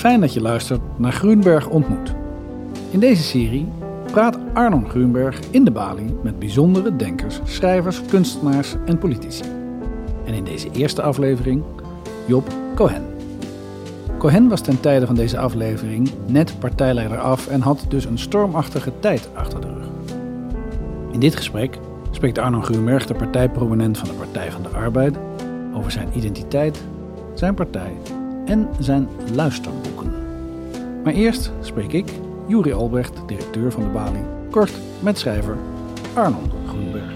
Fijn 0.00 0.20
dat 0.20 0.32
je 0.32 0.40
luistert 0.40 0.80
naar 0.96 1.12
Groenberg 1.12 1.68
ontmoet. 1.68 2.14
In 2.90 3.00
deze 3.00 3.22
serie 3.22 3.68
praat 4.10 4.38
Arnon 4.52 4.88
Groenberg 4.88 5.40
in 5.50 5.64
de 5.64 5.70
Bali 5.70 6.14
met 6.22 6.38
bijzondere 6.38 6.96
denkers, 6.96 7.40
schrijvers, 7.44 8.00
kunstenaars 8.08 8.74
en 8.86 8.98
politici. 8.98 9.42
En 10.24 10.34
in 10.34 10.44
deze 10.44 10.70
eerste 10.70 11.02
aflevering 11.02 11.62
Job 12.26 12.48
Cohen. 12.74 13.02
Cohen 14.18 14.48
was 14.48 14.60
ten 14.60 14.80
tijde 14.80 15.06
van 15.06 15.14
deze 15.14 15.38
aflevering 15.38 16.10
net 16.26 16.58
partijleider 16.58 17.18
af 17.18 17.46
en 17.46 17.60
had 17.60 17.84
dus 17.88 18.04
een 18.04 18.18
stormachtige 18.18 18.92
tijd 19.00 19.28
achter 19.34 19.60
de 19.60 19.66
rug. 19.66 19.86
In 21.12 21.20
dit 21.20 21.36
gesprek 21.36 21.78
spreekt 22.10 22.38
Arnon 22.38 22.64
Groenberg, 22.64 23.06
de 23.06 23.14
partijprominent 23.14 23.98
van 23.98 24.08
de 24.08 24.14
Partij 24.14 24.52
van 24.52 24.62
de 24.62 24.68
Arbeid, 24.68 25.16
over 25.74 25.90
zijn 25.90 26.08
identiteit, 26.14 26.84
zijn 27.34 27.54
partij 27.54 27.92
en 28.50 28.68
zijn 28.78 29.08
luisterboeken. 29.34 29.89
Maar 31.04 31.12
eerst 31.12 31.52
spreek 31.60 31.92
ik, 31.92 32.08
Juri 32.48 32.72
Albrecht, 32.72 33.28
directeur 33.28 33.72
van 33.72 33.82
de 33.82 33.88
Bali, 33.88 34.20
kort 34.50 34.72
met 35.02 35.18
schrijver 35.18 35.56
Arnon 36.14 36.50
Groenberg. 36.68 37.12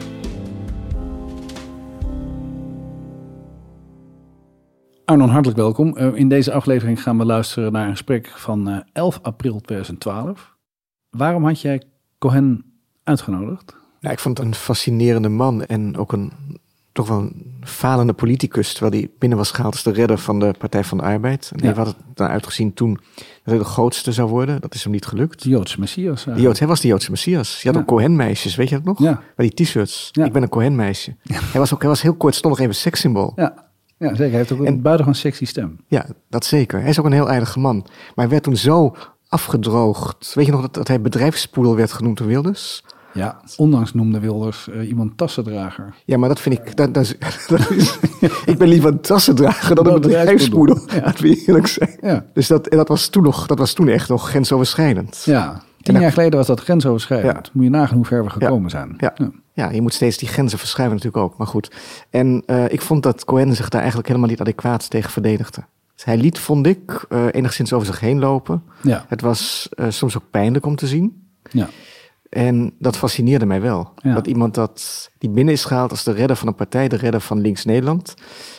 Arnon, 5.05 5.28
hartelijk 5.28 5.59
welkom. 5.59 5.97
Eh, 5.97 6.15
In 6.15 6.28
deze 6.28 6.52
aflevering 6.52 7.02
gaan 7.02 7.19
we 7.19 7.25
luisteren 7.25 7.73
naar 7.73 7.84
een 7.84 7.91
gesprek 7.91 8.27
van 8.28 8.69
eh, 8.69 8.77
11 8.92 9.19
april 9.23 9.61
2012. 9.61 10.56
Waarom 11.11 11.45
had 11.45 11.61
jij 11.61 11.83
Cohen 12.19 12.64
uitgenodigd? 13.03 13.77
Nou, 14.01 14.14
ik 14.14 14.20
vond 14.20 14.39
het 14.39 14.47
een 14.47 14.55
fascinerende 14.55 15.28
man 15.28 15.64
en 15.64 15.97
ook 15.97 16.12
een 16.12 16.33
toch 16.95 17.09
wel 17.09 17.19
een 17.19 17.55
falende 17.61 18.12
politicus, 18.12 18.73
terwijl 18.73 18.93
hij 19.01 19.11
binnen 19.19 19.39
was 19.39 19.51
gehaald 19.51 19.73
als 19.73 19.83
de 19.83 19.93
redder 19.93 20.19
van 20.19 20.39
de 20.41 20.55
Partij 20.59 20.84
van 20.84 20.98
de 20.98 21.05
Arbeid. 21.05 21.51
En 21.53 21.59
die 21.59 21.69
Ja. 21.69 21.75
had 21.77 21.87
het 21.87 21.97
dan 22.15 22.29
uitgezien 22.29 22.75
toen 22.75 22.93
dat 23.15 23.25
hij 23.45 23.59
de 23.59 23.64
grootste 23.64 24.12
zou 24.12 24.28
worden. 24.28 24.61
Dat 24.61 24.75
is 24.75 24.83
hem 24.83 24.92
niet 24.92 25.06
gelukt. 25.06 25.42
De 25.42 25.48
Joodse 25.48 25.81
Messias. 25.81 26.25
De 26.25 26.41
Joods, 26.41 26.59
hij 26.59 26.69
was 26.69 26.81
de 26.81 26.89
Joodse 26.89 27.11
Messias. 27.11 27.62
Je 27.62 27.67
had 27.69 27.75
Ja. 27.77 27.81
ook 27.81 27.86
Cohen-meisjes, 27.86 28.55
weet 28.55 28.69
je 28.69 28.75
dat 28.75 28.84
nog? 28.84 28.98
Ja. 28.98 29.20
Bij 29.36 29.48
die 29.51 29.64
t-shirts. 29.67 30.09
Ja. 30.12 30.25
Ik 30.25 30.33
ben 30.33 30.42
een 30.42 30.48
Cohen-meisje. 30.48 31.17
Hij 31.53 31.61
was 31.61 31.75
ook 31.75 31.81
hij 31.81 31.89
was 31.91 32.03
heel 32.03 32.14
kortstondig 32.17 32.61
even 32.61 32.75
sekssymbool. 32.75 33.33
Ja, 33.36 33.55
ja 33.98 34.08
zeker. 34.08 34.29
Hij 34.29 34.31
heeft 34.39 34.53
ook 34.53 34.58
een 34.58 34.67
En- 34.67 34.83
buitengewoon 34.83 35.20
sexy 35.20 35.45
stem. 35.47 35.77
Ja, 35.89 36.06
dat 36.29 36.45
zeker. 36.45 36.81
Hij 36.81 36.89
is 36.89 36.98
ook 36.98 37.06
een 37.06 37.12
heel 37.12 37.29
aardige 37.31 37.58
man. 37.58 37.77
Maar 37.86 38.12
hij 38.14 38.29
werd 38.29 38.42
toen 38.42 38.56
zo 38.56 38.97
afgedroogd. 39.29 40.34
Weet 40.34 40.47
je 40.47 40.53
nog 40.53 40.61
dat, 40.61 40.75
dat 40.75 40.89
hij 40.89 41.01
bedrijfspoedel 41.01 41.77
werd 41.77 41.92
genoemd 41.92 42.19
door 42.19 42.27
Wilders? 42.27 42.84
Ja, 43.15 43.41
ondanks 43.57 43.95
noemde 43.95 44.20
Wilders 44.20 44.69
eh, 44.69 44.89
iemand 44.89 45.17
tassendrager. 45.17 45.95
Ja, 46.05 46.17
maar 46.19 46.29
dat 46.29 46.41
vind 46.41 46.59
ik. 46.59 46.77
Dat, 46.77 46.95
dat 46.95 47.03
is, 47.03 47.15
dat 47.48 47.70
is, 47.70 47.98
ik 48.53 48.59
ben 48.59 48.69
liever 48.69 48.91
een 48.91 49.01
tassendrager 49.01 49.75
dan 49.75 49.87
een 49.87 50.01
Bedrijfspoedel. 50.01 50.79
Ja. 50.87 51.12
We 51.20 51.42
eerlijk 51.47 51.67
zijn. 51.67 51.97
Ja, 52.01 52.25
Dus 52.33 52.47
dat, 52.47 52.70
dat, 52.70 52.89
was 52.89 53.09
toen 53.09 53.23
nog, 53.23 53.47
dat 53.47 53.59
was 53.59 53.73
toen 53.73 53.89
echt 53.89 54.09
nog 54.09 54.29
grensoverschrijdend. 54.29 55.23
ja. 55.25 55.62
tien 55.83 56.01
jaar 56.01 56.12
geleden 56.12 56.39
was 56.39 56.47
dat 56.47 56.61
grensoverschrijdend. 56.61 57.47
Ja. 57.47 57.51
Moet 57.53 57.65
je 57.65 57.70
nagaan 57.70 57.97
hoe 57.97 58.05
ver 58.07 58.25
we 58.25 58.31
gekomen 58.31 58.70
zijn. 58.70 58.95
Ja. 58.98 59.15
Ja, 59.53 59.70
je 59.70 59.81
moet 59.83 59.95
steeds 59.95 60.19
die 60.19 60.29
grenzen 60.29 60.59
verschuiven 60.59 60.97
natuurlijk 60.97 61.25
ook. 61.25 61.39
Maar 61.39 61.47
goed. 61.47 61.70
En 62.11 62.42
eh, 62.47 62.65
ik 62.69 62.81
vond 62.81 63.03
dat 63.03 63.25
Cohen 63.25 63.55
zich 63.55 63.69
daar 63.69 63.79
eigenlijk 63.81 64.09
helemaal 64.09 64.31
niet 64.31 64.41
adequaat 64.41 64.91
tegen 64.91 65.11
verdedigde. 65.11 65.65
Dus 65.95 66.05
hij 66.05 66.17
liet, 66.17 66.39
vond 66.39 66.67
ik, 66.67 67.05
eh, 67.09 67.27
enigszins 67.31 67.73
over 67.73 67.87
zich 67.87 68.01
heen 68.01 68.19
lopen. 68.19 68.62
Ja, 68.83 69.05
Het 69.09 69.20
was 69.20 69.69
soms 69.89 70.17
ook 70.17 70.31
pijnlijk 70.31 70.67
om 70.67 70.77
te 70.77 70.87
zien. 70.87 71.27
ja. 71.51 71.69
En 72.34 72.74
dat 72.78 72.96
fascineerde 72.96 73.46
mij 73.46 73.60
wel. 73.60 73.92
Ja. 74.02 74.14
Dat 74.14 74.27
iemand 74.27 74.54
dat, 74.54 75.10
die 75.18 75.30
binnen 75.30 75.54
is 75.54 75.64
gehaald 75.64 75.90
als 75.90 76.04
de 76.04 76.12
redder 76.12 76.36
van 76.36 76.48
een 76.48 76.54
partij, 76.54 76.88
de 76.88 76.96
redder 76.96 77.20
van 77.20 77.40
Links 77.40 77.64
Nederland, 77.64 78.14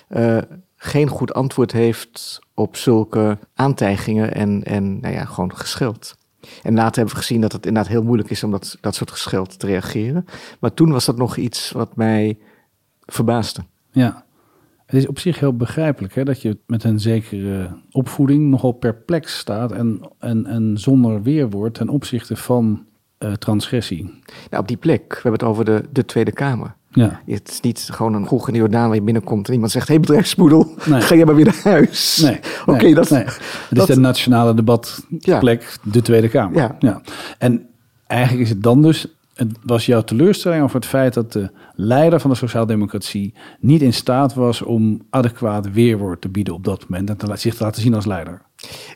eh, 0.08 0.38
geen 0.76 1.08
goed 1.08 1.34
antwoord 1.34 1.72
heeft 1.72 2.40
op 2.54 2.76
zulke 2.76 3.38
aantijgingen 3.54 4.34
en, 4.34 4.64
en 4.64 5.00
nou 5.00 5.14
ja, 5.14 5.26
gewoon 5.26 5.56
gescheld. 5.56 6.16
En 6.64 6.74
later 6.74 6.96
hebben 6.96 7.14
we 7.14 7.22
gezien 7.22 7.42
dat 7.42 7.52
het 7.52 7.66
inderdaad 7.66 7.92
heel 7.92 8.04
moeilijk 8.04 8.30
is 8.30 8.44
om 8.44 8.52
dat, 8.52 8.78
dat 8.82 8.96
soort 8.96 9.12
gescheld 9.12 9.60
te 9.60 9.68
reageren. 9.68 10.26
Maar 10.60 10.74
toen 10.74 10.92
was 10.92 11.06
dat 11.06 11.18
nog 11.18 11.38
iets 11.38 11.72
wat 11.72 11.96
mij 11.96 12.38
verbaasde. 13.06 13.64
ja. 13.92 14.24
Het 14.86 14.96
is 14.96 15.08
op 15.08 15.20
zich 15.20 15.40
heel 15.40 15.56
begrijpelijk 15.56 16.16
hè, 16.16 16.24
dat 16.24 16.42
je 16.42 16.58
met 16.66 16.84
een 16.84 17.00
zekere 17.00 17.78
opvoeding 17.92 18.50
nogal 18.50 18.72
perplex 18.72 19.38
staat 19.38 19.72
en, 19.72 20.02
en, 20.20 20.46
en 20.46 20.78
zonder 20.78 21.22
weerwoord 21.22 21.74
ten 21.74 21.90
opzichte 21.90 22.36
van 22.36 22.86
eh, 23.26 23.34
transgressie. 23.34 24.04
Nou, 24.50 24.62
op 24.62 24.68
die 24.68 24.78
plek, 24.78 25.02
we 25.08 25.20
hebben 25.30 25.32
het 25.32 25.44
over 25.44 25.66
de, 25.66 25.84
de 25.92 26.06
Tweede 26.06 26.32
Kamer. 26.32 26.76
Ja, 26.92 27.22
Het 27.26 27.50
is 27.50 27.62
niet 27.62 27.88
gewoon 27.92 28.14
een 28.14 28.26
kroeg 28.26 28.48
in 28.48 28.54
de 28.54 28.60
Jordaan 28.60 28.86
waar 28.88 28.96
je 28.96 29.02
binnenkomt 29.02 29.48
en 29.48 29.54
iemand 29.54 29.72
zegt: 29.72 29.88
hey, 29.88 30.00
bedrijfspoedel, 30.00 30.74
Nee. 30.86 31.02
ga 31.08 31.16
je 31.16 31.26
maar 31.26 31.36
weer 31.36 31.46
naar 31.46 31.60
huis. 31.64 32.18
nee. 32.18 32.40
Oké, 32.66 32.84
nee, 32.84 32.96
dat, 32.96 33.10
nee. 33.10 33.24
Het 33.24 33.40
dat- 33.70 33.90
is 33.90 33.96
de 33.96 34.02
nationale 34.02 34.54
debatplek, 34.54 35.78
de 35.84 36.02
Tweede 36.02 36.30
Kamer. 36.30 36.76
Ja. 36.80 37.02
En 37.38 37.68
eigenlijk 38.08 38.44
is 38.44 38.50
het 38.50 38.64
dan 38.64 38.82
dus, 38.82 39.08
het 39.34 39.52
was 39.64 39.86
jouw 39.86 40.02
teleurstelling 40.04 40.64
over 40.64 40.76
het 40.76 40.86
feit 40.86 41.14
dat 41.14 41.32
de 41.34 41.50
leider 41.74 42.20
van 42.20 42.30
de 42.30 42.36
sociaaldemocratie 42.36 43.34
niet 43.60 43.82
in 43.82 43.94
staat 43.94 44.34
was 44.34 44.62
om 44.62 45.02
adequaat 45.10 45.72
weerwoord 45.72 46.22
te 46.22 46.30
bieden 46.30 46.54
op 46.54 46.64
dat 46.64 46.88
moment 46.90 47.10
en 47.10 47.18
te, 47.18 47.36
zich 47.38 47.56
te 47.56 47.64
laten 47.64 47.82
zien 47.82 47.94
als 47.94 48.06
leider. 48.06 48.42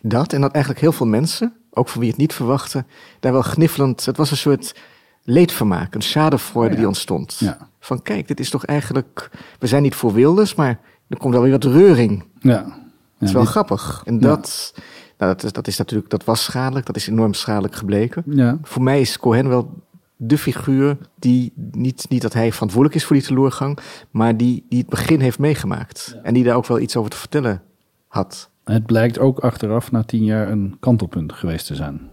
Dat 0.01 0.33
en 0.33 0.41
dat 0.41 0.51
eigenlijk 0.51 0.83
heel 0.83 0.91
veel 0.91 1.05
mensen, 1.07 1.53
ook 1.79 1.89
van 1.89 1.99
wie 2.01 2.09
het 2.09 2.17
niet 2.19 2.33
verwachten, 2.33 2.87
daar 3.19 3.31
wel 3.31 3.41
gniffelend. 3.41 4.05
Het 4.05 4.17
was 4.17 4.31
een 4.31 4.37
soort 4.37 4.75
leedvermaak, 5.23 5.95
een 5.95 6.01
schadevoorde 6.01 6.67
Oh 6.67 6.73
ja. 6.73 6.77
die 6.79 6.87
ontstond. 6.87 7.35
Ja. 7.39 7.57
Van 7.79 8.01
kijk, 8.01 8.27
dit 8.27 8.39
is 8.39 8.49
toch 8.49 8.65
eigenlijk. 8.65 9.29
We 9.59 9.67
zijn 9.67 9.81
niet 9.83 9.95
voor 9.95 10.13
Wilders, 10.13 10.55
maar 10.55 10.79
er 11.07 11.17
komt 11.17 11.33
wel 11.33 11.43
weer 11.43 11.51
wat 11.51 11.63
reuring. 11.63 12.23
Ja. 12.39 12.61
Dat 12.61 12.71
Ja, 13.17 13.25
is 13.27 13.31
wel 13.31 13.41
dit- 13.41 13.51
grappig. 13.51 14.01
En 14.05 14.19
dat, 14.19 14.73
nou, 15.17 15.33
dat, 15.33 15.43
is, 15.43 15.51
dat 15.51 15.67
is 15.67 15.77
natuurlijk, 15.77 16.09
dat 16.09 16.23
was 16.23 16.43
schadelijk, 16.43 16.85
dat 16.85 16.95
is 16.95 17.07
enorm 17.07 17.33
schadelijk 17.33 17.75
gebleken. 17.75 18.23
ja. 18.25 18.57
Voor 18.61 18.83
mij 18.83 19.01
is 19.01 19.19
Cohen 19.19 19.47
wel 19.49 19.83
de 20.15 20.37
figuur 20.37 20.97
die 21.15 21.53
niet, 21.71 22.05
niet 22.09 22.21
dat 22.21 22.33
hij 22.33 22.51
verantwoordelijk 22.51 22.99
is 22.99 23.05
voor 23.05 23.15
die 23.15 23.25
teleurgang, 23.25 23.77
maar 24.11 24.37
die, 24.37 24.65
die 24.69 24.79
het 24.79 24.89
begin 24.89 25.19
heeft 25.19 25.39
meegemaakt. 25.39 26.15
En 26.23 26.33
die 26.33 26.43
daar 26.43 26.55
ook 26.55 26.65
wel 26.65 26.79
iets 26.79 26.95
over 26.95 27.11
te 27.11 27.17
vertellen 27.17 27.61
had. 28.07 28.49
Het 28.69 28.85
blijkt 28.85 29.19
ook 29.19 29.39
achteraf 29.39 29.91
na 29.91 30.03
tien 30.03 30.23
jaar 30.23 30.51
een 30.51 30.77
kantelpunt 30.79 31.33
geweest 31.33 31.67
te 31.67 31.75
zijn. 31.75 32.09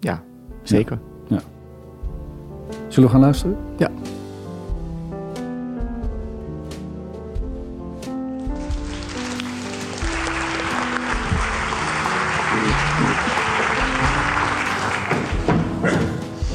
Ja, 0.00 0.22
zeker. 0.62 0.98
Zullen 2.88 3.08
we 3.08 3.14
gaan 3.14 3.24
luisteren? 3.24 3.56
Ja. 3.76 3.90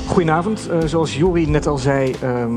Goedenavond. 0.07 0.69
Eh, 0.69 0.79
zoals 0.85 1.17
Jori 1.17 1.47
net 1.47 1.67
al 1.67 1.77
zei, 1.77 2.15
ehm, 2.21 2.53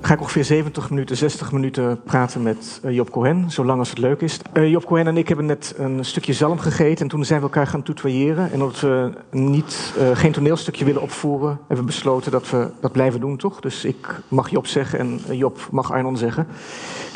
ga 0.00 0.14
ik 0.14 0.20
ongeveer 0.20 0.44
70 0.44 0.90
minuten, 0.90 1.16
60 1.16 1.52
minuten 1.52 2.00
praten 2.02 2.42
met 2.42 2.80
eh, 2.82 2.94
Job 2.94 3.10
Cohen, 3.10 3.50
zolang 3.50 3.78
als 3.78 3.88
het 3.90 3.98
leuk 3.98 4.20
is. 4.20 4.40
Eh, 4.52 4.70
Job 4.70 4.84
Cohen 4.84 5.06
en 5.06 5.16
ik 5.16 5.28
hebben 5.28 5.46
net 5.46 5.74
een 5.76 6.04
stukje 6.04 6.32
zalm 6.32 6.58
gegeten 6.58 7.02
en 7.02 7.08
toen 7.08 7.24
zijn 7.24 7.40
we 7.40 7.46
elkaar 7.46 7.66
gaan 7.66 7.82
tutoyeren. 7.82 8.52
En 8.52 8.62
omdat 8.62 8.80
we 8.80 9.12
niet, 9.30 9.94
eh, 9.98 10.10
geen 10.16 10.32
toneelstukje 10.32 10.84
willen 10.84 11.02
opvoeren, 11.02 11.58
hebben 11.58 11.76
we 11.76 11.92
besloten 11.92 12.32
dat 12.32 12.50
we 12.50 12.70
dat 12.80 12.92
blijven 12.92 13.20
doen, 13.20 13.36
toch? 13.36 13.60
Dus 13.60 13.84
ik 13.84 14.20
mag 14.28 14.50
Job 14.50 14.66
zeggen 14.66 14.98
en 14.98 15.20
Job 15.36 15.68
mag 15.70 15.92
Arnon 15.92 16.16
zeggen. 16.16 16.46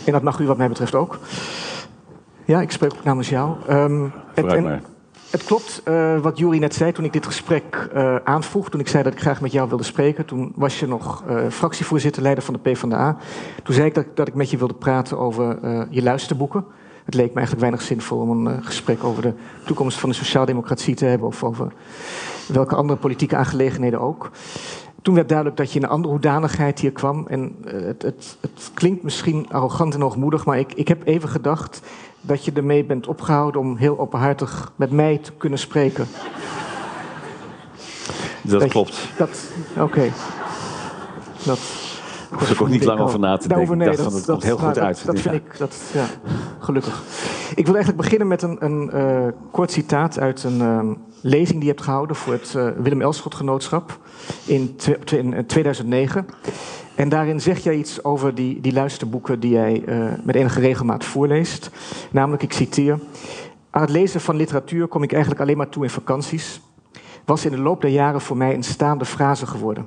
En 0.04 0.12
dat 0.12 0.22
mag 0.22 0.38
u 0.38 0.46
wat 0.46 0.56
mij 0.56 0.68
betreft 0.68 0.94
ook. 0.94 1.18
Ja, 2.44 2.60
ik 2.60 2.70
spreek 2.70 2.92
ook 2.94 3.04
namens 3.04 3.28
jou. 3.28 3.56
En- 3.66 4.12
maar. 4.62 4.80
Het 5.34 5.44
klopt 5.44 5.80
eh, 5.84 6.20
wat 6.20 6.38
Juri 6.38 6.58
net 6.58 6.74
zei 6.74 6.92
toen 6.92 7.04
ik 7.04 7.12
dit 7.12 7.26
gesprek 7.26 7.88
eh, 7.92 8.16
aanvroeg. 8.24 8.70
Toen 8.70 8.80
ik 8.80 8.88
zei 8.88 9.02
dat 9.02 9.12
ik 9.12 9.20
graag 9.20 9.40
met 9.40 9.52
jou 9.52 9.68
wilde 9.68 9.84
spreken. 9.84 10.24
Toen 10.24 10.52
was 10.56 10.80
je 10.80 10.86
nog 10.86 11.24
eh, 11.26 11.36
fractievoorzitter, 11.48 12.22
leider 12.22 12.44
van 12.44 12.54
de 12.54 12.60
PvdA. 12.60 13.16
Toen 13.62 13.74
zei 13.74 13.86
ik 13.86 13.94
dat, 13.94 14.06
dat 14.14 14.28
ik 14.28 14.34
met 14.34 14.50
je 14.50 14.56
wilde 14.56 14.74
praten 14.74 15.18
over 15.18 15.58
je 15.90 16.02
luisterboeken. 16.02 16.64
Het 17.04 17.14
leek 17.14 17.28
me 17.28 17.34
eigenlijk 17.34 17.60
weinig 17.60 17.82
zinvol 17.82 18.18
om 18.18 18.46
een 18.46 18.64
gesprek 18.64 19.04
over 19.04 19.22
de 19.22 19.32
toekomst 19.64 19.98
van 19.98 20.08
de 20.08 20.14
sociaaldemocratie 20.14 20.94
te 20.94 21.04
hebben. 21.04 21.28
Of 21.28 21.44
over 21.44 21.72
welke 22.48 22.74
andere 22.74 22.98
politieke 22.98 23.36
aangelegenheden 23.36 24.00
ook. 24.00 24.30
Toen 25.04 25.14
werd 25.14 25.28
duidelijk 25.28 25.56
dat 25.56 25.72
je 25.72 25.78
in 25.78 25.84
een 25.84 25.90
andere 25.90 26.12
hoedanigheid 26.12 26.78
hier 26.78 26.92
kwam. 26.92 27.26
En 27.26 27.56
eh, 27.64 27.72
het, 27.72 28.02
het, 28.02 28.36
het 28.40 28.70
klinkt 28.74 29.02
misschien 29.02 29.46
arrogant 29.50 29.94
en 29.94 30.00
hoogmoedig, 30.00 30.44
maar 30.44 30.58
ik, 30.58 30.72
ik 30.72 30.88
heb 30.88 31.06
even 31.06 31.28
gedacht 31.28 31.80
dat 32.20 32.44
je 32.44 32.52
ermee 32.52 32.84
bent 32.84 33.06
opgehouden 33.06 33.60
om 33.60 33.76
heel 33.76 33.98
openhartig 33.98 34.72
met 34.76 34.90
mij 34.90 35.18
te 35.18 35.32
kunnen 35.32 35.58
spreken. 35.58 36.06
Dat 38.42 38.66
klopt. 38.66 39.08
Dat, 39.18 39.50
oké. 39.78 40.10
Dat. 41.44 41.58
Hoef 42.30 42.50
ik 42.50 42.60
ook 42.60 42.68
niet 42.68 42.84
lang 42.84 43.00
over 43.00 43.18
na 43.18 43.36
te 43.36 43.48
denken. 43.48 43.66
Daarover, 43.66 43.76
nee, 43.76 43.88
Ik 43.90 43.96
dacht 43.96 44.08
van, 44.08 44.16
het 44.18 44.26
komt 44.26 44.42
heel 44.42 44.56
nou, 44.56 44.66
goed 44.66 44.74
dat- 44.74 44.84
uit. 44.84 45.06
Dat, 45.06 45.16
Ja. 45.16 45.22
vind 45.22 45.34
ik, 45.34 45.58
dat, 45.58 45.76
ja, 45.92 46.06
gelukkig. 46.58 47.02
Ik 47.54 47.64
wil 47.66 47.74
eigenlijk 47.74 48.02
beginnen 48.02 48.28
met 48.28 48.42
een, 48.42 48.56
een 48.64 48.90
eh, 48.90 49.26
kort 49.50 49.70
citaat 49.72 50.18
uit 50.18 50.44
een 50.44 50.60
ehm, 50.60 50.92
lezing 51.24 51.58
die 51.58 51.68
je 51.68 51.74
hebt 51.74 51.82
gehouden 51.82 52.16
voor 52.16 52.32
het 52.32 52.54
eh, 52.54 52.68
Willem 52.76 53.00
Elschot 53.00 53.34
Genootschap 53.34 53.98
in, 54.44 54.76
twe- 54.76 54.98
twe- 55.04 55.18
in 55.18 55.34
eh, 55.34 55.44
2009. 55.44 56.26
En 56.94 57.08
daarin 57.08 57.40
zeg 57.40 57.58
jij 57.58 57.74
iets 57.74 58.04
over 58.04 58.34
die, 58.34 58.60
die 58.60 58.72
luisterboeken 58.72 59.40
die 59.40 59.50
jij 59.50 59.82
eh, 59.86 60.12
met 60.22 60.34
enige 60.34 60.60
regelmaat 60.60 61.04
voorleest. 61.04 61.70
Namelijk, 62.10 62.42
ik 62.42 62.52
citeer. 62.52 62.98
Aan 63.70 63.82
het 63.82 63.90
lezen 63.90 64.20
van 64.20 64.36
literatuur 64.36 64.86
kom 64.86 65.02
ik 65.02 65.12
eigenlijk 65.12 65.42
alleen 65.42 65.56
maar 65.56 65.68
toe 65.68 65.82
in 65.82 65.90
vakanties. 65.90 66.60
Was 67.24 67.44
in 67.44 67.50
de 67.50 67.58
loop 67.58 67.80
der 67.80 67.90
jaren 67.90 68.20
voor 68.20 68.36
mij 68.36 68.54
een 68.54 68.62
staande 68.62 69.04
frase 69.04 69.46
geworden. 69.46 69.86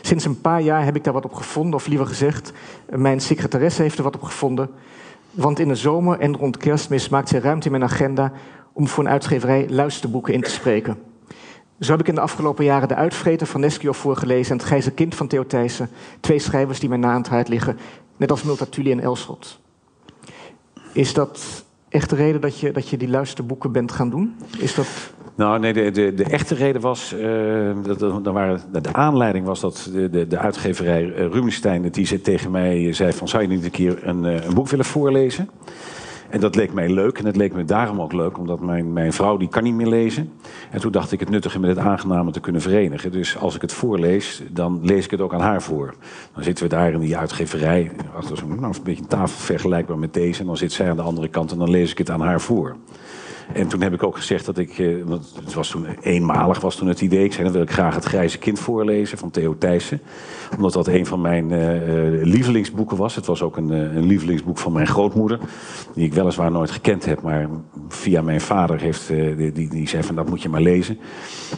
Sinds 0.00 0.24
een 0.24 0.40
paar 0.40 0.60
jaar 0.60 0.84
heb 0.84 0.96
ik 0.96 1.04
daar 1.04 1.12
wat 1.12 1.24
op 1.24 1.34
gevonden, 1.34 1.74
of 1.74 1.86
liever 1.86 2.06
gezegd, 2.06 2.52
mijn 2.88 3.20
secretaresse 3.20 3.82
heeft 3.82 3.98
er 3.98 4.04
wat 4.04 4.14
op 4.14 4.22
gevonden. 4.22 4.70
Want 5.30 5.58
in 5.58 5.68
de 5.68 5.74
zomer 5.74 6.18
en 6.18 6.36
rond 6.36 6.56
kerstmis 6.56 7.08
maakt 7.08 7.28
zij 7.28 7.40
ruimte 7.40 7.66
in 7.66 7.72
mijn 7.72 7.90
agenda 7.90 8.32
om 8.72 8.88
voor 8.88 9.04
een 9.04 9.10
uitgeverij 9.10 9.66
luisterboeken 9.68 10.34
in 10.34 10.40
te 10.40 10.50
spreken. 10.50 10.98
Zo 11.80 11.90
heb 11.90 12.00
ik 12.00 12.08
in 12.08 12.14
de 12.14 12.20
afgelopen 12.20 12.64
jaren 12.64 12.88
De 12.88 12.94
Uitvreter 12.94 13.46
van 13.46 13.60
Neschio 13.60 13.92
voorgelezen 13.92 14.52
en 14.52 14.56
Het 14.58 14.66
Grijze 14.66 14.90
Kind 14.90 15.14
van 15.14 15.26
Theo 15.26 15.46
Thijssen. 15.46 15.88
Twee 16.20 16.38
schrijvers 16.38 16.80
die 16.80 16.88
mij 16.88 16.98
na 16.98 17.10
aan 17.10 17.20
het 17.20 17.28
hart 17.28 17.48
liggen, 17.48 17.78
net 18.16 18.30
als 18.30 18.42
Multatuli 18.42 18.90
en 18.90 19.00
Elschot. 19.00 19.60
Is 20.92 21.14
dat 21.14 21.64
echt 21.88 22.10
de 22.10 22.16
reden 22.16 22.40
dat 22.40 22.58
je, 22.58 22.72
dat 22.72 22.88
je 22.88 22.96
die 22.96 23.08
luisterboeken 23.08 23.72
bent 23.72 23.92
gaan 23.92 24.10
doen? 24.10 24.36
Is 24.58 24.74
dat... 24.74 24.86
Nou, 25.34 25.58
nee, 25.58 25.72
de, 25.72 25.90
de, 25.90 26.14
de 26.14 26.24
echte 26.24 26.54
reden 26.54 26.80
was, 26.80 27.14
uh, 27.14 27.70
dat, 27.82 28.22
waren, 28.22 28.60
de 28.72 28.92
aanleiding 28.92 29.46
was 29.46 29.60
dat 29.60 29.88
de, 29.92 30.10
de, 30.10 30.26
de 30.26 30.38
uitgeverij 30.38 31.04
uh, 31.04 31.16
Rubinstein, 31.16 31.90
die 31.90 32.20
tegen 32.20 32.50
mij 32.50 32.92
zei 32.92 33.12
van, 33.12 33.28
zou 33.28 33.42
je 33.42 33.48
niet 33.48 33.64
een 33.64 33.70
keer 33.70 34.06
een, 34.06 34.24
uh, 34.24 34.44
een 34.44 34.54
boek 34.54 34.68
willen 34.68 34.84
voorlezen? 34.84 35.50
En 36.30 36.40
dat 36.40 36.54
leek 36.54 36.72
mij 36.72 36.88
leuk. 36.88 37.18
En 37.18 37.26
het 37.26 37.36
leek 37.36 37.52
me 37.52 37.64
daarom 37.64 38.00
ook 38.00 38.12
leuk, 38.12 38.38
omdat 38.38 38.60
mijn, 38.60 38.92
mijn 38.92 39.12
vrouw 39.12 39.36
die 39.36 39.48
kan 39.48 39.62
niet 39.62 39.74
meer 39.74 39.86
lezen. 39.86 40.32
En 40.70 40.80
toen 40.80 40.92
dacht 40.92 41.12
ik 41.12 41.20
het 41.20 41.30
nuttige 41.30 41.60
met 41.60 41.76
het 41.76 41.86
aangename 41.86 42.30
te 42.30 42.40
kunnen 42.40 42.62
verenigen. 42.62 43.12
Dus 43.12 43.36
als 43.36 43.54
ik 43.54 43.60
het 43.60 43.72
voorlees, 43.72 44.42
dan 44.50 44.80
lees 44.82 45.04
ik 45.04 45.10
het 45.10 45.20
ook 45.20 45.34
aan 45.34 45.40
haar 45.40 45.62
voor. 45.62 45.94
Dan 46.34 46.44
zitten 46.44 46.64
we 46.64 46.70
daar 46.70 46.92
in 46.92 47.00
die 47.00 47.16
uitgeverij. 47.16 47.90
Achter 48.16 48.36
zo'n 48.36 48.60
nou, 48.60 48.74
een 48.76 48.82
beetje 48.82 49.02
een 49.02 49.08
tafel 49.08 49.38
vergelijkbaar 49.38 49.98
met 49.98 50.14
deze. 50.14 50.40
En 50.40 50.46
dan 50.46 50.56
zit 50.56 50.72
zij 50.72 50.90
aan 50.90 50.96
de 50.96 51.02
andere 51.02 51.28
kant 51.28 51.52
en 51.52 51.58
dan 51.58 51.70
lees 51.70 51.90
ik 51.90 51.98
het 51.98 52.10
aan 52.10 52.20
haar 52.20 52.40
voor. 52.40 52.76
En 53.52 53.68
toen 53.68 53.82
heb 53.82 53.92
ik 53.92 54.02
ook 54.02 54.16
gezegd 54.16 54.46
dat 54.46 54.58
ik, 54.58 54.78
eh, 54.78 55.02
want 55.04 55.32
het 55.44 55.54
was 55.54 55.68
toen 55.68 55.86
eenmalig 56.00 56.60
was 56.60 56.76
toen 56.76 56.88
het 56.88 57.00
idee. 57.00 57.24
Ik 57.24 57.32
zei 57.32 57.44
dan 57.44 57.52
wil 57.52 57.62
ik 57.62 57.70
graag 57.70 57.94
het 57.94 58.04
Grijze 58.04 58.38
Kind 58.38 58.58
voorlezen 58.58 59.18
van 59.18 59.30
Theo 59.30 59.56
Thijssen. 59.58 60.00
Omdat 60.56 60.72
dat 60.72 60.86
een 60.86 61.06
van 61.06 61.20
mijn 61.20 61.50
uh, 61.50 62.24
lievelingsboeken 62.24 62.96
was. 62.96 63.14
Het 63.14 63.26
was 63.26 63.42
ook 63.42 63.56
een, 63.56 63.70
een, 63.70 64.06
lievelingsboek 64.06 64.58
van 64.58 64.72
mijn 64.72 64.86
grootmoeder. 64.86 65.38
Die 65.94 66.06
ik 66.06 66.14
weliswaar 66.14 66.50
nooit 66.50 66.70
gekend 66.70 67.04
heb, 67.04 67.22
maar 67.22 67.48
via 67.88 68.22
mijn 68.22 68.40
vader 68.40 68.80
heeft, 68.80 69.10
uh, 69.10 69.52
die, 69.54 69.68
die 69.68 69.88
zei 69.88 70.02
van 70.02 70.14
dat 70.14 70.28
moet 70.28 70.42
je 70.42 70.48
maar 70.48 70.60
lezen. 70.60 70.98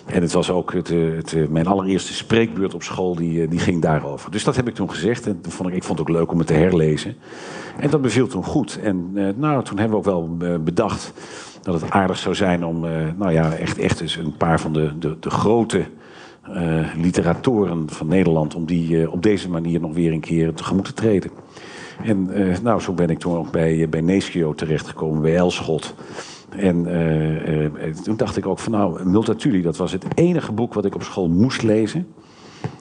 En 0.06 0.23
het 0.23 0.33
was 0.33 0.50
ook 0.50 0.73
het, 0.73 0.89
het, 0.89 1.50
mijn 1.50 1.67
allereerste 1.67 2.12
spreekbeurt 2.12 2.75
op 2.75 2.83
school, 2.83 3.15
die, 3.15 3.49
die 3.49 3.59
ging 3.59 3.83
daarover. 3.83 4.31
Dus 4.31 4.44
dat 4.44 4.56
heb 4.56 4.69
ik 4.69 4.75
toen 4.75 4.91
gezegd. 4.91 5.27
En 5.27 5.41
toen 5.41 5.53
vond 5.53 5.69
ik, 5.69 5.75
ik 5.75 5.85
vond 5.85 5.99
het 5.99 6.09
ook 6.09 6.17
leuk 6.17 6.33
om 6.33 6.39
het 6.39 6.47
te 6.47 6.55
herlezen. 6.55 7.17
En 7.79 7.91
dat 7.91 8.03
beviel 8.03 8.27
toen 8.27 8.44
goed. 8.44 8.79
En 8.83 9.12
nou, 9.37 9.65
toen 9.65 9.79
hebben 9.79 10.03
we 10.03 10.09
ook 10.09 10.37
wel 10.39 10.61
bedacht 10.61 11.12
dat 11.62 11.81
het 11.81 11.91
aardig 11.91 12.19
zou 12.19 12.35
zijn 12.35 12.64
om, 12.64 12.85
uh, 12.85 12.91
nou 13.17 13.32
ja, 13.32 13.53
echt, 13.53 13.79
echt 13.79 14.00
eens 14.00 14.17
een 14.17 14.37
paar 14.37 14.61
van 14.61 14.73
de, 14.73 14.99
de, 14.99 15.17
de 15.20 15.31
grote 15.31 15.85
uh, 16.50 16.87
literatoren 16.97 17.91
van 17.91 18.06
Nederland, 18.06 18.55
om 18.55 18.67
die 18.67 18.91
uh, 18.91 19.12
op 19.12 19.23
deze 19.23 19.50
manier 19.50 19.81
nog 19.81 19.94
weer 19.94 20.12
een 20.12 20.20
keer 20.20 20.55
tegemoet 20.55 20.85
te 20.85 20.93
treden. 20.93 21.31
En 22.05 22.31
nou, 22.62 22.81
zo 22.81 22.93
ben 22.93 23.11
ik 23.11 23.19
toen 23.19 23.37
ook 23.37 23.50
bij, 23.50 23.88
bij 23.88 24.00
Neschio 24.00 24.55
terechtgekomen, 24.55 25.23
bij 25.23 25.37
Elschot. 25.37 25.94
En 26.56 26.85
toen 28.03 28.17
dacht 28.17 28.37
ik 28.37 28.47
ook 28.47 28.58
van 28.58 28.73
nou, 28.73 29.08
Multatuli, 29.08 29.62
dat 29.62 29.76
was 29.76 29.93
het 29.93 30.05
enige 30.15 30.53
boek 30.53 30.75
wat 30.75 30.85
ik 30.85 30.94
op 30.94 31.03
school 31.03 31.29
moest 31.29 31.62
lezen. 31.62 32.06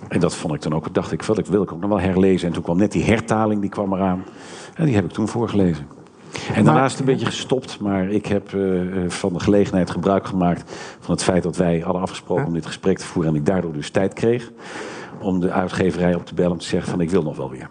En 0.08 0.20
dat 0.20 0.36
vond 0.36 0.54
ik 0.54 0.62
dan 0.62 0.74
ook, 0.74 0.94
dacht 0.94 1.12
ik, 1.12 1.26
dat 1.26 1.48
wil 1.48 1.62
ik 1.62 1.72
ook 1.72 1.82
nog 1.82 1.90
wel 1.90 2.00
herlezen. 2.00 2.48
En 2.48 2.54
toen 2.54 2.64
kwam 2.64 2.78
net 2.78 2.92
die 2.92 3.04
hertaling, 3.04 3.62
die 3.62 3.70
kwam 3.70 3.94
eraan. 3.94 4.24
En 4.76 4.86
die 4.86 4.96
heb 4.96 5.06
ik 5.06 5.12
toen 5.12 5.28
voorgelezen. 5.28 5.88
En 6.54 6.64
daarnaast 6.66 7.00
een 7.00 7.06
beetje 7.06 7.26
gestopt, 7.26 7.80
maar 7.80 8.10
ik 8.10 8.26
heb 8.26 8.52
uh, 8.54 9.10
van 9.10 9.34
de 9.34 9.40
gelegenheid 9.40 9.90
gebruik 9.90 10.26
gemaakt 10.26 10.72
van 11.00 11.14
het 11.14 11.24
feit 11.24 11.44
dat 11.44 11.58
wij 11.58 11.80
hadden 11.80 12.02
afgesproken 12.02 12.46
om 12.46 12.54
dit 12.54 12.66
gesprek 12.66 12.98
te 12.98 13.06
voeren 13.06 13.32
en 13.32 13.38
ik 13.38 13.46
daardoor 13.46 13.74
dus 13.74 13.90
tijd 13.90 14.14
kreeg 14.14 14.52
om 15.20 15.40
de 15.40 15.52
uitgeverij 15.52 16.16
op 16.16 16.26
te 16.26 16.34
bellen 16.34 16.52
om 16.52 16.58
te 16.58 16.66
zeggen 16.66 16.92
van 16.92 17.02
ik 17.02 17.10
wil 17.10 17.24
nog 17.24 17.38
wel 17.38 17.50
weer. 17.50 17.70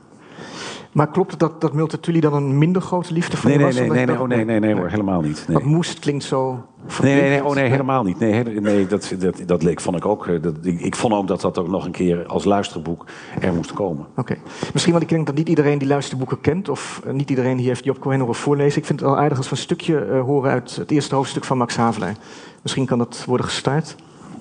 Maar 0.93 1.11
klopt 1.11 1.31
het 1.31 1.41
dat, 1.41 1.61
dat 1.61 1.73
Multatuli 1.73 2.21
dan 2.21 2.33
een 2.33 2.59
minder 2.59 2.83
grote 2.83 3.13
liefde 3.13 3.37
van 3.37 3.51
nee, 3.51 3.59
je 3.59 3.65
was? 3.65 3.75
Nee, 3.75 3.91
nee, 3.91 4.07
nee, 4.07 4.21
oh, 4.21 4.29
nee, 4.29 4.45
nee, 4.45 4.61
nee, 4.61 4.75
hoor, 4.75 4.89
helemaal 4.89 5.21
niet. 5.21 5.45
Nee. 5.49 5.57
Dat 5.57 5.67
moest 5.67 5.99
klinkt 5.99 6.25
zo... 6.25 6.65
Nee, 7.03 7.21
nee, 7.21 7.31
nee, 7.31 7.45
oh, 7.45 7.55
nee, 7.55 7.69
helemaal 7.69 8.03
niet. 8.03 8.19
Nee, 8.19 8.45
nee 8.45 8.87
dat, 8.87 9.15
dat, 9.19 9.43
dat 9.47 9.63
leek, 9.63 9.81
vond 9.81 9.97
ik 9.97 10.07
ook. 10.07 10.27
Eh, 10.27 10.43
dat, 10.43 10.55
ik, 10.63 10.81
ik, 10.81 10.97
vond 10.97 11.15
ook 11.15 11.27
dat 11.27 11.41
dat 11.41 11.59
ook 11.59 11.69
nog 11.69 11.85
een 11.85 11.91
keer 11.91 12.27
als 12.27 12.45
luisterboek 12.45 13.05
er 13.41 13.55
moest 13.55 13.73
komen. 13.73 14.07
Oké. 14.11 14.21
Okay. 14.21 14.39
Misschien 14.73 14.93
want 14.93 15.05
ik 15.05 15.11
denk 15.11 15.27
dat 15.27 15.35
niet 15.35 15.49
iedereen 15.49 15.79
die 15.79 15.89
luisterboeken 15.89 16.41
kent... 16.41 16.69
of 16.69 17.03
uh, 17.07 17.13
niet 17.13 17.31
iedereen 17.31 17.57
die 17.57 17.67
heeft 17.67 17.85
Job 17.85 17.99
Cohen 17.99 18.21
horen 18.21 18.35
voorlezen. 18.35 18.79
Ik 18.79 18.87
vind 18.87 19.01
het 19.01 19.09
wel 19.09 19.19
aardig 19.19 19.39
als 19.39 19.49
we 19.49 19.57
een 19.57 19.63
stukje 19.63 20.07
uh, 20.07 20.21
horen 20.21 20.51
uit 20.51 20.77
het 20.77 20.91
eerste 20.91 21.15
hoofdstuk 21.15 21.45
van 21.45 21.59
Max 21.59 21.77
Havelaar. 21.77 22.17
Misschien 22.63 22.87
kan 22.87 22.99
dat 22.99 23.25
worden 23.27 23.47
gestart. 23.47 23.97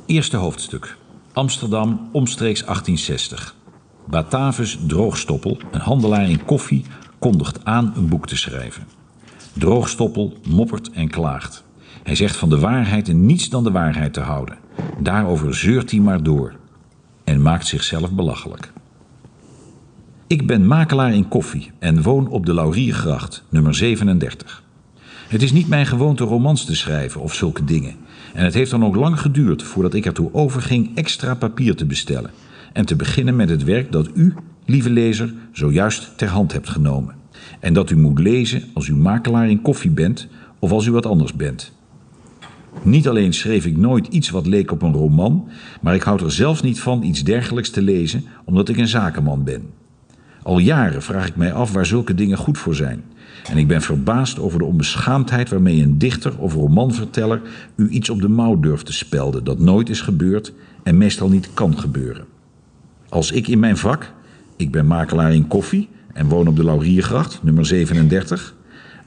Eerste 0.05 0.37
hoofdstuk. 0.37 0.97
Amsterdam, 1.33 2.09
omstreeks 2.11 2.61
1860. 2.61 3.55
Batavus 4.09 4.77
Droogstoppel, 4.87 5.57
een 5.71 5.79
handelaar 5.79 6.29
in 6.29 6.45
koffie 6.45 6.85
kondigt 7.19 7.65
aan 7.65 7.93
een 7.95 8.07
boek 8.07 8.27
te 8.27 8.37
schrijven. 8.37 8.83
Droogstoppel 9.53 10.37
moppert 10.47 10.91
en 10.91 11.09
klaagt. 11.09 11.63
Hij 12.03 12.15
zegt 12.15 12.35
van 12.35 12.49
de 12.49 12.59
waarheid 12.59 13.09
en 13.09 13.25
niets 13.25 13.49
dan 13.49 13.63
de 13.63 13.71
waarheid 13.71 14.13
te 14.13 14.19
houden. 14.19 14.57
Daarover 14.99 15.55
zeurt 15.55 15.91
hij 15.91 15.99
maar 15.99 16.23
door 16.23 16.55
en 17.23 17.41
maakt 17.41 17.67
zichzelf 17.67 18.11
belachelijk. 18.11 18.71
Ik 20.27 20.47
ben 20.47 20.67
makelaar 20.67 21.13
in 21.13 21.27
koffie 21.27 21.71
en 21.79 22.01
woon 22.01 22.27
op 22.27 22.45
de 22.45 22.53
Lauriergracht, 22.53 23.43
nummer 23.49 23.75
37. 23.75 24.63
Het 25.27 25.41
is 25.41 25.51
niet 25.51 25.67
mijn 25.67 25.85
gewoonte 25.85 26.23
romans 26.23 26.65
te 26.65 26.75
schrijven 26.75 27.21
of 27.21 27.33
zulke 27.33 27.63
dingen. 27.63 27.95
En 28.33 28.43
het 28.43 28.53
heeft 28.53 28.71
dan 28.71 28.85
ook 28.85 28.95
lang 28.95 29.19
geduurd 29.19 29.63
voordat 29.63 29.93
ik 29.93 30.05
ertoe 30.05 30.33
overging 30.33 30.95
extra 30.95 31.33
papier 31.33 31.75
te 31.75 31.85
bestellen. 31.85 32.31
En 32.73 32.85
te 32.85 32.95
beginnen 32.95 33.35
met 33.35 33.49
het 33.49 33.63
werk 33.63 33.91
dat 33.91 34.09
u 34.13 34.33
lieve 34.65 34.89
lezer, 34.89 35.33
zojuist 35.51 36.17
ter 36.17 36.27
hand 36.27 36.53
hebt 36.53 36.69
genomen. 36.69 37.15
En 37.59 37.73
dat 37.73 37.89
u 37.89 37.97
moet 37.97 38.19
lezen 38.19 38.63
als 38.73 38.87
u 38.87 38.95
makelaar 38.95 39.49
in 39.49 39.61
koffie 39.61 39.91
bent 39.91 40.27
of 40.59 40.71
als 40.71 40.85
u 40.85 40.91
wat 40.91 41.05
anders 41.05 41.33
bent. 41.33 41.71
Niet 42.83 43.07
alleen 43.07 43.33
schreef 43.33 43.65
ik 43.65 43.77
nooit 43.77 44.07
iets 44.07 44.29
wat 44.29 44.47
leek 44.47 44.71
op 44.71 44.81
een 44.81 44.93
roman, 44.93 45.47
maar 45.81 45.95
ik 45.95 46.01
houd 46.01 46.21
er 46.21 46.31
zelfs 46.31 46.61
niet 46.61 46.79
van 46.79 47.03
iets 47.03 47.23
dergelijks 47.23 47.69
te 47.69 47.81
lezen, 47.81 48.23
omdat 48.45 48.69
ik 48.69 48.77
een 48.77 48.87
zakenman 48.87 49.43
ben. 49.43 49.61
Al 50.43 50.57
jaren 50.57 51.01
vraag 51.01 51.27
ik 51.27 51.35
mij 51.35 51.53
af 51.53 51.73
waar 51.73 51.85
zulke 51.85 52.13
dingen 52.13 52.37
goed 52.37 52.57
voor 52.57 52.75
zijn. 52.75 53.03
En 53.49 53.57
ik 53.57 53.67
ben 53.67 53.81
verbaasd 53.81 54.39
over 54.39 54.59
de 54.59 54.65
onbeschaamdheid 54.65 55.49
waarmee 55.49 55.83
een 55.83 55.97
dichter 55.97 56.37
of 56.37 56.53
romanverteller 56.53 57.41
u 57.75 57.89
iets 57.89 58.09
op 58.09 58.21
de 58.21 58.27
mouw 58.27 58.59
durft 58.59 58.85
te 58.85 58.93
spelden 58.93 59.43
dat 59.43 59.59
nooit 59.59 59.89
is 59.89 60.01
gebeurd 60.01 60.53
en 60.83 60.97
meestal 60.97 61.29
niet 61.29 61.53
kan 61.53 61.79
gebeuren. 61.79 62.25
Als 63.09 63.31
ik 63.31 63.47
in 63.47 63.59
mijn 63.59 63.77
vak, 63.77 64.11
ik 64.55 64.71
ben 64.71 64.85
makelaar 64.85 65.33
in 65.33 65.47
koffie 65.47 65.89
en 66.13 66.27
woon 66.27 66.47
op 66.47 66.55
de 66.55 66.63
Lauriergracht, 66.63 67.43
nummer 67.43 67.65
37. 67.65 68.55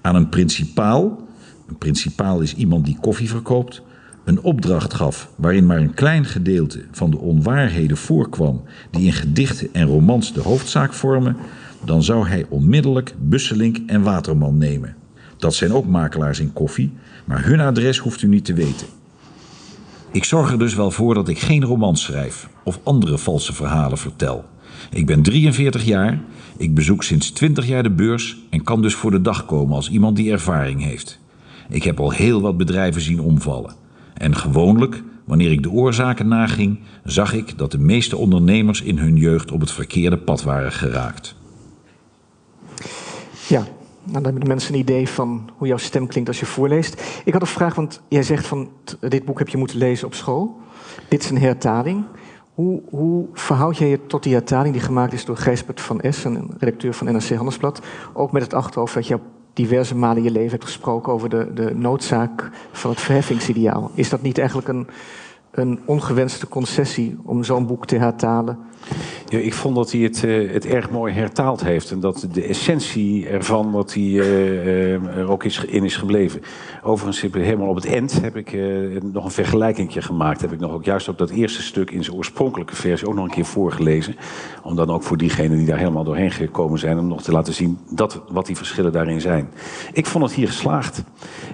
Aan 0.00 0.14
een 0.14 0.28
principaal, 0.28 1.28
een 1.68 1.78
principaal 1.78 2.40
is 2.40 2.54
iemand 2.54 2.84
die 2.84 2.98
koffie 3.00 3.28
verkoopt, 3.28 3.82
een 4.24 4.42
opdracht 4.42 4.94
gaf 4.94 5.30
waarin 5.36 5.66
maar 5.66 5.78
een 5.78 5.94
klein 5.94 6.24
gedeelte 6.24 6.84
van 6.90 7.10
de 7.10 7.18
onwaarheden 7.18 7.96
voorkwam 7.96 8.62
die 8.90 9.06
in 9.06 9.12
gedichten 9.12 9.68
en 9.72 9.86
romans 9.86 10.32
de 10.32 10.40
hoofdzaak 10.40 10.92
vormen, 10.92 11.36
dan 11.84 12.02
zou 12.02 12.28
hij 12.28 12.46
onmiddellijk 12.48 13.14
Busselink 13.18 13.78
en 13.86 14.02
Waterman 14.02 14.58
nemen. 14.58 14.94
Dat 15.36 15.54
zijn 15.54 15.72
ook 15.72 15.86
makelaars 15.86 16.40
in 16.40 16.52
koffie, 16.52 16.92
maar 17.24 17.44
hun 17.44 17.60
adres 17.60 17.98
hoeft 17.98 18.22
u 18.22 18.28
niet 18.28 18.44
te 18.44 18.54
weten. 18.54 18.86
Ik 20.12 20.24
zorg 20.24 20.50
er 20.52 20.58
dus 20.58 20.74
wel 20.74 20.90
voor 20.90 21.14
dat 21.14 21.28
ik 21.28 21.38
geen 21.38 21.64
romans 21.64 22.02
schrijf 22.02 22.48
of 22.64 22.80
andere 22.82 23.18
valse 23.18 23.52
verhalen 23.52 23.98
vertel. 23.98 24.44
Ik 24.90 25.06
ben 25.06 25.22
43 25.22 25.84
jaar, 25.84 26.20
ik 26.56 26.74
bezoek 26.74 27.02
sinds 27.02 27.30
20 27.30 27.66
jaar 27.66 27.82
de 27.82 27.90
beurs 27.90 28.36
en 28.50 28.62
kan 28.62 28.82
dus 28.82 28.94
voor 28.94 29.10
de 29.10 29.20
dag 29.20 29.46
komen 29.46 29.76
als 29.76 29.90
iemand 29.90 30.16
die 30.16 30.32
ervaring 30.32 30.82
heeft. 30.82 31.18
Ik 31.68 31.82
heb 31.82 32.00
al 32.00 32.10
heel 32.10 32.40
wat 32.40 32.56
bedrijven 32.56 33.00
zien 33.00 33.20
omvallen. 33.20 33.74
En 34.14 34.36
gewoonlijk, 34.36 35.02
wanneer 35.24 35.50
ik 35.50 35.62
de 35.62 35.70
oorzaken 35.70 36.28
naging, 36.28 36.78
zag 37.04 37.32
ik 37.32 37.58
dat 37.58 37.70
de 37.70 37.78
meeste 37.78 38.16
ondernemers 38.16 38.82
in 38.82 38.98
hun 38.98 39.16
jeugd 39.16 39.50
op 39.50 39.60
het 39.60 39.70
verkeerde 39.70 40.18
pad 40.18 40.42
waren 40.42 40.72
geraakt. 40.72 41.34
Ja, 43.48 43.66
nou, 44.02 44.12
dan 44.12 44.24
hebben 44.24 44.40
de 44.40 44.48
mensen 44.48 44.74
een 44.74 44.80
idee 44.80 45.08
van 45.08 45.50
hoe 45.56 45.66
jouw 45.66 45.76
stem 45.76 46.06
klinkt 46.06 46.28
als 46.28 46.40
je 46.40 46.46
voorleest. 46.46 47.02
Ik 47.24 47.32
had 47.32 47.42
een 47.42 47.48
vraag, 47.48 47.74
want 47.74 48.02
jij 48.08 48.22
zegt 48.22 48.46
van 48.46 48.70
dit 49.00 49.24
boek 49.24 49.38
heb 49.38 49.48
je 49.48 49.56
moeten 49.56 49.78
lezen 49.78 50.06
op 50.06 50.14
school. 50.14 50.60
Dit 51.08 51.22
is 51.22 51.30
een 51.30 51.38
hertaling. 51.38 52.04
Hoe, 52.54 52.82
hoe 52.90 53.26
verhoud 53.32 53.78
jij 53.78 53.88
je 53.88 54.06
tot 54.06 54.22
die 54.22 54.32
hertaling 54.32 54.74
die 54.74 54.82
gemaakt 54.82 55.12
is 55.12 55.24
door 55.24 55.36
Gijsbert 55.36 55.80
van 55.80 56.00
Es, 56.00 56.24
een 56.24 56.50
redacteur 56.58 56.94
van 56.94 57.12
NRC 57.12 57.28
Handelsblad? 57.28 57.80
Ook 58.12 58.32
met 58.32 58.42
het 58.42 58.54
achterhoofd 58.54 58.94
dat 58.94 59.06
je 59.06 59.14
op 59.14 59.22
diverse 59.52 59.96
malen 59.96 60.16
in 60.16 60.22
je 60.22 60.30
leven 60.30 60.50
hebt 60.50 60.64
gesproken 60.64 61.12
over 61.12 61.28
de, 61.28 61.52
de 61.54 61.74
noodzaak 61.74 62.50
van 62.72 62.90
het 62.90 63.00
verheffingsideaal. 63.00 63.90
Is 63.94 64.08
dat 64.08 64.22
niet 64.22 64.38
eigenlijk 64.38 64.68
een, 64.68 64.86
een 65.52 65.78
ongewenste 65.84 66.48
concessie 66.48 67.18
om 67.22 67.44
zo'n 67.44 67.66
boek 67.66 67.86
te 67.86 67.96
hertalen? 67.96 68.58
Ja, 69.28 69.38
ik 69.38 69.54
vond 69.54 69.74
dat 69.76 69.92
hij 69.92 70.00
het, 70.00 70.22
uh, 70.22 70.52
het 70.52 70.66
erg 70.66 70.90
mooi 70.90 71.14
hertaald 71.14 71.64
heeft. 71.64 71.90
En 71.90 72.00
dat 72.00 72.26
de 72.32 72.42
essentie 72.42 73.28
ervan, 73.28 73.72
dat 73.72 73.94
hij 73.94 74.02
uh, 74.02 75.16
er 75.16 75.30
ook 75.30 75.44
is, 75.44 75.64
in 75.64 75.84
is 75.84 75.96
gebleven. 75.96 76.40
Overigens, 76.82 77.32
helemaal 77.32 77.68
op 77.68 77.74
het 77.74 77.86
eind 77.86 78.20
heb 78.22 78.36
ik 78.36 78.58
nog 79.12 79.24
een 79.24 79.30
vergelijking 79.30 80.04
gemaakt. 80.04 80.40
Heb 80.40 80.52
ik 80.52 80.60
nog 80.60 80.72
ook 80.72 80.84
juist 80.84 81.08
op 81.08 81.18
dat 81.18 81.30
eerste 81.30 81.62
stuk 81.62 81.90
in 81.90 82.04
zijn 82.04 82.16
oorspronkelijke 82.16 82.76
versie 82.76 83.08
ook 83.08 83.14
nog 83.14 83.24
een 83.24 83.30
keer 83.30 83.44
voorgelezen. 83.44 84.16
Om 84.62 84.76
dan 84.76 84.90
ook 84.90 85.02
voor 85.02 85.16
diegenen 85.16 85.56
die 85.56 85.66
daar 85.66 85.78
helemaal 85.78 86.04
doorheen 86.04 86.30
gekomen 86.30 86.78
zijn, 86.78 86.98
om 86.98 87.08
nog 87.08 87.22
te 87.22 87.32
laten 87.32 87.54
zien 87.54 87.78
dat, 87.90 88.22
wat 88.28 88.46
die 88.46 88.56
verschillen 88.56 88.92
daarin 88.92 89.20
zijn. 89.20 89.48
Ik 89.92 90.06
vond 90.06 90.24
het 90.24 90.32
hier 90.32 90.46
geslaagd. 90.46 91.04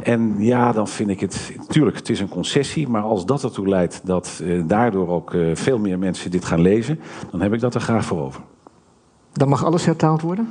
En 0.03 0.35
ja, 0.39 0.73
dan 0.73 0.89
vind 0.89 1.11
ik 1.11 1.21
het, 1.21 1.53
natuurlijk, 1.57 1.97
het 1.97 2.09
is 2.09 2.21
een 2.21 2.29
concessie. 2.29 2.89
Maar 2.89 3.03
als 3.03 3.27
dat 3.27 3.43
ertoe 3.43 3.69
leidt 3.69 3.88
dat 4.05 4.43
daardoor 4.67 5.09
ook 5.09 5.37
veel 5.55 5.79
meer 5.79 5.99
mensen 5.99 6.31
dit 6.31 6.45
gaan 6.45 6.61
lezen, 6.61 7.01
dan 7.31 7.41
heb 7.41 7.53
ik 7.53 7.61
dat 7.61 7.75
er 7.75 7.81
graag 7.81 8.05
voor 8.05 8.21
over. 8.21 8.41
Dan 9.33 9.49
mag 9.49 9.65
alles 9.65 9.85
hertaald 9.85 10.23
worden? 10.23 10.49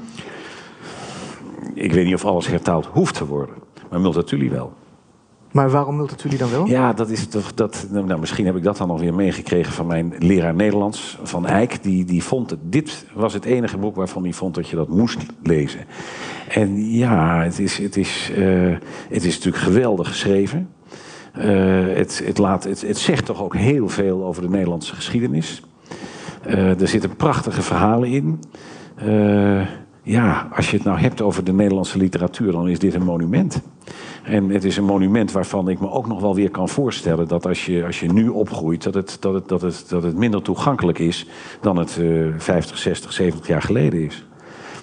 Ik 1.74 1.94
weet 1.94 2.06
niet 2.06 2.13
of 2.13 2.25
alles 2.25 2.48
hertaald 2.48 2.86
hoeft 2.86 3.15
te 3.15 3.25
worden. 3.25 3.56
Maar 3.89 4.01
Multatuli 4.01 4.50
wel. 4.50 4.74
Maar 5.51 5.70
waarom 5.70 5.96
Multatuli 5.96 6.38
dan 6.38 6.50
wel? 6.50 6.65
Ja, 6.65 6.94
dat 6.94 7.10
is 7.10 7.27
toch. 7.27 7.53
Dat, 7.53 7.88
nou, 7.91 8.20
misschien 8.20 8.46
heb 8.46 8.56
ik 8.56 8.63
dat 8.63 8.77
dan 8.77 8.89
alweer 8.89 9.13
meegekregen 9.13 9.74
van 9.74 9.88
mijn 9.88 10.13
leraar 10.20 10.53
Nederlands, 10.53 11.20
van 11.24 11.46
Eijk. 11.46 11.84
Die, 11.84 12.06
die 12.06 12.24
vond 12.24 12.50
het, 12.50 12.60
dit 12.63 13.06
was 13.13 13.34
het 13.34 13.46
enige 13.46 13.77
boek 13.77 13.96
waarvan 13.96 14.24
hij 14.24 14.34
vond 14.34 14.56
dat 14.56 14.67
je 14.67 14.75
dat 14.75 14.88
moest 14.88 15.25
lezen. 15.44 15.79
En 16.50 16.91
ja, 16.91 17.44
het 17.44 17.60
is, 17.60 17.77
het 17.77 17.98
is, 17.98 18.32
uh, 18.38 18.75
het 19.10 19.25
is 19.25 19.36
natuurlijk 19.36 19.63
geweldig 19.63 20.08
geschreven. 20.08 20.70
Uh, 21.38 21.96
het, 21.96 22.22
het, 22.25 22.38
laat, 22.38 22.63
het, 22.63 22.82
het 22.82 22.98
zegt 22.98 23.25
toch 23.25 23.44
ook 23.44 23.56
heel 23.56 23.89
veel 23.89 24.24
over 24.25 24.41
de 24.41 24.50
Nederlandse 24.50 24.96
geschiedenis. 24.96 25.62
Uh, 26.48 26.82
er 26.82 26.88
zitten 26.88 27.15
prachtige 27.15 27.62
verhalen 27.62 28.10
in. 28.10 28.39
Uh, 29.03 29.62
ja, 30.03 30.48
als 30.56 30.72
je 30.72 30.77
het 30.77 30.86
nou 30.86 31.00
hebt 31.00 31.22
over 31.22 31.44
de 31.44 31.53
Nederlandse 31.53 31.98
literatuur, 31.98 32.51
dan 32.51 32.67
is 32.67 32.79
dit 32.79 32.94
een 32.94 33.03
monument. 33.03 33.62
En 34.24 34.50
het 34.50 34.63
is 34.63 34.77
een 34.77 34.84
monument 34.84 35.32
waarvan 35.32 35.70
ik 35.70 35.79
me 35.79 35.89
ook 35.89 36.08
nog 36.08 36.22
wel 36.22 36.36
weer 36.36 36.51
kan 36.51 36.70
voorstellen 36.70 37.27
dat 37.27 37.46
als 37.46 37.65
je, 37.65 37.86
als 37.86 38.00
je 38.00 38.12
nu 38.12 38.27
opgroeit, 38.27 38.84
dat 38.84 38.94
het, 38.94 39.17
dat, 39.20 39.34
het, 39.34 39.48
dat, 39.48 39.62
het, 39.62 39.86
dat 39.89 40.03
het 40.03 40.17
minder 40.17 40.41
toegankelijk 40.41 41.00
is 41.00 41.27
dan 41.62 41.77
het 41.77 41.98
uh, 42.00 42.34
50, 42.38 42.77
60, 42.77 43.13
70 43.13 43.48
jaar 43.48 43.62
geleden 43.62 44.06
is. 44.06 44.25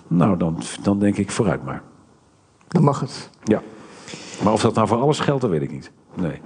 Nou, 0.08 0.36
dan, 0.36 0.58
dan 0.82 0.98
denk 0.98 1.16
ik 1.16 1.30
vooruit 1.30 1.64
maar. 1.64 1.82
Dan 2.68 2.82
mag 2.82 3.00
het. 3.00 3.30
Ja. 3.44 3.62
Maar 4.42 4.52
of 4.52 4.60
dat 4.60 4.74
nou 4.74 4.88
voor 4.88 4.98
alles 4.98 5.20
geldt, 5.20 5.40
dat 5.40 5.50
weet 5.50 5.62
ik 5.62 5.72
niet. 5.72 5.90
Nee. 6.16 6.40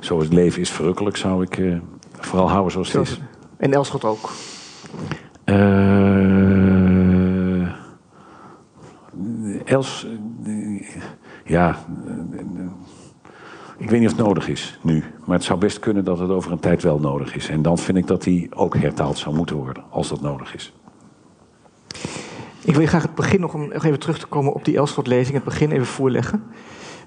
Zoals 0.00 0.24
het 0.24 0.32
leven 0.32 0.60
is 0.60 0.70
verrukkelijk, 0.70 1.16
zou 1.16 1.42
ik 1.42 1.56
uh, 1.56 1.78
vooral 2.18 2.50
houden 2.50 2.72
zoals 2.72 2.92
het 2.92 3.08
is. 3.08 3.20
En 3.56 3.72
Elschot 3.72 4.04
ook? 4.04 4.30
Uh, 5.44 5.84
Els, 9.64 10.06
ja, 11.44 11.78
ik 13.76 13.90
weet 13.90 14.00
niet 14.00 14.10
of 14.10 14.16
het 14.16 14.26
nodig 14.26 14.48
is 14.48 14.78
nu. 14.82 15.04
Maar 15.24 15.36
het 15.36 15.44
zou 15.44 15.58
best 15.58 15.78
kunnen 15.78 16.04
dat 16.04 16.18
het 16.18 16.30
over 16.30 16.52
een 16.52 16.58
tijd 16.58 16.82
wel 16.82 16.98
nodig 16.98 17.34
is. 17.34 17.48
En 17.48 17.62
dan 17.62 17.78
vind 17.78 17.98
ik 17.98 18.06
dat 18.06 18.22
die 18.22 18.54
ook 18.54 18.76
hertaald 18.76 19.18
zou 19.18 19.36
moeten 19.36 19.56
worden, 19.56 19.84
als 19.90 20.08
dat 20.08 20.20
nodig 20.20 20.54
is. 20.54 20.72
Ik 22.64 22.74
wil 22.74 22.86
graag 22.86 23.02
het 23.02 23.14
begin 23.14 23.40
nog, 23.40 23.54
om 23.54 23.72
even 23.72 23.98
terug 23.98 24.18
te 24.18 24.26
komen 24.26 24.52
op 24.52 24.64
die 24.64 24.76
Elschot-lezing, 24.76 25.34
het 25.34 25.44
begin 25.44 25.70
even 25.70 25.86
voorleggen. 25.86 26.44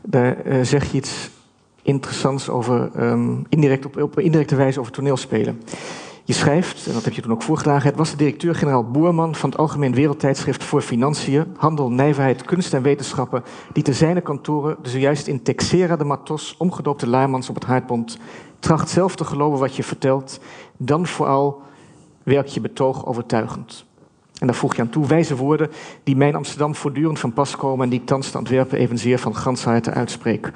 Daar 0.01 0.45
uh, 0.45 0.61
zeg 0.61 0.91
je 0.91 0.97
iets 0.97 1.29
interessants 1.87 2.49
over, 2.49 2.89
um, 2.99 3.45
indirect 3.49 3.85
op, 3.85 4.01
op 4.01 4.19
indirecte 4.19 4.55
wijze 4.55 4.79
over 4.79 4.91
toneelspelen. 4.91 5.61
Je 6.23 6.33
schrijft, 6.33 6.87
en 6.87 6.93
dat 6.93 7.03
heb 7.03 7.13
je 7.13 7.21
toen 7.21 7.31
ook 7.31 7.41
voorgedragen, 7.41 7.87
het 7.87 7.97
was 7.97 8.11
de 8.11 8.17
directeur-generaal 8.17 8.91
Boerman 8.91 9.35
van 9.35 9.49
het 9.49 9.59
Algemeen 9.59 9.93
Wereldtijdschrift 9.93 10.63
voor 10.63 10.81
Financiën, 10.81 11.45
Handel, 11.57 11.91
Nijverheid, 11.91 12.43
Kunst 12.43 12.73
en 12.73 12.81
Wetenschappen, 12.81 13.43
die 13.73 13.83
te 13.83 13.93
zijne 13.93 14.21
kantoren 14.21 14.77
de 14.81 14.89
zojuist 14.89 15.27
in 15.27 15.41
Texera 15.41 15.95
de 15.95 16.03
Matos 16.03 16.55
omgedoopte 16.57 17.07
Laarmans 17.07 17.49
op 17.49 17.55
het 17.55 17.65
haardbond 17.65 18.17
tracht 18.59 18.89
zelf 18.89 19.15
te 19.15 19.23
geloven 19.23 19.59
wat 19.59 19.75
je 19.75 19.83
vertelt, 19.83 20.39
dan 20.77 21.07
vooral 21.07 21.61
werk 22.23 22.47
je 22.47 22.61
betoog 22.61 23.05
overtuigend. 23.05 23.85
En 24.39 24.47
daar 24.47 24.55
voeg 24.55 24.75
je 24.75 24.81
aan 24.81 24.89
toe 24.89 25.07
wijze 25.07 25.35
woorden 25.35 25.69
die 26.03 26.15
mijn 26.15 26.35
Amsterdam 26.35 26.75
voortdurend 26.75 27.19
van 27.19 27.33
pas 27.33 27.55
komen 27.55 27.83
en 27.83 27.89
die 27.89 27.99
ik 27.99 28.05
thans 28.05 28.31
te 28.31 28.37
Antwerpen 28.37 28.77
evenzeer 28.77 29.19
van 29.19 29.35
gans 29.35 29.63
harte 29.63 29.91
uitspreek. 29.91 30.51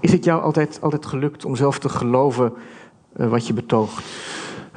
Is 0.00 0.12
het 0.12 0.24
jou 0.24 0.42
altijd, 0.42 0.78
altijd 0.80 1.06
gelukt 1.06 1.44
om 1.44 1.56
zelf 1.56 1.78
te 1.78 1.88
geloven 1.88 2.52
uh, 3.16 3.28
wat 3.28 3.46
je 3.46 3.52
betoogt? 3.52 4.04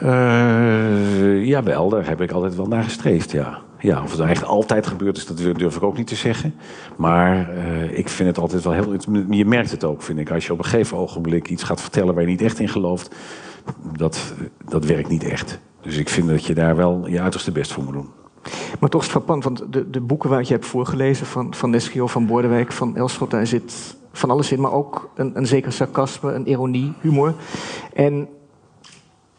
Uh, 0.04 1.46
jawel, 1.46 1.90
daar 1.90 2.08
heb 2.08 2.22
ik 2.22 2.32
altijd 2.32 2.56
wel 2.56 2.66
naar 2.66 2.84
gestreefd, 2.84 3.32
ja. 3.32 3.60
Ja, 3.80 4.04
of 4.04 4.10
het 4.10 4.20
nou 4.20 4.30
echt 4.30 4.44
altijd 4.44 4.88
gebeurd 4.88 5.18
is, 5.18 5.26
dat 5.26 5.38
durf 5.38 5.76
ik 5.76 5.84
ook 5.84 5.98
niet 5.98 6.08
te 6.08 6.16
zeggen. 6.16 6.56
Maar 6.98 7.54
uh, 7.54 7.98
ik 7.98 8.10
vind 8.10 8.30
het 8.30 8.38
altijd 8.38 8.64
wel 8.64 8.74
heel... 8.74 8.96
Je 9.30 9.46
merkt 9.46 9.72
het 9.72 9.84
ook, 9.84 10.02
vind 10.02 10.20
ik. 10.20 10.32
Als 10.32 10.46
je 10.46 10.54
op 10.54 10.60
een 10.60 10.66
gegeven 10.66 10.98
ogenblik 10.98 11.50
iets 11.50 11.64
gaat 11.64 11.82
vertellen 11.82 12.14
waar 12.14 12.24
je 12.24 12.30
niet 12.30 12.42
echt 12.42 12.60
in 12.60 12.70
gelooft... 12.70 13.16
dat, 13.98 14.34
dat 14.66 14.86
werkt 14.86 15.10
niet 15.10 15.24
echt. 15.24 15.60
Dus 15.82 15.98
ik 15.98 16.10
vind 16.10 16.30
dat 16.30 16.46
je 16.46 16.54
daar 16.54 16.76
wel 16.76 17.08
je 17.08 17.22
uiterste 17.22 17.52
best 17.52 17.74
voor 17.74 17.84
moet 17.84 17.94
doen. 17.94 18.10
Maar 18.80 18.90
toch 18.90 19.02
is 19.02 19.08
het 19.08 19.16
frappant, 19.16 19.44
want 19.44 19.64
de, 19.70 19.90
de 19.90 20.02
boeken 20.02 20.30
waar 20.30 20.42
je 20.42 20.54
hebt 20.54 20.66
voorgelezen... 20.66 21.26
van, 21.26 21.54
van 21.54 21.70
Neschio, 21.70 22.08
van 22.08 22.26
Bordewijk, 22.26 22.72
van 22.72 22.96
Elschot, 22.96 23.32
daar 23.32 23.48
zit 23.48 23.98
van 24.12 24.30
alles 24.30 24.52
in... 24.52 24.62
maar 24.62 24.72
ook 24.72 25.10
een, 25.16 25.38
een 25.38 25.48
zeker 25.48 25.72
sarcasme, 25.72 26.34
een 26.34 26.50
ironie, 26.50 26.94
humor. 27.02 27.34
En 27.94 28.28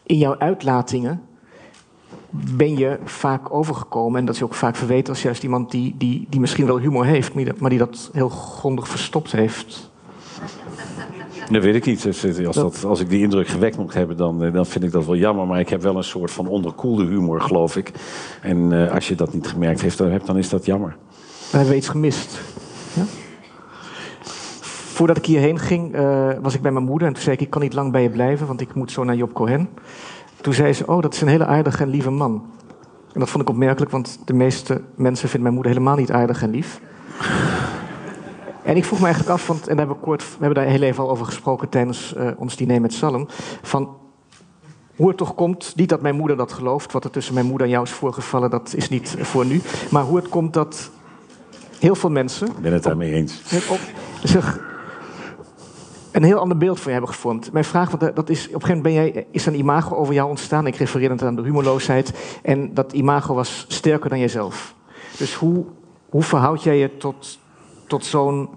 in 0.03 0.17
jouw 0.17 0.35
uitlatingen 0.37 1.21
ben 2.29 2.77
je 2.77 2.99
vaak 3.03 3.53
overgekomen, 3.53 4.19
en 4.19 4.25
dat 4.25 4.35
is 4.35 4.43
ook 4.43 4.53
vaak 4.53 4.75
verweten 4.75 5.13
als 5.13 5.21
juist 5.21 5.43
iemand 5.43 5.71
die, 5.71 5.95
die, 5.97 6.27
die 6.29 6.39
misschien 6.39 6.65
wel 6.65 6.79
humor 6.79 7.05
heeft, 7.05 7.33
maar 7.59 7.69
die 7.69 7.79
dat 7.79 8.09
heel 8.13 8.29
grondig 8.29 8.87
verstopt 8.87 9.31
heeft. 9.31 9.91
Dat 11.49 11.63
weet 11.63 11.75
ik 11.75 11.85
niet. 11.85 12.05
Als, 12.45 12.55
dat, 12.55 12.83
als 12.85 12.99
ik 12.99 13.09
die 13.09 13.21
indruk 13.21 13.47
gewekt 13.47 13.77
moet 13.77 13.93
hebben, 13.93 14.17
dan, 14.17 14.51
dan 14.51 14.65
vind 14.65 14.83
ik 14.83 14.91
dat 14.91 15.05
wel 15.05 15.15
jammer. 15.15 15.47
Maar 15.47 15.59
ik 15.59 15.69
heb 15.69 15.81
wel 15.81 15.97
een 15.97 16.03
soort 16.03 16.31
van 16.31 16.47
onderkoelde 16.47 17.05
humor, 17.05 17.41
geloof 17.41 17.75
ik. 17.75 17.91
En 18.41 18.71
uh, 18.71 18.91
als 18.91 19.07
je 19.07 19.15
dat 19.15 19.33
niet 19.33 19.47
gemerkt 19.47 19.81
heeft, 19.81 19.97
dan, 19.97 20.19
dan 20.25 20.37
is 20.37 20.49
dat 20.49 20.65
jammer. 20.65 20.89
Dan 20.89 21.59
hebben 21.59 21.69
we 21.69 21.75
iets 21.75 21.89
gemist. 21.89 22.41
Ja? 22.93 23.03
Voordat 24.91 25.17
ik 25.17 25.25
hierheen 25.25 25.59
ging, 25.59 25.95
uh, 25.95 26.29
was 26.41 26.53
ik 26.53 26.61
bij 26.61 26.71
mijn 26.71 26.85
moeder. 26.85 27.07
En 27.07 27.13
toen 27.13 27.23
zei 27.23 27.35
ik, 27.35 27.41
ik 27.41 27.49
kan 27.49 27.61
niet 27.61 27.73
lang 27.73 27.91
bij 27.91 28.01
je 28.01 28.09
blijven, 28.09 28.47
want 28.47 28.61
ik 28.61 28.73
moet 28.73 28.91
zo 28.91 29.03
naar 29.03 29.15
Job 29.15 29.33
Cohen. 29.33 29.69
Toen 30.41 30.53
zei 30.53 30.73
ze, 30.73 30.87
oh, 30.87 31.01
dat 31.01 31.13
is 31.13 31.21
een 31.21 31.27
hele 31.27 31.45
aardige 31.45 31.83
en 31.83 31.89
lieve 31.89 32.09
man. 32.09 32.45
En 33.13 33.19
dat 33.19 33.29
vond 33.29 33.43
ik 33.43 33.49
opmerkelijk, 33.49 33.91
want 33.91 34.19
de 34.25 34.33
meeste 34.33 34.81
mensen 34.95 35.29
vinden 35.29 35.41
mijn 35.41 35.53
moeder 35.53 35.71
helemaal 35.71 35.95
niet 35.95 36.11
aardig 36.11 36.41
en 36.43 36.49
lief. 36.49 36.79
En 38.63 38.77
ik 38.77 38.85
vroeg 38.85 38.99
me 38.99 39.05
eigenlijk 39.05 39.33
af, 39.33 39.47
want, 39.47 39.59
en 39.59 39.67
daar 39.67 39.77
hebben 39.77 39.95
we, 39.95 40.01
kort, 40.01 40.23
we 40.23 40.45
hebben 40.45 40.63
daar 40.63 40.73
heel 40.73 40.81
even 40.81 41.03
al 41.03 41.09
over 41.09 41.25
gesproken 41.25 41.69
tijdens 41.69 42.13
uh, 42.17 42.27
ons 42.37 42.55
diner 42.55 42.81
met 42.81 42.93
Salem, 42.93 43.25
van 43.61 43.97
hoe 44.95 45.07
het 45.07 45.17
toch 45.17 45.35
komt, 45.35 45.73
niet 45.75 45.89
dat 45.89 46.01
mijn 46.01 46.15
moeder 46.15 46.37
dat 46.37 46.51
gelooft, 46.51 46.91
wat 46.91 47.03
er 47.03 47.09
tussen 47.09 47.33
mijn 47.33 47.45
moeder 47.45 47.67
en 47.67 47.73
jou 47.73 47.85
is 47.85 47.91
voorgevallen, 47.91 48.49
dat 48.49 48.73
is 48.75 48.89
niet 48.89 49.15
voor 49.19 49.45
nu, 49.45 49.61
maar 49.91 50.03
hoe 50.03 50.15
het 50.15 50.29
komt 50.29 50.53
dat 50.53 50.91
heel 51.79 51.95
veel 51.95 52.09
mensen... 52.09 52.47
Ik 52.47 52.61
ben 52.61 52.73
het 52.73 52.83
daarmee 52.83 53.13
eens. 53.13 53.41
Op, 53.69 53.79
zich 54.23 54.59
een 56.11 56.23
heel 56.23 56.37
ander 56.37 56.57
beeld 56.57 56.77
van 56.77 56.85
je 56.85 56.97
hebben 56.97 57.15
gevormd. 57.15 57.51
Mijn 57.51 57.65
vraag, 57.65 57.91
want 57.91 58.15
dat 58.15 58.29
is, 58.29 58.47
op 58.47 58.53
een 58.53 58.61
gegeven 58.61 58.75
moment 58.75 58.83
ben 58.83 58.93
jij, 58.93 59.25
is 59.31 59.45
er 59.45 59.53
een 59.53 59.59
imago 59.59 59.95
over 59.95 60.13
jou 60.13 60.29
ontstaan. 60.29 60.67
Ik 60.67 60.75
refereerde 60.75 61.13
het 61.13 61.23
aan 61.23 61.35
de 61.35 61.41
humorloosheid. 61.41 62.39
En 62.43 62.73
dat 62.73 62.93
imago 62.93 63.33
was 63.33 63.65
sterker 63.67 64.09
dan 64.09 64.19
jijzelf. 64.19 64.75
Dus 65.17 65.33
hoe, 65.33 65.65
hoe 66.09 66.23
verhoud 66.23 66.63
jij 66.63 66.77
je 66.77 66.97
tot, 66.97 67.39
tot 67.87 68.05
zo'n 68.05 68.49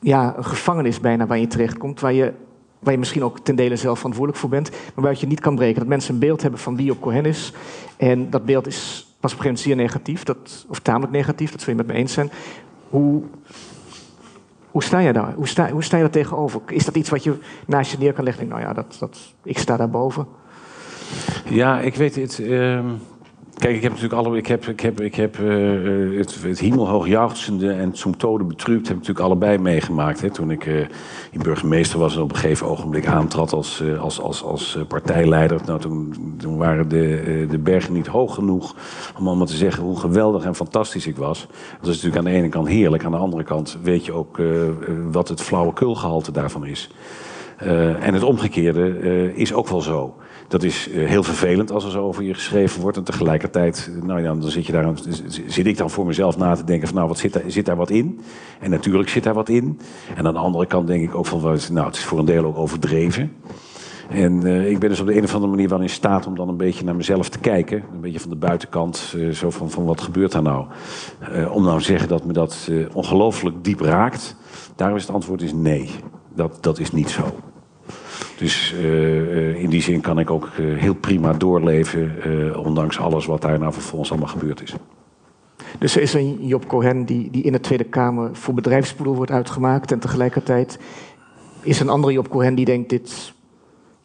ja, 0.00 0.34
gevangenis 0.40 1.00
bijna 1.00 1.26
waar 1.26 1.38
je 1.38 1.46
terechtkomt, 1.46 2.00
waar 2.00 2.12
je, 2.12 2.32
waar 2.78 2.92
je 2.92 2.98
misschien 2.98 3.24
ook 3.24 3.38
ten 3.38 3.56
dele 3.56 3.76
zelf 3.76 3.96
verantwoordelijk 3.96 4.42
voor 4.42 4.50
bent, 4.50 4.70
maar 4.70 5.04
waar 5.04 5.16
je 5.18 5.26
niet 5.26 5.40
kan 5.40 5.54
breken. 5.54 5.78
Dat 5.78 5.88
mensen 5.88 6.14
een 6.14 6.20
beeld 6.20 6.42
hebben 6.42 6.60
van 6.60 6.76
wie 6.76 6.90
op 6.90 7.00
Cohen 7.00 7.24
is. 7.24 7.52
En 7.96 8.30
dat 8.30 8.44
beeld 8.44 8.66
is, 8.66 9.06
was 9.20 9.32
op 9.32 9.38
een 9.38 9.44
gegeven 9.44 9.44
moment 9.44 9.60
zeer 9.60 9.76
negatief, 9.76 10.22
dat, 10.22 10.66
of 10.68 10.78
tamelijk 10.78 11.12
negatief, 11.12 11.50
dat 11.50 11.60
zul 11.60 11.72
je 11.72 11.78
met 11.78 11.86
me 11.86 11.92
eens 11.92 12.12
zijn. 12.12 12.30
Hoe, 12.88 13.22
hoe 14.76 14.84
sta 14.84 14.98
je 14.98 15.12
daar? 15.12 15.32
Hoe 15.34 15.48
sta, 15.48 15.70
hoe 15.70 15.84
sta 15.84 15.96
je 15.96 16.02
daar 16.02 16.12
tegenover? 16.12 16.60
Is 16.66 16.84
dat 16.84 16.96
iets 16.96 17.08
wat 17.08 17.24
je 17.24 17.34
naast 17.66 17.90
je 17.90 17.98
neer 17.98 18.12
kan 18.12 18.24
leggen? 18.24 18.48
Nou 18.48 18.60
ja, 18.60 18.72
dat, 18.72 18.96
dat, 18.98 19.18
ik 19.42 19.58
sta 19.58 19.76
daarboven. 19.76 20.26
Ja, 21.44 21.80
ik 21.80 21.94
weet 21.94 22.16
het. 22.16 22.38
Uh, 22.38 22.84
kijk, 23.58 23.76
ik 23.76 23.82
heb 23.82 23.92
natuurlijk 23.92 24.26
alle. 24.26 24.36
Ik 24.36 24.46
heb, 24.46 24.66
ik 24.66 24.80
heb, 24.80 25.00
ik 25.00 25.14
heb 25.14 25.38
uh, 25.38 26.18
het, 26.18 26.42
het 26.42 27.06
jauchzende 27.06 27.72
en 27.72 27.96
zum 27.96 28.16
tode 28.16 28.44
betrübt 28.44 28.88
heb 28.88 28.96
ik 28.96 29.02
natuurlijk 29.02 29.20
allebei 29.20 29.58
meegemaakt. 29.58 30.20
Hè, 30.20 30.30
toen 30.30 30.50
ik 30.50 30.66
uh, 30.66 30.86
burgemeester 31.32 31.98
was 31.98 32.16
en 32.16 32.22
op 32.22 32.30
een 32.30 32.36
gegeven 32.36 32.66
ogenblik 32.66 33.06
aantrad 33.06 33.52
als, 33.52 33.82
als, 33.98 34.20
als, 34.20 34.42
als 34.42 34.78
partijleider. 34.88 35.60
Nou, 35.66 35.80
toen, 35.80 36.14
toen 36.38 36.56
waren 36.56 36.88
de, 36.88 37.46
de 37.50 37.58
bergen 37.58 37.92
niet 37.92 38.06
hoog 38.06 38.34
genoeg 38.34 38.74
om 39.18 39.26
allemaal 39.26 39.46
te 39.46 39.56
zeggen 39.56 39.82
hoe 39.82 39.98
geweldig 39.98 40.44
en 40.44 40.54
fantastisch 40.54 41.06
ik 41.06 41.16
was. 41.16 41.46
Dat 41.80 41.88
is 41.88 42.02
natuurlijk 42.02 42.16
aan 42.16 42.32
de 42.32 42.38
ene 42.38 42.48
kant 42.48 42.68
heerlijk. 42.68 43.04
Aan 43.04 43.10
de 43.10 43.16
andere 43.16 43.44
kant 43.44 43.78
weet 43.82 44.04
je 44.04 44.12
ook 44.12 44.40
wat 45.10 45.28
het 45.28 45.40
flauwekulgehalte 45.40 46.32
daarvan 46.32 46.66
is. 46.66 46.90
en 48.00 48.14
het 48.14 48.22
omgekeerde 48.22 49.34
is 49.34 49.52
ook 49.52 49.68
wel 49.68 49.80
zo. 49.80 50.14
Dat 50.48 50.62
is 50.62 50.88
heel 50.92 51.22
vervelend 51.22 51.70
als 51.70 51.84
er 51.84 51.90
zo 51.90 52.02
over 52.02 52.22
je 52.22 52.34
geschreven 52.34 52.80
wordt. 52.80 52.96
En 52.96 53.04
tegelijkertijd, 53.04 53.90
nou 54.02 54.22
ja, 54.22 54.34
dan 54.34 54.50
zit, 54.50 54.66
je 54.66 54.72
daar, 54.72 54.92
zit 55.46 55.66
ik 55.66 55.76
dan 55.76 55.90
voor 55.90 56.06
mezelf 56.06 56.36
na 56.36 56.54
te 56.54 56.64
denken 56.64 56.88
van 56.88 56.96
nou, 56.96 57.08
wat 57.08 57.18
zit, 57.18 57.32
daar, 57.32 57.42
zit 57.46 57.66
daar 57.66 57.76
wat 57.76 57.90
in? 57.90 58.20
En 58.60 58.70
natuurlijk 58.70 59.08
zit 59.08 59.22
daar 59.22 59.34
wat 59.34 59.48
in. 59.48 59.78
En 60.16 60.26
aan 60.26 60.34
de 60.34 60.40
andere 60.40 60.66
kant 60.66 60.86
denk 60.86 61.02
ik 61.02 61.14
ook 61.14 61.26
van, 61.26 61.40
nou, 61.72 61.86
het 61.86 61.96
is 61.96 62.04
voor 62.04 62.18
een 62.18 62.24
deel 62.24 62.44
ook 62.44 62.56
overdreven. 62.56 63.32
En 64.08 64.46
uh, 64.46 64.70
ik 64.70 64.78
ben 64.78 64.88
dus 64.88 65.00
op 65.00 65.06
de 65.06 65.16
een 65.16 65.24
of 65.24 65.34
andere 65.34 65.50
manier 65.50 65.68
wel 65.68 65.80
in 65.80 65.90
staat 65.90 66.26
om 66.26 66.36
dan 66.36 66.48
een 66.48 66.56
beetje 66.56 66.84
naar 66.84 66.96
mezelf 66.96 67.28
te 67.28 67.38
kijken. 67.38 67.82
Een 67.92 68.00
beetje 68.00 68.20
van 68.20 68.30
de 68.30 68.36
buitenkant, 68.36 69.14
zo 69.32 69.50
van, 69.50 69.70
van 69.70 69.84
wat 69.84 70.00
gebeurt 70.00 70.32
daar 70.32 70.42
nou? 70.42 70.66
Om 71.50 71.62
nou 71.62 71.78
te 71.78 71.84
zeggen 71.84 72.08
dat 72.08 72.24
me 72.24 72.32
dat 72.32 72.70
ongelooflijk 72.92 73.64
diep 73.64 73.80
raakt. 73.80 74.36
Daarom 74.76 74.96
is 74.96 75.02
het 75.02 75.14
antwoord 75.14 75.42
is 75.42 75.52
nee. 75.52 75.90
Dat, 76.34 76.58
dat 76.60 76.78
is 76.78 76.92
niet 76.92 77.10
zo. 77.10 77.34
Dus 78.36 78.72
in 79.56 79.70
die 79.70 79.82
zin 79.82 80.00
kan 80.00 80.18
ik 80.18 80.30
ook 80.30 80.48
heel 80.56 80.94
prima 80.94 81.32
doorleven, 81.32 82.12
ondanks 82.64 82.98
alles 82.98 83.26
wat 83.26 83.42
daar 83.42 83.58
nou 83.58 83.72
vervolgens 83.72 84.10
allemaal 84.10 84.28
gebeurd 84.28 84.62
is. 84.62 84.74
Dus 85.78 85.96
er 85.96 86.02
is 86.02 86.14
een 86.14 86.46
Job 86.46 86.66
Cohen 86.66 87.04
die, 87.04 87.30
die 87.30 87.42
in 87.42 87.52
de 87.52 87.60
Tweede 87.60 87.84
Kamer 87.84 88.30
voor 88.32 88.54
bedrijfspoedel 88.54 89.14
wordt 89.14 89.30
uitgemaakt. 89.30 89.92
En 89.92 89.98
tegelijkertijd 89.98 90.78
is 91.62 91.80
een 91.80 91.88
andere 91.88 92.12
Job 92.12 92.28
Cohen 92.28 92.54
die 92.54 92.64
denkt: 92.64 92.90
dit 92.90 93.34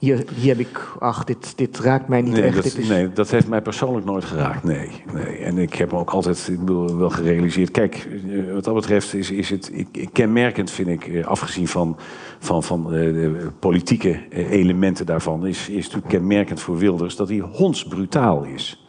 hier, 0.01 0.23
hier 0.35 0.57
heb 0.57 0.59
ik, 0.67 0.79
ach, 0.99 1.23
dit, 1.23 1.53
dit 1.55 1.79
raakt 1.79 2.07
mij 2.07 2.21
niet 2.21 2.33
nee, 2.33 2.41
echt. 2.41 2.55
Dat, 2.55 2.63
dit 2.63 2.77
is... 2.77 2.87
Nee, 2.87 3.13
dat 3.13 3.31
heeft 3.31 3.47
mij 3.47 3.61
persoonlijk 3.61 4.05
nooit 4.05 4.23
geraakt, 4.23 4.63
nee. 4.63 4.89
nee. 5.13 5.37
En 5.37 5.57
ik 5.57 5.73
heb 5.73 5.91
me 5.91 5.97
ook 5.97 6.09
altijd 6.09 6.47
ik 6.47 6.59
bedoel, 6.59 6.97
wel 6.97 7.09
gerealiseerd. 7.09 7.71
Kijk, 7.71 8.07
eh, 8.29 8.53
wat 8.53 8.63
dat 8.63 8.73
betreft 8.73 9.13
is, 9.13 9.31
is 9.31 9.49
het 9.49 9.71
ik, 9.73 10.09
kenmerkend, 10.11 10.71
vind 10.71 10.87
ik, 10.87 11.07
eh, 11.07 11.25
afgezien 11.25 11.67
van, 11.67 11.97
van, 12.39 12.63
van 12.63 12.85
eh, 12.85 12.91
de 12.91 13.47
politieke 13.59 14.19
elementen 14.29 15.05
daarvan, 15.05 15.47
is, 15.47 15.69
is 15.69 15.83
natuurlijk 15.83 16.07
kenmerkend 16.07 16.59
voor 16.59 16.77
Wilders 16.77 17.15
dat 17.15 17.29
hij 17.29 17.39
hondsbrutaal 17.39 18.43
is. 18.43 18.85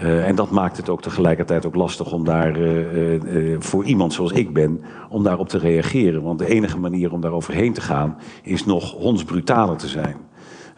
Uh, 0.00 0.28
en 0.28 0.34
dat 0.34 0.50
maakt 0.50 0.76
het 0.76 0.88
ook 0.88 1.02
tegelijkertijd 1.02 1.66
ook 1.66 1.74
lastig 1.74 2.12
om 2.12 2.24
daar, 2.24 2.60
uh, 2.60 3.12
uh, 3.12 3.56
voor 3.58 3.84
iemand 3.84 4.12
zoals 4.12 4.32
ik 4.32 4.52
ben, 4.52 4.80
om 5.08 5.22
daarop 5.22 5.48
te 5.48 5.58
reageren. 5.58 6.22
Want 6.22 6.38
de 6.38 6.48
enige 6.48 6.78
manier 6.78 7.12
om 7.12 7.20
daar 7.20 7.32
overheen 7.32 7.72
te 7.72 7.80
gaan, 7.80 8.16
is 8.42 8.64
nog 8.64 8.92
hondsbrutaler 8.92 9.76
te 9.76 9.88
zijn. 9.88 10.16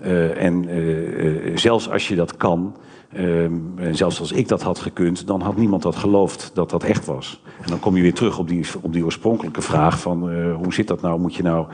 Uh, 0.03 0.45
en 0.45 0.69
uh, 0.69 1.57
zelfs 1.57 1.91
als 1.91 2.09
je 2.09 2.15
dat 2.15 2.37
kan, 2.37 2.77
en 3.13 3.97
zelfs 3.97 4.21
als 4.21 4.33
ik 4.33 4.49
dat 4.49 4.63
had 4.63 4.79
gekund, 4.79 5.27
dan 5.27 5.41
had 5.41 5.57
niemand 5.57 5.83
dat 5.83 5.97
geloofd 5.97 6.51
dat 6.55 6.71
dat 6.71 6.85
echt 6.85 7.07
was. 7.07 7.43
En 7.61 7.71
dan 7.71 7.79
kom 7.81 7.97
je 7.97 8.03
weer 8.03 8.15
terug 8.15 8.39
op 8.39 8.49
die, 8.49 8.67
op 8.81 8.93
die 8.93 9.05
oorspronkelijke 9.05 9.63
vraag 9.63 10.01
van 10.01 10.53
hoe 10.53 10.75
zit 10.75 10.87
dat 10.87 11.01
nou? 11.01 11.21
Moet 11.21 11.35
je 11.35 11.43
nou 11.43 11.67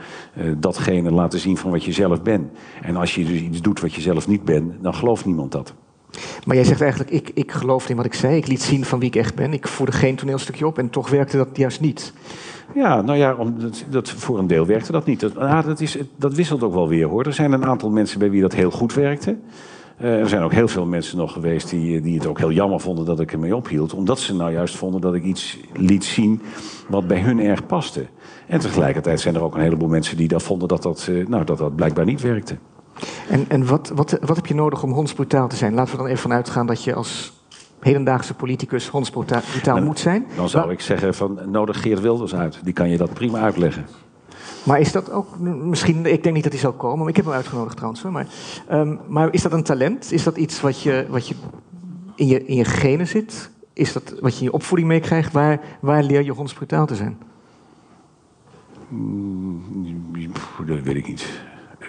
datgene 0.57 1.11
laten 1.11 1.39
zien 1.39 1.57
van 1.57 1.71
wat 1.71 1.83
je 1.83 1.91
zelf 1.91 2.21
bent? 2.21 2.51
En 2.81 2.95
als 2.95 3.15
je 3.15 3.25
dus 3.25 3.39
iets 3.39 3.61
doet 3.61 3.79
wat 3.79 3.93
je 3.93 4.01
zelf 4.01 4.27
niet 4.27 4.45
bent, 4.45 4.73
dan 4.81 4.93
gelooft 4.93 5.25
niemand 5.25 5.51
dat. 5.51 5.73
Maar 6.45 6.55
jij 6.55 6.65
zegt 6.65 6.81
eigenlijk, 6.81 7.11
ik, 7.11 7.31
ik 7.33 7.51
geloofde 7.51 7.89
in 7.89 7.95
wat 7.95 8.05
ik 8.05 8.13
zei. 8.13 8.37
Ik 8.37 8.47
liet 8.47 8.61
zien 8.61 8.85
van 8.85 8.99
wie 8.99 9.07
ik 9.07 9.15
echt 9.15 9.35
ben. 9.35 9.53
Ik 9.53 9.67
voerde 9.67 9.91
geen 9.91 10.15
toneelstukje 10.15 10.67
op 10.67 10.77
en 10.77 10.89
toch 10.89 11.09
werkte 11.09 11.37
dat 11.37 11.47
juist 11.53 11.81
niet. 11.81 12.13
Ja, 12.75 13.01
nou 13.01 13.17
ja, 13.17 13.33
om, 13.33 13.55
dat, 13.89 14.09
voor 14.09 14.39
een 14.39 14.47
deel 14.47 14.65
werkte 14.65 14.91
dat 14.91 15.05
niet. 15.05 15.19
Dat, 15.19 15.37
ah, 15.37 15.65
dat, 15.65 15.79
is, 15.79 15.97
dat 16.15 16.33
wisselt 16.33 16.63
ook 16.63 16.73
wel 16.73 16.87
weer 16.87 17.07
hoor. 17.07 17.25
Er 17.25 17.33
zijn 17.33 17.51
een 17.51 17.65
aantal 17.65 17.89
mensen 17.89 18.19
bij 18.19 18.29
wie 18.29 18.41
dat 18.41 18.53
heel 18.53 18.71
goed 18.71 18.93
werkte. 18.93 19.37
Uh, 20.01 20.19
er 20.19 20.29
zijn 20.29 20.41
ook 20.41 20.51
heel 20.51 20.67
veel 20.67 20.85
mensen 20.85 21.17
nog 21.17 21.33
geweest 21.33 21.69
die, 21.69 22.01
die 22.01 22.17
het 22.17 22.27
ook 22.27 22.37
heel 22.37 22.51
jammer 22.51 22.79
vonden 22.79 23.05
dat 23.05 23.19
ik 23.19 23.31
ermee 23.31 23.55
ophield. 23.55 23.93
Omdat 23.93 24.19
ze 24.19 24.35
nou 24.35 24.51
juist 24.51 24.75
vonden 24.75 25.01
dat 25.01 25.13
ik 25.13 25.23
iets 25.23 25.59
liet 25.73 26.03
zien 26.03 26.41
wat 26.87 27.07
bij 27.07 27.19
hun 27.19 27.39
erg 27.39 27.65
paste. 27.65 28.05
En 28.47 28.59
tegelijkertijd 28.59 29.19
zijn 29.19 29.35
er 29.35 29.43
ook 29.43 29.55
een 29.55 29.61
heleboel 29.61 29.89
mensen 29.89 30.17
die 30.17 30.27
dat 30.27 30.43
vonden 30.43 30.67
dat 30.67 30.83
dat, 30.83 31.07
uh, 31.09 31.27
nou, 31.27 31.45
dat, 31.45 31.57
dat 31.57 31.75
blijkbaar 31.75 32.05
niet 32.05 32.21
werkte. 32.21 32.57
En, 33.29 33.45
en 33.47 33.65
wat, 33.65 33.91
wat, 33.95 34.17
wat 34.21 34.35
heb 34.35 34.45
je 34.45 34.55
nodig 34.55 34.83
om 34.83 34.91
hondsbrutaal 34.91 35.47
te 35.47 35.55
zijn? 35.55 35.73
Laten 35.73 35.91
we 35.91 35.97
dan 35.97 36.07
even 36.07 36.21
vanuit 36.21 36.49
gaan 36.49 36.67
dat 36.67 36.83
je 36.83 36.93
als 36.93 37.34
hedendaagse 37.85 38.33
politicus 38.33 38.87
hondsbrutaal 38.87 39.41
brutaal 39.51 39.81
moet 39.81 39.99
zijn. 39.99 40.25
Dan 40.35 40.49
zou 40.49 40.71
ik 40.71 40.81
zeggen 40.81 41.13
van 41.13 41.39
nodig 41.45 41.81
Geert 41.81 42.01
Wilders 42.01 42.35
uit. 42.35 42.59
Die 42.63 42.73
kan 42.73 42.89
je 42.89 42.97
dat 42.97 43.13
prima 43.13 43.39
uitleggen. 43.39 43.85
Maar 44.63 44.79
is 44.79 44.91
dat 44.91 45.11
ook 45.11 45.39
misschien, 45.39 46.05
ik 46.05 46.23
denk 46.23 46.35
niet 46.35 46.43
dat 46.43 46.51
hij 46.51 46.61
zal 46.61 46.73
komen, 46.73 46.99
maar 46.99 47.07
ik 47.07 47.15
heb 47.15 47.25
hem 47.25 47.33
uitgenodigd 47.33 47.75
trouwens. 47.75 48.01
Hoor, 48.01 48.11
maar, 48.11 48.27
um, 48.71 48.99
maar 49.07 49.33
is 49.33 49.41
dat 49.41 49.53
een 49.53 49.63
talent? 49.63 50.11
Is 50.11 50.23
dat 50.23 50.37
iets 50.37 50.61
wat 50.61 50.81
je, 50.81 51.05
wat 51.09 51.27
je 51.27 51.35
in, 52.15 52.27
je 52.27 52.45
in 52.45 52.55
je 52.55 52.65
genen 52.65 53.07
zit? 53.07 53.49
Is 53.73 53.93
dat 53.93 54.15
wat 54.19 54.33
je 54.33 54.39
in 54.39 54.45
je 54.45 54.53
opvoeding 54.53 54.89
meekrijgt? 54.89 55.33
Waar, 55.33 55.59
waar 55.79 56.03
leer 56.03 56.23
je 56.23 56.31
hondsbrutaal 56.31 56.85
te 56.85 56.95
zijn? 56.95 57.17
Mm, 58.87 59.61
dat 60.65 60.79
weet 60.79 60.95
ik 60.95 61.07
niet. 61.07 61.25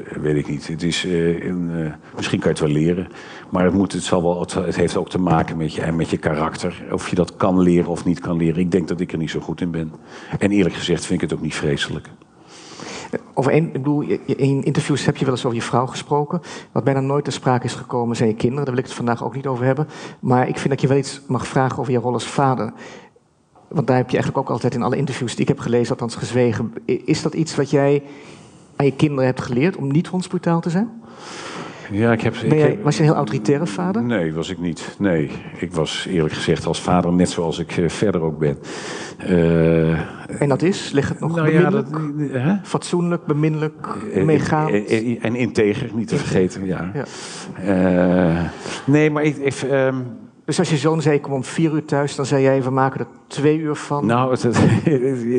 Eh, 0.05 0.17
weet 0.17 0.37
ik 0.37 0.49
niet. 0.49 0.69
Het 0.69 0.83
is, 0.83 1.05
een, 1.05 1.71
uh, 1.71 1.93
misschien 2.15 2.41
kan 2.41 2.55
je 2.55 2.61
het 2.61 2.73
wel 2.73 2.83
leren. 2.83 3.09
Maar 3.51 3.65
het, 3.65 3.75
moet, 3.75 3.93
het, 3.93 4.03
zal 4.03 4.23
wel, 4.23 4.41
het, 4.41 4.55
het, 4.55 4.77
heeft 4.77 4.97
ook 4.97 5.11
te 5.11 5.19
maken 5.19 5.57
met 5.57 5.75
je, 5.75 5.93
met 5.93 6.11
je 6.11 6.17
karakter. 6.17 6.85
Of 6.93 7.09
je 7.09 7.17
dat 7.17 7.37
kan 7.37 7.61
leren 7.61 7.91
of 7.91 8.05
niet 8.05 8.21
kan 8.21 8.37
leren. 8.37 8.61
Ik 8.61 8.71
denk 8.71 8.89
dat 8.89 9.01
ik 9.01 9.13
er 9.13 9.19
niet 9.19 9.31
zo 9.31 9.41
goed 9.41 9.61
in 9.61 9.71
ben. 9.71 9.93
En 10.39 10.51
eerlijk 10.51 10.75
gezegd 10.75 11.07
vind 11.07 11.23
ik 11.23 11.29
het 11.29 11.39
ook 11.39 11.45
niet 11.45 11.55
vreselijk. 11.55 12.09
Over 13.35 13.55
een, 13.55 13.67
ik 13.67 13.73
bedoel, 13.73 14.03
in 14.27 14.63
interviews 14.63 15.05
heb 15.05 15.17
je 15.17 15.25
wel 15.25 15.35
eens 15.35 15.45
over 15.45 15.59
je 15.59 15.65
vrouw 15.65 15.87
gesproken. 15.87 16.41
Wat 16.73 16.85
bijna 16.85 17.01
nooit 17.01 17.25
ter 17.25 17.33
sprake 17.33 17.65
is 17.65 17.75
gekomen 17.75 18.17
zijn 18.17 18.29
je 18.29 18.35
kinderen. 18.35 18.65
Daar 18.65 18.75
wil 18.75 18.83
ik 18.83 18.89
het 18.89 18.99
vandaag 18.99 19.25
ook 19.25 19.35
niet 19.35 19.47
over 19.47 19.65
hebben. 19.65 19.89
Maar 20.21 20.49
ik 20.49 20.57
vind 20.59 20.69
dat 20.69 20.81
je 20.81 20.89
wel 20.89 20.97
iets 20.97 21.21
mag 21.27 21.47
vragen 21.47 21.79
over 21.79 21.93
je 21.93 21.99
rol 21.99 22.13
als 22.13 22.27
vader. 22.27 22.73
Want 23.69 23.87
daar 23.87 23.97
heb 23.97 24.11
je 24.11 24.17
eigenlijk 24.17 24.47
ook 24.47 24.53
altijd 24.53 24.75
in 24.75 24.83
alle 24.83 24.97
interviews 24.97 25.33
die 25.33 25.41
ik 25.41 25.49
heb 25.49 25.59
gelezen, 25.59 25.91
althans 25.91 26.15
gezwegen. 26.15 26.73
Is 26.85 27.23
dat 27.23 27.35
iets 27.35 27.57
wat 27.57 27.71
jij 27.71 28.03
aan 28.77 28.87
je 28.87 28.97
kinderen 28.97 29.25
hebt 29.25 29.41
geleerd 29.41 29.77
om 29.77 29.93
niet 29.93 30.07
hondsbrutaal 30.07 30.61
te 30.61 30.71
zijn? 30.71 30.91
Ja, 31.91 32.13
ik 32.13 32.21
heb, 32.21 32.35
ben 32.49 32.59
jij, 32.59 32.79
was 32.83 32.95
je 32.97 33.01
een 33.01 33.09
heel 33.09 33.17
autoritaire 33.17 33.67
vader? 33.67 34.03
Nee, 34.03 34.33
was 34.35 34.51
ik 34.51 34.59
niet. 34.59 34.97
Nee, 34.99 35.31
ik 35.59 35.73
was 35.73 36.07
eerlijk 36.09 36.35
gezegd 36.35 36.67
als 36.67 36.81
vader 36.81 37.13
net 37.13 37.31
zoals 37.31 37.59
ik 37.59 37.77
uh, 37.77 37.89
verder 37.89 38.21
ook 38.21 38.39
ben. 38.39 38.59
Uh, 39.31 39.91
en 40.43 40.49
dat 40.49 40.63
is? 40.63 40.91
Ligt 40.91 41.09
het 41.09 41.21
nog 41.21 41.35
nou 41.35 41.47
beminnelijk? 41.47 41.89
Ja, 41.89 42.33
dat, 42.33 42.43
hè? 42.43 42.55
Fatsoenlijk, 42.63 43.27
beminnelijk, 43.27 43.87
uh, 44.15 44.25
meegaand? 44.25 44.71
En 45.21 45.35
integer, 45.35 45.91
niet 45.95 46.09
te 46.09 46.17
vergeten, 46.17 46.67
ja. 46.67 46.93
ja. 46.95 48.51
nee, 48.85 49.11
maar 49.11 49.23
ik... 49.23 49.37
ik 49.37 49.63
um, 49.63 50.05
dus 50.47 50.59
als 50.59 50.71
je 50.71 50.77
zoon 50.77 51.03
zei, 51.03 51.15
ik 51.15 51.23
kom 51.23 51.33
om 51.33 51.45
vier 51.45 51.73
uur 51.73 51.85
thuis, 51.85 52.17
dan 52.17 52.27
zei 52.27 52.43
jij, 52.43 52.63
we 52.63 52.71
maken 52.71 53.01
er 53.01 53.07
twee 53.27 53.59
uur 53.59 53.75
van. 53.75 54.07
Nou, 54.07 54.31
het, 54.31 54.43
het, 54.43 54.57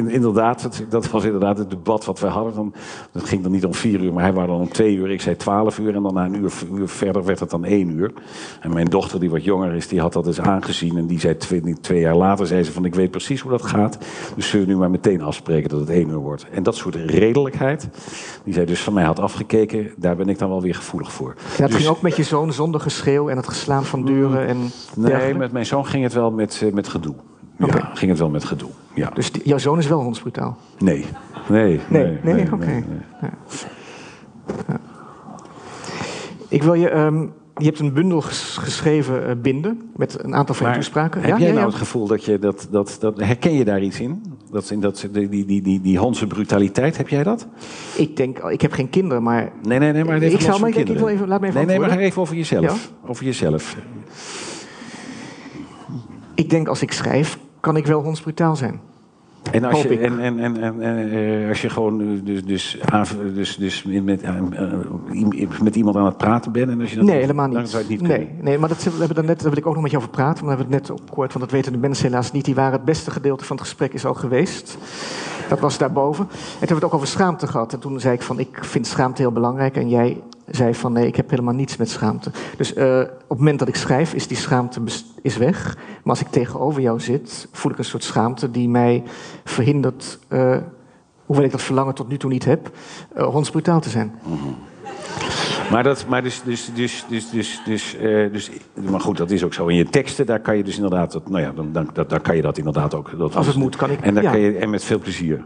inderdaad, 0.08 0.62
het, 0.62 0.86
dat 0.90 1.10
was 1.10 1.24
inderdaad 1.24 1.58
het 1.58 1.70
debat 1.70 2.06
wat 2.06 2.20
we 2.20 2.28
hadden. 2.28 2.54
Dan, 2.54 2.74
dat 3.12 3.24
ging 3.24 3.44
dan 3.44 3.52
niet 3.52 3.66
om 3.66 3.74
vier 3.74 4.02
uur, 4.02 4.14
maar 4.14 4.24
hij 4.24 4.34
waren 4.34 4.50
dan 4.50 4.60
om 4.60 4.70
twee 4.70 4.96
uur. 4.96 5.12
Ik 5.12 5.22
zei 5.22 5.36
twaalf 5.36 5.80
uur 5.80 5.96
en 5.96 6.04
dan 6.04 6.14
na 6.14 6.26
een 6.26 6.36
uur, 6.36 6.54
uur, 6.74 6.88
verder 6.88 7.26
werd 7.26 7.40
het 7.40 7.50
dan 7.50 7.66
één 7.66 7.90
uur. 7.90 8.14
En 8.62 8.74
mijn 8.74 8.86
dochter, 8.86 9.20
die 9.20 9.30
wat 9.30 9.44
jonger 9.44 9.74
is, 9.74 9.88
die 9.88 10.00
had 10.00 10.14
dat 10.14 10.28
eens 10.28 10.42
aangezien. 10.42 10.98
En 10.98 11.06
die 11.06 11.20
zei 11.20 11.38
twee, 11.38 11.80
twee 11.82 12.00
jaar 12.00 12.16
later, 12.16 12.48
zei 12.48 12.64
ze 12.64 12.72
van, 12.72 12.86
ik 12.86 12.96
weet 12.96 13.12
precies 13.12 13.42
hoe 13.42 13.52
dat 13.52 13.66
gaat. 13.66 13.98
Dus 14.36 14.50
zullen 14.50 14.66
we 14.66 14.72
nu 14.72 14.80
maar 14.80 14.92
meteen 14.92 15.22
afspreken 15.22 15.70
dat 15.70 15.80
het 15.80 15.90
één 15.90 16.10
uur 16.10 16.18
wordt. 16.18 16.46
En 16.52 16.64
dat 16.64 16.76
soort 16.76 16.96
redelijkheid, 16.96 17.90
die 18.44 18.54
zij 18.54 18.66
dus 18.66 18.82
van 18.82 18.94
mij 18.94 19.04
had 19.04 19.20
afgekeken, 19.20 19.92
daar 19.98 20.16
ben 20.16 20.30
ik 20.30 20.40
dan 20.40 20.50
wel 20.50 20.62
weer 20.62 20.76
gevoelig 20.76 21.12
voor. 21.12 21.34
Ja, 21.38 21.64
het 21.64 21.72
dus, 21.72 21.76
ging 21.76 21.90
ook 21.90 22.02
met 22.02 22.16
je 22.16 22.24
zoon 22.24 22.54
zonder 22.54 22.82
geschreeuw 22.82 23.30
en 23.30 23.38
het 23.38 23.48
geslaan 23.48 23.86
van 23.86 24.06
deuren 24.06 24.48
en... 24.48 24.72
Nee, 24.98 25.36
met 25.36 25.52
mijn 25.52 25.66
zoon 25.66 25.86
ging 25.86 26.04
het 26.04 26.14
wel 26.14 26.32
met, 26.32 26.62
uh, 26.64 26.74
met 26.74 26.88
gedoe. 26.88 27.16
Okay. 27.60 27.80
Ja, 27.80 27.90
ging 27.94 28.12
het 28.12 28.20
wel 28.20 28.30
met 28.30 28.44
gedoe. 28.44 28.70
Ja. 28.94 29.10
Dus 29.10 29.32
die, 29.32 29.42
jouw 29.46 29.58
zoon 29.58 29.78
is 29.78 29.88
wel 29.88 30.02
hondsbrutaal? 30.02 30.58
Nee. 30.78 31.06
Nee. 31.50 31.80
Nee, 31.90 32.04
nee, 32.04 32.18
nee, 32.24 32.34
nee 32.34 32.46
oké. 32.46 32.54
Okay. 32.54 32.86
Ja. 33.22 33.30
Ja. 34.68 34.80
Ik 36.48 36.64
wil 36.64 36.74
je. 36.74 36.96
Um, 36.96 37.34
je 37.58 37.66
hebt 37.66 37.80
een 37.80 37.94
bundel 37.94 38.22
ges 38.22 38.58
geschreven, 38.60 39.30
uh, 39.30 39.32
Binden, 39.42 39.82
met 39.96 40.24
een 40.24 40.36
aantal 40.36 40.56
van 40.56 40.70
je 40.70 40.74
toespraken. 40.74 41.22
Heb 41.22 41.38
jij 41.38 41.52
nou 41.52 41.66
het 41.66 41.76
gevoel 41.76 42.08
dat 42.08 42.26
je 42.26 42.40
dat, 42.40 42.68
dat, 42.72 42.98
dat. 43.00 43.20
Herken 43.20 43.54
je 43.54 43.66
daar 43.66 43.82
iets 43.82 44.00
in? 44.00 44.24
Dat, 44.52 44.70
in 44.70 44.80
dat, 44.80 45.08
die, 45.12 45.30
die, 45.30 45.46
die, 45.46 45.62
die, 45.62 45.82
die 45.82 45.98
Honse 45.98 46.28
brutaliteit, 46.28 46.98
heb 46.98 47.10
jij 47.10 47.24
dat? 47.24 47.48
Ik 47.96 48.18
denk, 48.18 48.40
ik 48.40 48.62
heb 48.62 48.72
geen 48.72 48.90
kinderen, 48.90 49.24
maar. 49.24 49.52
Nee, 49.64 49.80
nee, 49.80 49.92
nee, 49.92 50.04
maar. 50.04 50.22
Ik 50.22 50.42
zal 50.42 50.60
maar, 50.60 50.78
ik 50.78 50.88
wil 50.88 51.08
even, 51.08 51.28
laat 51.28 51.42
me 51.42 51.48
even. 51.48 51.66
Nee, 51.66 51.78
nee, 51.78 51.88
maar 51.88 51.98
even 51.98 52.22
over 52.22 52.36
jezelf. 52.36 52.92
Over 53.06 53.26
jezelf. 53.26 53.76
Ik 56.38 56.50
denk 56.50 56.68
als 56.68 56.82
ik 56.82 56.92
schrijf, 56.92 57.38
kan 57.60 57.78
ik 57.78 57.86
wel 57.86 58.02
hondsbrutaal 58.02 58.56
zijn. 58.56 58.80
En 59.52 59.64
als, 59.64 59.82
je, 59.82 60.00
en, 60.00 60.20
en, 60.20 60.40
en, 60.40 60.82
en, 60.82 61.14
uh, 61.14 61.50
als 61.50 61.62
je 61.62 61.70
gewoon 61.70 62.22
dus, 62.24 62.46
dus, 62.46 62.78
dus, 63.34 63.56
dus 63.56 63.84
met, 63.84 64.24
uh, 64.24 65.62
met 65.62 65.76
iemand 65.76 65.96
aan 65.96 66.06
het 66.06 66.18
praten 66.18 66.52
bent 66.52 66.70
en 66.70 66.82
als 66.82 66.90
je 66.90 66.96
dat 66.96 67.06
Nee, 67.06 67.20
helemaal 67.20 67.48
niet. 67.48 67.56
Dan 67.56 67.68
zou 67.68 67.84
je 67.88 67.94
het 67.94 68.02
niet 68.02 68.10
nee, 68.12 68.30
nee, 68.42 68.58
maar 68.58 68.70
dat, 68.70 68.84
we 68.84 69.06
hebben 69.06 69.26
net, 69.26 69.40
daar 69.40 69.50
wil 69.50 69.58
ik 69.58 69.66
ook 69.66 69.74
nog 69.74 69.82
met 69.82 69.92
jou 69.92 70.04
over 70.04 70.16
praten. 70.16 70.46
Want 70.46 70.58
we 70.58 70.64
hebben 70.64 70.80
het 70.80 70.90
net 70.90 71.00
opgehoord, 71.02 71.34
want 71.34 71.46
dat 71.46 71.54
weten 71.54 71.72
de 71.72 71.78
mensen 71.78 72.06
helaas 72.06 72.32
niet. 72.32 72.46
Die 72.46 72.56
waren 72.56 72.74
het 72.74 72.86
beste 72.86 73.12
gedeelte 73.12 73.46
van 73.46 73.56
het 73.56 73.66
gesprek 73.66 73.94
is 73.94 74.06
al 74.06 74.14
geweest. 74.14 74.78
Dat 75.50 75.60
was 75.60 75.78
daarboven. 75.78 76.26
En 76.26 76.36
toen 76.38 76.50
hebben 76.50 76.68
we 76.68 76.74
het 76.74 76.84
ook 76.84 76.94
over 76.94 77.08
schaamte 77.08 77.48
gehad. 77.48 77.74
En 77.74 77.80
toen 77.80 78.00
zei 78.00 78.14
ik 78.14 78.22
van, 78.22 78.40
ik 78.40 78.58
vind 78.62 78.88
schaamte 78.88 79.22
heel 79.22 79.32
belangrijk. 79.32 79.76
En 79.76 79.90
jij 79.90 80.22
zei 80.48 80.76
van, 80.76 80.94
nee, 80.94 81.08
ik 81.08 81.16
heb 81.16 81.30
helemaal 81.30 81.54
niets 81.54 81.78
met 81.78 81.90
schaamte. 81.90 82.32
Dus 82.58 82.76
uh, 82.76 83.00
op 83.00 83.30
het 83.30 83.38
moment 83.38 83.60
dat 83.60 83.68
ik 83.68 83.76
schrijf, 83.76 84.14
is 84.14 84.28
die 84.28 84.38
schaamte 84.38 84.82
is 85.22 85.38
weg. 85.38 85.76
Maar 85.76 86.16
als 86.16 86.22
ik 86.22 86.28
tegenover 86.28 86.82
jou 86.82 87.00
zit, 87.00 87.48
voel 87.52 87.72
ik 87.72 87.78
een 87.78 87.86
soort 87.86 88.04
schaamte 88.04 88.52
die 88.52 88.70
mij 88.70 89.04
verhindert 89.44 90.20
uh, 90.30 90.58
hoewel 91.28 91.46
ik 91.46 91.52
dat 91.52 91.62
verlangen 91.62 91.94
tot 91.94 92.08
nu 92.08 92.18
toe 92.18 92.30
niet 92.30 92.46
heb, 92.46 92.72
uh, 93.18 93.24
hondsbrutaal 93.24 93.80
te 93.80 93.90
zijn. 93.90 94.12
Maar, 95.72 95.84
dat, 95.84 96.06
maar, 96.08 96.24
dus, 96.24 96.42
dus, 96.44 96.72
dus, 96.74 97.06
dus, 97.10 97.30
dus, 97.30 97.62
dus, 97.66 97.96
uh, 97.96 98.32
dus, 98.32 98.52
maar 98.90 99.00
goed, 99.00 99.18
dat 99.18 99.32
is 99.32 99.44
ook 99.44 99.54
zo. 99.54 99.68
In 99.68 99.76
je 99.76 99.90
teksten, 99.90 100.26
daar 100.26 100.40
kan 100.40 100.58
je 100.58 100.64
dus 100.64 100.76
inderdaad, 100.76 101.12
dat, 101.12 101.30
nou 101.30 101.44
ja, 101.44 101.52
dan, 101.52 101.72
dan, 101.72 101.90
daar 102.08 102.22
kan 102.22 102.36
je 102.36 102.42
dat 102.42 102.58
inderdaad 102.58 102.94
ook. 102.94 103.18
Dat 103.18 103.36
Als 103.36 103.48
het 103.48 103.56
moet, 103.56 103.76
kan 103.76 103.92
ik. 103.92 104.02
En, 104.02 104.14
daar 104.14 104.24
ja. 104.24 104.32
kan 104.32 104.40
je, 104.40 104.58
en 104.58 104.70
met 104.70 104.84
veel 104.84 105.00
plezier. 105.00 105.46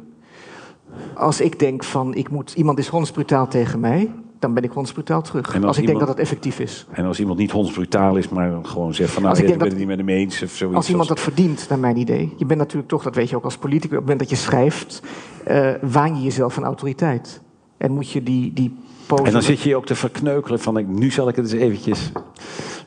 Als 1.14 1.42
ik 1.42 1.60
denk 1.60 1.84
van, 1.84 2.14
ik 2.14 2.30
moet, 2.30 2.54
iemand 2.54 2.80
is 2.80 2.88
hondsbrutaal 2.88 3.48
tegen 3.48 3.80
mij, 3.80 4.12
dan 4.42 4.54
ben 4.54 4.64
ik 4.64 4.72
hondsbrutaal 4.72 5.22
terug. 5.22 5.48
En 5.54 5.56
Als, 5.60 5.66
als 5.66 5.78
ik 5.78 5.86
denk 5.86 6.00
dat 6.00 6.08
het 6.08 6.18
effectief 6.20 6.60
is. 6.60 6.86
En 6.92 7.06
als 7.06 7.20
iemand 7.20 7.38
niet 7.40 7.52
hondsbrutaal 7.52 8.16
is, 8.16 8.30
maar 8.30 8.66
gewoon 8.66 8.94
zegt 8.94 9.12
van... 9.14 9.24
nou, 9.24 9.36
ik 9.38 9.42
ik 9.42 9.48
ben 9.50 9.60
het 9.60 9.70
dat- 9.70 9.78
niet 9.78 9.88
met 9.88 9.98
hem 9.98 10.10
eens 10.10 10.42
of 10.44 10.50
zoiets. 10.52 10.78
Als 10.78 10.90
iemand 10.90 11.10
als- 11.10 11.18
dat 11.20 11.28
verdient, 11.34 11.66
naar 11.70 11.80
mijn 11.80 11.98
idee. 11.98 12.34
Je 12.38 12.46
bent 12.46 12.60
natuurlijk 12.60 12.90
toch, 12.90 13.04
dat 13.04 13.16
weet 13.16 13.30
je 13.30 13.36
ook 13.36 13.44
als 13.44 13.58
politicus, 13.58 13.90
op 13.90 13.92
het 13.92 14.02
moment 14.02 14.20
dat 14.20 14.30
je 14.30 14.36
schrijft, 14.36 15.02
eh, 15.46 15.70
waan 15.82 16.16
je 16.16 16.22
jezelf 16.22 16.54
van 16.54 16.64
autoriteit. 16.64 17.42
En 17.78 17.92
moet 17.92 18.12
je 18.12 18.24
die, 18.24 18.54
die 18.54 18.76
pose. 19.08 19.24
En 19.24 19.32
dan 19.32 19.42
zit 19.42 19.60
je 19.62 19.70
je 19.70 19.76
ook 19.76 19.86
te 19.86 19.96
verkneukelen 19.96 20.60
van, 20.60 20.78
ik- 20.78 20.88
nu 20.88 21.12
zal 21.12 21.28
ik 21.28 21.36
het 21.36 21.46
eens 21.52 21.62
eventjes... 21.64 22.12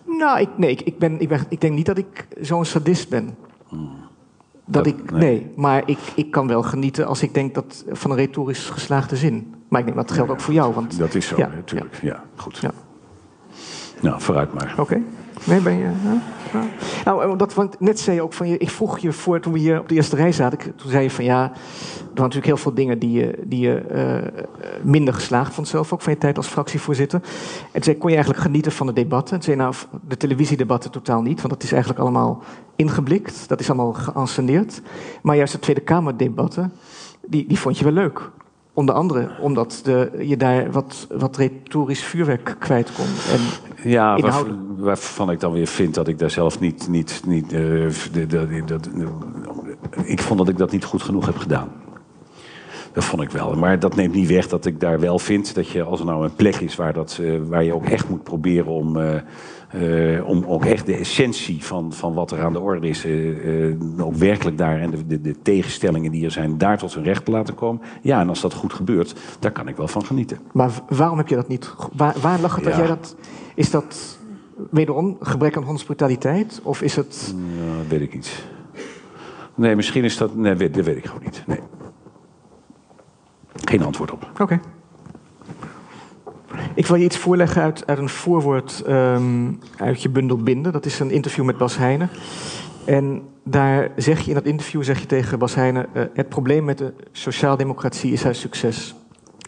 Nou, 0.07 0.41
ik, 0.41 0.49
nee, 0.57 0.71
ik, 0.71 0.81
ik, 0.81 0.99
ben, 0.99 1.21
ik, 1.21 1.29
ben, 1.29 1.41
ik 1.49 1.61
denk 1.61 1.75
niet 1.75 1.87
dat 1.87 1.99
ik 1.99 2.27
zo'n 2.41 2.65
sadist 2.65 3.09
ben. 3.09 3.37
Dat, 4.67 4.85
Dat- 4.85 4.87
ik, 4.87 5.11
nee. 5.11 5.21
nee. 5.21 5.53
maar 5.57 5.83
ik, 5.87 5.99
ik 6.15 6.31
kan 6.31 6.47
wel 6.47 6.63
genieten 6.63 7.07
als 7.07 7.23
ik 7.23 7.35
denk 7.35 7.55
dat 7.55 7.85
van 7.89 8.11
een 8.11 8.17
retorisch 8.17 8.71
geslaagde 8.71 9.17
zin. 9.17 9.55
Maar 9.69 9.81
ik 9.81 9.87
denk 9.87 9.99
dat 9.99 10.11
geldt 10.13 10.31
ook 10.31 10.41
voor 10.41 10.55
jou. 10.55 10.75
Want, 10.75 10.99
Dat 10.99 11.15
is 11.15 11.27
zo, 11.27 11.37
Ja, 11.37 11.49
natuurlijk. 11.55 11.99
Ja. 12.03 12.23
goed. 12.37 12.59
Ja. 12.59 12.71
Nou, 14.01 14.21
vooruit 14.21 14.55
maar. 14.55 14.75
Oké. 14.79 15.01
Nee, 15.45 15.61
ben 15.61 15.79
je. 15.79 15.91
Nou, 17.05 17.23
eh, 17.23 17.39
dat, 17.39 17.81
net 17.81 18.01
zei 18.01 18.17
je 18.17 18.23
ook 18.23 18.33
van 18.33 18.49
je. 18.49 18.59
Ik 18.59 18.71
vroeg 18.71 18.99
je 18.99 19.13
voor 19.13 19.41
toen 19.41 19.53
we 19.53 19.59
hier 19.59 19.81
op 19.81 19.89
de 19.89 19.95
eerste 19.95 20.17
rij 20.17 20.33
zaten. 20.33 20.59
Toen 20.59 20.91
zei 20.91 21.03
je 21.03 21.11
van 21.11 21.25
ja. 21.25 21.43
Er 21.43 22.21
waren 22.21 22.37
natuurlijk 22.37 22.47
heel 22.47 22.57
veel 22.57 22.75
dingen 22.75 22.99
die 22.99 23.11
je, 23.11 23.43
die 23.45 23.61
je 23.61 23.75
eh, 23.75 24.17
eh, 24.17 24.33
minder 24.83 25.15
geslaagd 25.15 25.55
vond 25.55 25.69
zelf. 25.69 25.93
Ook 25.93 26.03
van 26.03 26.13
je 26.13 26.19
tijd 26.19 26.37
als 26.37 26.47
fractievoorzitter. 26.47 27.21
En 27.23 27.73
toen 27.73 27.83
zei 27.83 27.99
kon 27.99 28.09
je 28.09 28.15
eigenlijk 28.15 28.45
genieten 28.45 28.73
van 28.73 28.87
de 28.87 28.93
debatten? 28.93 29.35
En 29.35 29.41
toen 29.41 29.55
zei 29.55 29.57
nou, 29.57 29.75
de 30.09 30.17
televisiedebatten 30.17 30.91
totaal 30.91 31.23
niet. 31.23 31.41
Want 31.41 31.53
dat 31.53 31.63
is 31.63 31.73
eigenlijk 31.73 32.03
allemaal 32.03 32.43
ingeblikt. 32.77 33.49
Dat 33.49 33.61
is 33.61 33.69
allemaal 33.69 33.93
geanceneerd. 33.93 34.83
Maar 35.23 35.37
juist 35.37 35.53
de 35.53 35.59
Tweede 35.59 35.81
Kamerdebatten. 35.81 36.73
Die, 37.27 37.47
die 37.47 37.59
vond 37.59 37.79
je 37.79 37.85
wel 37.85 37.93
leuk. 37.93 38.31
Onder 38.73 38.95
andere 38.95 39.31
omdat 39.41 39.81
de, 39.85 40.11
je 40.19 40.37
daar 40.37 40.71
wat, 40.71 41.07
wat 41.11 41.37
retorisch 41.37 42.05
vuurwerk 42.05 42.57
kwijt 42.59 42.93
kon. 42.93 43.07
En 43.07 43.41
Ja, 43.85 44.17
Inhoudelijk. 44.17 44.61
waarvan 44.77 45.31
ik 45.31 45.41
dan 45.41 45.53
weer 45.53 45.67
vind 45.67 45.95
dat 45.95 46.09
ik 46.09 46.19
daar 46.19 46.31
zelf 46.31 46.61
niet... 46.61 46.89
niet, 46.89 47.23
niet 47.27 47.53
eh, 47.53 47.61
de, 47.61 47.91
de, 48.13 48.27
de- 48.27 48.63
dat- 48.67 48.89
ik 50.05 50.21
vond 50.21 50.39
dat 50.39 50.49
ik 50.49 50.59
dat 50.59 50.71
niet 50.73 50.85
goed 50.85 51.03
genoeg 51.03 51.27
heb 51.27 51.37
gedaan. 51.37 51.69
Dat 52.93 53.05
vond 53.05 53.23
ik 53.23 53.31
wel. 53.31 53.55
Maar 53.55 53.79
dat 53.79 53.95
neemt 53.97 54.15
niet 54.15 54.29
weg 54.29 54.49
dat 54.49 54.67
ik 54.67 54.81
daar 54.81 55.01
wel 55.01 55.19
vind 55.19 55.55
dat 55.55 55.69
je, 55.69 55.83
als 55.83 56.01
er 56.01 56.07
nou 56.07 56.25
een 56.25 56.35
plek 56.35 56.57
is 56.57 56.77
waar, 56.77 56.93
dat, 56.93 57.19
eh, 57.23 57.33
waar 57.49 57.65
je 57.65 57.75
ook 57.75 57.85
echt 57.87 58.09
moet 58.09 58.23
proberen 58.23 58.73
om, 58.73 58.97
eh, 58.97 59.21
om 60.27 60.45
ook 60.47 60.65
echt 60.65 60.87
de 60.87 60.97
essentie 60.97 61.65
van, 61.65 61.93
van 61.93 62.15
wat 62.15 62.31
er 62.31 62.43
aan 62.43 62.53
de 62.53 62.61
orde 62.61 62.89
is, 62.89 63.07
ook 63.99 64.15
werkelijk 64.15 64.59
daar 64.59 64.81
en 64.81 64.91
de, 64.91 65.07
de, 65.07 65.21
de 65.21 65.35
tegenstellingen 65.43 66.11
die 66.11 66.25
er 66.25 66.31
zijn, 66.31 66.59
daar 66.59 66.79
tot 66.79 66.95
hun 66.95 67.05
recht 67.05 67.25
te 67.25 67.31
laten 67.31 67.55
komen. 67.55 67.83
Ja, 68.03 68.21
en 68.21 68.29
als 68.29 68.41
dat 68.41 68.55
goed 68.55 68.73
gebeurt, 68.73 69.15
daar 69.39 69.53
kan 69.53 69.69
ik 69.69 69.77
wel 69.77 69.89
van 69.89 70.05
genieten. 70.05 70.39
Maar 70.53 70.71
waarom 70.89 71.19
heb 71.19 71.29
je 71.29 71.35
dat 71.35 71.49
niet? 71.49 71.75
Waar, 71.93 72.15
waar 72.21 72.41
lag 72.41 72.55
het 72.55 72.65
dat 72.65 72.77
jij 72.77 72.87
dat. 72.87 73.17
Is 73.55 73.71
dat 73.71 74.19
wederom 74.71 75.17
gebrek 75.21 75.57
aan 75.57 75.63
hondsbrutaliteit? 75.63 76.61
Of 76.63 76.83
is 76.83 76.97
het. 76.97 77.35
Ja, 77.59 77.77
dat 77.77 77.87
weet 77.87 78.01
ik 78.01 78.15
niet. 78.15 78.45
Nee, 79.55 79.77
misschien 79.77 80.05
is 80.05 80.17
dat. 80.17 80.35
Nee, 80.35 80.71
dat 80.71 80.85
weet 80.85 80.97
ik 80.97 81.07
gewoon 81.07 81.23
niet. 81.25 81.43
Nee. 81.47 81.61
Geen 83.65 83.83
antwoord 83.83 84.13
op. 84.13 84.31
Oké. 84.41 84.61
Ik 86.75 86.87
wil 86.87 86.97
je 86.97 87.05
iets 87.05 87.19
voorleggen 87.19 87.63
uit, 87.63 87.87
uit 87.87 87.99
een 87.99 88.09
voorwoord 88.09 88.83
ehm, 88.87 89.53
uit 89.77 90.03
je 90.03 90.09
bundel 90.09 90.37
Binden. 90.37 90.73
Dat 90.73 90.87
is 90.87 90.99
een 90.99 91.11
interview 91.11 91.45
met 91.45 91.57
Bas 91.57 91.77
Heijnen. 91.77 92.11
En 92.85 93.23
daar 93.45 93.91
zeg 93.97 94.21
je 94.21 94.29
in 94.29 94.35
dat 94.35 94.45
interview 94.45 94.83
zeg 94.83 95.01
je 95.01 95.07
tegen 95.07 95.39
Bas 95.39 95.55
Heijnen... 95.55 95.87
eh, 95.93 96.05
het 96.15 96.29
probleem 96.29 96.65
met 96.65 96.79
de 96.79 96.95
sociaaldemocratie 97.13 98.13
is 98.13 98.23
haar 98.23 98.35
succes. 98.35 98.95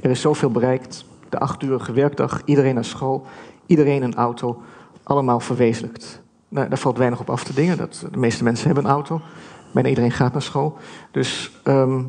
Er 0.02 0.10
is 0.10 0.20
zoveel 0.20 0.50
bereikt. 0.50 1.04
De 1.28 1.38
achturige 1.38 1.92
werkdag, 1.92 2.42
iedereen 2.44 2.74
naar 2.74 2.84
school, 2.84 3.26
iedereen 3.66 4.02
een 4.02 4.14
auto. 4.14 4.62
Allemaal 5.02 5.40
verwezenlijkt. 5.40 6.22
Nou, 6.48 6.68
daar 6.68 6.78
valt 6.78 6.98
weinig 6.98 7.20
op 7.20 7.30
af 7.30 7.44
te 7.44 7.54
dingen. 7.54 7.76
Dat, 7.76 8.06
de 8.12 8.18
meeste 8.18 8.44
mensen 8.44 8.66
hebben 8.66 8.84
een 8.84 8.90
auto. 8.90 9.20
Bijna 9.72 9.88
iedereen 9.88 10.10
gaat 10.10 10.32
naar 10.32 10.42
school. 10.42 10.76
Dus 11.10 11.50
ehm, 11.62 12.02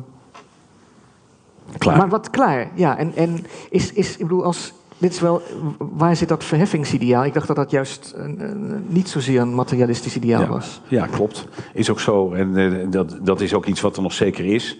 Klaar. 1.78 1.96
maar 1.96 2.08
wat 2.08 2.30
klaar, 2.30 2.70
ja. 2.74 2.98
En, 2.98 3.12
en 3.14 3.44
is, 3.70 3.92
is, 3.92 4.12
ik 4.12 4.22
bedoel, 4.22 4.44
als, 4.44 4.72
dit 4.98 5.12
is 5.12 5.20
wel, 5.20 5.42
waar 5.78 6.16
zit 6.16 6.28
dat 6.28 6.44
verheffingsideaal? 6.44 7.24
Ik 7.24 7.34
dacht 7.34 7.46
dat 7.46 7.56
dat 7.56 7.70
juist 7.70 8.14
niet 8.86 9.08
zozeer 9.08 9.40
een 9.40 9.54
materialistisch 9.54 10.16
ideaal 10.16 10.40
ja. 10.40 10.48
was. 10.48 10.80
Ja, 10.88 11.06
klopt. 11.06 11.46
Is 11.72 11.90
ook 11.90 12.00
zo. 12.00 12.32
En 12.32 12.56
eh, 12.56 12.90
dat, 12.90 13.18
dat 13.22 13.40
is 13.40 13.54
ook 13.54 13.66
iets 13.66 13.80
wat 13.80 13.96
er 13.96 14.02
nog 14.02 14.12
zeker 14.12 14.44
is. 14.44 14.78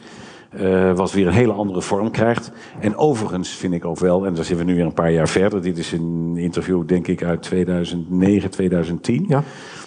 Eh, 0.48 0.92
wat 0.92 1.12
weer 1.12 1.26
een 1.26 1.32
hele 1.32 1.52
andere 1.52 1.82
vorm 1.82 2.10
krijgt. 2.10 2.52
En 2.80 2.96
overigens 2.96 3.48
vind 3.48 3.74
ik 3.74 3.84
ook 3.84 3.98
wel, 3.98 4.26
en 4.26 4.34
daar 4.34 4.44
zitten 4.44 4.66
we 4.66 4.70
nu 4.70 4.76
weer 4.76 4.86
een 4.86 4.92
paar 4.92 5.12
jaar 5.12 5.28
verder. 5.28 5.62
Dit 5.62 5.78
is 5.78 5.92
een 5.92 6.36
interview, 6.36 6.86
denk 6.86 7.06
ik, 7.06 7.22
uit 7.22 7.42
2009, 7.42 8.50
2010. 8.50 9.24
Ja. 9.28 9.42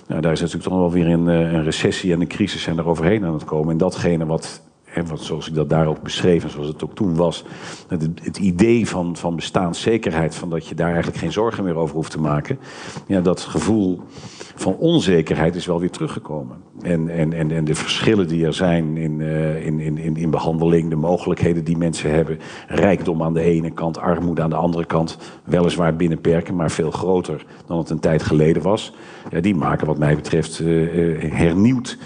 Nou, 0.08 0.22
daar 0.22 0.32
is 0.32 0.40
natuurlijk 0.40 0.70
toch 0.70 0.80
wel 0.80 0.92
weer 0.92 1.08
een, 1.08 1.30
eh, 1.30 1.54
een 1.54 1.64
recessie 1.64 2.14
en 2.14 2.22
een 2.22 2.28
crisis 2.28 2.62
zijn 2.62 2.78
er 2.78 2.88
overheen 2.88 3.26
aan 3.26 3.34
het 3.34 3.44
komen. 3.44 3.72
En 3.72 3.78
datgene 3.78 4.26
wat, 4.26 4.62
hè, 4.92 5.06
wat 5.06 5.22
zoals 5.22 5.48
ik 5.48 5.56
dat 5.56 5.70
daar 5.70 5.88
ook 5.88 6.02
beschreef 6.02 6.44
en 6.44 6.50
zoals 6.50 6.68
het 6.68 6.84
ook 6.84 6.96
toen 6.96 7.16
was, 7.16 7.44
het, 7.88 8.10
het 8.24 8.38
idee 8.38 8.88
van, 8.88 9.16
van 9.16 9.36
bestaanszekerheid, 9.36 10.36
van 10.36 10.50
dat 10.50 10.68
je 10.68 10.76
daar 10.76 10.90
eigenlijk 10.90 11.18
geen 11.18 11.32
zorgen 11.32 11.64
meer 11.64 11.76
over 11.76 11.96
hoeft 11.96 12.12
te 12.12 12.20
maken. 12.20 12.60
Ja, 13.08 13.22
dat 13.22 13.42
gevoel 13.42 14.02
van 14.56 14.76
onzekerheid 14.76 15.56
is 15.56 15.66
wel 15.66 15.80
weer 15.80 15.90
teruggekomen. 15.90 16.58
En, 16.82 17.10
en, 17.10 17.34
en, 17.34 17.52
en 17.52 17.66
de 17.66 17.76
verschillen 17.76 18.28
die 18.28 18.46
er 18.46 18.54
zijn 18.54 18.98
in, 18.98 19.22
eh, 19.22 19.66
in, 19.66 19.80
in, 19.80 19.98
in, 19.98 20.18
in 20.18 20.30
behandeling, 20.30 20.90
de 20.90 20.96
mogelijkheden 20.96 21.64
die 21.64 21.78
mensen 21.78 22.12
hebben, 22.12 22.40
rijkdom 22.68 23.24
aan 23.24 23.34
de 23.34 23.42
ene 23.42 23.72
kant, 23.72 23.98
armoede 23.98 24.42
aan 24.42 24.50
de 24.50 24.56
andere 24.56 24.86
kant, 24.86 25.18
weliswaar 25.44 25.96
binnen 25.96 26.22
perken, 26.22 26.56
maar 26.56 26.72
veel 26.72 26.92
groter 26.92 27.46
dan 27.66 27.78
het 27.78 27.90
een 27.90 28.00
tijd 28.00 28.24
geleden 28.24 28.62
was. 28.62 28.94
Ja, 29.30 29.40
die 29.40 29.56
maken 29.56 29.88
wat 29.88 29.98
mij 29.98 30.16
betreft 30.16 30.60
eh, 30.60 31.24
eh, 31.24 31.34
hernieuwd 31.34 31.98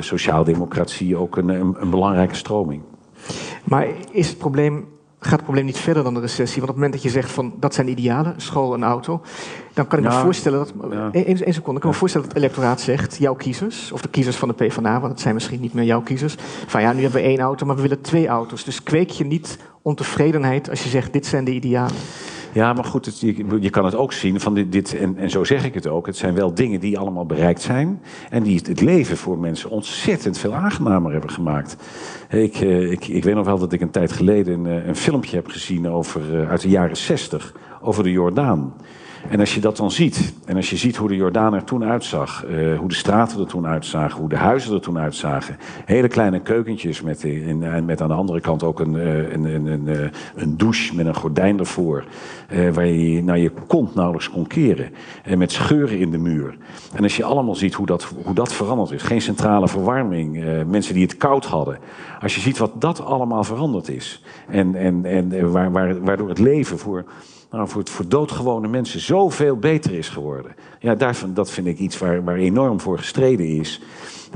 sociaaldemocratie 0.00 1.16
ook 1.16 1.36
een, 1.36 1.48
een, 1.48 1.76
een 1.78 1.90
belangrijke 1.90 2.34
stroming. 2.34 2.82
Maar 3.64 3.86
is 4.10 4.28
het 4.28 4.38
probleem, 4.38 4.86
gaat 5.20 5.32
het 5.32 5.42
probleem 5.42 5.64
niet 5.64 5.78
verder 5.78 6.02
dan 6.02 6.14
de 6.14 6.20
recessie? 6.20 6.60
Want 6.60 6.70
op 6.70 6.76
het 6.76 6.84
moment 6.84 6.92
dat 6.92 7.02
je 7.02 7.20
zegt 7.20 7.30
van 7.30 7.54
dat 7.60 7.74
zijn 7.74 7.88
idealen, 7.88 8.34
school 8.36 8.74
en 8.74 8.82
auto, 8.82 9.20
dan 9.74 9.86
kan 9.86 9.98
ik 9.98 10.04
me 10.04 10.10
voorstellen 10.10 10.58
dat. 10.58 10.72
Ja. 10.90 11.08
Eén 11.12 11.24
één 11.24 11.54
seconde, 11.54 11.74
ik 11.74 11.80
kan 11.80 11.90
me 11.90 11.96
voorstellen 11.96 12.26
dat 12.26 12.36
het 12.36 12.44
electoraat 12.44 12.80
zegt, 12.80 13.16
jouw 13.16 13.34
kiezers, 13.34 13.92
of 13.92 14.02
de 14.02 14.08
kiezers 14.08 14.36
van 14.36 14.48
de 14.48 14.54
PvdA, 14.54 15.00
want 15.00 15.12
het 15.12 15.20
zijn 15.20 15.34
misschien 15.34 15.60
niet 15.60 15.74
meer 15.74 15.84
jouw 15.84 16.02
kiezers, 16.02 16.36
van 16.66 16.80
ja, 16.80 16.92
nu 16.92 17.02
hebben 17.02 17.20
we 17.20 17.26
één 17.26 17.40
auto, 17.40 17.66
maar 17.66 17.76
we 17.76 17.82
willen 17.82 18.00
twee 18.00 18.26
auto's. 18.26 18.64
Dus 18.64 18.82
kweek 18.82 19.10
je 19.10 19.24
niet 19.24 19.58
ontevredenheid 19.82 20.70
als 20.70 20.82
je 20.82 20.88
zegt 20.88 21.12
dit 21.12 21.26
zijn 21.26 21.44
de 21.44 21.52
idealen. 21.52 21.96
Ja, 22.52 22.72
maar 22.72 22.84
goed, 22.84 23.06
het, 23.06 23.20
je, 23.60 23.70
kan 23.70 23.84
het 23.84 23.94
ook 23.94 24.12
zien 24.12 24.40
van 24.40 24.54
dit, 24.54 24.72
dit 24.72 24.98
en, 24.98 25.16
en 25.16 25.30
zo 25.30 25.44
zeg 25.44 25.64
ik 25.64 25.74
het 25.74 25.86
ook. 25.86 26.06
Het 26.06 26.16
zijn 26.16 26.34
wel 26.34 26.54
dingen 26.54 26.80
die 26.80 26.98
allemaal 26.98 27.26
bereikt 27.26 27.62
zijn. 27.62 28.02
En 28.30 28.42
die 28.42 28.60
het 28.66 28.80
leven 28.80 29.16
voor 29.16 29.38
mensen 29.38 29.70
ontzettend 29.70 30.38
veel 30.38 30.54
aangenamer 30.54 31.12
hebben 31.12 31.30
gemaakt. 31.30 31.76
Ik, 32.28 32.54
eh, 32.54 32.90
ik, 32.90 33.08
ik 33.08 33.24
weet 33.24 33.34
nog 33.34 33.46
wel 33.46 33.58
dat 33.58 33.72
ik 33.72 33.80
een 33.80 33.90
tijd 33.90 34.12
geleden 34.12 34.64
een, 34.64 34.80
eh, 34.80 34.86
een 34.86 34.96
filmpje 34.96 35.36
heb 35.36 35.46
gezien 35.46 35.88
over, 35.88 36.40
eh, 36.40 36.50
uit 36.50 36.60
de 36.60 36.68
jaren 36.68 36.96
zestig 36.96 37.54
over 37.80 38.02
de 38.02 38.10
Jordaan. 38.10 38.74
En 39.28 39.40
als 39.40 39.54
je 39.54 39.60
dat 39.60 39.76
dan 39.76 39.90
ziet, 39.90 40.34
en 40.46 40.56
als 40.56 40.70
je 40.70 40.76
ziet 40.76 40.96
hoe 40.96 41.08
de 41.08 41.16
Jordaan 41.16 41.54
er 41.54 41.64
toen 41.64 41.84
uitzag, 41.84 42.44
eh, 42.44 42.78
hoe 42.78 42.88
de 42.88 42.94
straten 42.94 43.40
er 43.40 43.46
toen 43.46 43.66
uitzagen, 43.66 44.20
hoe 44.20 44.28
de 44.28 44.36
huizen 44.36 44.74
er 44.74 44.80
toen 44.80 44.98
uitzagen. 44.98 45.56
Hele 45.84 46.08
kleine 46.08 46.40
keukentjes 46.40 47.02
met, 47.02 47.24
eh, 47.24 47.48
in, 47.48 47.62
en 47.62 47.84
met 47.84 48.00
aan 48.00 48.08
de 48.08 48.14
andere 48.14 48.40
kant 48.40 48.62
ook 48.62 48.80
een, 48.80 48.98
eh, 48.98 49.32
een, 49.32 49.44
een, 49.44 49.66
een, 49.66 49.88
eh, 49.88 50.46
douche 50.48 50.94
met 50.94 51.06
een 51.06 51.14
gordijn 51.14 51.58
ervoor. 51.58 52.04
eh, 52.48 52.70
waar 52.74 52.86
je 52.86 53.22
nou, 53.22 53.38
je 53.38 53.50
kont 53.66 53.94
nauwelijks 53.94 54.30
kon 54.30 54.46
keren. 54.46 54.90
En 55.24 55.38
met 55.38 55.52
scheuren 55.52 55.98
in 55.98 56.10
de 56.10 56.18
muur. 56.18 56.56
En 56.94 57.02
als 57.02 57.16
je 57.16 57.24
allemaal 57.24 57.54
ziet 57.54 57.74
hoe 57.74 57.86
dat, 57.86 58.12
hoe 58.24 58.34
dat 58.34 58.52
veranderd 58.52 58.90
is. 58.90 59.02
Geen 59.02 59.20
centrale 59.20 59.68
verwarming, 59.68 60.44
eh, 60.44 60.62
mensen 60.66 60.94
die 60.94 61.02
het 61.02 61.16
koud 61.16 61.44
hadden. 61.44 61.78
Als 62.20 62.34
je 62.34 62.40
ziet 62.40 62.58
wat 62.58 62.80
dat 62.80 63.04
allemaal 63.04 63.44
veranderd 63.44 63.88
is. 63.88 64.22
En, 64.48 64.74
en, 64.74 65.04
en 65.04 65.32
eh, 65.32 65.44
waar, 65.50 65.72
waar, 65.72 66.00
waardoor 66.04 66.28
het 66.28 66.38
leven 66.38 66.78
voor 66.78 67.04
nou, 67.50 67.68
voor, 67.68 67.82
voor 67.84 68.08
doodgewone 68.08 68.68
mensen 68.68 69.00
zoveel 69.00 69.56
beter 69.56 69.92
is 69.92 70.08
geworden. 70.08 70.54
Ja, 70.78 70.94
daarvan, 70.94 71.34
dat 71.34 71.50
vind 71.50 71.66
ik 71.66 71.78
iets 71.78 71.98
waar, 71.98 72.24
waar 72.24 72.36
enorm 72.36 72.80
voor 72.80 72.98
gestreden 72.98 73.46
is. 73.46 73.80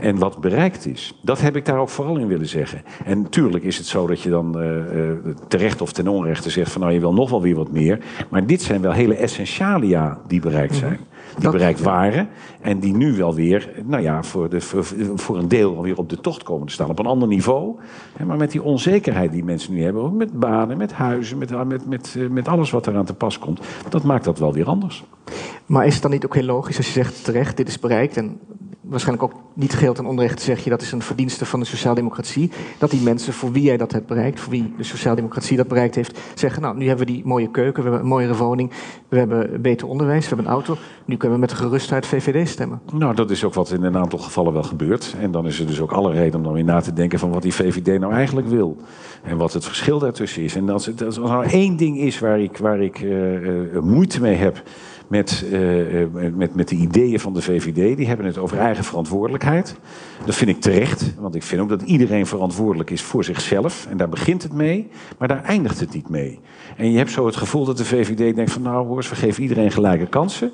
En 0.00 0.18
wat 0.18 0.40
bereikt 0.40 0.86
is. 0.86 1.18
Dat 1.22 1.40
heb 1.40 1.56
ik 1.56 1.64
daar 1.64 1.78
ook 1.78 1.88
vooral 1.88 2.16
in 2.16 2.26
willen 2.26 2.48
zeggen. 2.48 2.82
En 3.04 3.22
natuurlijk 3.22 3.64
is 3.64 3.78
het 3.78 3.86
zo 3.86 4.06
dat 4.06 4.20
je 4.20 4.30
dan 4.30 4.62
uh, 4.62 5.12
terecht 5.48 5.80
of 5.80 5.92
ten 5.92 6.08
onrechte 6.08 6.50
zegt 6.50 6.72
van 6.72 6.80
nou 6.80 6.92
je 6.92 7.00
wil 7.00 7.14
nog 7.14 7.30
wel 7.30 7.42
weer 7.42 7.54
wat 7.54 7.72
meer. 7.72 7.98
Maar 8.28 8.46
dit 8.46 8.62
zijn 8.62 8.80
wel 8.80 8.92
hele 8.92 9.14
essentialia 9.14 10.18
die 10.26 10.40
bereikt 10.40 10.74
zijn. 10.74 10.98
Die 11.38 11.50
bereikt 11.50 11.80
waren 11.80 12.28
en 12.60 12.78
die 12.78 12.96
nu 12.96 13.16
wel 13.16 13.34
weer, 13.34 13.70
nou 13.84 14.02
ja, 14.02 14.22
voor, 14.22 14.48
de, 14.48 14.60
voor, 14.60 14.84
voor 15.14 15.38
een 15.38 15.48
deel 15.48 15.76
alweer 15.76 15.98
op 15.98 16.08
de 16.08 16.20
tocht 16.20 16.42
komen 16.42 16.66
te 16.66 16.72
staan. 16.72 16.90
Op 16.90 16.98
een 16.98 17.06
ander 17.06 17.28
niveau. 17.28 17.76
Maar 18.26 18.36
met 18.36 18.50
die 18.50 18.62
onzekerheid 18.62 19.32
die 19.32 19.44
mensen 19.44 19.74
nu 19.74 19.82
hebben, 19.82 20.16
met 20.16 20.38
banen, 20.38 20.76
met 20.76 20.92
huizen, 20.92 21.38
met, 21.38 21.66
met, 21.66 21.86
met, 21.86 22.16
met 22.30 22.48
alles 22.48 22.70
wat 22.70 22.86
eraan 22.86 23.04
te 23.04 23.14
pas 23.14 23.38
komt. 23.38 23.60
Dat 23.88 24.02
maakt 24.02 24.24
dat 24.24 24.38
wel 24.38 24.52
weer 24.52 24.66
anders. 24.66 25.04
Maar 25.66 25.86
is 25.86 25.92
het 25.92 26.02
dan 26.02 26.10
niet 26.10 26.24
ook 26.24 26.34
heel 26.34 26.44
logisch 26.44 26.76
als 26.76 26.86
je 26.86 26.92
zegt 26.92 27.24
terecht, 27.24 27.56
dit 27.56 27.68
is 27.68 27.78
bereikt 27.78 28.16
en 28.16 28.40
waarschijnlijk 28.92 29.32
ook 29.32 29.40
niet 29.54 29.72
geheel 29.72 29.94
ten 29.94 30.06
onrechte 30.06 30.42
zeg 30.42 30.64
je 30.64 30.70
dat 30.70 30.82
is 30.82 30.92
een 30.92 31.02
verdienste 31.02 31.46
van 31.46 31.60
de 31.60 31.66
sociaaldemocratie. 31.66 32.50
Dat 32.78 32.90
die 32.90 33.02
mensen 33.02 33.32
voor 33.32 33.52
wie 33.52 33.62
jij 33.62 33.76
dat 33.76 33.92
hebt 33.92 34.06
bereikt, 34.06 34.40
voor 34.40 34.52
wie 34.52 34.74
de 34.76 34.82
sociaaldemocratie 34.82 35.56
dat 35.56 35.68
bereikt 35.68 35.94
heeft, 35.94 36.18
zeggen: 36.34 36.62
Nou, 36.62 36.76
nu 36.76 36.86
hebben 36.88 37.06
we 37.06 37.12
die 37.12 37.22
mooie 37.24 37.50
keuken, 37.50 37.82
we 37.82 37.88
hebben 37.88 38.00
een 38.00 38.12
mooiere 38.12 38.36
woning, 38.36 38.70
we 39.08 39.18
hebben 39.18 39.62
beter 39.62 39.88
onderwijs, 39.88 40.22
we 40.22 40.34
hebben 40.34 40.46
een 40.46 40.52
auto. 40.52 40.76
Nu 41.04 41.16
kunnen 41.16 41.38
we 41.38 41.44
met 41.44 41.52
gerustheid 41.52 42.06
VVD 42.06 42.48
stemmen. 42.48 42.80
Nou, 42.92 43.14
dat 43.14 43.30
is 43.30 43.44
ook 43.44 43.54
wat 43.54 43.70
in 43.70 43.82
een 43.82 43.96
aantal 43.96 44.18
gevallen 44.18 44.52
wel 44.52 44.62
gebeurt. 44.62 45.14
En 45.20 45.30
dan 45.30 45.46
is 45.46 45.60
er 45.60 45.66
dus 45.66 45.80
ook 45.80 45.92
alle 45.92 46.12
reden 46.12 46.34
om 46.34 46.42
dan 46.42 46.52
weer 46.52 46.64
na 46.64 46.80
te 46.80 46.92
denken 46.92 47.18
van 47.18 47.32
wat 47.32 47.42
die 47.42 47.54
VVD 47.54 48.00
nou 48.00 48.12
eigenlijk 48.12 48.48
wil. 48.48 48.76
En 49.22 49.36
wat 49.36 49.52
het 49.52 49.64
verschil 49.64 49.98
daartussen 49.98 50.42
is. 50.42 50.56
En 50.56 50.70
als, 50.70 51.04
als 51.04 51.16
er 51.16 51.22
nou 51.22 51.44
één 51.44 51.76
ding 51.76 51.98
is 51.98 52.18
waar 52.18 52.40
ik, 52.40 52.56
waar 52.56 52.80
ik 52.80 53.00
uh, 53.00 53.80
moeite 53.80 54.20
mee 54.20 54.36
heb 54.36 54.62
met, 55.12 55.44
uh, 55.52 56.06
met, 56.34 56.54
met 56.54 56.68
de 56.68 56.74
ideeën 56.74 57.20
van 57.20 57.32
de 57.32 57.42
VVD. 57.42 57.96
Die 57.96 58.06
hebben 58.06 58.26
het 58.26 58.38
over 58.38 58.58
eigen 58.58 58.84
verantwoordelijkheid. 58.84 59.76
Dat 60.24 60.34
vind 60.34 60.50
ik 60.50 60.60
terecht, 60.60 61.14
want 61.18 61.34
ik 61.34 61.42
vind 61.42 61.62
ook 61.62 61.68
dat 61.68 61.82
iedereen 61.82 62.26
verantwoordelijk 62.26 62.90
is 62.90 63.02
voor 63.02 63.24
zichzelf. 63.24 63.86
En 63.90 63.96
daar 63.96 64.08
begint 64.08 64.42
het 64.42 64.52
mee, 64.52 64.88
maar 65.18 65.28
daar 65.28 65.44
eindigt 65.44 65.80
het 65.80 65.94
niet 65.94 66.08
mee. 66.08 66.40
En 66.76 66.90
je 66.90 66.98
hebt 66.98 67.10
zo 67.10 67.26
het 67.26 67.36
gevoel 67.36 67.64
dat 67.64 67.76
de 67.76 67.84
VVD 67.84 68.34
denkt 68.34 68.52
van 68.52 68.62
nou 68.62 68.86
hoor, 68.86 68.96
we 68.96 69.14
geven 69.14 69.42
iedereen 69.42 69.70
gelijke 69.70 70.06
kansen. 70.06 70.50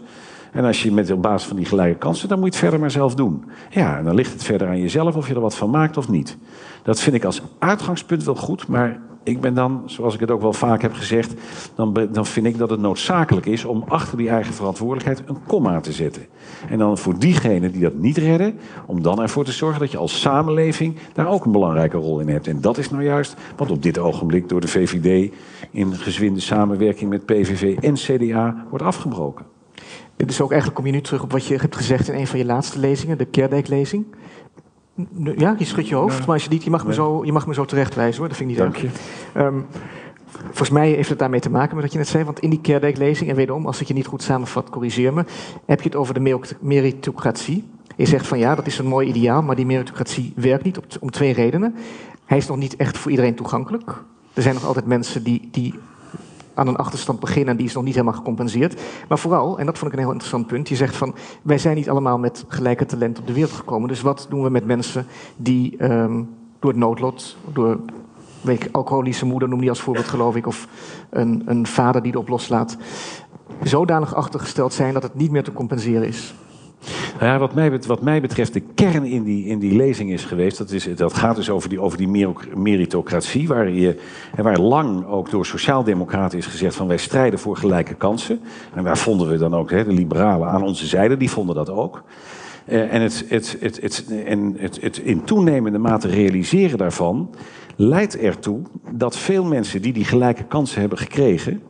En 0.53 0.65
als 0.65 0.83
je 0.83 0.93
met 0.93 1.11
op 1.11 1.23
basis 1.23 1.49
van 1.49 1.57
die 1.57 1.67
gelijke 1.67 1.99
kansen, 1.99 2.29
dan 2.29 2.39
moet 2.39 2.47
je 2.47 2.53
het 2.53 2.63
verder 2.63 2.81
maar 2.81 2.91
zelf 2.91 3.15
doen. 3.15 3.45
Ja, 3.71 3.99
en 3.99 4.05
dan 4.05 4.15
ligt 4.15 4.33
het 4.33 4.45
verder 4.45 4.69
aan 4.69 4.81
jezelf 4.81 5.17
of 5.17 5.29
je 5.29 5.35
er 5.35 5.41
wat 5.41 5.57
van 5.57 5.71
maakt 5.71 5.97
of 5.97 6.09
niet. 6.09 6.37
Dat 6.83 7.01
vind 7.01 7.17
ik 7.17 7.25
als 7.25 7.43
uitgangspunt 7.59 8.25
wel 8.25 8.35
goed, 8.35 8.69
maar 8.69 9.01
ik 9.23 9.41
ben 9.41 9.55
dan, 9.55 9.83
zoals 9.87 10.15
ik 10.15 10.21
het 10.21 10.31
ook 10.31 10.41
wel 10.41 10.53
vaak 10.53 10.83
heb 10.83 10.93
gezegd, 10.93 11.35
dan, 11.75 12.09
dan 12.13 12.27
vind 12.27 12.47
ik 12.47 12.59
dat 12.59 12.71
het 12.71 12.81
noodzakelijk 12.81 13.47
is 13.47 13.65
om 13.65 13.85
achter 13.89 14.19
die 14.19 14.29
eigen 14.29 14.55
verantwoordelijkheid 14.55 15.29
een 15.29 15.45
komma 15.47 15.81
te 15.81 15.93
zetten. 15.93 16.27
En 16.69 16.79
dan 16.79 16.99
voor 16.99 17.19
diegenen 17.19 17.73
die 17.73 17.83
dat 17.83 17.95
niet 17.95 18.17
redden, 18.17 18.59
om 18.87 19.03
dan 19.03 19.23
ervoor 19.23 19.45
te 19.45 19.53
zorgen 19.53 19.81
dat 19.81 19.91
je 19.91 19.99
als 19.99 20.21
samenleving 20.21 20.97
daar 21.13 21.29
ook 21.29 21.45
een 21.45 21.53
belangrijke 21.53 21.97
rol 21.97 22.21
in 22.21 22.29
hebt. 22.29 22.47
En 22.47 22.61
dat 22.61 22.79
is 22.79 22.91
nou 22.91 23.03
juist 23.05 23.37
wat 23.57 23.71
op 23.71 23.83
dit 23.83 23.99
ogenblik 23.99 24.49
door 24.49 24.61
de 24.61 24.69
VVD 24.69 25.33
in 25.71 25.95
gezwinde 25.95 26.41
samenwerking 26.41 27.11
met 27.11 27.27
PVV 27.27 27.77
en 27.77 27.95
CDA 27.95 28.67
wordt 28.71 28.85
afgebroken. 28.85 29.47
Is 30.27 30.41
ook 30.41 30.51
eigenlijk, 30.51 30.81
kom 30.81 30.87
je 30.87 30.97
nu 30.97 31.01
terug 31.01 31.23
op 31.23 31.33
wat 31.33 31.47
je 31.47 31.57
hebt 31.57 31.77
gezegd 31.77 32.09
in 32.09 32.15
een 32.15 32.27
van 32.27 32.39
je 32.39 32.45
laatste 32.45 32.79
lezingen, 32.79 33.19
de 33.19 33.25
Kerdijk-lezing. 33.25 34.05
Ja, 35.37 35.55
je 35.59 35.65
schudt 35.65 35.89
je 35.89 35.95
hoofd, 35.95 36.19
maar 36.19 36.35
als 36.35 36.45
je 36.45 36.51
niet, 36.51 36.65
je 36.65 36.71
mag, 36.71 36.87
me 36.87 36.95
zo, 36.95 37.25
je 37.25 37.33
mag 37.33 37.47
me 37.47 37.55
zo 37.55 37.65
terechtwijzen 37.65 38.19
hoor, 38.19 38.29
dat 38.29 38.37
vind 38.37 38.51
ik 38.51 38.57
niet 38.57 38.65
Dank 38.65 38.77
je. 38.77 38.89
Um, 39.41 39.67
volgens 40.45 40.71
mij 40.71 40.91
heeft 40.91 41.09
het 41.09 41.19
daarmee 41.19 41.41
te 41.41 41.51
maken 41.51 41.75
met 41.75 41.85
wat 41.85 41.93
je 41.93 41.99
net 41.99 42.09
zei, 42.09 42.25
want 42.25 42.41
in 42.41 42.51
die 42.51 42.61
Kerdijk-lezing, 42.61 43.31
en 43.31 43.37
wederom, 43.37 43.67
als 43.67 43.81
ik 43.81 43.87
je 43.87 43.95
niet 43.95 44.07
goed 44.07 44.23
samenvat, 44.23 44.71
corrigeer 44.71 45.15
me, 45.15 45.25
heb 45.67 45.81
je 45.81 45.89
het 45.89 45.97
over 45.97 46.15
de 46.15 46.39
meritocratie. 46.61 47.65
Je 47.97 48.07
zegt 48.07 48.27
van 48.27 48.39
ja, 48.39 48.55
dat 48.55 48.67
is 48.67 48.79
een 48.79 48.87
mooi 48.87 49.09
ideaal, 49.09 49.43
maar 49.43 49.57
die 49.57 49.67
meritocratie 49.67 50.33
werkt 50.37 50.65
niet 50.65 50.99
om 51.01 51.11
twee 51.11 51.33
redenen. 51.33 51.75
Hij 52.25 52.39
is 52.39 52.47
nog 52.47 52.57
niet 52.57 52.77
echt 52.77 52.99
voor 52.99 53.11
iedereen 53.11 53.35
toegankelijk. 53.35 54.03
Er 54.35 54.43
zijn 54.43 54.55
nog 54.55 54.65
altijd 54.65 54.87
mensen 54.87 55.23
die, 55.23 55.49
die 55.51 55.75
aan 56.59 56.69
een 56.69 56.77
achterstand 56.77 57.21
beginnen 57.21 57.49
en 57.51 57.57
die 57.57 57.67
is 57.67 57.75
nog 57.75 57.85
niet 57.85 57.95
helemaal 57.95 58.17
gecompenseerd. 58.17 58.81
Maar 59.09 59.19
vooral, 59.19 59.59
en 59.59 59.67
dat 59.67 59.79
vond 59.79 59.93
ik 59.93 59.97
een 59.99 60.05
heel 60.05 60.13
interessant 60.13 60.47
punt, 60.47 60.69
je 60.69 60.77
zegt 60.77 60.97
van 60.97 61.15
wij 61.43 61.59
zijn 61.59 61.77
niet 61.77 61.91
allemaal 61.91 62.19
met 62.19 62.45
gelijke 62.49 62.87
talent 62.87 63.19
op 63.19 63.27
de 63.27 63.33
wereld 63.33 63.53
gekomen. 63.53 63.89
Dus 63.89 64.01
wat 64.01 64.27
doen 64.31 64.43
we 64.43 64.51
met 64.51 64.67
mensen 64.67 65.07
die 65.37 65.85
um, 65.85 66.29
door 66.59 66.71
het 66.71 66.81
noodlot, 66.81 67.37
door 67.53 67.79
weet 68.41 68.73
alcoholische 68.73 69.27
moeder, 69.27 69.49
noem 69.49 69.61
die 69.61 69.69
als 69.69 69.81
voorbeeld 69.81 70.09
geloof 70.09 70.37
ik, 70.37 70.47
of 70.47 70.69
een, 71.11 71.43
een 71.47 71.67
vader 71.67 72.03
die 72.03 72.13
erop 72.13 72.29
loslaat, 72.29 72.77
zodanig 73.63 74.15
achtergesteld 74.15 74.73
zijn 74.73 74.95
dat 74.95 75.03
het 75.03 75.15
niet 75.15 75.31
meer 75.31 75.45
te 75.45 75.53
compenseren 75.53 76.07
is. 76.07 76.35
Ja, 77.21 77.39
wat, 77.39 77.55
mij, 77.55 77.81
wat 77.87 78.03
mij 78.03 78.21
betreft, 78.21 78.53
de 78.53 78.63
kern 78.75 79.05
in 79.05 79.23
die, 79.23 79.45
in 79.45 79.59
die 79.59 79.77
lezing 79.77 80.11
is 80.11 80.25
geweest. 80.25 80.59
Dat, 80.59 80.71
is, 80.71 80.89
dat 80.97 81.15
gaat 81.15 81.37
dus 81.37 81.51
over 81.51 81.69
die, 81.69 81.81
over 81.81 81.99
die 81.99 82.29
meritocratie. 82.55 83.49
Waar, 83.49 83.71
je, 83.71 84.01
en 84.35 84.45
waar 84.45 84.59
lang 84.59 85.07
ook 85.07 85.31
door 85.31 85.47
sociaaldemocraten 85.47 86.39
is 86.39 86.47
gezegd: 86.47 86.75
van 86.75 86.87
wij 86.87 86.97
strijden 86.97 87.39
voor 87.39 87.57
gelijke 87.57 87.95
kansen. 87.95 88.41
En 88.75 88.85
waar 88.85 88.99
vonden 88.99 89.29
we 89.29 89.39
dan 89.39 89.55
ook, 89.55 89.71
hè, 89.71 89.85
de 89.85 89.93
liberalen 89.93 90.49
aan 90.49 90.63
onze 90.63 90.87
zijde, 90.87 91.17
die 91.17 91.31
vonden 91.31 91.55
dat 91.55 91.71
ook. 91.71 92.03
Uh, 92.69 92.95
en 92.95 93.03
het, 93.03 93.25
het, 93.29 93.57
het, 93.61 93.81
het, 93.81 94.05
en 94.25 94.55
het, 94.59 94.81
het 94.81 94.99
in 94.99 95.25
toenemende 95.25 95.79
mate 95.79 96.09
realiseren 96.09 96.79
daarvan 96.79 97.31
leidt 97.77 98.19
ertoe 98.19 98.61
dat 98.91 99.17
veel 99.17 99.45
mensen 99.45 99.83
die 99.83 99.93
die 99.93 100.05
gelijke 100.05 100.45
kansen 100.45 100.81
hebben 100.81 100.99
gekregen 100.99 101.63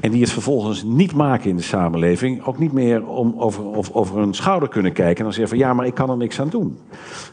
en 0.00 0.10
die 0.10 0.20
het 0.20 0.30
vervolgens 0.30 0.82
niet 0.82 1.14
maken 1.14 1.50
in 1.50 1.56
de 1.56 1.62
samenleving, 1.62 2.44
ook 2.44 2.58
niet 2.58 2.72
meer 2.72 3.06
om 3.06 3.34
over, 3.36 3.64
of, 3.64 3.90
over 3.92 4.16
hun 4.16 4.34
schouder 4.34 4.68
kunnen 4.68 4.92
kijken 4.92 5.16
en 5.16 5.24
dan 5.24 5.32
zeggen 5.32 5.58
van 5.58 5.66
ja, 5.66 5.74
maar 5.74 5.86
ik 5.86 5.94
kan 5.94 6.10
er 6.10 6.16
niks 6.16 6.40
aan 6.40 6.48
doen. 6.48 6.78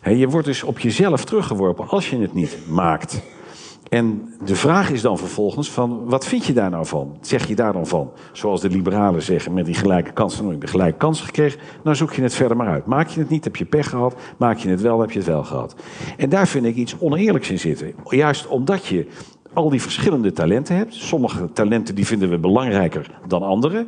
je 0.04 0.30
wordt 0.30 0.48
dus 0.48 0.64
op 0.64 0.80
jezelf 0.80 1.26
teruggeworpen 1.26 1.88
als 1.88 2.10
je 2.10 2.18
het 2.18 2.34
niet 2.34 2.58
maakt. 2.70 3.22
En 3.90 4.34
de 4.46 4.56
vraag 4.56 4.90
is 4.90 5.02
dan 5.02 5.18
vervolgens 5.18 5.72
van, 5.72 6.06
wat 6.06 6.26
vind 6.26 6.46
je 6.46 6.54
daar 6.54 6.70
nou 6.70 6.86
van? 6.86 7.18
Zeg 7.22 7.48
je 7.48 7.56
daar 7.56 7.74
dan 7.74 7.88
van, 7.88 8.12
zoals 8.32 8.62
de 8.62 8.70
liberalen 8.70 9.22
zeggen, 9.22 9.54
met 9.54 9.66
die 9.66 9.74
gelijke 9.74 10.12
kansen, 10.12 10.44
nou, 10.44 10.56
ik 10.56 10.62
heb 10.62 10.70
gelijke 10.70 10.98
kansen 10.98 11.26
gekregen, 11.26 11.60
nou 11.84 11.96
zoek 11.96 12.14
je 12.14 12.22
het 12.22 12.34
verder 12.36 12.58
maar 12.58 12.68
uit. 12.68 12.86
Maak 12.86 13.08
je 13.08 13.20
het 13.20 13.30
niet, 13.30 13.44
heb 13.44 13.56
je 13.56 13.66
pech 13.66 13.90
gehad. 13.90 14.16
Maak 14.38 14.58
je 14.58 14.70
het 14.70 14.82
wel, 14.82 15.00
heb 15.00 15.12
je 15.12 15.18
het 15.18 15.28
wel 15.28 15.44
gehad. 15.44 15.76
En 16.18 16.30
daar 16.30 16.48
vind 16.48 16.66
ik 16.66 16.76
iets 16.76 16.96
oneerlijks 17.00 17.50
in 17.50 17.60
zitten. 17.60 17.94
Juist 18.10 18.48
omdat 18.48 18.86
je 18.86 19.08
al 19.58 19.70
die 19.70 19.82
verschillende 19.82 20.32
talenten 20.32 20.76
hebt. 20.76 20.94
Sommige 20.94 21.50
talenten 21.54 21.96
die 21.96 22.06
vinden 22.06 22.30
we 22.30 22.38
belangrijker 22.38 23.20
dan 23.28 23.44
andere. 23.44 23.86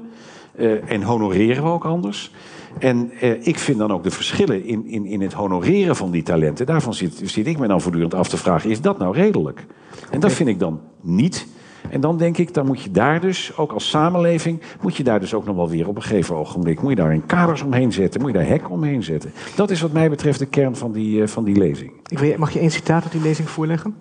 Uh, 0.55 0.91
en 0.91 1.03
honoreren 1.03 1.63
we 1.63 1.69
ook 1.69 1.85
anders. 1.85 2.31
En 2.79 3.11
uh, 3.23 3.47
ik 3.47 3.57
vind 3.57 3.77
dan 3.77 3.91
ook 3.91 4.03
de 4.03 4.11
verschillen 4.11 4.65
in, 4.65 4.87
in, 4.87 5.05
in 5.05 5.21
het 5.21 5.33
honoreren 5.33 5.95
van 5.95 6.11
die 6.11 6.23
talenten. 6.23 6.65
Daarvan 6.65 6.93
zit, 6.93 7.21
zit 7.23 7.47
ik 7.47 7.59
me 7.59 7.67
dan 7.67 7.81
voortdurend 7.81 8.13
af 8.13 8.29
te 8.29 8.37
vragen: 8.37 8.69
is 8.69 8.81
dat 8.81 8.97
nou 8.97 9.15
redelijk? 9.15 9.65
En 10.11 10.19
dat 10.19 10.31
vind 10.31 10.49
ik 10.49 10.59
dan 10.59 10.79
niet. 11.01 11.47
En 11.89 12.01
dan 12.01 12.17
denk 12.17 12.37
ik, 12.37 12.53
dan 12.53 12.65
moet 12.65 12.81
je 12.81 12.91
daar 12.91 13.21
dus, 13.21 13.51
ook 13.57 13.71
als 13.71 13.89
samenleving, 13.89 14.61
moet 14.81 14.95
je 14.95 15.03
daar 15.03 15.19
dus 15.19 15.33
ook 15.33 15.45
nog 15.45 15.55
wel 15.55 15.69
weer 15.69 15.87
op 15.87 15.95
een 15.95 16.01
gegeven 16.01 16.35
ogenblik, 16.35 16.81
moet 16.81 16.89
je 16.89 16.95
daar 16.95 17.11
een 17.11 17.25
kaders 17.25 17.61
omheen 17.61 17.91
zetten, 17.91 18.21
moet 18.21 18.31
je 18.31 18.37
daar 18.37 18.47
hek 18.47 18.69
omheen 18.69 19.03
zetten. 19.03 19.31
Dat 19.55 19.69
is 19.69 19.81
wat 19.81 19.91
mij 19.91 20.09
betreft 20.09 20.39
de 20.39 20.45
kern 20.45 20.75
van 20.75 20.91
die, 20.91 21.21
uh, 21.21 21.27
van 21.27 21.43
die 21.43 21.55
lezing. 21.55 21.91
Ik 22.07 22.37
mag 22.37 22.51
je 22.51 22.59
één 22.59 22.71
citaat 22.71 23.03
uit 23.03 23.11
die 23.11 23.21
lezing 23.21 23.49
voorleggen? 23.49 23.95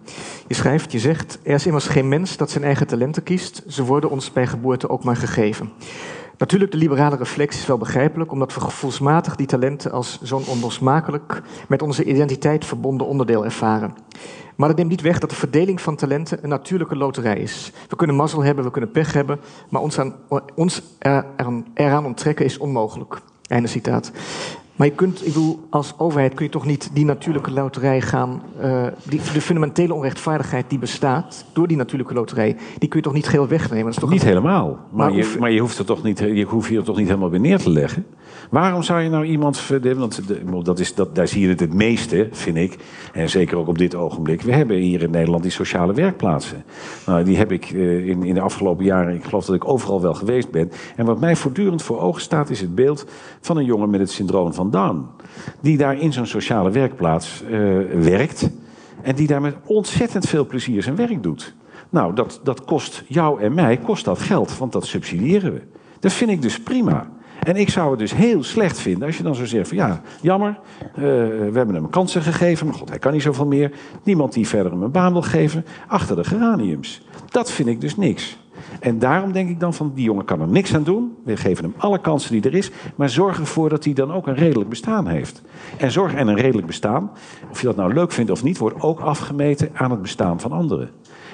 Je 0.47 0.55
schrijft, 0.55 0.93
je 0.93 0.99
zegt, 0.99 1.39
er 1.43 1.55
is 1.55 1.67
immers 1.67 1.87
geen 1.87 2.09
mens 2.09 2.37
dat 2.37 2.51
zijn 2.51 2.65
eigen 2.65 2.87
talenten 2.87 3.23
kiest, 3.23 3.63
ze 3.69 3.85
worden 3.85 4.11
ons 4.11 4.33
bij 4.33 4.47
geboorte 4.47 4.89
ook 4.89 5.05
maar 5.05 5.17
gegeven. 5.17 5.71
Natuurlijk, 6.39 6.73
de 6.73 6.79
liberale 6.79 7.17
reflex 7.17 7.57
is 7.57 7.67
wel 7.67 7.79
begrijpelijk, 7.79 8.33
omdat 8.33 8.55
we 8.55 8.61
gevoelsmatig 8.61 9.37
die 9.37 9.47
talenten 9.47 9.93
als 9.93 10.19
zo'n 10.23 10.47
onlosmakelijk 10.47 11.43
met 11.69 11.83
onze 11.83 12.05
identiteit 12.05 12.65
verbonden 12.65 13.07
onderdeel 13.07 13.45
ervaren. 13.45 13.95
Maar 14.57 14.69
dat 14.69 14.77
neemt 14.77 14.91
niet 14.91 15.01
weg 15.01 15.19
dat 15.19 15.31
de 15.31 15.37
verdeling 15.37 15.81
van 15.81 15.97
talenten 15.97 16.39
een 16.43 16.49
natuurlijke 16.49 16.97
loterij 16.97 17.39
is. 17.39 17.73
We 17.89 17.97
kunnen 17.97 18.17
mazzel 18.17 18.43
hebben, 18.43 18.65
we 18.65 18.71
kunnen 18.71 18.91
pech 18.91 19.13
hebben, 19.13 19.41
maar 19.69 19.83
ons, 19.83 19.99
aan, 19.99 20.15
ons 20.55 20.83
eraan, 21.75 22.05
onttrekken 22.05 22.45
is 22.45 22.59
onmogelijk. 22.59 23.21
Einde 23.47 23.69
citaat. 23.69 24.13
Maar 24.79 24.87
je 24.87 24.93
kunt, 24.93 25.27
ik 25.27 25.33
bedoel, 25.33 25.59
als 25.71 25.95
overheid 25.97 26.35
kun 26.35 26.45
je 26.45 26.51
toch 26.51 26.67
niet 26.67 26.91
die 26.93 27.05
natuurlijke 27.05 27.51
loterij 27.51 28.01
gaan. 28.01 28.43
Uh, 28.63 28.87
die, 29.03 29.21
de 29.33 29.41
fundamentele 29.41 29.95
onrechtvaardigheid 29.95 30.65
die 30.69 30.79
bestaat 30.79 31.45
door 31.53 31.69
die 31.69 31.77
natuurlijke 31.77 32.15
loterij, 32.15 32.57
die 32.79 32.89
kun 32.89 32.99
je 32.99 33.05
toch 33.05 33.15
niet 33.15 33.27
geheel 33.27 33.49
wegnemen? 33.49 33.85
Dat 33.85 33.93
is 33.93 34.01
toch 34.01 34.11
niet 34.11 34.23
helemaal. 34.23 34.67
Maar, 34.67 35.11
maar, 35.11 35.17
je, 35.17 35.37
maar 35.39 35.51
je 35.51 35.61
hoeft 35.61 35.79
er 35.79 35.85
toch 35.85 36.03
niet, 36.03 36.19
je 36.19 36.45
hoeft 36.45 36.69
hier 36.69 36.83
toch 36.83 36.97
niet 36.97 37.07
helemaal 37.07 37.31
weer 37.31 37.41
neer 37.41 37.59
te 37.59 37.71
leggen. 37.71 38.07
Waarom 38.51 38.83
zou 38.83 39.01
je 39.01 39.09
nou 39.09 39.25
iemand 39.25 39.59
verdelen? 39.59 39.99
Want 39.99 40.65
dat 40.65 40.79
is, 40.79 40.95
dat, 40.95 41.15
daar 41.15 41.29
zie 41.29 41.43
je 41.43 41.49
het 41.49 41.61
het 41.61 41.75
meeste, 41.75 42.29
vind 42.31 42.57
ik. 42.57 42.77
En 43.13 43.31
zeker 43.31 43.57
ook 43.57 43.69
op 43.69 43.79
dit 43.79 43.95
ogenblik. 43.95 44.43
We 44.43 44.53
hebben 44.53 44.77
hier 44.77 45.03
in 45.03 45.11
Nederland 45.11 45.43
die 45.43 45.53
sociale 45.53 45.93
werkplaatsen. 45.93 46.65
Nou, 47.07 47.25
die 47.25 47.37
heb 47.37 47.53
ik 47.53 47.71
uh, 47.71 48.09
in, 48.09 48.23
in 48.23 48.35
de 48.35 48.41
afgelopen 48.41 48.85
jaren, 48.85 49.15
ik 49.15 49.25
geloof 49.25 49.45
dat 49.45 49.55
ik 49.55 49.69
overal 49.69 50.01
wel 50.01 50.15
geweest 50.15 50.51
ben. 50.51 50.71
En 50.97 51.05
wat 51.05 51.21
mij 51.21 51.37
voortdurend 51.37 51.83
voor 51.83 52.01
ogen 52.01 52.21
staat, 52.21 52.51
is 52.51 52.61
het 52.61 52.75
beeld 52.75 53.07
van 53.41 53.57
een 53.57 53.65
jongen 53.65 53.91
met 53.91 54.01
het 54.01 54.11
syndroom 54.11 54.55
van 54.55 54.68
Die 55.61 55.77
daar 55.77 55.99
in 55.99 56.13
zo'n 56.13 56.27
sociale 56.27 56.71
werkplaats 56.71 57.43
uh, 57.43 57.51
werkt. 58.01 58.51
En 59.03 59.15
die 59.15 59.27
daar 59.27 59.41
met 59.41 59.57
ontzettend 59.65 60.27
veel 60.27 60.47
plezier 60.47 60.83
zijn 60.83 60.97
werk 60.97 61.23
doet. 61.23 61.55
Nou, 61.91 62.15
dat, 62.15 62.41
dat 62.43 62.65
kost 62.65 63.05
jou 63.07 63.41
en 63.43 63.55
mij 63.55 63.77
kost 63.77 64.05
dat 64.05 64.19
geld, 64.19 64.59
want 64.59 64.73
dat 64.73 64.87
subsidiëren 64.87 65.53
we. 65.53 65.63
Dat 66.01 66.13
vind 66.13 66.31
ik 66.31 66.43
dus 66.43 66.61
prima. 66.61 67.11
En 67.43 67.57
ik 67.57 67.71
zou 67.71 67.91
het 67.91 67.99
dus 67.99 68.15
heel 68.15 68.43
slecht 68.43 68.79
vinden 68.79 69.07
als 69.07 69.17
je 69.17 69.23
dan 69.23 69.35
zou 69.35 69.47
zeggen 69.47 69.69
van 69.69 69.77
ja, 69.77 70.03
jammer, 70.21 70.59
uh, 70.81 70.95
we 70.95 71.51
hebben 71.53 71.75
hem 71.75 71.91
kansen 71.91 72.23
gegeven, 72.23 72.67
maar 72.67 72.75
god, 72.75 72.89
hij 72.89 72.99
kan 72.99 73.13
niet 73.13 73.23
zoveel 73.23 73.47
meer. 73.47 73.73
Niemand 74.03 74.33
die 74.33 74.49
verder 74.49 74.73
hem 74.73 74.83
een 74.83 74.91
baan 74.91 75.13
wil 75.13 75.23
geven, 75.23 75.65
achter 75.87 76.17
de 76.17 76.25
geraniums. 76.25 77.03
Dat 77.31 77.51
vind 77.51 77.69
ik 77.69 77.81
dus 77.81 77.97
niks. 77.97 78.39
En 78.81 78.99
daarom 78.99 79.33
denk 79.33 79.49
ik 79.49 79.61
dan 79.61 79.75
van, 79.75 79.93
die 79.95 80.05
jongen 80.05 80.25
kan 80.25 80.41
er 80.41 80.49
niks 80.49 80.75
aan 80.75 80.83
doen. 80.83 81.17
We 81.25 81.37
geven 81.37 81.65
hem 81.65 81.75
alle 81.77 82.01
kansen 82.01 82.33
die 82.33 82.43
er 82.43 82.55
is. 82.55 82.71
Maar 82.95 83.09
zorg 83.09 83.39
ervoor 83.39 83.69
dat 83.69 83.85
hij 83.85 83.93
dan 83.93 84.13
ook 84.13 84.27
een 84.27 84.35
redelijk 84.35 84.71
bestaan 84.71 85.07
heeft. 85.07 85.43
En 85.77 85.91
zorg 85.91 86.15
en 86.15 86.29
een 86.29 86.37
redelijk 86.37 86.67
bestaan, 86.67 87.11
of 87.51 87.61
je 87.61 87.67
dat 87.67 87.77
nou 87.77 87.95
leuk 87.95 88.13
vindt 88.13 88.31
of 88.31 88.43
niet, 88.43 88.59
wordt 88.59 88.83
ook 88.83 89.01
afgemeten 89.01 89.71
aan 89.73 89.91
het 89.91 90.03
bestaan 90.03 90.41
van 90.41 90.53
anderen. 90.53 90.91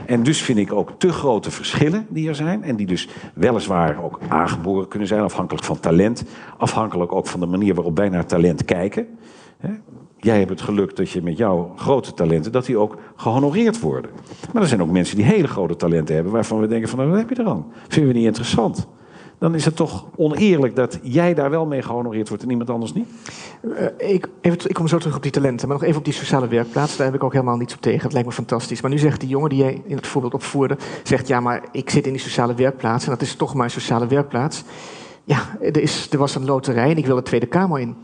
En 0.07 0.23
dus 0.23 0.42
vind 0.42 0.59
ik 0.59 0.73
ook 0.73 0.90
te 0.99 1.12
grote 1.12 1.51
verschillen 1.51 2.07
die 2.09 2.29
er 2.29 2.35
zijn. 2.35 2.62
En 2.62 2.77
die 2.77 2.87
dus 2.87 3.09
weliswaar 3.35 4.05
ook 4.05 4.18
aangeboren 4.29 4.88
kunnen 4.88 5.09
zijn, 5.09 5.20
afhankelijk 5.20 5.64
van 5.64 5.81
talent. 5.81 6.25
Afhankelijk 6.59 7.12
ook 7.12 7.27
van 7.27 7.40
de 7.40 7.47
manier 7.47 7.75
waarop 7.75 7.97
wij 7.97 8.09
naar 8.09 8.27
talent 8.27 8.64
kijken. 8.64 9.07
Jij 10.16 10.38
hebt 10.38 10.50
het 10.50 10.61
geluk 10.61 10.96
dat 10.96 11.11
je 11.11 11.22
met 11.22 11.37
jouw 11.37 11.72
grote 11.77 12.14
talenten, 12.14 12.53
dat 12.53 12.66
die 12.66 12.79
ook 12.79 12.96
gehonoreerd 13.16 13.81
worden. 13.81 14.11
Maar 14.53 14.62
er 14.62 14.68
zijn 14.68 14.83
ook 14.83 14.90
mensen 14.90 15.16
die 15.16 15.24
hele 15.24 15.48
grote 15.48 15.77
talenten 15.77 16.14
hebben, 16.14 16.33
waarvan 16.33 16.61
we 16.61 16.66
denken 16.66 16.88
van, 16.88 16.98
nou, 16.98 17.11
wat 17.11 17.18
heb 17.18 17.29
je 17.29 17.42
er 17.42 17.48
aan? 17.48 17.66
Vinden 17.88 18.12
we 18.12 18.18
niet 18.18 18.27
interessant? 18.27 18.87
Dan 19.38 19.55
is 19.55 19.64
het 19.64 19.77
toch 19.77 20.05
oneerlijk 20.16 20.77
dat 20.77 20.98
jij 21.03 21.35
daar 21.35 21.50
wel 21.50 21.66
mee 21.66 21.83
gehonoreerd 21.83 22.29
wordt 22.29 22.42
en 22.42 22.50
iemand 22.50 22.70
anders 22.70 22.92
niet? 22.92 23.09
Uh, 23.62 23.87
ik, 23.96 24.29
ik 24.40 24.74
kom 24.74 24.88
zo 24.88 24.98
terug 24.98 25.16
op 25.16 25.22
die 25.22 25.31
talenten, 25.31 25.68
maar 25.68 25.77
nog 25.77 25.87
even 25.87 25.98
op 25.98 26.05
die 26.05 26.14
sociale 26.14 26.48
werkplaats. 26.48 26.96
Daar 26.96 27.07
heb 27.07 27.14
ik 27.14 27.24
ook 27.24 27.33
helemaal 27.33 27.57
niets 27.57 27.74
op 27.74 27.81
tegen. 27.81 28.03
Het 28.03 28.12
lijkt 28.12 28.29
me 28.29 28.35
fantastisch. 28.35 28.81
Maar 28.81 28.90
nu 28.90 28.98
zegt 28.98 29.20
die 29.20 29.29
jongen 29.29 29.48
die 29.48 29.59
jij 29.59 29.83
in 29.87 29.96
het 29.96 30.07
voorbeeld 30.07 30.35
opvoerde, 30.35 30.77
zegt 31.03 31.29
ja, 31.29 31.40
maar 31.40 31.62
ik 31.72 31.90
zit 31.90 32.07
in 32.07 32.12
die 32.12 32.20
sociale 32.20 32.55
werkplaats 32.55 33.05
en 33.05 33.11
dat 33.11 33.22
is 33.22 33.35
toch 33.35 33.55
maar 33.55 33.64
een 33.64 33.70
sociale 33.70 34.07
werkplaats. 34.07 34.64
Ja, 35.24 35.38
er, 35.61 35.81
is, 35.81 36.09
er 36.11 36.18
was 36.18 36.35
een 36.35 36.44
loterij 36.44 36.90
en 36.90 36.96
ik 36.96 37.07
wil 37.07 37.16
de 37.16 37.22
Tweede 37.22 37.46
Kamer 37.46 37.81
in. 37.81 37.96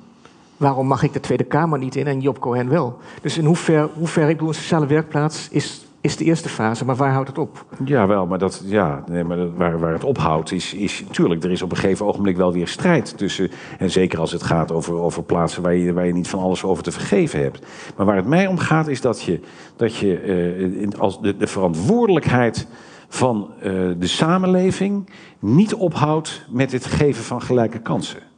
Waarom 0.60 0.86
mag 0.86 1.02
ik 1.02 1.12
de 1.12 1.20
Tweede 1.20 1.44
Kamer 1.44 1.78
niet 1.78 1.96
in 1.96 2.06
en 2.06 2.20
Job 2.20 2.38
Cohen 2.38 2.68
wel? 2.68 2.98
Dus 3.22 3.38
in 3.38 3.44
hoever, 3.44 3.88
hoever 3.94 4.22
ik 4.22 4.28
bedoel, 4.28 4.48
een 4.48 4.54
sociale 4.54 4.86
werkplaats 4.86 5.48
is, 5.50 5.86
is 6.00 6.16
de 6.16 6.24
eerste 6.24 6.48
fase, 6.48 6.84
maar 6.84 6.96
waar 6.96 7.12
houdt 7.12 7.28
het 7.28 7.38
op? 7.38 7.64
Ja, 7.84 8.06
wel, 8.06 8.26
maar, 8.26 8.38
dat, 8.38 8.62
ja, 8.64 9.04
nee, 9.06 9.24
maar 9.24 9.54
waar, 9.56 9.78
waar 9.78 9.92
het 9.92 10.04
ophoudt 10.04 10.52
is, 10.52 10.74
is... 10.74 11.04
Tuurlijk, 11.10 11.44
er 11.44 11.50
is 11.50 11.62
op 11.62 11.70
een 11.70 11.76
gegeven 11.76 12.06
ogenblik 12.06 12.36
wel 12.36 12.52
weer 12.52 12.68
strijd 12.68 13.18
tussen... 13.18 13.50
en 13.78 13.90
zeker 13.90 14.18
als 14.18 14.32
het 14.32 14.42
gaat 14.42 14.72
over, 14.72 14.94
over 14.94 15.22
plaatsen 15.22 15.62
waar 15.62 15.74
je, 15.74 15.92
waar 15.92 16.06
je 16.06 16.12
niet 16.12 16.28
van 16.28 16.40
alles 16.40 16.64
over 16.64 16.82
te 16.82 16.92
vergeven 16.92 17.42
hebt. 17.42 17.66
Maar 17.96 18.06
waar 18.06 18.16
het 18.16 18.26
mij 18.26 18.46
om 18.46 18.58
gaat 18.58 18.88
is 18.88 19.00
dat 19.00 19.22
je, 19.22 19.40
dat 19.76 19.96
je 19.96 20.24
uh, 20.24 20.98
als 20.98 21.20
de, 21.20 21.36
de 21.36 21.46
verantwoordelijkheid 21.46 22.66
van 23.08 23.50
uh, 23.56 23.62
de 23.98 24.06
samenleving... 24.06 25.10
niet 25.38 25.74
ophoudt 25.74 26.46
met 26.50 26.72
het 26.72 26.86
geven 26.86 27.24
van 27.24 27.42
gelijke 27.42 27.78
kansen. 27.78 28.29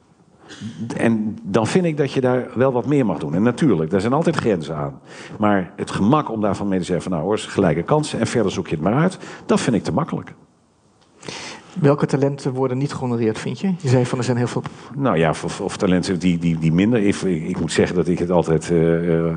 En 0.96 1.38
dan 1.42 1.66
vind 1.66 1.84
ik 1.84 1.96
dat 1.96 2.12
je 2.12 2.20
daar 2.20 2.48
wel 2.54 2.72
wat 2.72 2.86
meer 2.86 3.06
mag 3.06 3.18
doen. 3.18 3.34
En 3.34 3.42
natuurlijk, 3.42 3.90
daar 3.90 4.00
zijn 4.00 4.12
altijd 4.12 4.36
grenzen 4.36 4.76
aan. 4.76 5.00
Maar 5.38 5.72
het 5.76 5.90
gemak 5.90 6.30
om 6.30 6.40
daarvan 6.40 6.68
mee 6.68 6.78
te 6.78 6.84
zeggen: 6.84 7.02
van 7.04 7.12
nou 7.12 7.24
hoor, 7.24 7.38
gelijke 7.38 7.82
kansen 7.82 8.20
en 8.20 8.26
verder 8.26 8.52
zoek 8.52 8.68
je 8.68 8.74
het 8.74 8.84
maar 8.84 8.94
uit, 8.94 9.18
dat 9.46 9.60
vind 9.60 9.76
ik 9.76 9.82
te 9.82 9.92
makkelijk. 9.92 10.34
Welke 11.80 12.06
talenten 12.06 12.52
worden 12.52 12.78
niet 12.78 12.92
gehonoreerd, 12.92 13.38
vind 13.38 13.61
je? 13.61 13.74
Je 13.80 13.88
zei 13.88 14.06
van 14.06 14.18
er 14.18 14.24
zijn 14.24 14.37
heel 14.37 14.46
veel. 14.46 14.62
Nou 14.96 15.18
ja, 15.18 15.35
of, 15.61 15.76
talenten 15.76 16.18
die, 16.18 16.38
die, 16.38 16.58
die 16.58 16.72
minder. 16.72 17.06
Ik, 17.06 17.22
ik, 17.22 17.61
moet 17.61 17.72
zeggen 17.72 17.96
dat 17.96 18.08
ik 18.08 18.18
het 18.18 18.30
altijd. 18.30 18.70
Uh, 18.70 18.78
uh, 18.78 19.35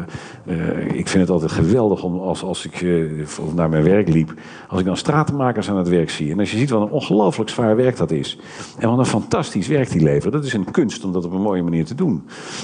ik 0.93 1.07
vind 1.07 1.23
het 1.23 1.29
altijd 1.29 1.51
geweldig 1.51 2.03
om 2.03 2.19
als, 2.19 2.43
als 2.43 2.65
ik 2.65 2.81
uh, 2.81 3.25
naar 3.55 3.69
mijn 3.69 3.83
werk 3.83 4.07
liep. 4.07 4.33
Als 4.67 4.79
ik 4.79 4.85
dan 4.85 4.97
stratenmakers 4.97 5.69
aan 5.69 5.77
het 5.77 5.89
werk 5.89 6.09
zie. 6.09 6.31
En 6.31 6.39
als 6.39 6.51
je 6.51 6.57
ziet 6.57 6.69
wat 6.69 6.81
een 6.81 6.89
ongelooflijk 6.89 7.49
zwaar 7.49 7.75
werk 7.75 7.97
dat 7.97 8.11
is. 8.11 8.39
En 8.79 8.89
wat 8.89 8.99
een 8.99 9.05
fantastisch 9.05 9.67
werk 9.67 9.91
die 9.91 10.03
leveren. 10.03 10.31
Dat 10.31 10.45
is 10.45 10.53
een 10.53 10.71
kunst 10.71 11.03
om 11.03 11.11
dat 11.11 11.25
op 11.25 11.31
een 11.31 11.41
mooie 11.41 11.63
manier 11.63 11.85
te 11.85 11.95
doen. 11.95 12.23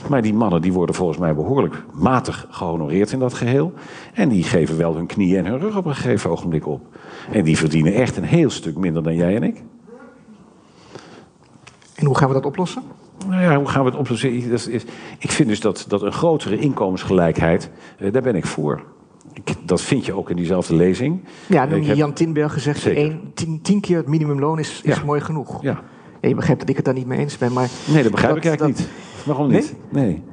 Maar 0.09 0.21
die 0.21 0.33
mannen 0.33 0.61
die 0.61 0.73
worden 0.73 0.95
volgens 0.95 1.17
mij 1.17 1.35
behoorlijk 1.35 1.83
matig 1.93 2.47
gehonoreerd 2.49 3.11
in 3.11 3.19
dat 3.19 3.33
geheel. 3.33 3.73
En 4.13 4.29
die 4.29 4.43
geven 4.43 4.77
wel 4.77 4.95
hun 4.95 5.05
knieën 5.05 5.45
en 5.45 5.51
hun 5.51 5.59
rug 5.59 5.77
op 5.77 5.85
een 5.85 5.95
gegeven 5.95 6.29
ogenblik 6.29 6.67
op. 6.67 6.81
En 7.31 7.43
die 7.43 7.57
verdienen 7.57 7.93
echt 7.93 8.17
een 8.17 8.23
heel 8.23 8.49
stuk 8.49 8.77
minder 8.77 9.03
dan 9.03 9.15
jij 9.15 9.35
en 9.35 9.43
ik. 9.43 9.60
En 12.01 12.07
hoe 12.07 12.17
gaan 12.17 12.27
we 12.27 12.33
dat 12.33 12.45
oplossen? 12.45 12.83
Nou 13.27 13.41
ja, 13.41 13.57
hoe 13.57 13.67
gaan 13.67 13.83
we 13.83 13.89
het 13.89 13.99
oplossen? 13.99 14.33
Ik 15.19 15.31
vind 15.31 15.49
dus 15.49 15.59
dat, 15.59 15.85
dat 15.87 16.01
een 16.01 16.11
grotere 16.11 16.57
inkomensgelijkheid, 16.57 17.69
eh, 17.97 18.11
daar 18.11 18.21
ben 18.21 18.35
ik 18.35 18.45
voor. 18.45 18.83
Ik, 19.33 19.55
dat 19.65 19.81
vind 19.81 20.05
je 20.05 20.13
ook 20.13 20.29
in 20.29 20.35
diezelfde 20.35 20.75
lezing. 20.75 21.23
Ja, 21.47 21.67
dan 21.67 21.83
heb... 21.83 21.95
Jan 21.95 22.13
Tinberg 22.13 22.53
gezegd, 22.53 22.85
één, 22.85 23.31
tien, 23.33 23.61
tien, 23.61 23.81
keer 23.81 23.97
het 23.97 24.07
minimumloon 24.07 24.59
is, 24.59 24.81
is 24.83 25.03
mooi 25.03 25.21
genoeg. 25.21 25.61
Ja. 25.61 25.81
ja. 26.21 26.27
je 26.27 26.35
begrijpt 26.35 26.59
dat 26.59 26.69
ik 26.69 26.75
het 26.75 26.85
daar 26.85 26.93
niet 26.93 27.07
mee 27.07 27.19
eens 27.19 27.37
ben. 27.37 27.53
Maar 27.53 27.69
nee, 27.87 28.03
dat 28.03 28.11
begrijp 28.11 28.35
ik 28.35 28.45
eigenlijk 28.45 28.77
niet. 28.77 28.87
Waarom 29.25 29.47
niet? 29.47 29.75
Nee? 29.89 30.05
nee. 30.05 30.23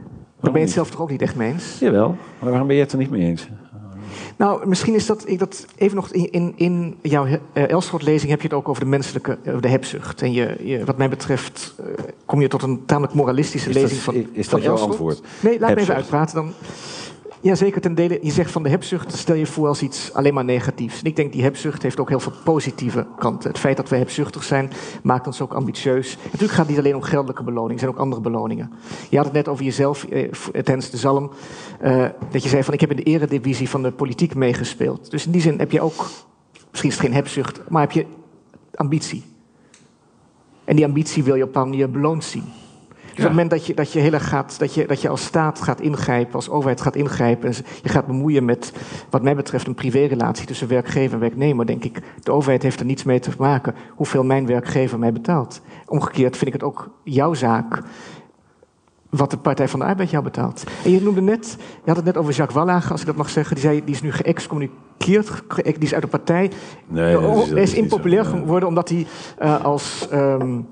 Daar 0.40 0.52
ben 0.52 0.60
je 0.60 0.66
het 0.66 0.76
zelf 0.76 0.90
toch 0.90 1.00
ook 1.00 1.10
niet 1.10 1.22
echt 1.22 1.36
mee 1.36 1.52
eens? 1.52 1.78
Jawel, 1.78 2.08
maar 2.38 2.50
waarom 2.50 2.66
ben 2.66 2.76
je 2.76 2.82
het 2.82 2.92
er 2.92 2.98
niet 2.98 3.10
mee 3.10 3.22
eens? 3.22 3.48
Nou, 4.38 4.66
misschien 4.66 4.94
is 4.94 5.06
dat, 5.06 5.28
ik 5.28 5.38
dat 5.38 5.66
even 5.76 5.96
nog 5.96 6.12
in, 6.12 6.30
in, 6.30 6.52
in 6.56 6.96
jouw 7.02 7.26
uh, 7.26 7.38
Elschot-lezing 7.52 8.30
heb 8.30 8.40
je 8.40 8.48
het 8.48 8.56
ook 8.56 8.68
over 8.68 8.82
de 8.82 8.88
menselijke, 8.88 9.38
over 9.48 9.60
de 9.60 9.68
hebzucht. 9.68 10.22
En 10.22 10.32
je, 10.32 10.56
je 10.62 10.84
wat 10.84 10.96
mij 10.96 11.08
betreft 11.08 11.74
uh, 11.80 11.86
kom 12.24 12.40
je 12.40 12.48
tot 12.48 12.62
een 12.62 12.84
tamelijk 12.84 13.14
moralistische 13.14 13.68
is 13.68 13.74
lezing 13.74 14.02
dat, 14.02 14.14
van 14.14 14.14
Is 14.14 14.48
dat 14.48 14.60
van 14.60 14.60
jouw 14.60 14.76
antwoord? 14.76 15.20
Nee, 15.40 15.58
laat 15.58 15.74
me 15.74 15.80
even 15.80 15.94
uitpraten. 15.94 16.34
Dan, 16.34 16.52
ja, 17.40 17.54
zeker 17.54 17.80
ten 17.80 17.94
dele. 17.94 18.18
Je 18.22 18.30
zegt 18.30 18.50
van 18.50 18.62
de 18.62 18.68
hebzucht 18.68 19.16
stel 19.16 19.34
je 19.34 19.46
voor 19.46 19.68
als 19.68 19.82
iets 19.82 20.12
alleen 20.12 20.34
maar 20.34 20.44
negatiefs. 20.44 21.00
En 21.00 21.06
ik 21.06 21.16
denk 21.16 21.32
die 21.32 21.42
hebzucht 21.42 21.82
heeft 21.82 22.00
ook 22.00 22.08
heel 22.08 22.20
veel 22.20 22.32
positieve 22.44 23.06
kanten. 23.18 23.50
Het 23.50 23.58
feit 23.58 23.76
dat 23.76 23.88
we 23.88 23.96
hebzuchtig 23.96 24.44
zijn 24.44 24.70
maakt 25.02 25.26
ons 25.26 25.40
ook 25.40 25.52
ambitieus. 25.52 26.16
Natuurlijk 26.24 26.50
gaat 26.50 26.58
het 26.58 26.68
niet 26.68 26.78
alleen 26.78 26.94
om 26.94 27.02
geldelijke 27.02 27.42
beloningen, 27.42 27.74
er 27.74 27.78
zijn 27.78 27.90
ook 27.90 27.98
andere 27.98 28.22
beloningen. 28.22 28.72
Je 29.08 29.16
had 29.16 29.26
het 29.26 29.34
net 29.34 29.48
over 29.48 29.64
jezelf 29.64 30.04
eh, 30.04 30.32
tijdens 30.50 30.90
de 30.90 30.96
zalm. 30.96 31.30
Uh, 31.82 32.06
dat 32.30 32.42
je 32.42 32.48
zei 32.48 32.62
van 32.64 32.74
ik 32.74 32.80
heb 32.80 32.90
in 32.90 32.96
de 32.96 33.02
eredivisie 33.02 33.68
van 33.68 33.82
de 33.82 33.92
politiek 33.92 34.34
meegespeeld. 34.34 35.10
Dus 35.10 35.26
in 35.26 35.32
die 35.32 35.40
zin 35.40 35.58
heb 35.58 35.72
je 35.72 35.80
ook, 35.80 36.06
misschien 36.70 36.90
is 36.90 36.96
het 36.96 37.04
geen 37.04 37.14
hebzucht, 37.14 37.60
maar 37.68 37.80
heb 37.80 37.92
je 37.92 38.06
ambitie. 38.74 39.24
En 40.64 40.76
die 40.76 40.84
ambitie 40.84 41.22
wil 41.22 41.34
je 41.34 41.42
op 41.42 41.56
een 41.56 41.62
manier 41.62 41.90
beloond 41.90 42.24
zien. 42.24 42.44
Op 43.18 43.24
het 43.24 43.32
moment 43.32 43.50
dat 43.50 43.66
je, 43.66 43.74
dat 43.74 43.92
je 43.92 43.98
heel 43.98 44.12
erg 44.12 44.28
gaat, 44.28 44.58
dat 44.58 44.74
je, 44.74 44.86
dat 44.86 45.00
je 45.00 45.08
als 45.08 45.24
staat 45.24 45.60
gaat 45.60 45.80
ingrijpen, 45.80 46.34
als 46.34 46.50
overheid 46.50 46.80
gaat 46.80 46.96
ingrijpen, 46.96 47.48
en 47.48 47.54
je 47.82 47.88
gaat 47.88 48.06
bemoeien 48.06 48.44
met, 48.44 48.72
wat 49.10 49.22
mij 49.22 49.36
betreft, 49.36 49.66
een 49.66 49.74
privérelatie 49.74 50.46
tussen 50.46 50.68
werkgever 50.68 51.14
en 51.14 51.20
werknemer, 51.20 51.66
denk 51.66 51.84
ik, 51.84 52.02
de 52.22 52.32
overheid 52.32 52.62
heeft 52.62 52.80
er 52.80 52.86
niets 52.86 53.04
mee 53.04 53.20
te 53.20 53.30
maken 53.38 53.74
hoeveel 53.94 54.24
mijn 54.24 54.46
werkgever 54.46 54.98
mij 54.98 55.12
betaalt. 55.12 55.60
Omgekeerd 55.86 56.36
vind 56.36 56.46
ik 56.46 56.52
het 56.52 56.62
ook 56.62 56.90
jouw 57.04 57.34
zaak 57.34 57.82
wat 59.10 59.30
de 59.30 59.36
Partij 59.36 59.68
van 59.68 59.80
de 59.80 59.86
Arbeid 59.86 60.10
jou 60.10 60.24
betaalt. 60.24 60.64
En 60.84 60.90
je 60.90 61.02
noemde 61.02 61.20
net, 61.20 61.56
je 61.58 61.86
had 61.86 61.96
het 61.96 62.04
net 62.04 62.16
over 62.16 62.32
Jacques 62.32 62.58
Wallage, 62.58 62.90
als 62.90 63.00
ik 63.00 63.06
dat 63.06 63.16
mag 63.16 63.30
zeggen. 63.30 63.54
Die 63.54 63.64
zei, 63.64 63.84
die 63.84 63.94
is 63.94 64.02
nu 64.02 64.12
geëxcommuniceerd, 64.12 65.42
die 65.64 65.74
is 65.78 65.94
uit 65.94 66.02
de 66.02 66.08
partij. 66.08 66.50
Nee, 66.86 67.12
dat 67.12 67.22
is, 67.22 67.48
dat 67.48 67.58
is, 67.58 67.72
is 67.72 67.74
impopulair 67.74 68.24
geworden 68.24 68.68
omdat 68.68 68.88
hij 68.88 69.06
uh, 69.42 69.64
als 69.64 70.08
um, 70.12 70.66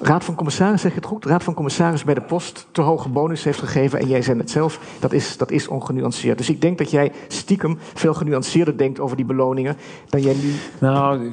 Raad 0.00 0.24
van 0.24 0.34
Commissaris, 0.34 0.80
zeg 0.80 0.90
je 0.90 0.96
het 0.96 1.06
goed? 1.06 1.24
Raad 1.24 1.44
van 1.44 1.54
Commissaris 1.54 2.04
bij 2.04 2.14
de 2.14 2.20
Post 2.20 2.66
te 2.72 2.80
hoge 2.80 3.08
bonus 3.08 3.44
heeft 3.44 3.58
gegeven. 3.58 3.98
En 3.98 4.08
jij 4.08 4.22
zei 4.22 4.38
het 4.38 4.50
zelf, 4.50 4.80
dat 4.98 5.12
is, 5.12 5.36
dat 5.36 5.50
is 5.50 5.68
ongenuanceerd. 5.68 6.38
Dus 6.38 6.50
ik 6.50 6.60
denk 6.60 6.78
dat 6.78 6.90
jij 6.90 7.12
stiekem 7.28 7.78
veel 7.94 8.14
genuanceerder 8.14 8.78
denkt 8.78 9.00
over 9.00 9.16
die 9.16 9.24
beloningen 9.24 9.76
dan 10.08 10.20
jij 10.20 10.34
nu. 10.34 10.52
Nou, 10.80 11.30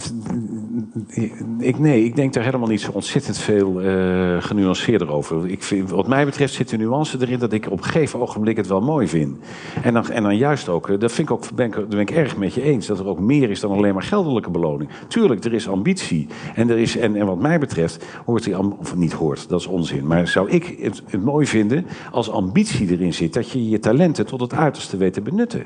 ik, 1.59 1.79
nee, 1.79 2.03
ik 2.03 2.15
denk 2.15 2.33
daar 2.33 2.43
helemaal 2.43 2.67
niet 2.67 2.81
zo 2.81 2.91
ontzettend 2.91 3.37
veel 3.37 3.81
uh, 3.81 4.41
genuanceerder 4.41 5.11
over. 5.11 5.47
Ik 5.47 5.63
vind, 5.63 5.89
wat 5.89 6.07
mij 6.07 6.25
betreft 6.25 6.53
zit 6.53 6.69
de 6.69 6.77
nuance 6.77 7.17
erin 7.21 7.39
dat 7.39 7.53
ik 7.53 7.65
op 7.71 7.77
een 7.77 7.83
gegeven 7.83 8.21
ogenblik 8.21 8.57
het 8.57 8.67
wel 8.67 8.81
mooi 8.81 9.07
vind. 9.07 9.37
En 9.81 9.93
dan, 9.93 10.09
en 10.09 10.23
dan 10.23 10.37
juist 10.37 10.69
ook, 10.69 10.89
eh, 10.89 10.99
dat 10.99 11.11
vind 11.11 11.29
ik 11.29 11.33
ook, 11.35 11.43
ben 11.55 11.65
ik, 11.65 11.89
ben 11.89 11.99
ik 11.99 12.11
erg 12.11 12.37
met 12.37 12.53
je 12.53 12.61
eens, 12.61 12.87
dat 12.87 12.99
er 12.99 13.07
ook 13.07 13.19
meer 13.19 13.49
is 13.49 13.59
dan 13.59 13.71
alleen 13.71 13.93
maar 13.93 14.03
geldelijke 14.03 14.49
beloning. 14.49 14.89
Tuurlijk, 15.07 15.43
er 15.43 15.53
is 15.53 15.69
ambitie. 15.69 16.27
En, 16.55 16.69
er 16.69 16.77
is, 16.77 16.97
en, 16.97 17.15
en 17.15 17.25
wat 17.25 17.39
mij 17.39 17.59
betreft 17.59 18.05
hoort 18.25 18.43
die 18.43 18.57
of 18.59 18.95
niet 18.95 19.13
hoort, 19.13 19.49
dat 19.49 19.59
is 19.59 19.67
onzin. 19.67 20.07
Maar 20.07 20.27
zou 20.27 20.49
ik 20.49 20.75
het, 20.79 21.23
mooi 21.23 21.47
vinden 21.47 21.85
als 22.11 22.29
ambitie 22.29 22.91
erin 22.91 23.13
zit, 23.13 23.33
dat 23.33 23.51
je 23.51 23.69
je 23.69 23.79
talenten 23.79 24.25
tot 24.25 24.41
het 24.41 24.53
uiterste 24.53 24.97
weet 24.97 25.13
te 25.13 25.21
benutten. 25.21 25.63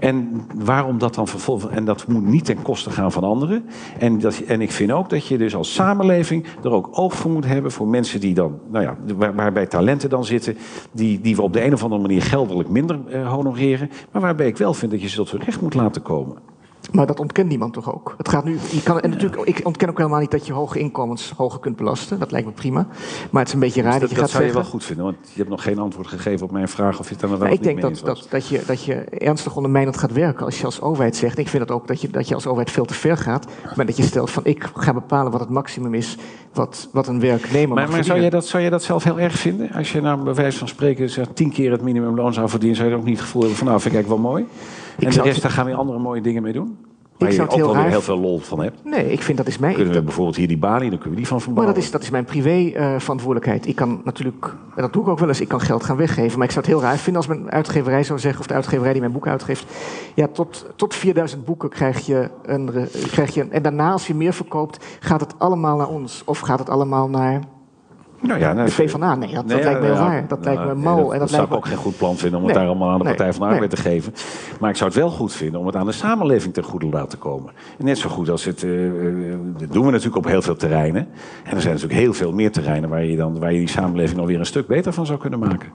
En 0.00 0.46
waarom 0.54 0.98
dat 0.98 1.14
dan 1.14 1.28
vervolgens. 1.28 1.72
En 1.72 1.84
dat 1.84 2.06
moet 2.06 2.26
niet 2.26 2.44
ten 2.44 2.62
koste 2.62 2.90
gaan 2.90 3.12
van 3.12 3.24
anderen. 3.24 3.64
En, 3.98 4.18
dat, 4.18 4.38
en 4.38 4.60
ik 4.60 4.70
vind 4.70 4.92
ook 4.92 5.10
dat 5.10 5.26
je 5.26 5.38
dus 5.38 5.54
als 5.54 5.74
samenleving 5.74 6.46
er 6.62 6.70
ook 6.70 6.88
oog 6.90 7.14
voor 7.14 7.30
moet 7.30 7.46
hebben 7.46 7.72
voor 7.72 7.88
mensen 7.88 8.20
die 8.20 8.34
dan. 8.34 8.58
Nou 8.70 8.84
ja, 8.84 8.96
waar, 9.16 9.34
waarbij 9.34 9.66
talenten 9.66 10.10
dan 10.10 10.24
zitten. 10.24 10.56
Die, 10.92 11.20
die 11.20 11.36
we 11.36 11.42
op 11.42 11.52
de 11.52 11.64
een 11.64 11.72
of 11.72 11.82
andere 11.82 12.02
manier 12.02 12.22
geldelijk 12.22 12.68
minder 12.68 12.98
uh, 13.08 13.32
honoreren. 13.32 13.90
Maar 14.12 14.22
waarbij 14.22 14.46
ik 14.46 14.56
wel 14.56 14.74
vind 14.74 14.90
dat 14.90 15.02
je 15.02 15.08
ze 15.08 15.16
tot 15.16 15.30
hun 15.30 15.42
recht 15.42 15.60
moet 15.60 15.74
laten 15.74 16.02
komen. 16.02 16.53
Maar 16.92 17.06
dat 17.06 17.20
ontkent 17.20 17.48
niemand 17.48 17.72
toch 17.72 17.94
ook? 17.94 18.14
Het 18.16 18.28
gaat 18.28 18.44
nu, 18.44 18.58
je 18.70 18.82
kan, 18.82 19.00
en 19.00 19.10
natuurlijk, 19.10 19.42
ik 19.42 19.60
ontken 19.62 19.88
ook 19.88 19.98
helemaal 19.98 20.20
niet 20.20 20.30
dat 20.30 20.46
je 20.46 20.52
hoge 20.52 20.78
inkomens 20.78 21.32
hoger 21.36 21.60
kunt 21.60 21.76
belasten. 21.76 22.18
Dat 22.18 22.30
lijkt 22.30 22.46
me 22.46 22.52
prima. 22.52 22.86
Maar 23.30 23.40
het 23.40 23.48
is 23.48 23.54
een 23.54 23.60
beetje 23.60 23.82
raar 23.82 24.00
Dus 24.00 24.00
dat, 24.00 24.08
dat, 24.08 24.10
je 24.10 24.14
dat 24.14 24.24
gaat 24.24 24.30
zou 24.30 24.44
je 24.44 24.50
zeggen... 24.50 24.62
wel 24.62 24.70
goed 24.70 24.84
vinden, 24.84 25.04
want 25.04 25.16
je 25.22 25.38
hebt 25.38 25.48
nog 25.48 25.62
geen 25.62 25.78
antwoord 25.78 26.06
gegeven 26.06 26.46
op 26.46 26.52
mijn 26.52 26.68
vraag 26.68 26.98
of 26.98 27.06
je 27.06 27.12
het 27.12 27.20
dan 27.20 27.32
er 27.32 27.38
wel 27.38 27.48
of 27.48 27.54
ik 27.54 27.62
denk 27.62 27.80
dat, 27.80 28.00
dat, 28.04 28.26
dat, 28.30 28.48
je, 28.48 28.62
dat 28.66 28.84
je 28.84 28.94
ernstig 28.94 29.56
ondermijnend 29.56 29.96
gaat 29.96 30.12
werken 30.12 30.44
als 30.44 30.58
je 30.58 30.64
als 30.64 30.80
overheid 30.80 31.16
zegt. 31.16 31.38
Ik 31.38 31.48
vind 31.48 31.62
het 31.62 31.72
ook 31.72 31.86
dat 31.86 32.00
je, 32.00 32.10
dat 32.10 32.28
je 32.28 32.34
als 32.34 32.46
overheid 32.46 32.70
veel 32.70 32.84
te 32.84 32.94
ver 32.94 33.16
gaat. 33.16 33.46
Maar 33.76 33.86
dat 33.86 33.96
je 33.96 34.02
stelt 34.02 34.30
van 34.30 34.44
ik 34.44 34.70
ga 34.74 34.92
bepalen 34.92 35.32
wat 35.32 35.40
het 35.40 35.50
maximum 35.50 35.94
is 35.94 36.16
wat, 36.52 36.88
wat 36.92 37.08
een 37.08 37.20
werknemer 37.20 37.74
Maar, 37.74 37.84
mag 37.84 37.94
maar 37.94 38.04
zou, 38.04 38.20
jij 38.20 38.30
verdienen. 38.30 38.30
dat, 38.30 38.46
zou 38.46 38.62
jij 38.62 38.70
dat 38.70 38.82
zelf 38.82 39.04
heel 39.04 39.18
erg 39.18 39.34
vinden? 39.34 39.72
Als 39.72 39.92
je 39.92 40.00
nou 40.00 40.22
bij 40.22 40.34
wijze 40.34 40.58
van 40.58 40.68
spreken 40.68 41.10
zeg, 41.10 41.26
tien 41.34 41.50
keer 41.50 41.70
het 41.70 41.82
minimumloon 41.82 42.32
zou 42.32 42.48
verdienen, 42.48 42.76
zou 42.76 42.88
je 42.88 42.96
ook 42.96 43.04
niet 43.04 43.16
het 43.16 43.24
gevoel 43.24 43.40
hebben 43.40 43.58
van 43.58 43.66
nou, 43.66 43.80
vind 43.80 43.94
ik 43.94 44.00
eigenlijk 44.00 44.22
wel 44.22 44.32
mooi. 44.32 44.46
En 44.98 45.10
de 45.10 45.22
rest, 45.22 45.42
daar 45.42 45.50
gaan 45.50 45.66
we 45.66 45.74
andere 45.74 45.98
mooie 45.98 46.20
dingen 46.20 46.42
mee 46.42 46.52
doen. 46.52 46.76
Waar 47.18 47.28
je 47.28 47.34
zou 47.34 47.48
ook 47.48 47.56
wel 47.56 47.74
heel 47.74 47.82
weer 47.82 47.90
heel 47.90 48.02
veel 48.02 48.18
lol 48.18 48.38
van 48.38 48.60
hebt. 48.60 48.84
Nee, 48.84 49.12
ik 49.12 49.22
vind 49.22 49.38
dat 49.38 49.46
is 49.46 49.58
mijn... 49.58 49.74
Kunnen 49.74 49.94
we 49.94 50.02
bijvoorbeeld 50.02 50.36
hier 50.36 50.48
die 50.48 50.58
balie, 50.58 50.90
dan 50.90 50.98
kunnen 50.98 51.10
we 51.10 51.16
die 51.16 51.26
van 51.26 51.36
maar 51.36 51.44
verbouwen. 51.44 51.74
dat 51.74 51.84
is, 51.84 51.90
dat 51.90 52.02
is 52.02 52.10
mijn 52.10 52.24
privé 52.24 52.70
eh, 52.70 52.94
verantwoordelijkheid. 52.98 53.66
Ik 53.66 53.76
kan 53.76 54.00
natuurlijk, 54.04 54.44
en 54.74 54.82
dat 54.82 54.92
doe 54.92 55.02
ik 55.02 55.08
ook 55.08 55.18
wel 55.18 55.28
eens, 55.28 55.40
ik 55.40 55.48
kan 55.48 55.60
geld 55.60 55.84
gaan 55.84 55.96
weggeven. 55.96 56.38
Maar 56.38 56.46
ik 56.46 56.52
zou 56.52 56.64
het 56.64 56.74
heel 56.74 56.82
raar 56.82 56.96
vinden 56.96 57.22
als 57.22 57.26
mijn 57.26 57.50
uitgeverij 57.50 58.04
zou 58.04 58.18
zeggen, 58.18 58.40
of 58.40 58.46
de 58.46 58.54
uitgeverij 58.54 58.92
die 58.92 59.00
mijn 59.00 59.12
boek 59.12 59.26
uitgeeft, 59.26 59.66
ja, 60.14 60.28
tot, 60.28 60.66
tot 60.76 60.94
4000 60.94 61.44
boeken 61.44 61.68
krijg 61.68 62.06
je, 62.06 62.30
een, 62.42 62.70
krijg 63.10 63.34
je 63.34 63.40
een. 63.40 63.52
En 63.52 63.62
daarna, 63.62 63.92
als 63.92 64.06
je 64.06 64.14
meer 64.14 64.32
verkoopt, 64.32 64.84
gaat 65.00 65.20
het 65.20 65.34
allemaal 65.38 65.76
naar 65.76 65.88
ons. 65.88 66.22
Of 66.24 66.38
gaat 66.38 66.58
het 66.58 66.68
allemaal 66.68 67.08
naar 67.08 67.40
Nou 68.26 68.40
ja, 68.40 68.52
nou, 68.52 68.68
de 68.68 68.74
PvdA? 68.84 69.14
Nee, 69.14 69.34
dat, 69.34 69.48
dat 69.48 69.56
Nee, 69.56 69.64
lijkt 69.64 69.80
me 69.80 69.86
heel 69.86 69.94
ja. 69.94 70.24
Dat 70.28 70.40
nou, 70.40 70.54
lijkt 70.54 70.60
me 70.70 70.74
nee, 70.74 70.84
mal. 70.84 70.96
dat, 70.96 71.12
en 71.12 71.18
dat, 71.18 71.18
dat 71.18 71.30
zou 71.30 71.40
lijkt 71.40 71.44
ik 71.44 71.50
me... 71.50 71.56
ook 71.56 71.66
geen 71.66 71.76
goed 71.76 71.96
plan 71.96 72.16
vinden 72.16 72.38
om 72.40 72.44
het 72.46 72.54
Nee, 72.54 72.62
daar 72.64 72.72
allemaal 72.72 72.90
aan 72.90 72.98
de 72.98 73.04
nee, 73.04 73.14
Partij 73.14 73.32
van 73.32 73.40
de 73.48 73.54
Arbeid 73.54 73.70
nee. 73.72 73.82
te 73.82 73.88
geven. 73.90 74.12
Maar 74.60 74.70
ik 74.70 74.76
zou 74.76 74.90
het 74.90 74.98
wel 74.98 75.10
goed 75.10 75.32
vinden 75.32 75.60
om 75.60 75.66
het 75.66 75.76
aan 75.76 75.86
de 75.86 75.92
samenleving 75.92 76.54
ten 76.54 76.62
goede 76.62 76.88
te 76.88 76.96
laten 76.96 77.18
komen. 77.18 77.52
En 77.78 77.84
net 77.84 77.98
zo 77.98 78.08
goed 78.08 78.28
als 78.30 78.44
het. 78.44 78.62
eh, 78.62 78.86
eh, 78.86 79.38
dat 79.58 79.72
doen 79.72 79.84
we 79.84 79.90
natuurlijk 79.90 80.16
op 80.16 80.26
heel 80.26 80.42
veel 80.42 80.56
terreinen. 80.56 81.08
En 81.44 81.54
er 81.54 81.60
zijn 81.60 81.74
natuurlijk 81.74 82.00
heel 82.00 82.12
veel 82.12 82.32
meer 82.32 82.52
terreinen 82.52 82.88
waar 82.90 83.04
je, 83.04 83.16
dan, 83.16 83.38
waar 83.38 83.52
je 83.52 83.58
die 83.58 83.68
samenleving 83.68 84.16
nog 84.18 84.26
weer 84.26 84.38
een 84.38 84.46
stuk 84.46 84.66
beter 84.66 84.92
van 84.92 85.06
zou 85.06 85.18
kunnen 85.18 85.38
maken. 85.38 85.68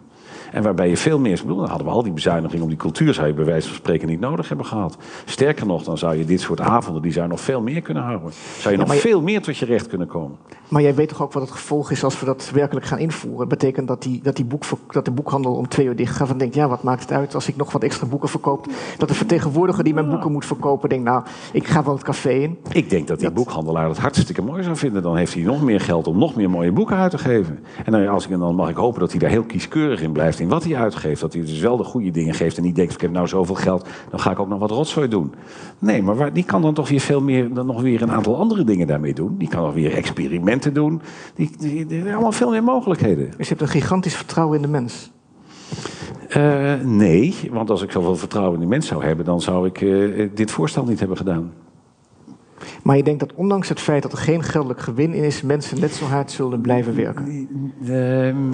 En 0.52 0.64
waarbij 0.64 0.89
je 0.89 0.97
veel 0.97 1.20
meer. 1.20 1.39
Bedoel, 1.41 1.58
dan 1.58 1.68
hadden 1.70 1.88
we 1.88 1.93
al 1.93 2.04
die 2.04 2.12
bezuinigingen 2.14 2.64
op 2.64 2.70
die 2.70 2.78
cultuur, 2.78 3.14
zou 3.14 3.28
je 3.28 3.34
bij 3.34 3.45
wijze 3.45 3.68
van 3.68 3.76
spreken 3.78 4.08
niet 4.08 4.20
nodig 4.20 4.47
hebben 4.47 4.66
gehad. 4.66 4.97
Sterker 5.26 5.66
nog, 5.66 5.84
dan 5.84 5.97
zou 5.97 6.16
je 6.18 6.26
dit 6.26 6.41
soort 6.41 6.62
avonden, 6.62 7.02
die 7.02 7.12
zou 7.12 7.28
nog 7.28 7.39
veel 7.41 7.62
meer 7.62 7.82
kunnen 7.82 8.04
houden. 8.04 8.32
Zou 8.60 8.74
je 8.74 8.80
nog 8.80 8.93
je- 8.93 9.00
veel 9.00 9.22
meer 9.22 9.41
tot 9.41 9.58
je 9.58 9.66
recht 9.66 9.88
kunnen 9.88 10.08
komen. 10.08 10.38
Maar 10.68 10.82
jij 10.82 10.95
weet 10.95 11.10
toch 11.10 11.22
ook 11.22 11.34
wat 11.34 11.41
het 11.41 11.52
gevolg 11.52 11.91
is 11.91 12.04
als 12.04 12.20
we 12.20 12.26
dat 12.26 12.50
werkelijk 12.54 12.86
gaan 12.86 12.97
invoeren? 13.00 13.47
Betekent 13.47 13.88
dat, 13.88 14.02
die, 14.02 14.20
dat, 14.24 14.36
die 14.36 14.45
boek, 14.45 14.64
dat 14.91 15.06
de 15.06 15.12
boekhandel 15.12 15.54
om 15.54 15.68
twee 15.68 15.86
uur 15.86 15.95
dicht 15.95 16.16
gaat. 16.16 16.30
En 16.30 16.38
denkt, 16.38 16.56
ja, 16.56 16.68
wat 16.68 16.84
maakt 16.84 17.02
het 17.02 17.12
uit 17.12 17.36
als 17.36 17.47
ik 17.47 17.56
nog 17.56 17.72
wat 17.72 17.84
extra 17.84 18.08
boeken 18.08 18.30
verkoop? 18.30 18.66
Dat 18.97 19.08
de 19.08 19.14
vertegenwoordiger 19.16 19.84
die 19.84 19.93
mijn 19.93 20.10
boeken 20.10 20.32
moet 20.32 20.45
verkopen 20.45 20.89
denkt, 20.89 21.04
nou, 21.06 21.24
ik 21.54 21.68
ga 21.68 21.84
wel 21.84 21.93
het 21.93 22.04
café 22.04 22.30
in. 22.30 22.58
Ik 22.72 22.89
denk 22.89 23.08
dat 23.08 23.20
die 23.20 23.32
boekhandelaar 23.32 23.88
het 23.89 23.97
hartstikke 23.97 24.41
mooi 24.41 24.64
zou 24.64 24.76
vinden. 24.76 25.02
Dan 25.02 25.16
heeft 25.16 25.34
hij 25.34 25.43
nog 25.43 25.62
meer 25.62 25.80
geld 25.82 26.08
om 26.08 26.18
nog 26.18 26.36
meer 26.36 26.50
mooie 26.50 26.72
boeken 26.72 26.97
uit 26.97 27.12
te 27.12 27.18
geven. 27.18 27.60
En 27.86 27.91
dan, 27.91 28.08
als 28.08 28.28
ik, 28.28 28.39
dan 28.39 28.56
mag 28.56 28.70
ik 28.70 28.76
hopen 28.76 29.00
dat 29.00 29.12
hij 29.12 29.20
daar 29.20 29.30
heel 29.30 29.43
kieskeurig 29.43 30.02
in 30.02 30.12
blijft. 30.12 30.39
In 30.40 30.48
wat 30.48 30.64
hij 30.64 30.76
uitgeeft. 30.76 31.22
Dat 31.22 31.34
hij 31.34 31.42
dus 31.42 31.60
wel 31.60 31.78
de 31.78 31.84
goede 31.84 32.12
dingen 32.12 32.34
geeft. 32.34 32.58
En 32.58 32.64
niet 32.64 32.76
denkt, 32.76 32.94
ik 32.94 33.02
heb 33.02 33.12
nou 33.12 33.28
zoveel 33.28 33.56
geld. 33.56 33.88
Dan 34.10 34.20
ga 34.20 34.32
ik 34.32 34.40
ook 34.40 34.48
nog 34.48 34.60
wat 34.60 34.72
rotzooi 34.72 35.08
doen. 35.08 35.34
Nee, 35.80 36.04
maar 36.04 36.16
waar, 36.16 36.34
die 36.34 36.44
kan 36.44 36.62
dan 36.62 36.74
toch 36.74 36.90
weer 36.90 37.00
veel 37.00 37.22
meer. 37.22 37.54
Dan 37.54 37.66
nog 37.66 37.82
weer 37.82 38.02
een 38.02 38.12
aantal 38.12 38.38
andere 38.38 38.64
dingen 38.64 38.88
daarmee 38.88 39.14
doen. 39.14 39.38
Die 39.38 39.48
kan 39.48 39.64
nog 39.64 39.74
weer 39.74 39.94
experimenten 39.94 40.74
doen. 40.74 41.02
Die, 41.36 41.52
die, 41.88 42.04
allemaal 42.04 42.32
veel 42.32 42.50
meer 42.50 42.64
mogelijkheden. 42.64 43.26
Dus 43.26 43.48
je 43.48 43.56
hebt 43.56 43.62
een 43.62 43.82
gigantisch 43.82 44.16
vertrouwen 44.16 44.56
in 44.56 44.62
de 44.62 44.68
mens. 44.68 45.12
Eh, 46.30 46.74
nee, 46.84 47.36
want 47.52 47.70
als 47.70 47.82
ik 47.82 47.92
zoveel 47.92 48.16
vertrouwen 48.16 48.54
in 48.54 48.60
die 48.60 48.70
mens 48.70 48.88
zou 48.88 49.04
hebben. 49.04 49.26
dan 49.26 49.42
zou 49.42 49.68
ik 49.68 49.82
eh, 49.82 50.30
dit 50.34 50.52
voorstel 50.52 50.84
niet 50.84 51.00
hebben 51.00 51.18
gedaan. 51.18 51.54
Maar 52.84 52.98
je 52.98 53.04
denkt 53.04 53.20
dat 53.20 53.34
ondanks 53.34 53.70
het 53.70 53.80
feit 53.80 54.04
dat 54.04 54.12
er 54.12 54.18
geen 54.18 54.44
geldelijk 54.44 54.80
gewin 54.80 55.14
in 55.14 55.24
is, 55.24 55.42
mensen 55.42 55.80
net 55.80 55.94
zo 55.94 56.06
hard 56.06 56.32
zullen 56.32 56.62
blijven 56.62 56.96
werken. 56.96 57.48
Ehm, 57.86 58.52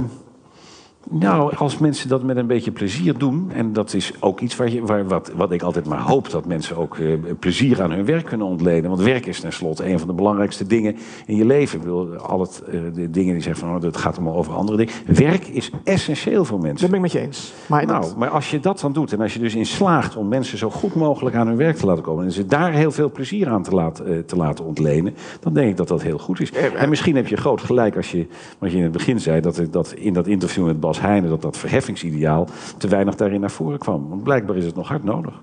nou, 1.10 1.56
als 1.56 1.78
mensen 1.78 2.10
dat 2.10 2.24
met 2.24 2.38
een 2.38 2.47
beetje 2.47 2.72
plezier 2.72 3.18
doen, 3.18 3.51
en 3.53 3.74
dat 3.74 3.93
is 3.93 4.12
ook 4.20 4.39
iets 4.39 4.56
waar 4.56 4.70
je, 4.72 4.82
waar, 4.82 5.08
wat, 5.08 5.32
wat 5.36 5.51
ik 5.51 5.62
altijd 5.62 5.86
maar 5.86 6.01
hoop, 6.01 6.30
dat 6.30 6.45
mensen 6.45 6.78
ook 6.78 6.97
eh, 6.97 7.08
plezier 7.39 7.82
aan 7.82 7.91
hun 7.91 8.06
werk 8.06 8.26
kunnen 8.26 8.47
ontlenen. 8.47 8.89
Want 8.89 9.01
werk 9.01 9.26
is 9.26 9.39
tenslotte 9.39 9.89
een 9.89 9.99
van 9.99 10.08
de 10.08 10.14
belangrijkste 10.14 10.68
dingen 10.68 10.95
in 11.26 11.36
je 11.36 11.45
leven. 11.45 11.78
Ik 11.78 11.84
bedoel, 11.84 12.16
al 12.16 12.39
het, 12.39 12.64
eh, 12.68 12.80
de 12.93 13.10
dingen 13.10 13.34
die 13.34 13.41
zeggen 13.41 13.68
van, 13.68 13.76
oh, 13.76 13.82
het 13.84 13.97
gaat 13.97 14.16
allemaal 14.16 14.36
over 14.36 14.53
andere 14.53 14.78
dingen. 14.78 14.93
Werk 15.06 15.47
is 15.47 15.72
essentieel 15.84 16.45
voor 16.45 16.60
mensen. 16.60 16.80
Dat 16.82 16.89
ben 16.89 16.95
ik 16.95 17.01
met 17.01 17.12
je 17.12 17.20
eens. 17.20 17.53
Maar 17.68 17.88
dat- 17.88 18.01
Nou, 18.01 18.18
maar 18.18 18.30
als 18.30 18.51
je 18.51 18.60
dat 18.60 18.80
dan 18.80 18.93
doet 18.93 19.14
en 19.14 19.22
als 19.22 19.34
je 19.34 19.39
dus 19.39 19.56
in 19.56 19.66
slaagt 19.66 20.16
om 20.16 20.28
mensen 20.28 20.58
zo 20.58 20.70
goed 20.70 20.95
mogelijk 20.95 21.36
aan 21.36 21.47
hun 21.47 21.58
werk 21.58 21.78
te 21.78 21.86
laten 21.86 22.03
komen 22.03 22.26
en 22.26 22.32
ze 22.32 22.45
daar 22.45 22.72
heel 22.72 22.91
veel 22.91 23.12
plezier 23.12 23.47
aan 23.47 23.64
te 23.64 23.72
laten, 23.76 24.08
eh, 24.08 24.20
te 24.20 24.36
laten 24.36 24.66
ontlenen, 24.66 25.14
dan 25.39 25.53
denk 25.53 25.70
ik 25.70 25.78
dat 25.78 25.88
dat 25.88 26.01
heel 26.01 26.18
goed 26.18 26.39
is. 26.39 26.51
En 26.51 26.89
misschien 26.89 27.16
heb 27.16 27.28
je 27.28 27.38
groot 27.38 27.62
gelijk 27.62 27.95
als 27.95 28.12
je, 28.12 28.28
wat 28.60 28.72
je 28.72 28.78
in 28.78 28.84
het 28.84 28.91
begin 28.91 29.20
zei, 29.20 29.41
dat, 29.41 29.62
dat 29.72 29.91
in 29.91 30.14
dat 30.14 30.28
interview 30.28 30.66
met 30.66 30.80
Bas 30.80 30.95
Heijnen, 31.00 31.30
dat 31.30 31.41
dat 31.41 31.58
verheffingsideaal 31.58 32.48
te 32.78 32.88
weinig 32.88 33.16
daarin 33.16 33.39
naar 33.41 33.52
voren 33.52 33.80
kwam. 33.80 34.10
Want 34.10 34.24
blijkbaar 34.24 34.56
is 34.58 34.66
het 34.66 34.76
nog 34.76 34.88
hard 34.88 35.04
nodig. 35.04 35.41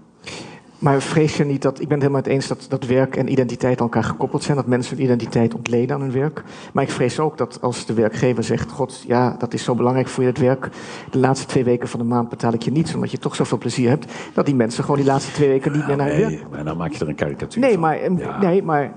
Maar 0.78 1.00
vrees 1.00 1.36
je 1.36 1.44
niet 1.44 1.62
dat. 1.62 1.72
Ik 1.80 1.88
ben 1.88 1.98
het 1.98 2.06
helemaal 2.06 2.20
met 2.22 2.30
eens 2.32 2.46
dat, 2.48 2.66
dat 2.68 2.86
werk 2.86 3.16
en 3.16 3.32
identiteit 3.32 3.78
aan 3.78 3.84
elkaar 3.84 4.04
gekoppeld 4.04 4.42
zijn. 4.42 4.56
Dat 4.56 4.66
mensen 4.66 4.96
hun 4.96 5.04
identiteit 5.04 5.54
ontleden 5.54 5.94
aan 5.96 6.00
hun 6.02 6.12
werk. 6.12 6.42
Maar 6.72 6.84
ik 6.84 6.90
vrees 6.90 7.20
ook 7.20 7.38
dat 7.38 7.58
als 7.60 7.86
de 7.86 7.94
werkgever 7.94 8.44
zegt: 8.44 8.70
God, 8.70 9.04
ja, 9.06 9.34
dat 9.38 9.54
is 9.54 9.64
zo 9.64 9.74
belangrijk 9.74 10.08
voor 10.08 10.22
je 10.22 10.28
het 10.28 10.38
werk. 10.38 10.68
De 11.10 11.18
laatste 11.18 11.46
twee 11.46 11.64
weken 11.64 11.88
van 11.88 12.00
de 12.00 12.06
maand 12.06 12.28
betaal 12.28 12.52
ik 12.52 12.62
je 12.62 12.70
niets, 12.70 12.94
omdat 12.94 13.10
je 13.10 13.18
toch 13.18 13.34
zoveel 13.34 13.58
plezier 13.58 13.88
hebt. 13.88 14.12
Dat 14.34 14.46
die 14.46 14.54
mensen 14.54 14.82
gewoon 14.84 14.98
die 14.98 15.06
laatste 15.08 15.32
twee 15.32 15.48
weken 15.48 15.72
niet 15.72 15.86
meer 15.86 15.96
naar 15.96 16.08
hun 16.08 16.18
werk. 16.20 16.30
Nee, 16.30 16.44
maar 16.50 16.64
dan 16.64 16.76
maak 16.76 16.92
je 16.92 17.00
er 17.00 17.08
een 17.08 17.14
karikatuur 17.14 17.60
Nee, 17.62 17.72
van. 17.72 17.80
maar, 17.80 17.96
eh, 17.96 18.18
Ja. 18.18 18.38
nee, 18.40 18.62
maar 18.62 18.92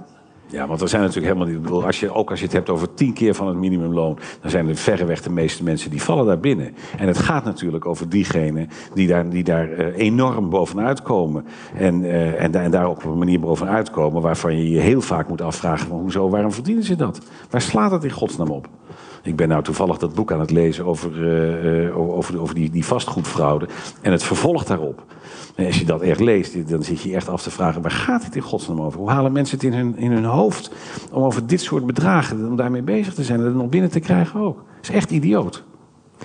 Ja, 0.47 0.67
want 0.67 0.81
er 0.81 0.89
zijn 0.89 1.01
natuurlijk 1.01 1.33
helemaal 1.33 1.59
niet. 1.59 1.83
Als 1.85 1.99
je, 1.99 2.13
ook 2.13 2.29
als 2.29 2.39
je 2.39 2.45
het 2.45 2.53
hebt 2.53 2.69
over 2.69 2.93
tien 2.93 3.13
keer 3.13 3.33
van 3.33 3.47
het 3.47 3.57
minimumloon. 3.57 4.17
dan 4.41 4.51
zijn 4.51 4.69
er 4.69 4.75
verreweg 4.75 5.21
de 5.21 5.29
meeste 5.29 5.63
mensen 5.63 5.89
die 5.89 6.01
vallen 6.01 6.25
daar 6.25 6.39
binnen. 6.39 6.75
En 6.97 7.07
het 7.07 7.17
gaat 7.17 7.43
natuurlijk 7.43 7.85
over 7.85 8.09
diegenen 8.09 8.69
die 8.93 9.07
daar, 9.07 9.29
die 9.29 9.43
daar 9.43 9.71
eh, 9.71 9.97
enorm 9.97 10.49
bovenuit 10.49 11.01
komen. 11.01 11.45
En, 11.75 12.03
eh, 12.03 12.43
en, 12.43 12.51
da- 12.51 12.61
en 12.61 12.71
daar 12.71 12.89
op 12.89 13.03
een 13.03 13.17
manier 13.17 13.39
bovenuit 13.39 13.89
komen. 13.89 14.21
waarvan 14.21 14.57
je 14.57 14.69
je 14.69 14.79
heel 14.79 15.01
vaak 15.01 15.27
moet 15.27 15.41
afvragen: 15.41 15.87
van, 15.87 15.99
hoezo, 15.99 16.29
waarom 16.29 16.51
verdienen 16.51 16.83
ze 16.83 16.95
dat? 16.95 17.19
Waar 17.49 17.61
slaat 17.61 17.91
het 17.91 18.03
in 18.03 18.11
godsnaam 18.11 18.49
op? 18.49 18.67
Ik 19.25 19.35
ben 19.35 19.47
nou 19.47 19.63
toevallig 19.63 19.97
dat 19.97 20.13
boek 20.13 20.31
aan 20.31 20.39
het 20.39 20.51
lezen 20.51 20.85
over, 20.85 21.27
eh, 21.27 21.85
eh, 21.87 21.97
over, 21.97 22.39
over 22.41 22.55
die, 22.55 22.69
die 22.69 22.85
vastgoedfraude. 22.85 23.67
En 24.01 24.11
het 24.11 24.23
vervolg 24.23 24.63
daarop. 24.63 25.03
En 25.55 25.65
als 25.65 25.79
je 25.79 25.85
dat 25.85 26.01
echt 26.01 26.19
leest, 26.19 26.69
dan 26.69 26.83
zit 26.83 27.01
je 27.01 27.15
echt 27.15 27.29
af 27.29 27.41
te 27.41 27.51
vragen: 27.51 27.81
waar 27.81 27.91
gaat 27.91 28.23
het 28.25 28.35
in 28.35 28.41
godsnaam 28.41 28.81
over? 28.81 28.99
Hoe 28.99 29.09
halen 29.09 29.31
mensen 29.31 29.55
het 29.57 29.65
in 29.65 29.73
hun, 29.73 29.97
in 29.97 30.11
hun 30.11 30.23
hoofd 30.25 30.71
om 31.11 31.23
over 31.23 31.47
dit 31.47 31.61
soort 31.61 31.85
bedragen, 31.85 32.47
om 32.47 32.55
daarmee 32.55 32.81
bezig 32.81 33.13
te 33.13 33.23
zijn 33.23 33.39
en 33.39 33.45
het 33.45 33.55
nog 33.55 33.69
binnen 33.69 33.89
te 33.91 33.99
krijgen 33.99 34.39
ook? 34.39 34.55
Dat 34.55 34.89
is 34.89 34.89
echt 34.89 35.11
idioot. 35.11 35.63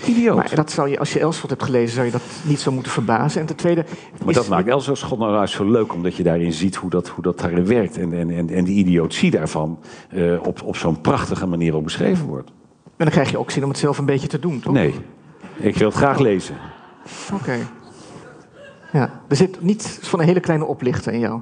Idioot. 0.07 0.37
Maar 0.37 0.55
dat 0.55 0.71
zou 0.71 0.89
je, 0.89 0.99
als 0.99 1.13
je 1.13 1.19
Elsevier 1.21 1.49
hebt 1.51 1.63
gelezen, 1.63 1.95
zou 1.95 2.07
je 2.07 2.13
dat 2.13 2.23
niet 2.45 2.61
zo 2.61 2.73
moeten 2.73 2.93
verbazen. 2.93 3.41
En 3.41 3.47
ten 3.47 3.57
tweede. 3.57 3.85
Maar 4.19 4.29
is- 4.29 4.35
dat 4.35 4.49
maakt 4.49 4.69
Elzo 4.69 4.95
Schot 4.95 5.19
nou 5.19 5.33
juist 5.33 5.55
zo 5.55 5.71
leuk, 5.71 5.93
omdat 5.95 6.15
je 6.17 6.23
daarin 6.23 6.53
ziet 6.53 6.77
hoe 6.77 6.91
dat, 6.91 7.09
hoe 7.09 7.23
dat 7.23 7.39
daarin 7.39 7.67
werkt. 7.67 7.99
En, 7.99 8.13
en, 8.13 8.31
en, 8.31 8.51
en 8.51 8.65
die 8.65 8.77
idiotie 8.77 9.31
daarvan 9.31 9.79
eh, 10.11 10.33
op, 10.47 10.63
op 10.63 10.77
zo'n 10.77 11.01
prachtige 11.01 11.47
manier 11.47 11.75
ook 11.77 11.85
beschreven 11.85 12.27
wordt. 12.27 12.51
En 13.01 13.07
dan 13.07 13.15
krijg 13.15 13.31
je 13.31 13.39
ook 13.39 13.51
zin 13.51 13.63
om 13.63 13.69
het 13.69 13.79
zelf 13.79 13.99
een 13.99 14.05
beetje 14.05 14.27
te 14.27 14.39
doen, 14.39 14.61
toch? 14.61 14.73
Nee, 14.73 14.95
ik 15.57 15.77
wil 15.77 15.89
het 15.89 15.97
graag 15.97 16.19
lezen. 16.19 16.55
Oké. 17.35 17.57
Ja, 18.93 19.11
er 19.29 19.37
zit 19.37 19.63
niet 19.63 19.99
van 20.03 20.21
een 20.21 20.27
hele 20.27 20.41
kleine 20.41 20.65
oplichter 20.65 21.13
in 21.13 21.19
jou. 21.19 21.41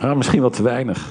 Ah, 0.00 0.16
misschien 0.16 0.40
wel 0.40 0.50
te 0.50 0.62
weinig. 0.62 1.08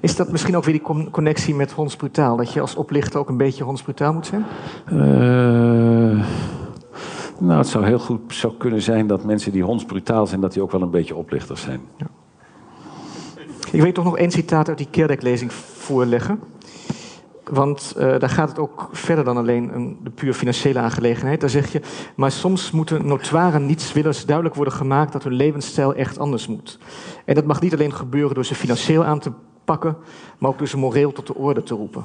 Is 0.00 0.16
dat 0.16 0.30
misschien 0.30 0.56
ook 0.56 0.64
weer 0.64 0.74
die 0.74 0.82
con- 0.82 1.10
connectie 1.10 1.54
met 1.54 1.72
Hons 1.72 1.96
Brutaal? 1.96 2.36
Dat 2.36 2.52
je 2.52 2.60
als 2.60 2.74
oplichter 2.74 3.20
ook 3.20 3.28
een 3.28 3.36
beetje 3.36 3.64
Hons 3.64 3.82
Brutaal 3.82 4.12
moet 4.12 4.26
zijn? 4.26 4.44
Eh, 4.84 4.94
nou, 7.38 7.58
het 7.58 7.68
zou 7.68 7.84
heel 7.84 7.98
goed 7.98 8.20
zou 8.34 8.52
kunnen 8.58 8.82
zijn 8.82 9.06
dat 9.06 9.24
mensen 9.24 9.52
die 9.52 9.62
hondsbrutaal 9.62 10.26
zijn, 10.26 10.40
dat 10.40 10.52
die 10.52 10.62
ook 10.62 10.72
wel 10.72 10.82
een 10.82 10.90
beetje 10.90 11.14
oplichters 11.16 11.62
zijn. 11.62 11.80
Ik 13.72 13.82
weet 13.82 13.94
toch 13.94 14.04
nog 14.04 14.16
één 14.18 14.30
citaat 14.30 14.68
uit 14.68 14.78
die 14.78 14.88
Kerdek-lezing 14.90 15.52
voorleggen. 15.52 16.40
Want 17.50 17.94
eh, 17.96 18.18
daar 18.18 18.28
gaat 18.28 18.48
het 18.48 18.58
ook 18.58 18.88
verder 18.92 19.24
dan 19.24 19.36
alleen 19.36 19.74
een, 19.74 19.98
de 20.02 20.10
puur 20.10 20.34
financiële 20.34 20.78
aangelegenheid. 20.78 21.40
Daar 21.40 21.50
zeg 21.50 21.72
je, 21.72 21.80
maar 22.16 22.30
soms 22.30 22.70
moeten 22.70 23.06
notoire 23.06 23.58
nietswillers 23.58 24.24
duidelijk 24.24 24.56
worden 24.56 24.74
gemaakt 24.74 25.12
dat 25.12 25.22
hun 25.22 25.32
levensstijl 25.32 25.94
echt 25.94 26.18
anders 26.18 26.46
moet. 26.46 26.78
En 27.24 27.34
dat 27.34 27.44
mag 27.44 27.60
niet 27.60 27.72
alleen 27.72 27.92
gebeuren 27.92 28.34
door 28.34 28.44
ze 28.44 28.54
financieel 28.54 29.04
aan 29.04 29.18
te 29.18 29.32
pakken, 29.64 29.96
maar 30.38 30.50
ook 30.50 30.58
door 30.58 30.68
ze 30.68 30.78
moreel 30.78 31.12
tot 31.12 31.26
de 31.26 31.34
orde 31.34 31.62
te 31.62 31.74
roepen. 31.74 32.04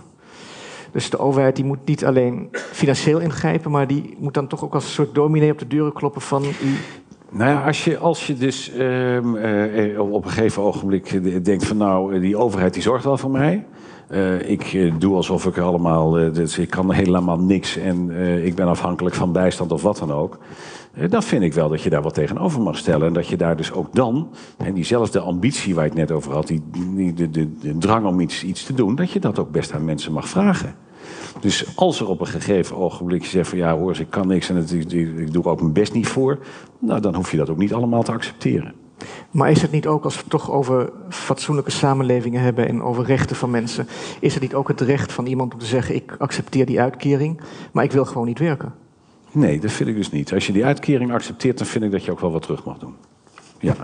Dus 0.91 1.09
de 1.09 1.19
overheid 1.19 1.55
die 1.55 1.65
moet 1.65 1.85
niet 1.85 2.05
alleen 2.05 2.49
financieel 2.51 3.19
ingrijpen, 3.19 3.71
maar 3.71 3.87
die 3.87 4.15
moet 4.19 4.33
dan 4.33 4.47
toch 4.47 4.63
ook 4.63 4.73
als 4.73 4.83
een 4.83 4.89
soort 4.89 5.15
dominee 5.15 5.51
op 5.51 5.59
de 5.59 5.67
deuren 5.67 5.93
kloppen 5.93 6.21
van 6.21 6.43
u. 6.43 6.75
Nou 7.29 7.51
ja, 7.51 7.65
als 7.65 7.83
je, 7.83 7.97
als 7.97 8.27
je 8.27 8.35
dus 8.35 8.71
ehm, 8.71 9.35
eh, 9.35 9.99
op 10.11 10.25
een 10.25 10.31
gegeven 10.31 10.63
ogenblik 10.63 11.11
eh, 11.11 11.43
denkt 11.43 11.65
van 11.65 11.77
nou, 11.77 12.15
eh, 12.15 12.21
die 12.21 12.37
overheid 12.37 12.73
die 12.73 12.81
zorgt 12.81 13.03
wel 13.03 13.17
voor 13.17 13.31
mij. 13.31 13.65
Eh, 14.11 14.49
ik 14.49 14.63
eh, 14.63 14.93
doe 14.99 15.15
alsof 15.15 15.45
ik 15.45 15.57
allemaal, 15.57 16.17
eh, 16.17 16.33
dus 16.33 16.57
ik 16.57 16.69
kan 16.69 16.91
helemaal 16.91 17.39
niks 17.39 17.77
en 17.77 18.09
ik 18.45 18.55
ben 18.55 18.67
afhankelijk 18.67 19.15
van 19.15 19.31
bijstand 19.31 19.71
of 19.71 19.81
wat 19.81 19.97
dan 19.97 20.11
ook. 20.11 20.37
Dan 21.09 21.23
vind 21.23 21.43
ik 21.43 21.53
wel 21.53 21.69
dat 21.69 21.81
je 21.81 21.89
daar 21.89 22.01
wat 22.01 22.13
tegenover 22.13 22.61
mag 22.61 22.77
stellen. 22.77 23.07
En 23.07 23.13
dat 23.13 23.27
je 23.27 23.37
daar 23.37 23.57
dus 23.57 23.71
ook 23.71 23.95
dan, 23.95 24.29
en 24.57 24.73
diezelfde 24.73 25.19
ambitie 25.19 25.75
waar 25.75 25.85
ik 25.85 25.93
net 25.93 26.11
over 26.11 26.33
had, 26.33 26.47
die, 26.47 26.61
die, 26.95 27.29
de, 27.29 27.77
drang 27.77 28.05
om 28.05 28.19
iets, 28.19 28.43
iets 28.43 28.63
te 28.63 28.73
doen, 28.73 28.95
dat 28.95 29.11
je 29.11 29.19
dat 29.19 29.39
ook 29.39 29.51
best 29.51 29.73
aan 29.73 29.85
mensen 29.85 30.13
mag 30.13 30.29
vragen. 30.29 30.75
Dus 31.39 31.75
als 31.75 31.99
er 31.99 32.07
op 32.07 32.19
een 32.19 32.27
gegeven 32.27 32.75
ogenblik 32.75 33.21
je 33.21 33.27
zegt 33.27 33.49
van 33.49 33.57
ja 33.57 33.77
hoor, 33.77 33.99
ik 33.99 34.09
kan 34.09 34.27
niks 34.27 34.49
en 34.49 34.55
het, 34.55 34.71
ik, 34.71 34.91
ik 34.91 35.33
doe 35.33 35.43
er 35.43 35.49
ook 35.49 35.61
mijn 35.61 35.73
best 35.73 35.93
niet 35.93 36.07
voor, 36.07 36.39
nou 36.79 37.01
dan 37.01 37.15
hoef 37.15 37.31
je 37.31 37.37
dat 37.37 37.49
ook 37.49 37.57
niet 37.57 37.73
allemaal 37.73 38.03
te 38.03 38.11
accepteren. 38.11 38.80
Maar 39.31 39.51
is 39.51 39.61
het 39.61 39.71
niet 39.71 39.87
ook, 39.87 40.03
als 40.03 40.15
we 40.15 40.21
het 40.21 40.29
toch 40.29 40.51
over 40.51 40.89
fatsoenlijke 41.09 41.71
samenlevingen 41.71 42.41
hebben 42.41 42.67
en 42.67 42.83
over 42.83 43.05
rechten 43.05 43.35
van 43.35 43.49
mensen, 43.49 43.87
is 44.19 44.33
het 44.33 44.41
niet 44.41 44.53
ook 44.53 44.67
het 44.67 44.81
recht 44.81 45.11
van 45.11 45.25
iemand 45.25 45.53
om 45.53 45.59
te 45.59 45.65
zeggen: 45.65 45.95
ik 45.95 46.15
accepteer 46.17 46.65
die 46.65 46.81
uitkering, 46.81 47.41
maar 47.71 47.83
ik 47.83 47.91
wil 47.91 48.05
gewoon 48.05 48.27
niet 48.27 48.39
werken? 48.39 48.73
Nee, 49.31 49.59
dat 49.59 49.71
vind 49.71 49.89
ik 49.89 49.95
dus 49.95 50.11
niet. 50.11 50.33
Als 50.33 50.47
je 50.47 50.53
die 50.53 50.65
uitkering 50.65 51.13
accepteert, 51.13 51.57
dan 51.57 51.67
vind 51.67 51.83
ik 51.83 51.91
dat 51.91 52.05
je 52.05 52.11
ook 52.11 52.19
wel 52.19 52.31
wat 52.31 52.41
terug 52.41 52.63
mag 52.63 52.77
doen. 52.77 52.95
Ja. 53.59 53.75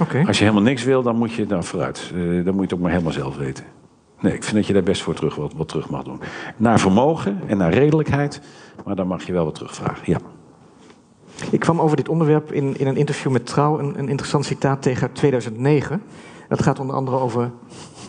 Oké. 0.00 0.24
Als 0.26 0.38
je 0.38 0.44
helemaal 0.44 0.64
niks 0.64 0.84
wil, 0.84 1.02
dan 1.02 1.16
moet 1.16 1.32
je 1.32 1.46
daar 1.46 1.64
vooruit. 1.64 2.12
Eh, 2.14 2.20
dan 2.20 2.44
moet 2.44 2.54
je 2.54 2.60
het 2.60 2.72
ook 2.72 2.80
maar 2.80 2.90
helemaal 2.90 3.12
zelf 3.12 3.36
weten. 3.36 3.64
Nee, 4.20 4.34
ik 4.34 4.42
vind 4.42 4.56
dat 4.56 4.66
je 4.66 4.72
daar 4.72 4.82
best 4.82 5.02
voor 5.02 5.14
terug 5.14 5.34
wat, 5.34 5.52
wat 5.56 5.68
terug 5.68 5.90
mag 5.90 6.02
doen. 6.02 6.20
Naar 6.56 6.80
vermogen 6.80 7.40
en 7.46 7.56
naar 7.56 7.72
redelijkheid, 7.72 8.40
maar 8.84 8.96
dan 8.96 9.06
mag 9.06 9.26
je 9.26 9.32
wel 9.32 9.44
wat 9.44 9.54
terugvragen. 9.54 10.02
Ja. 10.04 10.18
Ik 11.50 11.60
kwam 11.60 11.80
over 11.80 11.96
dit 11.96 12.08
onderwerp 12.08 12.52
in, 12.52 12.78
in 12.78 12.86
een 12.86 12.96
interview 12.96 13.32
met 13.32 13.46
Trouw 13.46 13.78
een, 13.78 13.98
een 13.98 14.08
interessant 14.08 14.44
citaat 14.44 14.82
tegen 14.82 15.02
uit 15.02 15.14
2009. 15.14 16.02
Dat 16.48 16.62
gaat 16.62 16.78
onder 16.80 16.96
andere 16.96 17.18
over. 17.18 17.50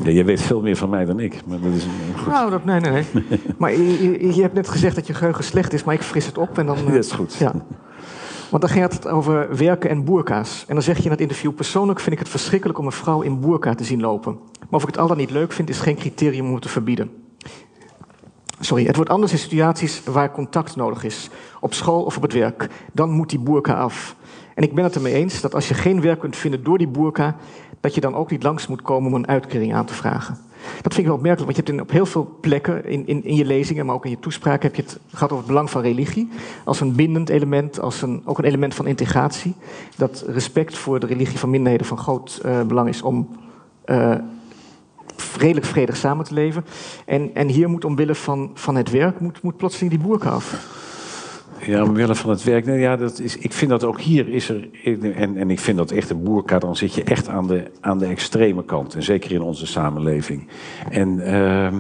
ja. 0.04 0.10
Je 0.10 0.24
weet 0.24 0.42
veel 0.42 0.62
meer 0.62 0.76
van 0.76 0.90
mij 0.90 1.06
dan 1.06 1.20
ik. 1.20 1.42
Maar 1.46 1.60
dat 1.60 1.74
is 1.74 1.84
een- 1.84 1.92
goed. 2.18 2.28
Nou, 2.34 2.50
dat, 2.52 2.66
nee, 2.66 2.80
nee, 2.80 2.92
nee. 2.92 3.06
Maar 3.58 3.72
je, 3.72 4.04
je, 4.28 4.36
je 4.36 4.42
hebt 4.42 4.54
net 4.54 4.70
gezegd 4.70 4.96
dat 4.96 5.08
je 5.08 5.14
geheugen 5.14 5.44
slecht 5.44 5.74
is, 5.74 5.84
maar 5.84 5.94
ik 5.96 6.02
fris 6.02 6.26
het 6.26 6.38
op 6.38 6.58
en 6.58 6.66
dan. 6.66 6.78
eh, 6.78 6.86
Dat 6.86 6.94
is 6.94 7.12
goed. 7.12 7.34
Ja. 7.36 7.54
Want 8.50 8.64
dan 8.64 8.72
gaat 8.72 8.94
het 8.94 9.08
over 9.08 9.58
werken 9.58 9.90
en 9.90 10.04
boerka's. 10.04 10.64
En 10.68 10.74
dan 10.74 10.84
zeg 10.84 10.98
je 10.98 11.04
in 11.04 11.12
het 11.12 11.22
interview: 11.22 11.54
persoonlijk 11.54 12.00
vind 12.00 12.12
ik 12.12 12.20
het 12.20 12.30
verschrikkelijk 12.30 12.80
om 12.80 12.86
een 12.86 12.92
vrouw 12.92 13.22
in 13.22 13.40
boerka 13.40 13.76
te 13.76 13.84
zien 13.84 14.02
lopen. 14.02 14.34
Maar 14.60 14.68
of 14.80 14.82
ik 14.82 14.88
het 14.88 14.98
al 14.98 15.08
dan 15.08 15.18
niet 15.18 15.32
leuk 15.32 15.52
vind, 15.52 15.70
is 15.70 15.80
geen 15.80 15.96
criterium 15.96 16.46
om 16.48 16.54
het 16.54 16.62
te 16.62 16.70
verbieden. 16.70 17.12
Sorry, 18.64 18.86
het 18.86 18.96
wordt 18.96 19.12
anders 19.12 19.32
in 19.32 19.38
situaties 19.38 20.04
waar 20.04 20.32
contact 20.32 20.76
nodig 20.76 21.04
is. 21.04 21.30
Op 21.60 21.74
school 21.74 22.04
of 22.04 22.16
op 22.16 22.22
het 22.22 22.34
werk. 22.34 22.70
Dan 22.94 23.10
moet 23.10 23.30
die 23.30 23.40
boerka 23.40 23.74
af. 23.74 24.16
En 24.56 24.64
ik 24.64 24.76
ben 24.76 24.84
het 24.84 24.96
ermee 24.96 25.14
eens 25.14 25.42
dat 25.42 25.56
als 25.56 25.68
je 25.68 25.74
geen 25.74 26.02
werk 26.02 26.20
kunt 26.20 26.36
vinden 26.36 26.64
door 26.64 26.78
die 26.78 26.88
boerka, 26.88 27.36
dat 27.80 27.96
je 27.96 28.02
dan 28.02 28.16
ook 28.16 28.32
niet 28.32 28.44
langs 28.44 28.68
moet 28.68 28.82
komen 28.82 29.10
om 29.12 29.16
een 29.16 29.28
uitkering 29.28 29.74
aan 29.74 29.86
te 29.86 29.94
vragen. 29.94 30.38
Dat 30.82 30.94
vind 30.94 30.98
ik 30.98 31.06
wel 31.06 31.16
opmerkelijk, 31.16 31.52
want 31.52 31.56
je 31.56 31.64
hebt 31.64 31.70
in, 31.70 31.82
op 31.82 31.92
heel 31.92 32.06
veel 32.06 32.38
plekken 32.42 32.86
in, 32.86 33.08
in, 33.08 33.24
in 33.24 33.36
je 33.36 33.46
lezingen, 33.46 33.86
maar 33.86 33.96
ook 33.96 34.06
in 34.06 34.12
je 34.12 34.20
toespraak, 34.20 34.64
heb 34.64 34.76
je 34.76 34.82
het 34.82 35.00
gehad 35.10 35.32
over 35.32 35.38
het 35.38 35.48
belang 35.48 35.70
van 35.70 35.82
religie. 35.82 36.30
Als 36.64 36.80
een 36.80 36.96
bindend 36.96 37.30
element, 37.30 37.80
als 37.80 38.02
een, 38.02 38.22
ook 38.26 38.38
een 38.38 38.44
element 38.44 38.76
van 38.76 38.88
integratie. 38.88 39.56
Dat 39.98 40.24
respect 40.28 40.78
voor 40.78 41.00
de 41.00 41.06
religie 41.06 41.40
van 41.40 41.50
minderheden 41.50 41.88
van 41.88 41.98
groot 41.98 42.40
eh, 42.44 42.62
belang 42.62 42.90
is 42.90 43.02
om 43.02 43.30
eh, 43.86 44.16
redelijk 45.38 45.66
vredig 45.66 45.98
samen 45.98 46.26
te 46.26 46.34
leven. 46.34 46.66
En, 47.06 47.30
en 47.34 47.48
hier 47.48 47.70
moet 47.70 47.86
omwille 47.86 48.16
van, 48.16 48.52
van 48.54 48.76
het 48.76 48.92
werk, 48.92 49.20
moet, 49.20 49.42
moet 49.42 49.58
plotseling 49.58 49.92
die 49.92 50.04
boerka. 50.04 50.38
Ja, 51.66 51.84
omwille 51.84 52.16
van 52.16 52.30
het 52.30 52.44
werk. 52.44 52.66
Ja, 52.66 52.96
dat 52.96 53.20
is, 53.20 53.38
ik 53.38 53.54
vind 53.54 53.72
dat 53.72 53.84
ook 53.84 54.00
hier 54.00 54.28
is 54.28 54.50
er. 54.50 54.70
En, 55.16 55.38
en 55.38 55.50
ik 55.50 55.60
vind 55.60 55.78
dat 55.78 55.92
echt 55.92 56.10
een 56.10 56.24
boerka, 56.24 56.60
dan 56.60 56.76
zit 56.76 56.94
je 56.94 57.04
echt 57.04 57.28
aan 57.28 57.48
de, 57.48 57.64
aan 57.80 57.98
de 57.98 58.06
extreme 58.06 58.66
kant. 58.66 58.96
En 58.96 59.04
zeker 59.04 59.32
in 59.32 59.42
onze 59.42 59.66
samenleving. 59.66 60.48
En 60.90 61.20
ehm, 61.20 61.76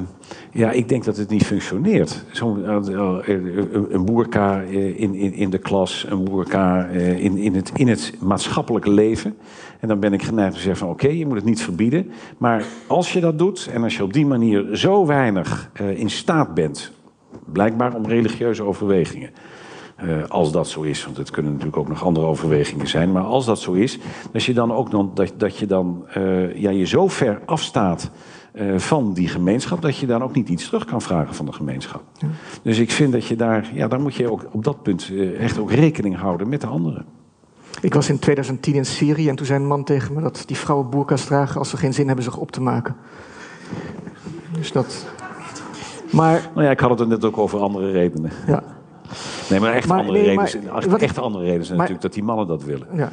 ja, 0.52 0.72
ik 0.72 0.90
denk 0.90 1.04
dat 1.04 1.18
het 1.18 1.30
niet 1.30 1.46
functioneert. 1.46 2.26
Zo'n 2.32 2.66
eh, 2.66 2.78
een 3.26 3.94
een 3.94 4.06
boerka 4.06 4.64
eh, 4.64 5.00
in, 5.00 5.16
in, 5.16 5.34
in 5.34 5.50
de 5.50 5.58
klas, 5.58 6.06
een 6.10 6.24
boerka 6.24 6.88
eh, 6.88 7.24
in, 7.24 7.38
in, 7.38 7.56
het, 7.56 7.72
in 7.74 7.88
het 7.88 8.14
maatschappelijke 8.20 8.92
leven. 8.92 9.38
En 9.82 9.88
dan 9.88 10.00
ben 10.00 10.14
ik 10.14 10.24
geneigd 10.24 10.54
te 10.54 10.60
zeggen 10.60 10.78
van 10.78 10.90
oké, 10.90 11.08
je 11.08 11.26
moet 11.26 11.36
het 11.36 11.46
niet 11.46 11.62
verbieden. 11.62 12.12
Maar 12.38 12.66
als 12.88 13.14
je 13.14 13.20
dat 13.20 13.38
doet 13.38 13.70
en 13.74 13.84
als 13.84 13.98
je 13.98 14.04
op 14.04 14.14
die 14.14 14.26
manier 14.26 14.76
zo 14.76 15.06
weinig 15.06 15.70
eh, 15.74 16.00
in 16.00 16.10
staat 16.10 16.54
bent, 16.54 16.92
blijkbaar 17.46 17.96
om 17.96 18.06
religieuze 18.06 18.64
overwegingen. 18.64 19.30
Eh, 19.96 20.08
als 20.28 20.52
dat 20.52 20.68
zo 20.68 20.82
is, 20.82 21.06
want 21.06 21.18
het 21.18 21.32
kunnen 21.32 21.52
natuurlijk 21.52 21.78
ook 21.78 21.88
nog 21.88 22.04
andere 22.04 22.26
overwegingen 22.26 22.88
zijn. 22.88 23.12
Maar 23.12 23.24
als 23.24 23.46
dat 23.46 23.60
zo 23.60 23.72
is, 23.72 24.00
dat 24.32 24.44
je 24.44 24.54
dan 24.54 24.74
ook 24.74 24.92
dan, 24.92 25.12
dat, 25.14 25.34
dat 25.38 25.58
je 25.58 25.66
dan 25.66 26.06
eh, 26.14 26.56
ja, 26.56 26.70
je 26.70 26.86
zo 26.86 27.08
ver 27.08 27.42
afstaat 27.46 28.12
van 28.78 29.14
die 29.14 29.28
gemeenschap, 29.28 29.82
dat 29.82 29.98
je 29.98 30.06
dan 30.06 30.24
ook 30.24 30.34
niet 30.34 30.50
iets 30.50 30.66
terug 30.66 30.86
kan 30.86 31.02
vragen 31.02 31.36
van 31.36 31.46
de 31.46 31.52
gemeenschap. 31.52 32.04
Dus 32.62 32.80
ik 32.80 32.92
vind 32.92 33.12
dat 33.12 33.26
je 33.26 33.36
daar, 33.36 33.72
ja, 33.74 33.88
daar 33.88 34.00
moet 34.00 34.16
je 34.16 34.32
ook 34.32 34.46
op 34.52 34.64
dat 34.64 34.84
punt 34.84 35.12
echt 35.38 35.60
ook 35.60 35.72
rekening 35.72 36.18
houden 36.18 36.50
met 36.50 36.62
de 36.62 36.68
anderen. 36.68 37.06
Ik 37.82 37.94
was 37.94 38.10
in 38.10 38.20
2010 38.20 38.74
in 38.74 38.86
Syrië 38.86 39.30
en 39.30 39.36
toen 39.36 39.46
zei 39.46 39.60
een 39.60 39.68
man 39.68 39.84
tegen 39.84 40.14
me 40.14 40.22
dat 40.22 40.44
die 40.46 40.58
vrouwen 40.58 40.90
boerka's 40.90 41.26
dragen 41.26 41.60
als 41.60 41.70
ze 41.70 41.78
geen 41.78 41.94
zin 41.94 42.06
hebben 42.08 42.24
zich 42.26 42.38
op 42.38 42.52
te 42.52 42.62
maken. 42.62 42.96
Dus 44.52 44.72
dat. 44.72 45.06
Maar 46.12 46.50
Nou 46.54 46.66
ja, 46.66 46.72
ik 46.72 46.80
had 46.80 46.90
het 46.90 47.00
er 47.00 47.08
net 47.08 47.26
ook 47.26 47.38
over 47.38 47.60
andere 47.60 47.92
redenen. 47.92 48.32
ja, 48.48 48.64
Nee, 49.50 49.60
maar 49.60 49.74
echt 49.74 49.88
Maar- 49.88 49.98
andere 49.98 50.18
nee, 50.18 50.28
redenen. 50.28 50.42
maar 50.42 50.82
zijn- 50.82 51.00
echt 51.02 51.16
wat- 51.16 51.26
andere 51.26 51.44
redenen 51.44 51.66
zijn 51.66 51.78
maar- 51.78 51.88
natuurlijk 51.90 52.02
dat 52.02 52.14
die 52.14 52.24
mannen 52.24 52.48
dat 52.48 52.64
willen. 52.64 52.88
ja. 52.94 53.12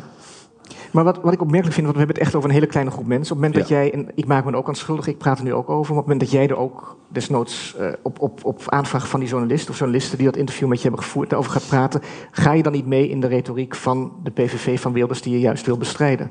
Maar 0.91 1.05
wat, 1.05 1.19
wat 1.23 1.33
ik 1.33 1.41
opmerkelijk 1.41 1.75
vind, 1.75 1.87
want 1.87 1.99
we 1.99 2.05
hebben 2.05 2.17
het 2.17 2.25
echt 2.27 2.35
over 2.35 2.49
een 2.49 2.55
hele 2.55 2.67
kleine 2.67 2.91
groep 2.91 3.07
mensen. 3.07 3.37
Op 3.37 3.43
het 3.43 3.51
moment 3.51 3.69
dat 3.69 3.79
jij, 3.79 3.93
en 3.93 4.09
ik 4.15 4.27
maak 4.27 4.45
me 4.45 4.51
er 4.51 4.57
ook 4.57 4.69
aan 4.69 4.75
schuldig, 4.75 5.07
ik 5.07 5.19
praat 5.19 5.39
er 5.39 5.45
nu 5.45 5.53
ook 5.53 5.69
over. 5.71 5.95
Maar 5.95 6.03
op 6.03 6.09
het 6.09 6.15
moment 6.15 6.21
dat 6.21 6.31
jij 6.31 6.49
er 6.49 6.57
ook 6.57 6.97
desnoods 7.09 7.77
eh, 7.79 7.93
op, 8.03 8.21
op, 8.21 8.45
op 8.45 8.63
aanvraag 8.67 9.09
van 9.09 9.21
die 9.21 9.29
journalist 9.29 9.71
of 9.71 9.79
journalisten 9.79 10.19
die 10.19 10.27
dat 10.27 10.37
interview 10.37 10.69
met 10.69 10.77
je 10.77 10.87
hebben 10.89 11.03
gevoerd, 11.03 11.31
daarover 11.31 11.53
gaat 11.53 11.69
praten. 11.69 12.01
Ga 12.31 12.53
je 12.53 12.63
dan 12.63 12.73
niet 12.73 12.87
mee 12.87 13.09
in 13.09 13.21
de 13.21 13.27
retoriek 13.27 13.75
van 13.75 14.13
de 14.23 14.31
PVV 14.31 14.81
van 14.81 14.93
Wilders 14.93 15.23
die 15.23 15.33
je 15.33 15.41
juist 15.41 15.67
wil 15.67 15.79
bestrijden? 15.79 16.31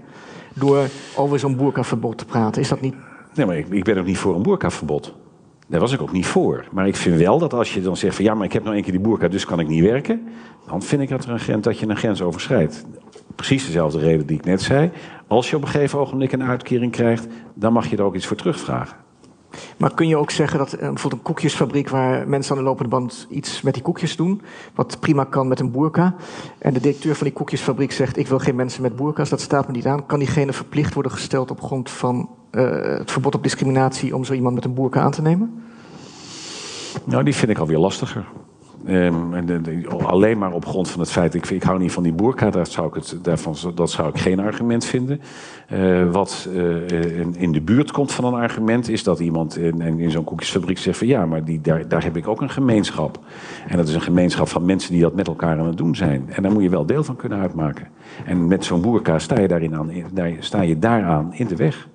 Door 0.54 0.88
over 1.16 1.40
zo'n 1.40 1.56
boerkaverbod 1.56 2.18
te 2.18 2.26
praten. 2.26 2.62
Is 2.62 2.70
dat 2.70 2.82
niet 2.82 2.96
Nee, 3.38 3.46
maar 3.46 3.58
ik, 3.58 3.68
ik 3.70 3.84
ben 3.84 3.98
ook 3.98 4.06
niet 4.06 4.18
voor 4.18 4.36
een 4.36 4.42
boerkaverbod. 4.42 5.14
Daar 5.68 5.80
was 5.80 5.92
ik 5.92 6.02
ook 6.02 6.12
niet 6.12 6.26
voor. 6.26 6.66
Maar 6.72 6.88
ik 6.88 6.96
vind 6.96 7.18
wel 7.18 7.40
dat 7.40 7.54
als 7.54 7.74
je 7.74 7.82
dan 7.82 7.98
zegt 7.98 8.16
van 8.16 8.26
ja, 8.26 8.34
maar 8.34 8.46
ik 8.46 8.54
heb 8.54 8.64
nou 8.64 8.76
één 8.76 8.84
keer 8.84 8.94
die 8.94 9.02
boerka, 9.02 9.28
dus 9.28 9.46
kan 9.46 9.60
ik 9.60 9.68
niet 9.68 9.84
werken. 9.84 10.28
Dan 10.68 10.82
vind 10.82 11.02
ik 11.02 11.10
dat, 11.10 11.26
er 11.26 11.32
een 11.32 11.40
grens, 11.40 11.64
dat 11.64 11.80
je 11.80 11.88
een 11.88 11.98
grens 11.98 12.22
overschrijdt. 12.22 12.86
Precies 13.36 13.66
dezelfde 13.66 14.00
reden 14.00 14.26
die 14.26 14.38
ik 14.38 14.46
net 14.46 14.62
zei. 14.62 14.92
Als 15.28 15.50
je 15.50 15.56
op 15.56 15.62
een 15.62 15.68
gegeven 15.68 16.00
ogenblik 16.00 16.32
een 16.32 16.44
uitkering 16.44 16.92
krijgt, 16.92 17.28
dan 17.54 17.74
mag 17.74 17.90
je 17.90 17.98
er 17.98 18.04
ook 18.04 18.16
iets 18.16 18.26
voor 18.26 18.38
terugvragen. 18.38 19.07
Maar 19.78 19.94
kun 19.94 20.08
je 20.08 20.18
ook 20.18 20.32
zeggen 20.32 20.58
dat 20.58 20.74
eh, 20.74 20.80
bijvoorbeeld 20.80 21.14
een 21.14 21.22
koekjesfabriek 21.22 21.90
waar 21.90 22.28
mensen 22.28 22.52
aan 22.52 22.58
de 22.58 22.68
lopende 22.68 22.90
band 22.90 23.28
iets 23.30 23.62
met 23.62 23.74
die 23.74 23.84
koekjes 23.84 24.16
doen, 24.16 24.42
wat 24.76 25.00
prima 25.00 25.24
kan 25.24 25.48
met 25.48 25.60
een 25.60 25.72
boerka, 25.72 26.16
en 26.58 26.74
de 26.74 26.80
directeur 26.80 27.16
van 27.16 27.28
die 27.28 27.36
koekjesfabriek 27.36 27.92
zegt: 27.92 28.18
Ik 28.18 28.28
wil 28.28 28.40
geen 28.40 28.56
mensen 28.56 28.82
met 28.82 28.96
boerka's, 28.96 29.30
dat 29.30 29.42
staat 29.42 29.68
me 29.68 29.74
niet 29.74 29.86
aan. 29.86 30.06
Kan 30.06 30.20
diegene 30.20 30.54
verplicht 30.54 30.94
worden 30.94 31.12
gesteld 31.12 31.52
op 31.52 31.62
grond 31.62 31.90
van 31.90 32.30
eh, 32.52 32.72
het 32.82 33.12
verbod 33.12 33.36
op 33.36 33.44
discriminatie 33.44 34.16
om 34.16 34.24
zo 34.24 34.34
iemand 34.34 34.56
met 34.56 34.66
een 34.66 34.74
boerka 34.74 35.02
aan 35.02 35.12
te 35.12 35.22
nemen? 35.22 35.64
Nou, 37.04 37.24
die 37.24 37.36
vind 37.36 37.52
ik 37.52 37.58
alweer 37.58 37.78
lastiger. 37.78 38.26
Ehm, 38.86 39.50
alleen 40.04 40.38
maar 40.38 40.52
op 40.52 40.66
grond 40.66 40.90
van 40.90 41.00
het 41.00 41.12
feit, 41.12 41.34
ik, 41.34 41.50
ik 41.50 41.64
hou 41.64 41.80
niet 41.80 41.92
van 41.92 42.04
die 42.04 42.14
boerka, 42.14 42.50
daar 42.50 42.68
zou 42.68 42.88
ik 42.88 42.94
het, 42.94 43.20
daarvan, 43.22 43.56
dat 43.76 43.92
zou 43.92 44.10
ik 44.10 44.18
geen 44.18 44.40
argument 44.40 44.86
vinden. 44.86 45.22
Eh, 45.68 46.12
wat 46.12 46.48
eh, 46.54 47.20
in, 47.20 47.52
de 47.52 47.62
buurt 47.62 47.92
komt 47.92 48.12
van 48.12 48.26
een 48.26 48.42
argument, 48.42 48.90
is 48.90 49.04
dat 49.04 49.20
iemand 49.20 49.58
in, 49.58 49.82
in, 49.82 50.12
zo'n 50.12 50.24
koekjesfabriek 50.24 50.78
zegt 50.78 50.98
van 50.98 51.08
ja, 51.08 51.26
maar 51.26 51.44
die, 51.44 51.62
daar, 51.62 51.88
daar 51.88 52.04
heb 52.04 52.18
ik 52.18 52.28
ook 52.28 52.42
een 52.42 52.50
gemeenschap. 52.50 53.20
En 53.68 53.78
dat 53.78 53.88
is 53.88 53.94
een 53.94 54.02
gemeenschap 54.02 54.48
van 54.48 54.66
mensen 54.66 54.92
die 54.92 55.02
dat 55.02 55.16
met 55.16 55.28
elkaar 55.28 55.60
aan 55.60 55.68
het 55.68 55.78
doen 55.78 55.96
zijn. 55.96 56.30
En 56.30 56.44
daar 56.44 56.52
moet 56.52 56.64
je 56.64 56.70
wel 56.70 56.86
deel 56.86 57.04
van 57.04 57.16
kunnen 57.16 57.40
uitmaken. 57.40 57.88
En 58.26 58.48
met 58.48 58.66
zo'n 58.66 58.82
boerka 58.82 59.20
sta 59.20 59.40
je, 59.40 59.48
daarin 59.48 59.76
aan, 59.76 59.92
daar, 60.14 60.32
sta 60.40 60.62
je 60.62 60.80
daaraan 60.80 61.34
in 61.34 61.48
de 61.48 61.56
weg. 61.56 61.88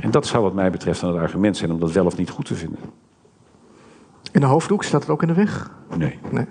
En 0.00 0.10
dat 0.10 0.26
zou 0.26 0.42
wat 0.42 0.54
mij 0.54 0.70
betreft 0.70 1.00
dan 1.00 1.10
het 1.10 1.22
argument 1.22 1.56
zijn 1.56 1.72
om 1.72 1.78
dat 1.78 1.92
wel 1.92 2.06
of 2.06 2.16
niet 2.16 2.30
goed 2.30 2.46
te 2.46 2.54
vinden. 2.54 2.78
In 4.38 4.44
de 4.44 4.50
hoofddoek 4.50 4.84
staat 4.84 5.00
het 5.00 5.10
ook 5.10 5.22
in 5.22 5.28
de 5.28 5.34
weg? 5.34 5.70
Nee. 5.96 6.18
Nee. 6.30 6.44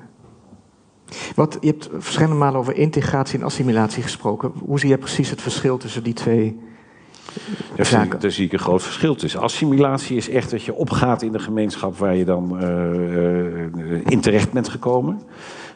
Wat, 1.35 1.57
je 1.61 1.67
hebt 1.67 1.89
verschillende 1.97 2.35
malen 2.35 2.59
over 2.59 2.75
integratie 2.75 3.39
en 3.39 3.45
assimilatie 3.45 4.03
gesproken. 4.03 4.51
Hoe 4.65 4.79
zie 4.79 4.89
je 4.89 4.97
precies 4.97 5.29
het 5.29 5.41
verschil 5.41 5.77
tussen 5.77 6.03
die 6.03 6.13
twee 6.13 6.59
Daar 7.75 7.85
zie, 7.85 7.97
zaken? 7.97 8.13
ik, 8.15 8.21
daar 8.21 8.31
zie 8.31 8.45
ik 8.45 8.53
een 8.53 8.59
groot 8.59 8.83
verschil 8.83 9.15
tussen. 9.15 9.39
Assimilatie 9.39 10.17
is 10.17 10.29
echt 10.29 10.51
dat 10.51 10.63
je 10.63 10.73
opgaat 10.73 11.21
in 11.21 11.31
de 11.31 11.39
gemeenschap 11.39 11.97
waar 11.97 12.15
je 12.15 12.25
dan 12.25 12.59
eh, 12.59 13.63
eh, 13.65 14.01
in 14.05 14.21
terecht 14.21 14.51
bent 14.51 14.69
gekomen. 14.69 15.21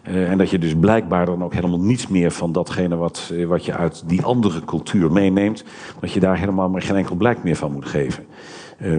Eh, 0.01 0.29
en 0.29 0.37
dat 0.37 0.49
je 0.49 0.59
dus 0.59 0.75
blijkbaar 0.75 1.25
dan 1.25 1.43
ook 1.43 1.53
helemaal 1.53 1.79
niets 1.79 2.07
meer 2.07 2.31
van 2.31 2.51
datgene 2.51 2.95
wat, 2.95 3.31
eh, 3.33 3.45
wat 3.45 3.65
je 3.65 3.73
uit 3.73 4.03
die 4.05 4.21
andere 4.21 4.65
cultuur 4.65 5.11
meeneemt, 5.11 5.63
dat 5.99 6.11
je 6.11 6.19
daar 6.19 6.37
helemaal 6.37 6.69
maar 6.69 6.81
geen 6.81 6.95
enkel 6.95 7.15
blijk 7.15 7.43
meer 7.43 7.55
van 7.55 7.71
moet 7.71 7.85
geven. 7.85 8.25
Eh, 8.77 8.97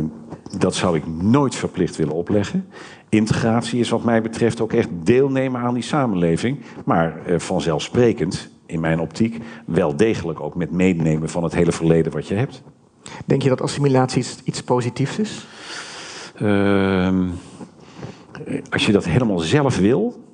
dat 0.58 0.74
zou 0.74 0.96
ik 0.96 1.06
nooit 1.06 1.54
verplicht 1.54 1.96
willen 1.96 2.14
opleggen. 2.14 2.68
Integratie 3.14 3.80
is 3.80 3.88
wat 3.88 4.04
mij 4.04 4.22
betreft 4.22 4.60
ook 4.60 4.72
echt 4.72 4.88
deelnemen 4.92 5.60
aan 5.60 5.74
die 5.74 5.82
samenleving. 5.82 6.58
Maar 6.84 7.26
eh, 7.26 7.38
vanzelfsprekend, 7.38 8.50
in 8.66 8.80
mijn 8.80 9.00
optiek, 9.00 9.38
wel 9.66 9.96
degelijk 9.96 10.40
ook 10.40 10.54
met 10.54 10.70
meenemen 10.70 11.28
van 11.28 11.42
het 11.42 11.54
hele 11.54 11.72
verleden 11.72 12.12
wat 12.12 12.28
je 12.28 12.34
hebt. 12.34 12.62
Denk 13.24 13.42
je 13.42 13.48
dat 13.48 13.60
assimilatie 13.60 14.26
iets, 14.44 14.62
positiefs 14.62 15.18
is? 15.18 15.46
Ehm, 16.34 17.28
als 18.70 18.86
je 18.86 18.92
dat 18.92 19.04
helemaal 19.04 19.38
zelf 19.38 19.78
wil. 19.78 20.24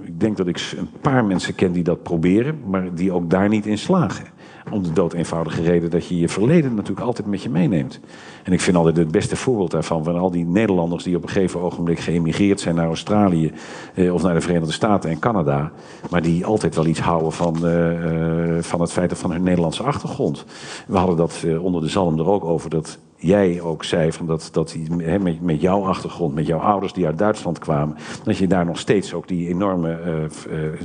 Ik 0.00 0.20
denk 0.20 0.36
dat 0.36 0.46
ik 0.46 0.72
een 0.76 0.90
paar 1.00 1.24
mensen 1.24 1.54
ken 1.54 1.72
die 1.72 1.82
dat 1.82 2.02
proberen, 2.02 2.60
maar 2.66 2.94
die 2.94 3.12
ook 3.12 3.30
daar 3.30 3.48
niet 3.48 3.66
in 3.66 3.78
slagen. 3.78 4.26
Om 4.70 4.82
de 4.82 4.92
dood 4.92 5.12
eenvoudige 5.12 5.62
reden 5.62 5.90
dat 5.90 6.06
je 6.06 6.18
je 6.18 6.28
verleden 6.28 6.74
natuurlijk 6.74 7.06
altijd 7.06 7.28
met 7.28 7.42
je 7.42 7.50
meeneemt. 7.50 8.00
En 8.42 8.52
ik 8.52 8.60
vind 8.60 8.76
altijd 8.76 8.96
het 8.96 9.10
beste 9.10 9.36
voorbeeld 9.36 9.70
daarvan 9.70 10.04
van 10.04 10.18
al 10.18 10.30
die 10.30 10.44
Nederlanders 10.44 11.04
die 11.04 11.16
op 11.16 11.22
een 11.22 11.28
gegeven 11.28 11.60
ogenblik 11.60 11.98
geëmigreerd 11.98 12.60
zijn 12.60 12.74
naar 12.74 12.86
Australië 12.86 13.52
eh, 13.94 14.14
of 14.14 14.22
naar 14.22 14.34
de 14.34 14.40
Verenigde 14.40 14.72
Staten 14.72 15.10
en 15.10 15.18
Canada. 15.18 15.72
Maar 16.10 16.22
die 16.22 16.46
altijd 16.46 16.74
wel 16.74 16.86
iets 16.86 17.00
houden 17.00 17.32
van, 17.32 17.66
eh, 17.66 18.56
eh 18.56 18.62
van 18.62 18.80
het 18.80 18.92
feit 18.92 19.18
van 19.18 19.30
hun 19.30 19.42
Nederlandse 19.42 19.82
achtergrond. 19.82 20.44
We 20.86 20.96
hadden 20.96 21.16
dat 21.16 21.42
eh, 21.46 21.64
onder 21.64 21.80
de 21.80 21.88
zalm 21.88 22.18
er 22.18 22.28
ook 22.28 22.44
over 22.44 22.70
dat 22.70 22.98
jij 23.16 23.60
ook 23.60 23.84
zei 23.84 24.12
van 24.12 24.26
dat, 24.26 24.48
dat 24.52 24.76
he, 24.98 25.18
met, 25.40 25.60
jouw 25.60 25.84
achtergrond, 25.84 26.34
met 26.34 26.46
jouw 26.46 26.58
ouders 26.58 26.92
die 26.92 27.06
uit 27.06 27.18
Duitsland 27.18 27.58
kwamen, 27.58 27.96
dat 28.24 28.36
je 28.36 28.46
daar 28.46 28.64
nog 28.66 28.78
steeds 28.78 29.14
ook 29.14 29.28
die 29.28 29.48
enorme 29.48 29.98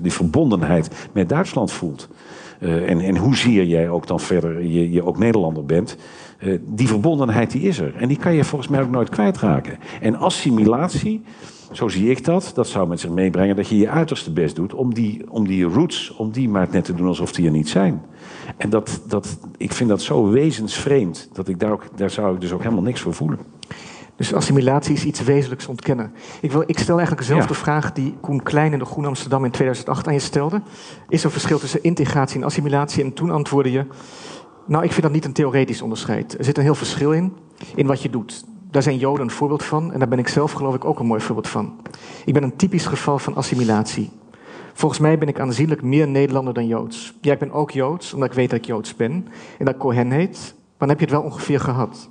die 0.02 0.12
verbondenheid 0.12 1.08
met 1.12 1.30
Duitsland 1.30 1.72
voelt. 1.72 2.10
Uh, 2.64 2.90
en, 2.90 3.00
en 3.00 3.18
hoezeer 3.18 3.66
jij 3.66 3.90
ook 3.90 4.08
dan 4.08 4.20
verder 4.20 4.64
je, 4.64 4.92
je 4.92 5.06
ook 5.06 5.18
Nederlander 5.18 5.66
bent. 5.66 5.98
Uh, 6.44 6.60
die 6.66 6.88
verbondenheid 6.88 7.52
die 7.52 7.62
is 7.62 7.80
er. 7.80 7.96
En 7.96 8.08
die 8.08 8.18
kan 8.18 8.34
je 8.34 8.44
volgens 8.44 8.70
mij 8.70 8.82
ook 8.82 8.90
nooit 8.90 9.10
kwijtraken. 9.10 9.78
En 10.02 10.16
assimilatie, 10.16 11.22
zo 11.72 11.88
zie 11.88 12.10
ik 12.10 12.26
dat, 12.26 12.52
dat 12.56 12.68
zou 12.68 12.88
met 12.88 13.00
zich 13.00 13.10
meebrengen 13.10 13.56
dat 13.56 13.68
je 13.68 13.78
je 13.78 13.90
uiterste 13.90 14.32
best 14.32 14.56
doet 14.56 14.74
om 14.74 14.94
die, 14.94 15.32
om 15.32 15.48
die 15.48 15.64
roots, 15.64 16.16
om 16.16 16.32
die 16.32 16.50
maar 16.50 16.68
net 16.72 16.86
te 16.86 16.94
doen 16.94 17.08
alsof 17.08 17.32
die 17.32 17.46
er 17.46 17.52
niet 17.52 17.70
zijn. 17.70 18.02
En 18.58 18.70
dat, 18.70 19.02
dat, 19.08 19.38
ik 19.58 19.72
vind 19.72 19.90
dat 19.90 20.02
zo 20.02 20.30
wezensvreemd, 20.30 21.30
dat 21.34 21.48
ik 21.48 21.60
daar, 21.60 21.72
ook, 21.72 21.84
daar 21.96 22.10
zou 22.10 22.34
ik 22.34 22.42
dus 22.42 22.52
ook 22.52 22.64
helemaal 22.64 22.84
niks 22.84 23.02
voor 23.02 23.14
voelen. 23.14 23.40
Dus 24.16 24.34
assimilatie 24.34 24.96
is 24.96 25.06
iets 25.06 25.24
wezenlijks 25.24 25.68
ontkennen. 25.68 26.14
Ik, 26.42 26.52
wil, 26.52 26.64
ik 26.66 26.80
stel 26.80 26.98
eigenlijk 26.98 27.28
dezelfde 27.28 27.54
ja. 27.54 27.60
vraag 27.60 27.94
die 27.94 28.16
Koen 28.22 28.44
Klein 28.44 28.74
in 28.74 28.80
de 28.80 28.86
Groen 28.86 29.06
Amsterdam 29.06 29.46
in 29.46 29.52
2008 29.52 30.08
aan 30.08 30.14
je 30.14 30.20
stelde. 30.20 30.62
Is 31.10 31.24
er 31.24 31.32
verschil 31.32 31.60
tussen 31.60 31.84
integratie 31.84 32.40
en 32.40 32.46
assimilatie? 32.46 33.04
En 33.04 33.14
toen 33.14 33.32
antwoordde 33.32 33.72
je, 33.72 33.86
nou 34.66 34.84
ik 34.84 34.92
vind 34.92 35.02
dat 35.02 35.12
niet 35.12 35.26
een 35.26 35.34
theoretisch 35.34 35.82
onderscheid. 35.82 36.38
Er 36.38 36.46
zit 36.46 36.58
een 36.58 36.64
heel 36.64 36.76
verschil 36.76 37.12
in, 37.12 37.34
in 37.76 37.88
wat 37.88 38.02
je 38.02 38.10
doet. 38.10 38.46
Daar 38.72 38.84
zijn 38.84 38.98
Joden 38.98 39.24
een 39.24 39.32
voorbeeld 39.32 39.64
van 39.64 39.94
en 39.94 40.00
daar 40.00 40.08
ben 40.08 40.20
ik 40.20 40.28
zelf 40.28 40.52
geloof 40.52 40.76
ik 40.76 40.86
ook 40.86 41.00
een 41.00 41.06
mooi 41.06 41.22
voorbeeld 41.22 41.48
van. 41.48 41.80
Ik 42.26 42.34
ben 42.34 42.44
een 42.44 42.56
typisch 42.56 42.86
geval 42.86 43.20
van 43.20 43.36
assimilatie. 43.36 44.12
Volgens 44.74 45.00
mij 45.00 45.18
ben 45.18 45.28
ik 45.28 45.40
aanzienlijk 45.40 45.82
meer 45.82 46.08
Nederlander 46.08 46.54
dan 46.54 46.68
Joods. 46.68 47.14
Ja, 47.22 47.34
ik 47.34 47.40
ben 47.40 47.52
ook 47.52 47.72
Joods, 47.72 48.14
omdat 48.14 48.30
ik 48.30 48.36
weet 48.36 48.50
dat 48.50 48.60
ik 48.60 48.66
Joods 48.66 48.96
ben 48.96 49.12
en 49.60 49.66
dat 49.66 49.74
ik 49.74 49.80
Cohen 49.80 50.12
heet. 50.12 50.54
Maar 50.56 50.78
dan 50.78 50.90
heb 50.90 51.00
je 51.00 51.06
het 51.06 51.14
wel 51.14 51.24
ongeveer 51.24 51.60
gehad. 51.60 52.10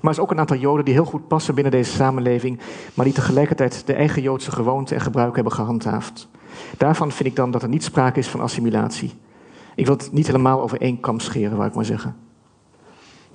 Maar 0.00 0.12
er 0.12 0.18
is 0.18 0.24
ook 0.24 0.30
een 0.30 0.38
aantal 0.38 0.56
Joden 0.56 0.84
die 0.84 0.94
heel 0.94 1.04
goed 1.04 1.28
passen 1.28 1.54
binnen 1.54 1.72
deze 1.72 1.92
samenleving, 1.92 2.58
maar 2.94 3.04
die 3.04 3.14
tegelijkertijd 3.14 3.86
de 3.86 3.92
eigen 3.92 4.22
Joodse 4.22 4.50
gewoonten 4.50 4.96
en 4.96 5.02
gebruiken 5.02 5.34
hebben 5.34 5.52
gehandhaafd. 5.52 6.28
Daarvan 6.76 7.12
vind 7.12 7.28
ik 7.28 7.36
dan 7.36 7.50
dat 7.50 7.62
er 7.62 7.68
niet 7.68 7.84
sprake 7.84 8.18
is 8.18 8.28
van 8.28 8.40
assimilatie. 8.40 9.12
Ik 9.74 9.86
wil 9.86 9.96
het 9.96 10.12
niet 10.12 10.26
helemaal 10.26 10.62
over 10.62 10.80
één 10.80 11.00
kam 11.00 11.20
scheren, 11.20 11.56
wou 11.56 11.68
ik 11.68 11.74
maar 11.74 11.84
zeggen. 11.84 12.16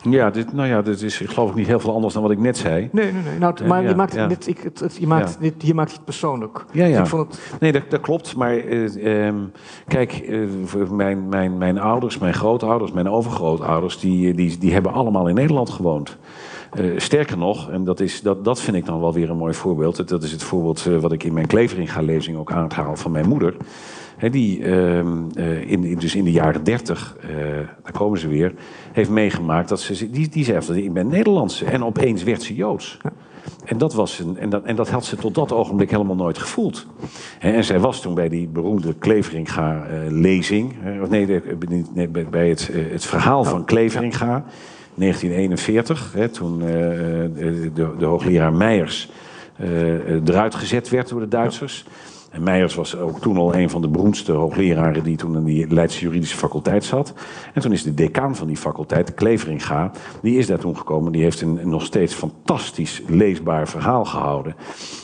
Ja, 0.09 0.29
dit, 0.29 0.53
nou 0.53 0.67
ja, 0.67 0.81
dit 0.81 1.01
is 1.01 1.17
geloof 1.17 1.49
ik 1.49 1.55
niet 1.55 1.67
heel 1.67 1.79
veel 1.79 1.93
anders 1.93 2.13
dan 2.13 2.23
wat 2.23 2.31
ik 2.31 2.37
net 2.39 2.57
zei. 2.57 2.89
Nee, 2.91 3.11
nee, 3.11 3.21
nee. 3.21 3.39
Nou, 3.39 3.67
maar 3.67 3.81
ja, 3.81 3.89
je 3.89 3.95
maakt, 3.95 4.13
ja. 4.13 4.27
dit, 4.27 4.47
ik, 4.47 4.57
het, 4.57 4.79
het, 4.79 4.95
je 4.95 5.07
maakt, 5.07 5.37
dit, 5.39 5.61
hier 5.61 5.75
maakt 5.75 5.91
het 5.91 6.03
persoonlijk. 6.05 6.65
Ja, 6.71 6.85
ja. 6.85 6.91
Dus 6.91 6.99
ik 6.99 7.05
vond 7.05 7.27
het... 7.27 7.41
Nee, 7.59 7.71
dat, 7.71 7.89
dat 7.89 8.01
klopt. 8.01 8.35
Maar 8.35 8.57
uh, 8.57 9.25
um, 9.27 9.51
kijk, 9.87 10.21
uh, 10.27 10.89
mijn, 10.89 11.29
mijn, 11.29 11.57
mijn 11.57 11.79
ouders, 11.79 12.17
mijn 12.17 12.33
grootouders, 12.33 12.91
mijn 12.91 13.09
overgrootouders... 13.09 13.99
die, 13.99 14.33
die, 14.33 14.57
die 14.57 14.73
hebben 14.73 14.93
allemaal 14.93 15.27
in 15.27 15.35
Nederland 15.35 15.69
gewoond. 15.69 16.17
Uh, 16.79 16.99
sterker 16.99 17.37
nog, 17.37 17.69
en 17.69 17.83
dat, 17.83 17.99
is, 17.99 18.21
dat, 18.21 18.45
dat 18.45 18.61
vind 18.61 18.77
ik 18.77 18.85
dan 18.85 18.99
wel 18.99 19.13
weer 19.13 19.29
een 19.29 19.37
mooi 19.37 19.53
voorbeeld... 19.53 20.07
dat 20.09 20.23
is 20.23 20.31
het 20.31 20.43
voorbeeld 20.43 20.83
wat 20.83 21.11
ik 21.11 21.23
in 21.23 21.33
mijn 21.33 21.47
Kleveringa-lezing 21.47 22.37
ook 22.37 22.51
aanhaal 22.51 22.95
van 22.95 23.11
mijn 23.11 23.27
moeder... 23.27 23.55
He, 24.17 24.29
die 24.29 24.59
uh, 24.59 24.97
in, 25.71 25.95
dus 25.99 26.15
in 26.15 26.23
de 26.23 26.31
jaren 26.31 26.63
dertig, 26.63 27.17
uh, 27.29 27.35
daar 27.83 27.91
komen 27.91 28.19
ze 28.19 28.27
weer, 28.27 28.53
heeft 28.91 29.09
meegemaakt 29.09 29.69
dat 29.69 29.79
ze. 29.79 30.11
Die, 30.11 30.29
die 30.29 30.43
zei 30.43 30.61
van 30.61 30.75
ik 30.75 30.93
ben 30.93 31.07
Nederlandse. 31.07 31.65
En 31.65 31.83
opeens 31.83 32.23
werd 32.23 32.43
ze 32.43 32.55
Joods. 32.55 32.97
Ja. 33.01 33.11
En 33.65 33.77
dat, 33.77 33.93
was 33.93 34.19
een, 34.19 34.37
en, 34.37 34.49
dat, 34.49 34.63
en 34.63 34.75
dat 34.75 34.89
had 34.89 35.05
ze 35.05 35.15
tot 35.15 35.35
dat 35.35 35.51
ogenblik 35.51 35.91
helemaal 35.91 36.15
nooit 36.15 36.37
gevoeld. 36.37 36.85
He, 37.39 37.51
en 37.51 37.63
zij 37.63 37.79
was 37.79 38.01
toen 38.01 38.13
bij 38.13 38.29
die 38.29 38.47
beroemde 38.47 38.93
Kleveringa-lezing. 38.93 40.73
Uh, 40.85 41.03
nee, 41.09 41.41
nee, 41.93 42.07
bij 42.29 42.49
het, 42.49 42.69
het 42.73 43.05
verhaal 43.05 43.43
van 43.43 43.65
Kleveringa. 43.65 44.45
1941, 44.95 46.13
hè, 46.13 46.29
toen 46.29 46.59
de, 46.59 47.71
de, 47.97 48.05
hoogleraar 48.05 48.53
Meijers 48.53 49.09
eruit 50.25 50.55
gezet 50.55 50.89
werd 50.89 51.09
door 51.09 51.19
de 51.19 51.27
Duitsers. 51.27 51.85
En 52.33 52.43
Meijers 52.43 52.75
was 52.75 52.97
ook 52.97 53.19
toen 53.19 53.37
al 53.37 53.55
een 53.55 53.69
van 53.69 53.81
de 53.81 53.87
beroemdste 53.87 54.31
hoogleraren 54.31 55.03
die 55.03 55.17
toen 55.17 55.35
in 55.35 55.43
die 55.43 55.73
Leidse 55.73 55.99
juridische 55.99 56.37
faculteit 56.37 56.83
zat. 56.83 57.13
En 57.53 57.61
toen 57.61 57.71
is 57.71 57.83
de 57.83 57.93
decaan 57.93 58.35
van 58.35 58.47
die 58.47 58.57
faculteit, 58.57 59.13
Kleveringa, 59.13 59.91
die 60.21 60.37
is 60.37 60.47
daar 60.47 60.57
toen 60.57 60.77
gekomen. 60.77 61.11
Die 61.11 61.23
heeft 61.23 61.41
een, 61.41 61.59
nog 61.63 61.85
steeds 61.85 62.13
fantastisch 62.13 63.01
leesbaar 63.07 63.67
verhaal 63.67 64.05
gehouden. 64.05 64.55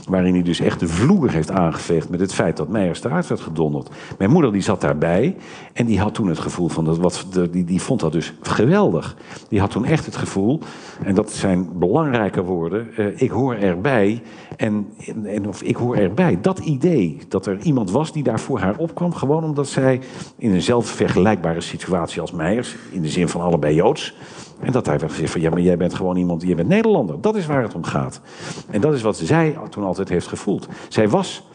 Waarin 0.07 0.33
hij 0.33 0.43
dus 0.43 0.59
echt 0.59 0.79
de 0.79 0.87
vloer 0.87 1.31
heeft 1.31 1.51
aangeveegd 1.51 2.09
met 2.09 2.19
het 2.19 2.33
feit 2.33 2.57
dat 2.57 2.67
Meijers 2.67 3.03
eruit 3.03 3.27
werd 3.27 3.41
gedonderd. 3.41 3.89
Mijn 4.17 4.31
moeder 4.31 4.51
die 4.51 4.61
zat 4.61 4.81
daarbij 4.81 5.35
en 5.73 5.85
die 5.85 5.99
had 5.99 6.13
toen 6.13 6.27
het 6.27 6.39
gevoel 6.39 6.67
van, 6.67 6.85
dat, 6.85 6.97
wat, 6.97 7.25
die, 7.51 7.63
die 7.63 7.81
vond 7.81 7.99
dat 7.99 8.11
dus 8.11 8.33
geweldig. 8.41 9.15
Die 9.49 9.59
had 9.59 9.71
toen 9.71 9.85
echt 9.85 10.05
het 10.05 10.15
gevoel, 10.15 10.59
en 11.03 11.15
dat 11.15 11.31
zijn 11.31 11.69
belangrijke 11.73 12.43
woorden, 12.43 12.87
uh, 12.97 13.21
ik 13.21 13.29
hoor 13.29 13.55
erbij. 13.55 14.21
En, 14.57 14.87
en 15.23 15.47
of 15.47 15.61
ik 15.61 15.75
hoor 15.75 15.95
erbij, 15.95 16.37
dat 16.41 16.59
idee 16.59 17.18
dat 17.27 17.45
er 17.45 17.59
iemand 17.59 17.91
was 17.91 18.11
die 18.11 18.23
daar 18.23 18.39
voor 18.39 18.59
haar 18.59 18.77
opkwam. 18.77 19.13
Gewoon 19.13 19.43
omdat 19.43 19.67
zij 19.67 20.01
in 20.37 20.53
eenzelfde 20.53 20.93
vergelijkbare 20.93 21.61
situatie 21.61 22.21
als 22.21 22.31
Meijers, 22.31 22.75
in 22.91 23.01
de 23.01 23.09
zin 23.09 23.29
van 23.29 23.41
allebei 23.41 23.75
Joods. 23.75 24.15
En 24.59 24.71
dat 24.71 24.85
hij 24.85 24.99
werd 24.99 25.11
gezegd 25.11 25.31
van 25.31 25.41
ja, 25.41 25.49
maar 25.49 25.61
jij 25.61 25.77
bent 25.77 25.93
gewoon 25.93 26.15
iemand, 26.15 26.41
jij 26.41 26.55
bent 26.55 26.67
Nederlander. 26.67 27.21
Dat 27.21 27.35
is 27.35 27.45
waar 27.45 27.61
het 27.61 27.75
om 27.75 27.83
gaat. 27.83 28.21
En 28.69 28.81
dat 28.81 28.93
is 28.93 29.01
wat 29.01 29.17
zij 29.17 29.57
toen 29.69 29.83
altijd 29.83 30.09
heeft 30.09 30.27
gevoeld. 30.27 30.67
Zij 30.89 31.09
was, 31.09 31.47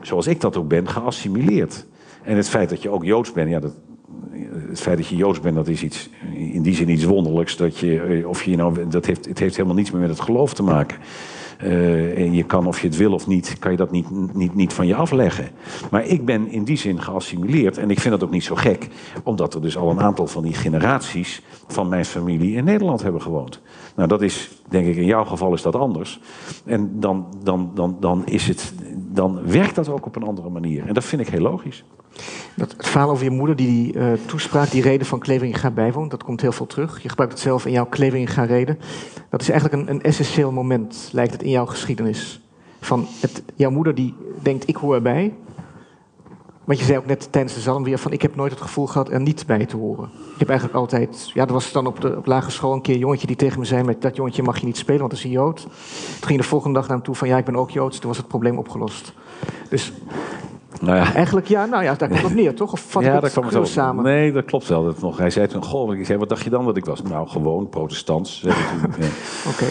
zoals 0.00 0.26
ik 0.26 0.40
dat 0.40 0.56
ook 0.56 0.68
ben, 0.68 0.88
geassimileerd. 0.88 1.86
En 2.22 2.36
het 2.36 2.48
feit 2.48 2.68
dat 2.68 2.82
je 2.82 2.90
ook 2.90 3.04
Joods 3.04 3.32
bent, 3.32 3.50
ja, 3.50 3.60
dat, 3.60 3.74
het 4.68 4.80
feit 4.80 4.96
dat 4.96 5.06
je 5.06 5.16
Joods 5.16 5.40
bent, 5.40 5.54
dat 5.54 5.68
is 5.68 5.82
iets, 5.82 6.10
in 6.34 6.62
die 6.62 6.74
zin 6.74 6.88
iets 6.88 7.04
wonderlijks. 7.04 7.56
Dat 7.56 7.78
je, 7.78 8.24
of 8.26 8.42
je 8.42 8.56
nou, 8.56 8.88
dat 8.88 9.06
heeft, 9.06 9.26
het 9.26 9.38
heeft 9.38 9.56
helemaal 9.56 9.76
niets 9.76 9.90
meer 9.90 10.00
met 10.00 10.10
het 10.10 10.20
geloof 10.20 10.54
te 10.54 10.62
maken. 10.62 10.98
Uh, 11.62 12.18
en 12.18 12.32
je 12.32 12.42
kan, 12.42 12.66
of 12.66 12.80
je 12.80 12.86
het 12.86 12.96
wil 12.96 13.12
of 13.12 13.26
niet, 13.26 13.56
kan 13.58 13.70
je 13.70 13.76
dat 13.76 13.90
niet, 13.90 14.34
niet, 14.34 14.54
niet 14.54 14.72
van 14.72 14.86
je 14.86 14.94
afleggen. 14.94 15.48
Maar 15.90 16.06
ik 16.06 16.24
ben 16.24 16.50
in 16.50 16.64
die 16.64 16.76
zin 16.76 17.02
geassimileerd. 17.02 17.78
En 17.78 17.90
ik 17.90 18.00
vind 18.00 18.14
dat 18.14 18.24
ook 18.24 18.34
niet 18.34 18.44
zo 18.44 18.54
gek. 18.54 18.88
Omdat 19.22 19.54
er 19.54 19.62
dus 19.62 19.76
al 19.76 19.90
een 19.90 20.00
aantal 20.00 20.26
van 20.26 20.42
die 20.42 20.54
generaties 20.54 21.42
van 21.66 21.88
mijn 21.88 22.04
familie 22.04 22.56
in 22.56 22.64
Nederland 22.64 23.02
hebben 23.02 23.22
gewoond. 23.22 23.60
Nou, 23.96 24.08
dat 24.08 24.22
is, 24.22 24.50
denk 24.68 24.86
ik, 24.86 24.96
in 24.96 25.04
jouw 25.04 25.24
geval 25.24 25.54
is 25.54 25.62
dat 25.62 25.74
anders. 25.74 26.20
En 26.64 27.00
dan, 27.00 27.26
dan, 27.42 27.70
dan, 27.74 27.96
dan, 28.00 28.26
is 28.26 28.46
het, 28.46 28.72
dan 28.94 29.40
werkt 29.46 29.74
dat 29.74 29.88
ook 29.88 30.06
op 30.06 30.16
een 30.16 30.22
andere 30.22 30.48
manier. 30.48 30.86
En 30.86 30.94
dat 30.94 31.04
vind 31.04 31.22
ik 31.22 31.28
heel 31.28 31.40
logisch. 31.40 31.84
Dat, 32.54 32.72
het 32.72 32.86
verhaal 32.86 33.10
over 33.10 33.24
je 33.24 33.30
moeder 33.30 33.56
die 33.56 33.66
die 33.66 33.94
uh, 33.94 34.12
toespraak, 34.26 34.70
die 34.70 34.82
reden 34.82 35.06
van 35.06 35.18
Kleveringa 35.18 35.70
bijwoont, 35.70 36.10
dat 36.10 36.22
komt 36.22 36.40
heel 36.40 36.52
veel 36.52 36.66
terug. 36.66 37.02
Je 37.02 37.08
gebruikt 37.08 37.32
het 37.32 37.42
zelf 37.42 37.66
in 37.66 37.72
jouw 37.72 37.86
Kleveringa 37.86 38.44
reden. 38.44 38.78
Dat 39.30 39.40
is 39.40 39.48
eigenlijk 39.48 39.82
een, 39.82 39.94
een 39.94 40.02
essentieel 40.02 40.52
moment, 40.52 41.08
lijkt 41.12 41.32
het, 41.32 41.42
in 41.42 41.50
jouw 41.50 41.66
geschiedenis. 41.66 42.40
Van 42.80 43.06
het, 43.20 43.42
jouw 43.56 43.70
moeder 43.70 43.94
die 43.94 44.14
denkt, 44.42 44.68
ik 44.68 44.76
hoor 44.76 44.94
erbij. 44.94 45.34
Want 46.68 46.80
je 46.80 46.86
zei 46.86 46.98
ook 46.98 47.06
net 47.06 47.32
tijdens 47.32 47.54
de 47.54 47.60
zalm 47.60 47.84
weer 47.84 47.98
van, 47.98 48.12
ik 48.12 48.22
heb 48.22 48.36
nooit 48.36 48.50
het 48.50 48.60
gevoel 48.60 48.86
gehad 48.86 49.10
er 49.10 49.20
niet 49.20 49.46
bij 49.46 49.66
te 49.66 49.76
horen. 49.76 50.10
Ik 50.32 50.38
heb 50.38 50.48
eigenlijk 50.48 50.78
altijd, 50.78 51.30
ja, 51.34 51.46
er 51.46 51.52
was 51.52 51.72
dan 51.72 51.86
op 51.86 52.00
de 52.00 52.16
op 52.16 52.26
lagere 52.26 52.50
school 52.50 52.72
een 52.72 52.80
keer 52.80 52.94
een 52.94 53.00
jongetje 53.00 53.26
die 53.26 53.36
tegen 53.36 53.58
me 53.58 53.64
zei, 53.64 53.82
met 53.82 54.02
dat 54.02 54.16
jongetje 54.16 54.42
mag 54.42 54.58
je 54.58 54.66
niet 54.66 54.76
spelen, 54.76 54.98
want 54.98 55.10
dat 55.10 55.18
is 55.18 55.24
een 55.24 55.30
Jood. 55.30 55.60
Toen 55.60 56.26
ging 56.26 56.40
de 56.40 56.46
volgende 56.46 56.78
dag 56.78 56.88
naar 56.88 56.96
hem 56.96 57.04
toe 57.04 57.14
van, 57.14 57.28
ja, 57.28 57.36
ik 57.36 57.44
ben 57.44 57.56
ook 57.56 57.70
Joods. 57.70 57.98
Toen 57.98 58.08
was 58.08 58.16
het 58.16 58.28
probleem 58.28 58.58
opgelost. 58.58 59.12
Dus 59.68 59.92
nou 60.80 60.96
ja. 60.96 61.14
Eigenlijk, 61.14 61.46
ja, 61.46 61.64
nou 61.64 61.82
ja, 61.82 61.94
daar 61.94 62.08
komt 62.08 62.22
het 62.22 62.34
neer, 62.34 62.54
toch? 62.54 62.72
Of 62.72 62.80
vat 62.80 63.02
ja, 63.02 63.20
dat 63.20 63.50
wel 63.50 63.66
samen? 63.66 64.04
Nee, 64.04 64.32
dat 64.32 64.44
klopt 64.44 64.68
wel. 64.68 64.84
Dat 64.84 65.00
nog. 65.00 65.18
Hij 65.18 65.30
zei 65.30 65.46
toen, 65.46 65.64
goh, 65.64 65.96
ik 65.96 66.06
zei, 66.06 66.18
wat 66.18 66.28
dacht 66.28 66.44
je 66.44 66.50
dan 66.50 66.64
dat 66.64 66.76
ik 66.76 66.84
was? 66.84 67.02
Nou, 67.02 67.28
gewoon 67.28 67.68
protestants. 67.68 68.40
Ja. 68.40 68.54
Oké. 68.84 68.98
Okay. 69.48 69.68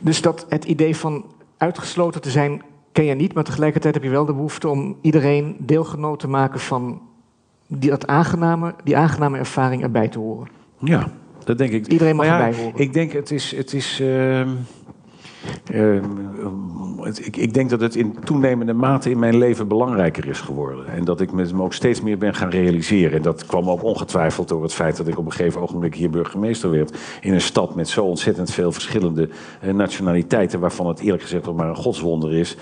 Dus 0.00 0.22
dat 0.22 0.46
het 0.48 0.64
idee 0.64 0.96
van 0.96 1.24
uitgesloten 1.56 2.20
te 2.20 2.30
zijn 2.30 2.62
ken 2.92 3.04
je 3.04 3.14
niet, 3.14 3.34
maar 3.34 3.44
tegelijkertijd 3.44 3.94
heb 3.94 4.02
je 4.02 4.10
wel 4.10 4.24
de 4.24 4.32
behoefte 4.32 4.68
om 4.68 4.96
iedereen 5.00 5.56
deelgenoot 5.58 6.20
te 6.20 6.28
maken 6.28 6.60
van 6.60 7.00
die, 7.66 7.90
dat 7.90 8.06
aangename, 8.06 8.74
die 8.84 8.96
aangename 8.96 9.38
ervaring 9.38 9.82
erbij 9.82 10.08
te 10.08 10.18
horen. 10.18 10.48
Ja, 10.78 11.12
dat 11.44 11.58
denk 11.58 11.72
ik. 11.72 11.86
Iedereen 11.86 12.16
mag 12.16 12.26
ja, 12.26 12.40
erbij 12.40 12.62
horen. 12.62 12.80
Ik 12.80 12.92
denk, 12.92 13.12
het 13.12 13.30
is. 13.30 13.56
Het 13.56 13.72
is 13.72 14.00
uh, 14.00 14.40
uh, 14.40 14.48
ik, 17.18 17.36
ik, 17.36 17.54
denk 17.54 17.70
dat 17.70 17.80
het 17.80 17.96
in 17.96 18.16
toenemende 18.24 18.72
mate 18.72 19.10
in 19.10 19.18
mijn 19.18 19.36
leven 19.36 19.68
belangrijker 19.68 20.28
is 20.28 20.40
geworden. 20.40 20.86
En 20.86 21.04
dat 21.04 21.20
ik 21.20 21.32
me 21.32 21.62
ook 21.62 21.72
steeds 21.72 22.00
meer 22.00 22.18
ben 22.18 22.34
gaan 22.34 22.50
realiseren. 22.50 23.16
En 23.16 23.22
dat 23.22 23.46
kwam 23.46 23.70
ook 23.70 23.82
ongetwijfeld 23.82 24.48
door 24.48 24.62
het 24.62 24.74
feit 24.74 24.96
dat 24.96 25.08
ik 25.08 25.18
op 25.18 25.26
een 25.26 25.32
gegeven 25.32 25.60
ogenblik 25.60 25.94
hier 25.94 26.10
burgemeester 26.10 26.70
werd. 26.70 26.98
In 27.20 27.32
een 27.32 27.40
stad 27.40 27.74
met 27.74 27.88
zo 27.88 28.04
ontzettend 28.04 28.50
veel 28.50 28.72
verschillende 28.72 29.28
eh, 29.60 29.74
nationaliteiten. 29.74 30.60
Waarvan 30.60 30.88
het 30.88 31.00
eerlijk 31.00 31.22
gezegd 31.22 31.48
ook 31.48 31.56
maar 31.56 31.68
een 31.68 31.76
godswonder 31.76 32.32
is. 32.32 32.56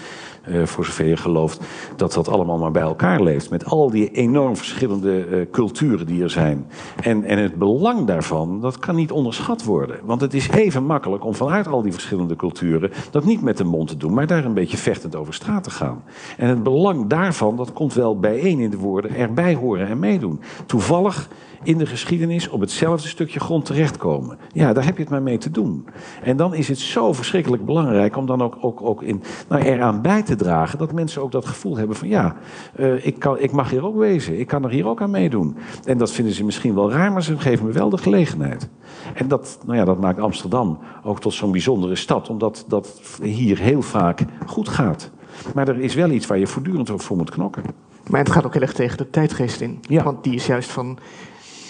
Uh, 0.48 0.66
voor 0.66 0.84
zover 0.84 1.06
je 1.06 1.16
gelooft, 1.16 1.60
dat 1.96 2.12
dat 2.12 2.28
allemaal 2.28 2.58
maar 2.58 2.70
bij 2.70 2.82
elkaar 2.82 3.22
leeft. 3.22 3.50
Met 3.50 3.64
al 3.64 3.90
die 3.90 4.10
enorm 4.10 4.56
verschillende 4.56 5.26
uh, 5.26 5.50
culturen 5.50 6.06
die 6.06 6.22
er 6.22 6.30
zijn. 6.30 6.66
En, 7.02 7.24
en 7.24 7.38
het 7.38 7.54
belang 7.54 8.06
daarvan, 8.06 8.60
dat 8.60 8.78
kan 8.78 8.94
niet 8.94 9.10
onderschat 9.10 9.64
worden. 9.64 9.96
Want 10.04 10.20
het 10.20 10.34
is 10.34 10.48
even 10.48 10.84
makkelijk 10.84 11.24
om 11.24 11.34
vanuit 11.34 11.66
al 11.66 11.82
die 11.82 11.92
verschillende 11.92 12.36
culturen 12.36 12.90
dat 13.10 13.24
niet 13.24 13.42
met 13.42 13.56
de 13.56 13.64
mond 13.64 13.88
te 13.88 13.96
doen, 13.96 14.14
maar 14.14 14.26
daar 14.26 14.44
een 14.44 14.54
beetje 14.54 14.76
vechtend 14.76 15.16
over 15.16 15.34
straat 15.34 15.64
te 15.64 15.70
gaan. 15.70 16.02
En 16.36 16.48
het 16.48 16.62
belang 16.62 17.06
daarvan, 17.06 17.56
dat 17.56 17.72
komt 17.72 17.94
wel 17.94 18.18
bijeen 18.18 18.58
in 18.58 18.70
de 18.70 18.78
woorden 18.78 19.14
erbij 19.14 19.54
horen 19.54 19.86
en 19.86 19.98
meedoen. 19.98 20.40
Toevallig 20.66 21.28
in 21.62 21.78
de 21.78 21.86
geschiedenis 21.86 22.48
op 22.48 22.60
hetzelfde 22.60 23.08
stukje 23.08 23.40
grond 23.40 23.64
terechtkomen. 23.64 24.38
Ja, 24.52 24.72
daar 24.72 24.84
heb 24.84 24.96
je 24.96 25.02
het 25.02 25.10
maar 25.10 25.22
mee 25.22 25.38
te 25.38 25.50
doen. 25.50 25.86
En 26.22 26.36
dan 26.36 26.54
is 26.54 26.68
het 26.68 26.78
zo 26.78 27.12
verschrikkelijk 27.12 27.64
belangrijk 27.64 28.16
om 28.16 28.26
dan 28.26 28.42
ook, 28.42 28.56
ook, 28.60 28.82
ook 28.82 29.02
in, 29.02 29.22
nou, 29.48 29.62
eraan 29.62 30.02
bij 30.02 30.22
te 30.22 30.29
dragen 30.36 30.78
dat 30.78 30.92
mensen 30.92 31.22
ook 31.22 31.32
dat 31.32 31.46
gevoel 31.46 31.76
hebben 31.76 31.96
van 31.96 32.08
ja, 32.08 32.36
uh, 32.76 33.06
ik, 33.06 33.18
kan, 33.18 33.38
ik 33.38 33.52
mag 33.52 33.70
hier 33.70 33.84
ook 33.84 33.96
wezen, 33.96 34.38
ik 34.38 34.46
kan 34.46 34.64
er 34.64 34.70
hier 34.70 34.86
ook 34.86 35.02
aan 35.02 35.10
meedoen. 35.10 35.56
En 35.84 35.98
dat 35.98 36.12
vinden 36.12 36.34
ze 36.34 36.44
misschien 36.44 36.74
wel 36.74 36.90
raar, 36.90 37.12
maar 37.12 37.22
ze 37.22 37.38
geven 37.38 37.66
me 37.66 37.72
wel 37.72 37.88
de 37.88 37.98
gelegenheid. 37.98 38.68
En 39.14 39.28
dat, 39.28 39.58
nou 39.66 39.78
ja, 39.78 39.84
dat 39.84 40.00
maakt 40.00 40.20
Amsterdam 40.20 40.78
ook 41.02 41.20
tot 41.20 41.32
zo'n 41.32 41.52
bijzondere 41.52 41.96
stad, 41.96 42.28
omdat 42.28 42.64
dat 42.68 43.00
hier 43.22 43.58
heel 43.58 43.82
vaak 43.82 44.24
goed 44.46 44.68
gaat. 44.68 45.10
Maar 45.54 45.68
er 45.68 45.80
is 45.80 45.94
wel 45.94 46.10
iets 46.10 46.26
waar 46.26 46.38
je 46.38 46.46
voortdurend 46.46 46.90
voor 47.02 47.16
moet 47.16 47.30
knokken. 47.30 47.62
Maar 48.10 48.20
het 48.20 48.30
gaat 48.30 48.46
ook 48.46 48.52
heel 48.52 48.62
erg 48.62 48.72
tegen 48.72 48.96
de 48.96 49.10
tijdgeest 49.10 49.60
in. 49.60 49.78
Ja. 49.80 50.02
Want 50.02 50.24
die 50.24 50.34
is 50.34 50.46
juist 50.46 50.70
van 50.70 50.98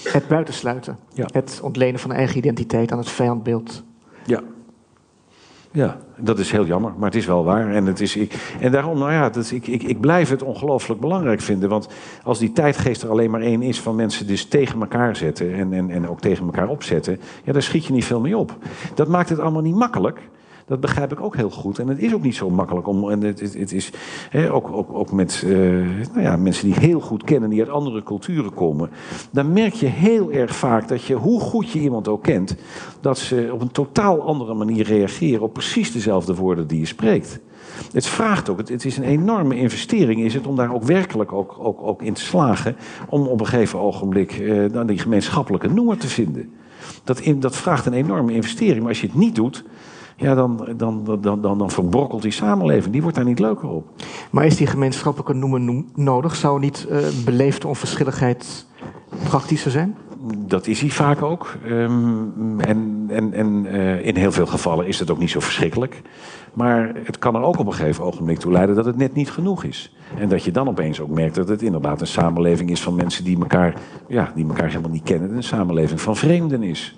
het 0.05 0.29
buitensluiten. 0.29 0.99
Ja. 1.13 1.29
Het 1.33 1.61
ontlenen 1.63 2.01
van 2.01 2.13
eigen 2.13 2.37
identiteit 2.37 2.93
aan 2.93 2.99
het 2.99 3.11
vijandbeeld. 3.11 3.83
Ja. 4.27 4.41
Ja, 5.73 5.97
dat 6.17 6.39
is 6.39 6.51
heel 6.51 6.67
jammer, 6.67 6.93
maar 6.97 7.09
het 7.09 7.19
is 7.19 7.27
wel 7.27 7.45
waar. 7.45 7.75
En, 7.75 7.87
het 7.87 8.01
is, 8.01 8.17
ik, 8.17 8.57
en 8.61 8.73
daarom, 8.73 8.99
nou 8.99 9.13
ja, 9.13 9.31
dat, 9.31 9.51
ik, 9.51 9.67
ik, 9.67 9.83
ik 9.83 10.01
blijf 10.01 10.29
het 10.29 10.43
ongelooflijk 10.43 11.01
belangrijk 11.01 11.41
vinden. 11.41 11.69
Want 11.69 11.89
als 12.23 12.39
die 12.39 12.53
tijdgeest 12.53 13.03
er 13.03 13.11
alleen 13.11 13.31
maar 13.31 13.41
één 13.41 13.63
is 13.63 13.81
van 13.81 13.95
mensen 13.95 14.27
dus 14.27 14.45
tegen 14.45 14.81
elkaar 14.81 15.17
zetten 15.17 15.55
en, 15.55 15.73
en, 15.73 15.91
en 15.91 16.09
ook 16.09 16.21
tegen 16.21 16.45
elkaar 16.45 16.69
opzetten, 16.69 17.21
ja, 17.45 17.53
daar 17.53 17.63
schiet 17.63 17.85
je 17.85 17.93
niet 17.93 18.05
veel 18.05 18.21
mee 18.21 18.37
op. 18.37 18.57
Dat 18.95 19.09
maakt 19.09 19.29
het 19.29 19.39
allemaal 19.39 19.63
niet 19.63 19.75
makkelijk. 19.75 20.21
Dat 20.71 20.81
begrijp 20.81 21.13
ik 21.13 21.21
ook 21.21 21.37
heel 21.37 21.51
goed. 21.51 21.79
En 21.79 21.89
het 21.89 21.99
is 21.99 22.15
ook 22.15 22.23
niet 22.23 22.35
zo 22.35 22.51
makkelijk 22.51 22.87
om. 22.87 23.11
En 23.11 23.23
het, 23.23 23.41
het, 23.41 23.73
is 23.73 23.93
ook, 24.51 24.73
ook, 24.73 24.93
ook 24.93 25.13
met 25.13 25.43
uh, 25.47 25.59
nou 26.13 26.21
ja, 26.21 26.37
mensen 26.37 26.65
die 26.65 26.79
heel 26.79 27.01
goed 27.01 27.25
kennen, 27.25 27.51
die 27.51 27.61
uit 27.61 27.69
andere 27.69 28.03
culturen 28.03 28.55
komen. 28.55 28.91
Dan 29.31 29.53
merk 29.53 29.75
je 29.75 29.87
heel 29.87 30.33
erg 30.33 30.57
vaak 30.57 30.89
dat 30.89 31.03
je, 31.03 31.15
hoe 31.15 31.41
goed 31.41 31.71
je 31.71 31.81
iemand 31.81 32.09
ook 32.09 32.23
kent, 32.23 32.57
dat 33.01 33.19
ze 33.19 33.51
op 33.53 33.61
een 33.61 33.71
totaal 33.71 34.23
andere 34.23 34.55
manier 34.55 34.85
reageren 34.85 35.43
op 35.43 35.53
precies 35.53 35.93
dezelfde 35.93 36.35
woorden 36.35 36.67
die 36.67 36.81
je 36.81 36.87
spreekt. 36.87 37.41
Het 37.93 38.07
vraagt 38.07 38.49
ook, 38.49 38.59
het, 38.59 38.85
is 38.85 38.97
een 38.97 39.05
enorme 39.05 39.57
investering 39.57 40.21
is 40.21 40.35
het 40.35 40.47
om 40.47 40.57
daar 40.57 40.75
ook 40.75 40.85
werkelijk 40.85 41.33
ook, 41.33 41.57
ook, 41.59 41.83
ook 41.83 42.03
in 42.03 42.15
te 42.15 42.21
slagen. 42.23 42.77
Om 43.09 43.27
op 43.27 43.41
een 43.41 43.47
gegeven 43.47 43.79
ogenblik 43.79 44.43
dan 44.73 44.87
die 44.87 44.99
gemeenschappelijke 44.99 45.69
noemer 45.69 45.97
te 45.97 46.09
vinden. 46.09 46.53
Dat, 47.05 47.21
in, 47.21 47.41
dat 47.41 47.57
vraagt 47.57 47.87
een 47.87 47.93
enorme 47.93 48.33
investering. 48.33 48.79
Maar 48.79 48.89
als 48.89 49.01
je 49.01 49.07
het 49.07 49.17
niet 49.17 49.35
doet, 49.35 49.65
ja, 50.21 50.35
dan, 50.35 50.69
dan, 50.77 51.05
dan, 51.21 51.41
dan, 51.41 51.59
dan 51.59 51.71
verbrokkelt 51.71 52.23
die 52.23 52.31
samenleving. 52.31 52.93
Die 52.93 53.03
wordt 53.03 53.17
daar 53.17 53.27
niet 53.27 53.39
leuker 53.39 53.69
op. 53.69 53.89
Maar 54.31 54.47
is 54.47 54.57
die 54.57 54.67
gemeenschappelijke 54.67 55.35
noemen 55.35 55.87
nodig? 55.95 56.37
Zou 56.37 56.61
niet 56.61 56.87
uh, 56.91 56.99
beleefde 57.25 57.69
onverschilligheid 57.69 58.67
praktischer 59.25 59.71
zijn? 59.71 59.97
Dat 60.47 60.67
is 60.67 60.81
hij 60.81 60.91
vaak 60.91 61.23
ook. 61.23 61.57
Um, 61.67 62.61
en 62.61 63.01
en, 63.11 63.33
en 63.33 63.65
uh, 63.65 64.07
in 64.07 64.17
heel 64.17 64.33
veel 64.33 64.47
gevallen 64.47 64.87
is 64.87 64.99
het 64.99 65.11
ook 65.11 65.19
niet 65.19 65.31
zo 65.31 65.41
verschrikkelijk. 65.41 66.03
Maar 66.55 66.93
het 67.05 67.19
kan 67.19 67.35
er 67.35 67.43
ook 67.43 67.59
op 67.59 67.67
een 67.67 67.73
gegeven 67.73 68.05
ogenblik 68.05 68.39
toe 68.39 68.53
leiden 68.53 68.77
dat 68.77 68.85
het 68.85 68.97
net 68.97 69.15
niet 69.15 69.31
genoeg 69.31 69.65
is. 69.65 69.95
En 70.19 70.29
dat 70.29 70.45
je 70.45 70.51
dan 70.51 70.69
opeens 70.69 71.01
ook 71.01 71.11
merkt 71.11 71.35
dat 71.35 71.49
het 71.49 71.63
inderdaad 71.63 72.01
een 72.01 72.07
samenleving 72.07 72.71
is 72.71 72.83
van 72.83 72.95
mensen 72.95 73.25
die 73.25 73.39
elkaar, 73.39 73.75
ja, 74.09 74.33
die 74.35 74.47
elkaar 74.47 74.69
helemaal 74.69 74.91
niet 74.91 75.03
kennen. 75.03 75.37
Een 75.37 75.43
samenleving 75.43 76.01
van 76.01 76.17
vreemden 76.17 76.63
is. 76.63 76.97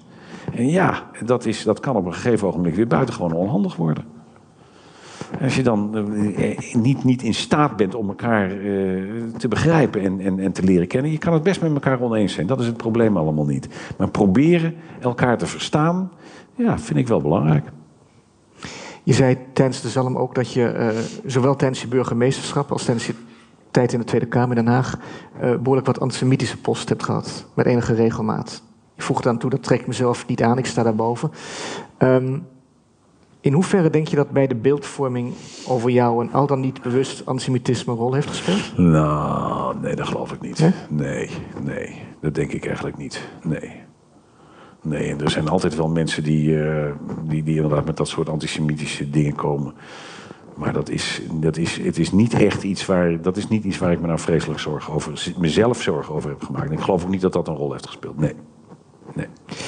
En 0.55 0.69
ja, 0.69 1.11
dat, 1.25 1.47
is, 1.47 1.63
dat 1.63 1.81
kan 1.81 1.97
op 1.97 2.07
een 2.07 2.15
gegeven 2.15 2.49
ogenblik 2.49 2.75
weer 2.75 2.87
buitengewoon 2.87 3.33
onhandig 3.33 3.77
worden. 3.77 4.05
Als 5.41 5.57
je 5.57 5.63
dan 5.63 5.97
eh, 6.37 6.75
niet, 6.75 7.05
niet 7.05 7.23
in 7.23 7.35
staat 7.35 7.77
bent 7.77 7.95
om 7.95 8.09
elkaar 8.09 8.51
eh, 8.51 8.57
te 9.37 9.49
begrijpen 9.49 10.01
en, 10.03 10.21
en, 10.21 10.39
en 10.39 10.53
te 10.53 10.63
leren 10.63 10.87
kennen, 10.87 11.11
je 11.11 11.19
kan 11.19 11.33
het 11.33 11.43
best 11.43 11.61
met 11.61 11.73
elkaar 11.73 12.01
oneens 12.01 12.33
zijn. 12.33 12.47
Dat 12.47 12.61
is 12.61 12.67
het 12.67 12.77
probleem 12.77 13.17
allemaal 13.17 13.47
niet. 13.47 13.69
Maar 13.97 14.11
proberen 14.11 14.75
elkaar 15.01 15.39
te 15.39 15.47
verstaan, 15.47 16.11
ja, 16.55 16.79
vind 16.79 16.99
ik 16.99 17.09
wel 17.09 17.21
belangrijk. 17.21 17.67
Je 19.03 19.13
zei 19.13 19.39
tijdens 19.53 19.81
de 19.81 19.89
zalm 19.89 20.17
ook 20.17 20.35
dat 20.35 20.53
je, 20.53 20.75
uh, 20.79 20.89
zowel 21.31 21.57
tijdens 21.57 21.81
je 21.81 21.89
burgemeesterschap 21.89 22.73
als 22.73 22.85
tijdens 22.85 23.07
je 23.07 23.15
tijd 23.71 23.93
in 23.93 23.99
de 23.99 24.05
Tweede 24.05 24.27
Kamer 24.27 24.57
in 24.57 24.65
Den 24.65 24.75
Haag, 24.75 24.99
behoorlijk 25.41 25.87
wat 25.87 26.01
antisemitische 26.01 26.61
post 26.61 26.89
hebt 26.89 27.03
gehad, 27.03 27.47
met 27.55 27.67
enige 27.67 27.95
regelmaat. 27.95 28.63
Ik 29.03 29.09
voeg 29.09 29.21
dan 29.21 29.39
toe, 29.39 29.51
dat 29.51 29.63
trek 29.63 29.81
ik 29.81 29.87
mezelf 29.87 30.27
niet 30.27 30.43
aan, 30.43 30.59
ik 30.59 30.67
sta 30.67 30.83
daarboven. 30.83 31.31
Um, 31.99 32.47
in 33.41 33.53
hoeverre 33.53 33.91
denk 33.91 34.09
je 34.09 34.17
dat 34.17 34.31
bij 34.31 34.47
de 34.47 34.55
beeldvorming 34.55 35.33
over 35.67 35.91
jou 35.91 36.25
een 36.25 36.33
al 36.33 36.47
dan 36.47 36.61
niet 36.61 36.83
bewust 36.83 37.27
antisemitisme 37.27 37.93
een 37.93 37.99
rol 37.99 38.15
heeft 38.15 38.29
gespeeld? 38.29 38.79
Nou, 38.79 39.77
nee, 39.81 39.97
dat 39.97 40.07
geloof 40.07 40.33
ik 40.33 40.41
niet. 40.41 40.59
Nee? 40.59 40.73
nee, 40.89 41.31
nee, 41.63 42.03
dat 42.21 42.35
denk 42.35 42.53
ik 42.53 42.67
eigenlijk 42.67 42.97
niet. 42.97 43.29
Nee. 43.43 43.73
Nee, 44.83 45.17
er 45.17 45.31
zijn 45.31 45.49
altijd 45.49 45.77
wel 45.77 45.89
mensen 45.89 46.23
die, 46.23 46.49
uh, 46.49 46.91
die, 47.23 47.43
die 47.43 47.57
inderdaad 47.57 47.85
met 47.85 47.97
dat 47.97 48.09
soort 48.09 48.29
antisemitische 48.29 49.11
dingen 49.11 49.35
komen. 49.35 49.75
Maar 50.55 50.73
dat 50.73 50.89
is, 50.89 51.23
dat 51.33 51.57
is, 51.57 51.77
het 51.77 51.99
is 51.99 52.13
niet 52.13 52.35
echt 52.35 52.63
iets 52.63 52.87
waar, 52.87 53.23
dat 53.23 53.37
is 53.37 53.49
niet 53.49 53.65
iets 53.65 53.79
waar 53.79 53.93
ik 53.93 54.01
me 54.01 54.07
nou 54.07 54.19
vreselijk 54.19 54.61
zorgen 54.61 54.93
over, 54.93 55.33
mezelf 55.39 55.83
zorgen 55.83 56.15
over 56.15 56.31
heb 56.31 56.43
gemaakt. 56.43 56.67
En 56.67 56.73
ik 56.73 56.81
geloof 56.81 57.05
ook 57.05 57.11
niet 57.11 57.21
dat 57.21 57.33
dat 57.33 57.49
een 57.49 57.57
rol 57.57 57.73
heeft 57.73 57.87
gespeeld. 57.87 58.19
Nee. 58.19 58.35
Nee. 59.15 59.27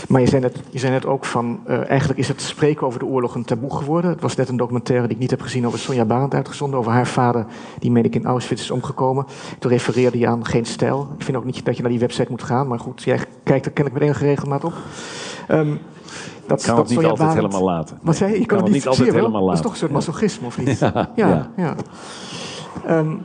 Maar 0.08 0.20
je 0.20 0.26
zei 0.26 0.40
net, 0.42 0.62
je 0.70 0.78
zei 0.78 0.92
net 0.92 1.06
ook 1.06 1.24
van, 1.24 1.60
uh, 1.68 1.88
eigenlijk 1.88 2.18
is 2.18 2.28
het 2.28 2.40
spreken 2.40 2.86
over 2.86 2.98
de 2.98 3.04
oorlog 3.04 3.34
een 3.34 3.44
taboe 3.44 3.74
geworden. 3.74 4.10
Het 4.10 4.20
was 4.20 4.36
net 4.36 4.48
een 4.48 4.56
documentaire 4.56 5.06
die 5.06 5.14
ik 5.14 5.20
niet 5.20 5.30
heb 5.30 5.40
gezien 5.40 5.66
over 5.66 5.78
Sonja 5.78 6.04
Barend 6.04 6.34
uitgezonden, 6.34 6.78
over 6.78 6.92
haar 6.92 7.06
vader, 7.06 7.46
die 7.78 7.90
meen 7.90 8.04
ik 8.04 8.14
in 8.14 8.24
Auschwitz 8.24 8.62
is 8.62 8.70
omgekomen. 8.70 9.26
Toen 9.58 9.70
refereerde 9.70 10.18
je 10.18 10.26
aan 10.26 10.46
geen 10.46 10.64
stijl. 10.64 11.08
Ik 11.18 11.24
vind 11.24 11.36
ook 11.36 11.44
niet 11.44 11.64
dat 11.64 11.76
je 11.76 11.82
naar 11.82 11.90
die 11.90 12.00
website 12.00 12.30
moet 12.30 12.42
gaan, 12.42 12.68
maar 12.68 12.78
goed, 12.78 13.02
jij 13.02 13.18
kijkt 13.42 13.66
er 13.66 13.72
ken 13.72 13.86
ik 13.86 13.92
met 13.92 14.02
enige 14.02 14.24
regelmaat 14.24 14.64
op. 14.64 14.74
Um, 15.48 15.78
dat, 16.46 16.64
kan 16.64 16.76
dat 16.76 16.88
het 16.88 16.98
niet 16.98 17.06
altijd 17.06 17.34
helemaal 17.34 17.64
laten. 17.64 17.98
Wat 18.02 18.16
zei 18.16 18.32
je? 18.32 18.40
Je 18.40 18.46
kan, 18.46 18.56
kan 18.56 18.66
het 18.66 18.74
niet, 18.74 18.86
altijd 18.86 19.12
helemaal 19.12 19.30
laten. 19.30 19.46
Dat 19.46 19.54
is 19.54 19.60
toch 19.60 19.72
een 19.72 19.78
soort 19.78 19.92
masochisme 19.92 20.46
of 20.46 20.58
iets? 20.58 20.78
ja. 20.80 21.10
ja. 21.14 21.50
ja. 21.56 21.74
Um, 22.88 23.22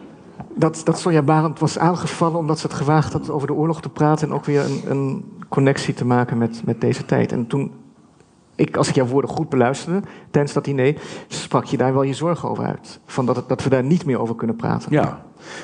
dat, 0.55 0.81
dat 0.83 0.99
Sonja 0.99 1.21
Barend 1.21 1.59
was 1.59 1.77
aangevallen 1.77 2.37
omdat 2.39 2.59
ze 2.59 2.67
het 2.67 2.75
gewaagd 2.75 3.13
had 3.13 3.29
over 3.29 3.47
de 3.47 3.53
oorlog 3.53 3.81
te 3.81 3.89
praten 3.89 4.27
en 4.27 4.33
ook 4.33 4.45
weer 4.45 4.65
een, 4.65 4.81
een 4.87 5.23
connectie 5.49 5.93
te 5.93 6.05
maken 6.05 6.37
met, 6.37 6.61
met 6.65 6.81
deze 6.81 7.05
tijd. 7.05 7.31
En 7.31 7.47
toen, 7.47 7.71
ik, 8.55 8.77
als 8.77 8.89
ik 8.89 8.95
jouw 8.95 9.05
woorden 9.05 9.29
goed 9.29 9.49
beluisterde 9.49 10.01
tijdens 10.31 10.53
dat 10.53 10.65
diner, 10.65 10.95
sprak 11.27 11.65
je 11.65 11.77
daar 11.77 11.93
wel 11.93 12.03
je 12.03 12.13
zorgen 12.13 12.49
over 12.49 12.65
uit. 12.65 12.99
Van 13.05 13.25
dat, 13.25 13.43
dat 13.49 13.63
we 13.63 13.69
daar 13.69 13.83
niet 13.83 14.05
meer 14.05 14.19
over 14.19 14.35
kunnen 14.35 14.55
praten. 14.55 14.91
Ja, 14.91 15.21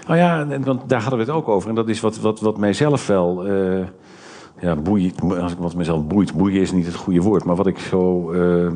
nou 0.07 0.19
ja, 0.19 0.59
want 0.59 0.89
daar 0.89 1.01
hadden 1.01 1.19
we 1.19 1.25
het 1.25 1.35
ook 1.35 1.47
over. 1.47 1.69
En 1.69 1.75
dat 1.75 1.89
is 1.89 1.99
wat, 1.99 2.19
wat, 2.19 2.39
wat 2.39 2.57
mijzelf 2.57 3.07
wel. 3.07 3.47
Uh, 3.47 3.85
ja, 4.59 4.75
boeit, 4.75 5.21
als 5.21 5.51
ik 5.51 5.57
wat 5.57 5.75
mezelf 5.75 6.07
boeit, 6.07 6.33
boeien 6.33 6.61
is 6.61 6.71
niet 6.71 6.85
het 6.85 6.95
goede 6.95 7.21
woord, 7.21 7.43
maar 7.43 7.55
wat 7.55 7.67
ik 7.67 7.79
zo. 7.79 8.31
Uh, 8.33 8.71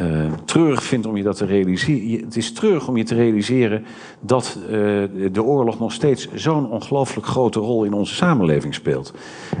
uh, 0.00 0.32
treurig 0.44 0.82
vind 0.82 1.06
om 1.06 1.16
je 1.16 1.22
dat 1.22 1.36
te 1.36 1.44
realiseren. 1.44 2.24
Het 2.24 2.36
is 2.36 2.52
treurig 2.52 2.88
om 2.88 2.96
je 2.96 3.04
te 3.04 3.14
realiseren 3.14 3.84
dat 4.20 4.58
uh, 4.62 4.68
de 5.32 5.42
oorlog 5.42 5.78
nog 5.78 5.92
steeds 5.92 6.28
zo'n 6.34 6.70
ongelooflijk 6.70 7.26
grote 7.26 7.58
rol 7.58 7.84
in 7.84 7.92
onze 7.92 8.14
samenleving 8.14 8.74
speelt. 8.74 9.14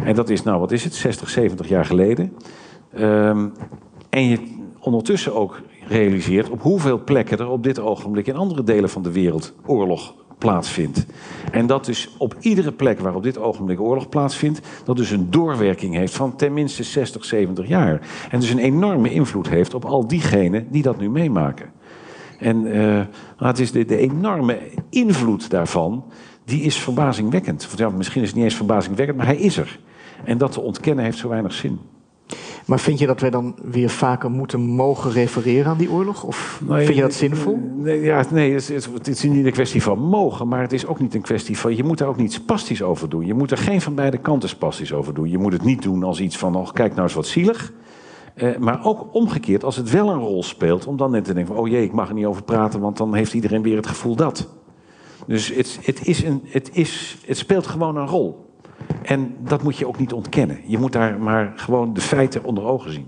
En 0.04 0.14
dat 0.14 0.30
is, 0.30 0.42
nou 0.42 0.60
wat 0.60 0.72
is 0.72 0.84
het, 0.84 0.94
60, 0.94 1.30
70 1.30 1.68
jaar 1.68 1.84
geleden. 1.84 2.32
Um, 2.98 3.52
en 4.10 4.28
je 4.28 4.38
ondertussen 4.80 5.34
ook 5.34 5.60
realiseert 5.88 6.50
op 6.50 6.62
hoeveel 6.62 7.04
plekken 7.04 7.38
er 7.38 7.48
op 7.48 7.62
dit 7.62 7.78
ogenblik 7.78 8.26
in 8.26 8.36
andere 8.36 8.62
delen 8.62 8.90
van 8.90 9.02
de 9.02 9.12
wereld 9.12 9.54
oorlog 9.66 10.14
plaatsvindt. 10.44 11.06
En 11.50 11.66
dat 11.66 11.84
dus 11.84 12.14
op 12.18 12.36
iedere 12.40 12.72
plek 12.72 13.00
waar 13.00 13.14
op 13.14 13.22
dit 13.22 13.38
ogenblik 13.38 13.80
oorlog 13.80 14.08
plaatsvindt, 14.08 14.60
dat 14.84 14.96
dus 14.96 15.10
een 15.10 15.30
doorwerking 15.30 15.94
heeft 15.94 16.14
van 16.14 16.36
tenminste 16.36 16.82
60, 16.82 17.24
70 17.24 17.68
jaar. 17.68 18.00
En 18.30 18.40
dus 18.40 18.50
een 18.50 18.58
enorme 18.58 19.10
invloed 19.10 19.48
heeft 19.48 19.74
op 19.74 19.84
al 19.84 20.06
diegenen 20.06 20.66
die 20.70 20.82
dat 20.82 20.98
nu 20.98 21.10
meemaken. 21.10 21.70
En 22.38 22.66
uh, 22.66 23.00
het 23.36 23.58
is 23.58 23.72
de, 23.72 23.84
de, 23.84 23.96
enorme 23.96 24.58
invloed 24.90 25.50
daarvan, 25.50 26.04
die 26.44 26.62
is 26.62 26.76
verbazingwekkend. 26.76 27.68
Ja, 27.76 27.88
misschien 27.88 28.22
is 28.22 28.28
het 28.28 28.36
niet 28.36 28.44
eens 28.44 28.54
verbazingwekkend, 28.54 29.18
maar 29.18 29.26
hij 29.26 29.36
is 29.36 29.56
er. 29.56 29.78
En 30.24 30.38
dat 30.38 30.52
te 30.52 30.60
ontkennen 30.60 31.04
heeft 31.04 31.18
zo 31.18 31.28
weinig 31.28 31.52
zin. 31.52 31.78
Maar 32.64 32.80
vind 32.80 32.98
je 32.98 33.06
dat 33.06 33.20
wij 33.20 33.30
dan 33.30 33.54
weer 33.62 33.90
vaker 33.90 34.30
moeten 34.30 34.60
mogen 34.60 35.10
refereren 35.10 35.70
aan 35.70 35.78
die 35.78 35.90
oorlog? 35.90 36.24
Of 36.24 36.62
vind 36.68 36.94
je 36.94 37.00
dat 37.00 37.12
zinvol? 37.12 37.58
Nee, 37.76 38.00
ja, 38.00 38.24
nee 38.30 38.52
het, 38.52 38.70
is, 38.70 38.86
het 38.86 39.08
is 39.08 39.22
niet 39.22 39.46
een 39.46 39.52
kwestie 39.52 39.82
van 39.82 39.98
mogen, 39.98 40.48
maar 40.48 40.60
het 40.60 40.72
is 40.72 40.86
ook 40.86 41.00
niet 41.00 41.14
een 41.14 41.22
kwestie 41.22 41.58
van. 41.58 41.76
Je 41.76 41.84
moet 41.84 41.98
daar 41.98 42.08
ook 42.08 42.16
niet 42.16 42.32
spastisch 42.32 42.82
over 42.82 43.08
doen. 43.08 43.26
Je 43.26 43.34
moet 43.34 43.50
er 43.50 43.58
geen 43.58 43.80
van 43.80 43.94
beide 43.94 44.18
kanten 44.18 44.48
spastisch 44.48 44.92
over 44.92 45.14
doen. 45.14 45.30
Je 45.30 45.38
moet 45.38 45.52
het 45.52 45.64
niet 45.64 45.82
doen 45.82 46.02
als 46.02 46.20
iets 46.20 46.38
van: 46.38 46.56
oh, 46.56 46.70
kijk 46.72 46.90
nou 46.90 47.02
eens 47.02 47.14
wat 47.14 47.26
zielig. 47.26 47.72
Eh, 48.34 48.56
maar 48.56 48.84
ook 48.84 49.14
omgekeerd, 49.14 49.64
als 49.64 49.76
het 49.76 49.90
wel 49.90 50.10
een 50.10 50.18
rol 50.18 50.42
speelt, 50.42 50.86
om 50.86 50.96
dan 50.96 51.10
net 51.10 51.24
te 51.24 51.34
denken: 51.34 51.54
van, 51.54 51.64
oh 51.64 51.70
jee, 51.70 51.84
ik 51.84 51.92
mag 51.92 52.08
er 52.08 52.14
niet 52.14 52.26
over 52.26 52.42
praten, 52.42 52.80
want 52.80 52.96
dan 52.96 53.14
heeft 53.14 53.34
iedereen 53.34 53.62
weer 53.62 53.76
het 53.76 53.86
gevoel 53.86 54.16
dat. 54.16 54.48
Dus 55.26 55.54
het, 55.54 55.78
het, 55.82 56.06
is 56.06 56.24
een, 56.24 56.40
het, 56.44 56.70
is, 56.72 57.18
het 57.26 57.36
speelt 57.36 57.66
gewoon 57.66 57.96
een 57.96 58.06
rol. 58.06 58.43
En 59.04 59.36
dat 59.38 59.62
moet 59.62 59.76
je 59.76 59.86
ook 59.86 59.98
niet 59.98 60.12
ontkennen. 60.12 60.58
Je 60.66 60.78
moet 60.78 60.92
daar 60.92 61.18
maar 61.18 61.52
gewoon 61.56 61.94
de 61.94 62.00
feiten 62.00 62.44
onder 62.44 62.64
ogen 62.64 62.92
zien. 62.92 63.06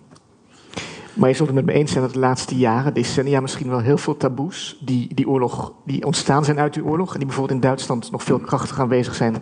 Maar 1.15 1.29
je 1.29 1.35
zult 1.35 1.49
het 1.49 1.57
met 1.57 1.67
me 1.67 1.73
eens 1.73 1.91
zijn 1.93 2.05
dat 2.05 2.13
de 2.13 2.19
laatste 2.19 2.57
jaren, 2.57 2.95
decennia, 2.95 3.41
misschien 3.41 3.69
wel 3.69 3.79
heel 3.79 3.99
veel 3.99 4.17
taboes 4.17 4.79
die, 4.85 5.15
die, 5.15 5.29
oorlog, 5.29 5.73
die 5.85 6.05
ontstaan 6.05 6.45
zijn 6.45 6.59
uit 6.59 6.75
die 6.75 6.85
oorlog. 6.85 7.13
En 7.13 7.19
die 7.19 7.27
bijvoorbeeld 7.27 7.55
in 7.63 7.69
Duitsland 7.69 8.11
nog 8.11 8.23
veel 8.23 8.39
krachtiger 8.39 8.83
aanwezig 8.83 9.15
zijn, 9.15 9.37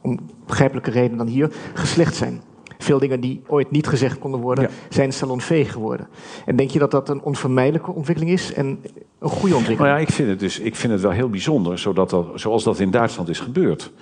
om 0.00 0.18
begrijpelijke 0.46 0.90
redenen 0.90 1.18
dan 1.18 1.26
hier, 1.26 1.52
geslecht 1.74 2.14
zijn. 2.14 2.40
Veel 2.78 2.98
dingen 2.98 3.20
die 3.20 3.42
ooit 3.46 3.70
niet 3.70 3.86
gezegd 3.86 4.18
konden 4.18 4.40
worden, 4.40 4.64
Ja. 4.64 4.70
zijn 4.88 5.12
salonveeg 5.12 5.72
geworden. 5.72 6.08
En 6.44 6.56
denk 6.56 6.70
je 6.70 6.78
dat 6.78 6.90
dat 6.90 7.08
een 7.08 7.22
onvermijdelijke 7.22 7.92
ontwikkeling 7.92 8.32
is 8.34 8.52
en 8.52 8.66
een 9.18 9.28
goede 9.28 9.54
ontwikkeling? 9.54 9.78
Nou 9.78 9.88
ja, 9.90 9.98
ik 9.98 10.10
vind 10.12 10.28
het, 10.28 10.40
dus, 10.40 10.58
ik 10.58 10.76
vind 10.76 10.92
het 10.92 11.02
wel 11.02 11.10
heel 11.10 11.30
bijzonder, 11.30 11.78
zodat 11.78 12.10
dat, 12.10 12.26
zoals 12.34 12.64
dat 12.64 12.80
in 12.80 12.90
Duitsland 12.90 13.28
is 13.28 13.40
gebeurd. 13.40 13.92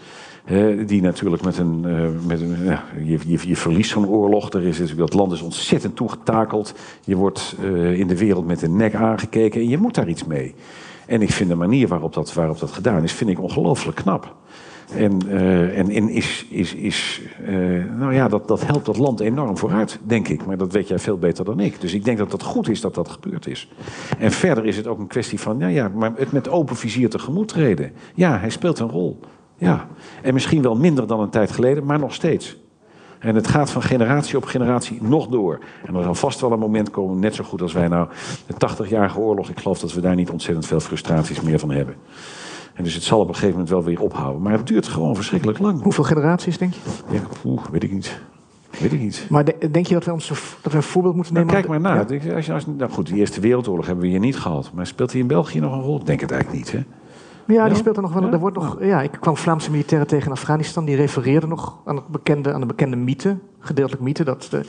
Die 0.87 1.03
natuurlijk 1.03 1.43
met 1.43 1.59
een. 1.59 1.85
eh, 1.85 2.27
met 2.27 2.41
een 2.41 2.79
je, 3.05 3.19
je, 3.27 3.39
je 3.49 3.57
verliest 3.57 3.91
zo'n 3.91 4.09
oorlog. 4.09 4.51
Is, 4.51 4.97
dat 4.97 5.15
land 5.15 5.33
is 5.33 5.43
ontzettend 5.43 5.97
toegetakeld. 5.97 6.75
Je 7.05 7.17
wordt 7.17 7.57
eh, 7.63 7.99
in 7.99 8.07
de 8.07 8.19
wereld 8.19 8.47
met 8.47 8.61
de 8.61 8.69
nek 8.69 8.95
aangekeken 8.95 9.61
en 9.61 9.69
je 9.69 9.79
moet 9.79 9.95
daar 9.95 10.09
iets 10.09 10.25
mee. 10.25 10.55
En 11.07 11.23
ik 11.23 11.31
vind 11.31 11.49
de 11.49 11.55
manier 11.55 11.89
waarop 11.89 12.13
dat, 12.13 12.35
waarop 12.35 12.59
dat 12.59 12.71
gedaan 12.71 13.03
is, 13.03 13.13
vind 13.13 13.31
ik 13.31 13.41
ongelooflijk 13.41 13.97
knap. 13.97 14.35
En, 14.95 15.19
eh, 15.29 15.79
en, 15.79 16.09
is, 16.09 16.47
is, 16.51 16.75
is 16.75 17.21
nou 17.99 18.15
ja, 18.15 18.29
dat, 18.29 18.49
dat 18.49 18.67
helpt 18.67 18.87
dat 18.87 18.99
land 18.99 19.21
enorm 19.21 19.59
vooruit, 19.59 19.99
denk 20.03 20.29
ik. 20.29 20.47
Maar 20.47 20.57
dat 20.57 20.73
weet 20.73 20.89
jij 20.89 20.99
veel 20.99 21.19
beter 21.19 21.45
dan 21.45 21.61
ik. 21.61 21.81
Dus 21.81 21.95
ik 21.95 22.05
denk 22.05 22.19
dat 22.19 22.33
het 22.33 22.43
goed 22.43 22.69
is 22.69 22.81
dat 22.81 22.95
dat 22.95 23.09
gebeurd 23.09 23.47
is. 23.47 23.69
En 24.19 24.31
verder 24.31 24.67
is 24.67 24.77
het 24.77 24.87
ook 24.87 24.99
een 24.99 25.07
kwestie 25.07 25.41
van, 25.41 25.57
nou 25.57 25.73
ja, 25.73 25.91
het 26.15 26.33
met 26.33 26.49
open 26.49 26.77
vizier 26.77 27.11
tegemoet 27.11 27.49
treden. 27.49 27.93
Ja, 28.15 28.39
hij 28.39 28.51
speelt 28.51 28.79
een 28.79 28.91
rol. 28.91 29.21
Ja. 29.57 29.87
En 30.23 30.35
misschien 30.35 30.63
wel 30.63 30.77
minder 30.77 31.07
dan 31.07 31.21
een 31.21 31.31
tijd 31.31 31.51
geleden, 31.51 31.85
maar 31.85 31.99
nog 31.99 32.15
steeds. 32.15 32.57
En 33.19 33.35
het 33.35 33.47
gaat 33.49 33.71
van 33.71 33.83
generatie 33.83 34.37
op 34.37 34.45
generatie 34.45 34.99
nog 35.03 35.27
door. 35.29 35.59
En 35.87 35.95
er 35.95 36.03
zal 36.03 36.15
vast 36.15 36.41
wel 36.41 36.53
een 36.53 36.59
moment 36.59 36.91
komen, 36.91 37.19
net 37.19 37.35
zo 37.35 37.45
goed 37.45 37.63
als 37.63 37.73
wij 37.73 37.89
nou... 37.89 38.09
de 38.47 38.55
80-jarige 38.69 39.19
oorlog, 39.19 39.49
ik 39.51 39.59
geloof 39.61 39.79
dat 39.79 39.93
we 39.93 40.01
daar 40.01 40.15
niet 40.15 40.31
ontzettend 40.31 40.67
veel 40.67 40.81
frustraties 40.81 41.41
meer 41.41 41.59
van 41.59 41.71
hebben. 41.71 41.95
En 42.75 42.85
dus 42.85 42.95
het 42.95 43.03
zal 43.03 43.21
op 43.21 43.29
een 43.29 43.35
gegeven 43.35 43.53
moment 43.53 43.71
wel 43.71 43.83
weer 43.85 44.01
ophouden. 44.01 44.43
Maar 44.43 44.53
het 44.53 44.67
duurt 44.67 44.89
gewoon 44.89 45.15
verschrikkelijk 45.15 45.59
lang. 45.59 45.83
Hoeveel 45.83 46.05
generaties, 46.05 46.59
denk 46.59 46.73
je? 46.75 46.81
Ja, 47.11 47.21
oeh, 47.45 47.63
weet 47.73 47.83
ik 47.83 47.93
niet. 47.93 48.21
Weet 48.81 48.93
ik 48.93 49.01
niet. 49.01 49.27
Maar 49.31 49.45
de- 49.45 49.71
denk 49.71 49.87
je 49.87 49.95
dat 49.95 50.05
we, 50.05 50.13
ons, 50.13 50.29
dat 50.63 50.73
we 50.73 50.77
een 50.79 50.83
voorbeeld 50.83 51.15
moeten 51.15 51.35
Nou, 51.35 51.47
nemen? 51.47 51.61
kijk 51.63 51.81
maar 51.83 51.93
na. 51.93 52.35
Als 52.35 52.47
je, 52.47 52.53
als, 52.53 52.67
nou 52.67 52.91
goed, 52.91 53.07
de 53.07 53.15
Eerste 53.15 53.41
Wereldoorlog 53.41 53.87
hebben 53.87 54.05
we 54.05 54.11
hier 54.11 54.21
niet 54.21 54.37
gehad. 54.39 54.71
Maar 54.75 54.87
speelt 54.87 55.13
hij 55.13 55.21
in 55.21 55.27
België 55.27 55.61
nog 55.61 55.73
een 55.73 55.81
rol? 55.83 55.99
Ik 56.01 56.07
denk 56.07 56.21
het 56.21 56.31
eigenlijk 56.31 56.65
niet, 56.65 56.73
hè? 56.73 56.83
Ja, 57.47 57.55
Ja? 57.55 57.69
die 57.69 57.77
speelt 57.77 57.97
er 57.97 58.03
nog 58.03 58.13
wel. 58.13 58.23
Ja? 58.23 58.33
Er 58.33 58.39
wordt 58.39 58.57
nog, 58.57 58.77
ja, 58.81 59.03
ik 59.03 59.11
kwam 59.21 59.37
Vlaamse 59.37 59.71
militairen 59.71 60.07
tegen 60.07 60.27
in 60.27 60.33
Afghanistan. 60.33 60.85
Die 60.85 60.97
refereerden 60.97 61.49
nog 61.49 61.79
aan, 61.85 61.97
het 61.97 62.07
bekende, 62.09 62.53
aan 62.53 62.61
de 62.61 62.67
bekende 62.67 62.97
mythe, 62.97 63.37
gedeeltelijk 63.59 64.03
mythe, 64.03 64.25
dat 64.25 64.49
de 64.51 64.65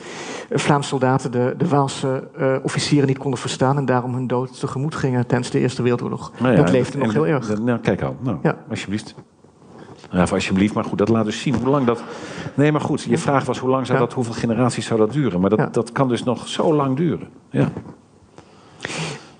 Vlaamse 0.50 0.88
soldaten 0.88 1.30
de, 1.32 1.54
de 1.58 1.68
Waalse 1.68 2.28
eh, 2.36 2.56
officieren 2.62 3.08
niet 3.08 3.18
konden 3.18 3.40
verstaan 3.40 3.76
en 3.76 3.84
daarom 3.84 4.14
hun 4.14 4.26
dood 4.26 4.60
tegemoet 4.60 4.94
gingen 4.94 5.26
tijdens 5.26 5.50
de 5.50 5.58
Eerste 5.58 5.82
Wereldoorlog. 5.82 6.32
Nou 6.38 6.50
ja, 6.52 6.56
dat 6.62 6.70
leefde 6.70 6.98
en- 6.98 7.04
nog 7.04 7.12
heel 7.12 7.26
erg. 7.26 7.58
Nou, 7.60 7.78
kijk 7.78 8.02
al. 8.02 8.16
Nou, 8.20 8.36
Ja. 8.42 8.56
alsjeblieft. 8.70 9.14
Ja, 10.10 10.22
of 10.22 10.32
alsjeblieft, 10.32 10.74
maar 10.74 10.84
goed, 10.84 10.98
dat 10.98 11.08
laat 11.08 11.24
dus 11.24 11.40
zien 11.40 11.54
hoe 11.54 11.68
lang 11.68 11.86
dat... 11.86 12.02
Nee, 12.54 12.72
maar 12.72 12.80
goed, 12.80 13.02
je 13.02 13.18
vraag 13.18 13.44
was 13.44 13.58
hoe 13.58 13.70
lang 13.70 13.86
zou 13.86 13.98
Ja. 13.98 14.04
dat, 14.04 14.14
hoeveel 14.14 14.34
generaties 14.34 14.86
zou 14.86 15.00
dat 15.00 15.12
duren? 15.12 15.40
Maar 15.40 15.50
dat, 15.50 15.58
Ja. 15.58 15.68
dat 15.72 15.92
kan 15.92 16.08
dus 16.08 16.22
nog 16.24 16.48
zo 16.48 16.74
lang 16.74 16.96
duren. 16.96 17.28
Ja. 17.50 17.68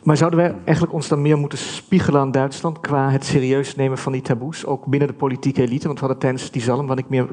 Maar 0.06 0.16
zouden 0.16 0.38
wij 0.38 0.54
eigenlijk 0.64 0.92
ons 0.92 1.08
dan 1.08 1.22
meer 1.22 1.38
moeten 1.38 1.58
spiegelen 1.58 2.20
aan 2.20 2.30
Duitsland 2.30 2.80
qua 2.80 3.10
het 3.10 3.24
serieus 3.24 3.74
nemen 3.74 3.98
van 3.98 4.12
die 4.12 4.22
taboes, 4.22 4.66
ook 4.66 4.86
binnen 4.86 5.08
de 5.08 5.14
politieke 5.14 5.62
elite? 5.62 5.86
Want 5.86 6.00
we 6.00 6.04
hadden 6.04 6.22
tijdens 6.22 6.50
die 6.50 6.62
zalm, 6.62 6.86
waar 6.86 6.98
ik 6.98 7.08
meer 7.08 7.26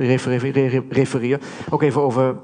refereer, 0.89 1.39
ook 1.69 1.81
even 1.81 2.01
over 2.01 2.35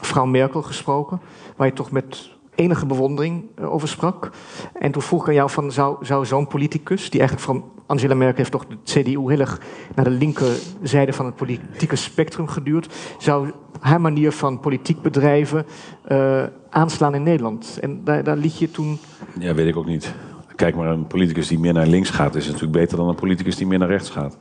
mevrouw 0.00 0.24
Merkel 0.24 0.62
gesproken, 0.62 1.20
waar 1.56 1.66
je 1.66 1.72
toch 1.72 1.90
met 1.90 2.30
enige 2.54 2.86
bewondering 2.86 3.44
eh, 3.54 3.72
over 3.72 3.88
sprak. 3.88 4.30
En 4.72 4.92
toen 4.92 5.02
vroeg 5.02 5.22
ik 5.22 5.28
aan 5.28 5.34
jou 5.34 5.50
van, 5.50 5.72
zou, 5.72 6.26
zo'n 6.26 6.46
politicus, 6.46 7.10
die 7.10 7.20
eigenlijk 7.20 7.50
van 7.50 7.64
Angela 7.86 8.14
Merkel 8.14 8.36
heeft 8.36 8.50
toch 8.50 8.66
de 8.66 8.76
CDU 8.84 9.30
heel 9.30 9.40
erg 9.40 9.60
naar 9.94 10.04
de 10.04 10.10
linkerzijde 10.10 11.12
van 11.12 11.26
het 11.26 11.36
politieke 11.36 11.96
spectrum 11.96 12.46
geduurd, 12.46 12.94
zou 13.18 13.50
haar 13.80 14.00
manier 14.00 14.32
van 14.32 14.60
politiek 14.60 15.02
bedrijven 15.02 15.66
eh, 16.04 16.42
aanslaan 16.70 17.14
in 17.14 17.22
Nederland? 17.22 17.78
En 17.80 18.04
daar, 18.04 18.24
daar 18.24 18.36
liet 18.36 18.58
je 18.58 18.70
toen... 18.70 18.98
ja, 19.38 19.54
weet 19.54 19.66
ik 19.66 19.76
ook 19.76 19.86
niet. 19.86 20.14
Kijk 20.54 20.74
maar, 20.76 20.86
een 20.86 21.06
politicus 21.06 21.48
die 21.48 21.58
meer 21.58 21.72
naar 21.72 21.86
links 21.86 22.10
gaat... 22.10 22.34
is 22.34 22.46
natuurlijk 22.46 22.72
beter 22.72 22.96
dan 22.96 23.08
een 23.08 23.14
politicus 23.14 23.56
die 23.56 23.66
meer 23.66 23.78
naar 23.78 23.88
rechts 23.88 24.10
gaat. 24.10 24.36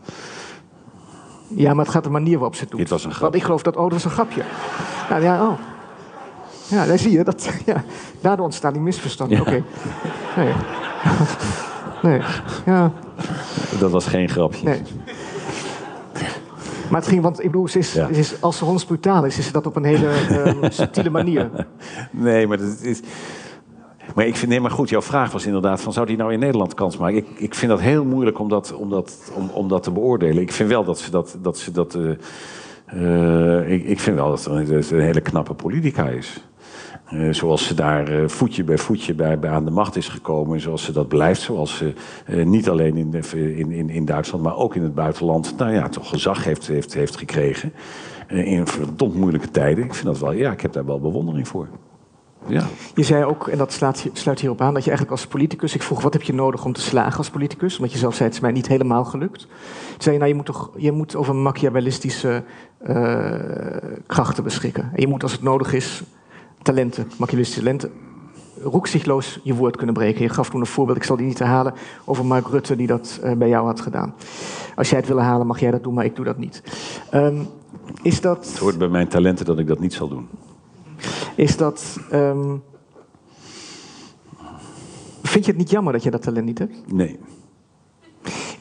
Ja, 1.47 1.73
maar 1.73 1.85
het 1.85 1.93
gaat 1.93 2.03
de 2.03 2.09
manier 2.09 2.33
waarop 2.33 2.55
ze 2.55 2.61
het 2.61 2.69
doet. 2.69 2.79
Dit 2.79 2.89
was 2.89 3.03
een 3.03 3.09
grap. 3.09 3.21
Want 3.21 3.35
ik 3.35 3.43
geloof 3.43 3.61
dat, 3.63 3.75
oh, 3.75 3.81
dat 3.83 3.91
was 3.91 4.03
een 4.05 4.11
grapje. 4.11 4.41
Nou 5.09 5.21
ja, 5.23 5.47
oh. 5.47 5.59
Ja, 6.67 6.85
daar 6.85 6.97
zie 6.99 7.11
je. 7.11 7.23
Dat, 7.23 7.49
ja, 7.65 7.83
daardoor 8.21 8.45
ontstaan 8.45 8.73
die 8.73 8.81
misverstanden. 8.81 9.37
Ja. 9.37 9.41
Oké. 9.43 9.63
Nee. 10.35 10.53
nee. 12.03 12.21
Ja, 12.65 12.91
Dat 13.79 13.91
was 13.91 14.05
geen 14.05 14.29
grapje. 14.29 14.65
nee. 14.65 14.81
Maar 16.89 17.01
het 17.01 17.09
ging, 17.09 17.21
want 17.21 17.39
ik 17.39 17.45
bedoel, 17.51 17.67
ze 17.67 17.79
is, 17.79 17.93
Ja. 17.93 18.07
ze 18.13 18.19
is, 18.19 18.41
als 18.41 18.57
ze 18.57 18.65
honds 18.65 18.85
brutaal 18.85 19.25
is, 19.25 19.37
is 19.37 19.45
ze 19.45 19.51
dat 19.51 19.65
op 19.65 19.75
een 19.75 19.83
hele 19.83 20.07
ehm, 20.09 20.69
subtiele 20.79 21.09
manier. 21.09 21.49
Nee, 22.11 22.47
maar 22.47 22.57
dat 22.57 22.79
is. 22.81 23.01
Maar 24.15 24.25
ik 24.25 24.35
vind, 24.35 24.51
nee, 24.51 24.59
maar 24.59 24.71
goed, 24.71 24.89
jouw 24.89 25.01
vraag 25.01 25.31
was 25.31 25.45
inderdaad 25.45 25.81
van 25.81 25.93
zou 25.93 26.05
die 26.05 26.17
nou 26.17 26.33
in 26.33 26.39
Nederland 26.39 26.73
kans 26.73 26.97
maken? 26.97 27.17
Ik, 27.17 27.27
ik 27.35 27.55
vind 27.55 27.71
dat 27.71 27.81
heel 27.81 28.05
moeilijk 28.05 28.39
om 28.39 28.49
dat, 28.49 28.73
om, 28.73 28.89
dat, 28.89 29.31
om, 29.53 29.67
dat 29.67 29.83
te 29.83 29.91
beoordelen. 29.91 30.41
Ik 30.41 30.51
vind 30.51 30.69
wel 30.69 30.83
dat 30.83 30.99
ze 30.99 31.11
dat. 31.11 31.37
dat, 31.41 31.57
ze 31.57 31.71
dat 31.71 31.95
eh, 31.95 32.11
eh, 32.85 33.71
ik, 33.71 33.83
ik 33.83 33.99
vind 33.99 34.15
wel 34.15 34.29
dat 34.29 34.45
het 34.45 34.91
een, 34.91 34.99
hele 34.99 35.21
knappe 35.21 35.53
politica 35.53 36.07
is. 36.07 36.43
Eh, 37.05 37.27
zoals 37.31 37.67
ze 37.67 37.73
daar 37.73 38.29
voetje 38.29 38.63
bij 38.63 38.77
voetje 38.77 39.13
bij, 39.13 39.39
bij 39.39 39.49
aan 39.49 39.65
de 39.65 39.71
macht 39.71 39.95
is 39.95 40.07
gekomen. 40.07 40.55
En 40.55 40.61
zoals 40.61 40.83
ze 40.83 40.91
dat 40.91 41.07
blijft. 41.07 41.41
Zoals 41.41 41.77
ze 41.77 41.93
niet 42.43 42.69
alleen 42.69 42.97
in, 42.97 43.71
in, 43.71 43.89
in, 43.89 44.05
Duitsland, 44.05 44.43
maar 44.43 44.57
ook 44.57 44.75
in 44.75 44.83
het 44.83 44.95
buitenland. 44.95 45.57
Nou 45.57 45.73
ja, 45.73 45.89
toch 45.89 46.09
gezag 46.09 46.43
heeft, 46.43 46.67
heeft, 46.67 46.93
heeft 46.93 47.17
gekregen. 47.17 47.73
In 48.27 48.67
verdomd 48.67 49.15
moeilijke 49.15 49.51
tijden. 49.51 49.83
Ik 49.83 49.93
vind 49.93 50.05
dat 50.05 50.19
wel. 50.19 50.31
Ja, 50.31 50.51
ik 50.51 50.61
heb 50.61 50.73
daar 50.73 50.85
wel 50.85 50.99
bewondering 50.99 51.47
voor. 51.47 51.67
Ja. 52.47 52.63
Je 52.95 53.03
zei 53.03 53.25
ook, 53.25 53.47
en 53.47 53.57
dat 53.57 53.73
slaat, 53.73 54.05
sluit 54.13 54.39
hierop 54.39 54.61
aan, 54.61 54.73
dat 54.73 54.83
je 54.83 54.89
eigenlijk 54.89 55.19
als 55.21 55.29
politicus... 55.29 55.75
Ik 55.75 55.83
vroeg, 55.83 56.01
wat 56.01 56.13
heb 56.13 56.21
je 56.21 56.33
nodig 56.33 56.65
om 56.65 56.73
te 56.73 56.81
slagen 56.81 57.17
als 57.17 57.29
politicus? 57.29 57.77
Omdat 57.77 57.91
je 57.91 57.97
zelf 57.97 58.13
zei, 58.15 58.25
het 58.25 58.37
is 58.37 58.43
mij 58.43 58.51
niet 58.51 58.67
helemaal 58.67 59.05
gelukt. 59.05 59.39
Toen 59.39 60.01
zei 60.01 60.13
je, 60.13 60.21
nou, 60.21 60.31
je 60.31 60.37
moet, 60.37 60.45
toch, 60.45 60.71
je 60.77 60.91
moet 60.91 61.15
over 61.15 61.35
machiavellistische 61.35 62.43
eh, 62.77 63.35
krachten 64.05 64.43
beschikken. 64.43 64.83
En 64.83 65.01
je 65.01 65.07
moet, 65.07 65.23
als 65.23 65.31
het 65.31 65.41
nodig 65.41 65.73
is, 65.73 66.03
talenten, 66.61 67.03
machiavellistische 67.17 67.63
talenten... 67.63 67.91
roekzichtloos 68.61 69.39
je 69.43 69.55
woord 69.55 69.77
kunnen 69.77 69.95
breken. 69.95 70.21
Je 70.21 70.29
gaf 70.29 70.49
toen 70.49 70.59
een 70.59 70.65
voorbeeld, 70.65 70.97
ik 70.97 71.03
zal 71.03 71.17
die 71.17 71.27
niet 71.27 71.39
herhalen... 71.39 71.73
over 72.05 72.25
Mark 72.25 72.47
Rutte, 72.47 72.75
die 72.75 72.87
dat 72.87 73.19
eh, 73.23 73.31
bij 73.31 73.49
jou 73.49 73.65
had 73.65 73.81
gedaan. 73.81 74.13
Als 74.75 74.89
jij 74.89 74.99
het 74.99 75.07
wil 75.07 75.21
halen, 75.21 75.47
mag 75.47 75.59
jij 75.59 75.71
dat 75.71 75.83
doen, 75.83 75.93
maar 75.93 76.05
ik 76.05 76.15
doe 76.15 76.25
dat 76.25 76.37
niet. 76.37 76.63
Ehm, 77.09 77.37
is 78.01 78.21
dat... 78.21 78.45
Het 78.45 78.57
hoort 78.57 78.77
bij 78.77 78.87
mijn 78.87 79.07
talenten 79.07 79.45
dat 79.45 79.59
ik 79.59 79.67
dat 79.67 79.79
niet 79.79 79.93
zal 79.93 80.07
doen. 80.07 80.27
Is 81.35 81.57
dat. 81.57 81.97
ehm, 82.11 82.55
Vind 85.23 85.45
je 85.45 85.51
het 85.51 85.59
niet 85.59 85.69
jammer 85.69 85.93
dat 85.93 86.03
je 86.03 86.11
dat 86.11 86.21
talent 86.21 86.45
niet 86.45 86.59
hebt? 86.59 86.93
Nee. 86.93 87.19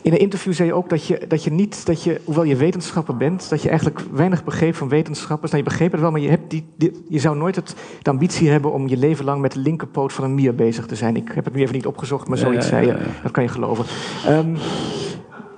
In 0.02 0.12
een 0.12 0.18
interview 0.18 0.52
zei 0.52 0.68
je 0.68 0.74
ook 0.74 0.88
dat 0.88 1.06
je, 1.06 1.24
dat 1.28 1.44
je 1.44 1.50
niet, 1.52 1.86
dat 1.86 2.02
je, 2.02 2.20
hoewel 2.24 2.44
je 2.44 2.56
wetenschapper 2.56 3.16
bent, 3.16 3.48
dat 3.50 3.62
je 3.62 3.68
eigenlijk 3.68 4.00
weinig 4.12 4.44
begreep 4.44 4.74
van 4.74 4.88
wetenschappers. 4.88 5.50
Nou, 5.52 5.62
je 5.64 5.68
begreep 5.70 5.92
het 5.92 6.00
wel, 6.00 6.10
maar 6.10 6.20
je, 6.20 6.28
hebt 6.28 6.50
die, 6.50 6.66
die- 6.76 7.04
je 7.08 7.18
zou 7.18 7.36
nooit 7.36 7.56
het, 7.56 7.74
de 8.02 8.10
ambitie 8.10 8.48
hebben 8.50 8.72
om 8.72 8.88
je 8.88 8.96
leven 8.96 9.24
lang 9.24 9.40
met 9.40 9.52
de 9.52 9.58
linkerpoot 9.58 10.12
van 10.12 10.24
een 10.24 10.34
mier 10.34 10.54
bezig 10.54 10.86
te 10.86 10.94
zijn. 10.94 11.16
Ik 11.16 11.30
heb 11.34 11.44
het 11.44 11.54
nu 11.54 11.60
even 11.60 11.74
niet 11.74 11.86
opgezocht, 11.86 12.28
maar 12.28 12.38
Ja, 12.38 12.44
zoiets 12.44 12.64
ja, 12.68 12.70
zei 12.70 12.86
je. 12.86 12.96
Dat 13.22 13.32
kan 13.32 13.42
je 13.42 13.48
geloven. 13.48 13.84
Ehm, 14.26 14.54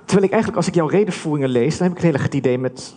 terwijl 0.05 0.25
ik 0.25 0.31
eigenlijk, 0.31 0.55
als 0.55 0.67
ik 0.67 0.73
jouw 0.75 0.87
redenvoeringen 0.87 1.49
lees, 1.49 1.77
dan 1.77 1.87
heb 1.87 1.97
ik 1.97 2.21
het 2.21 2.33
idee 2.33 2.57
met 2.57 2.95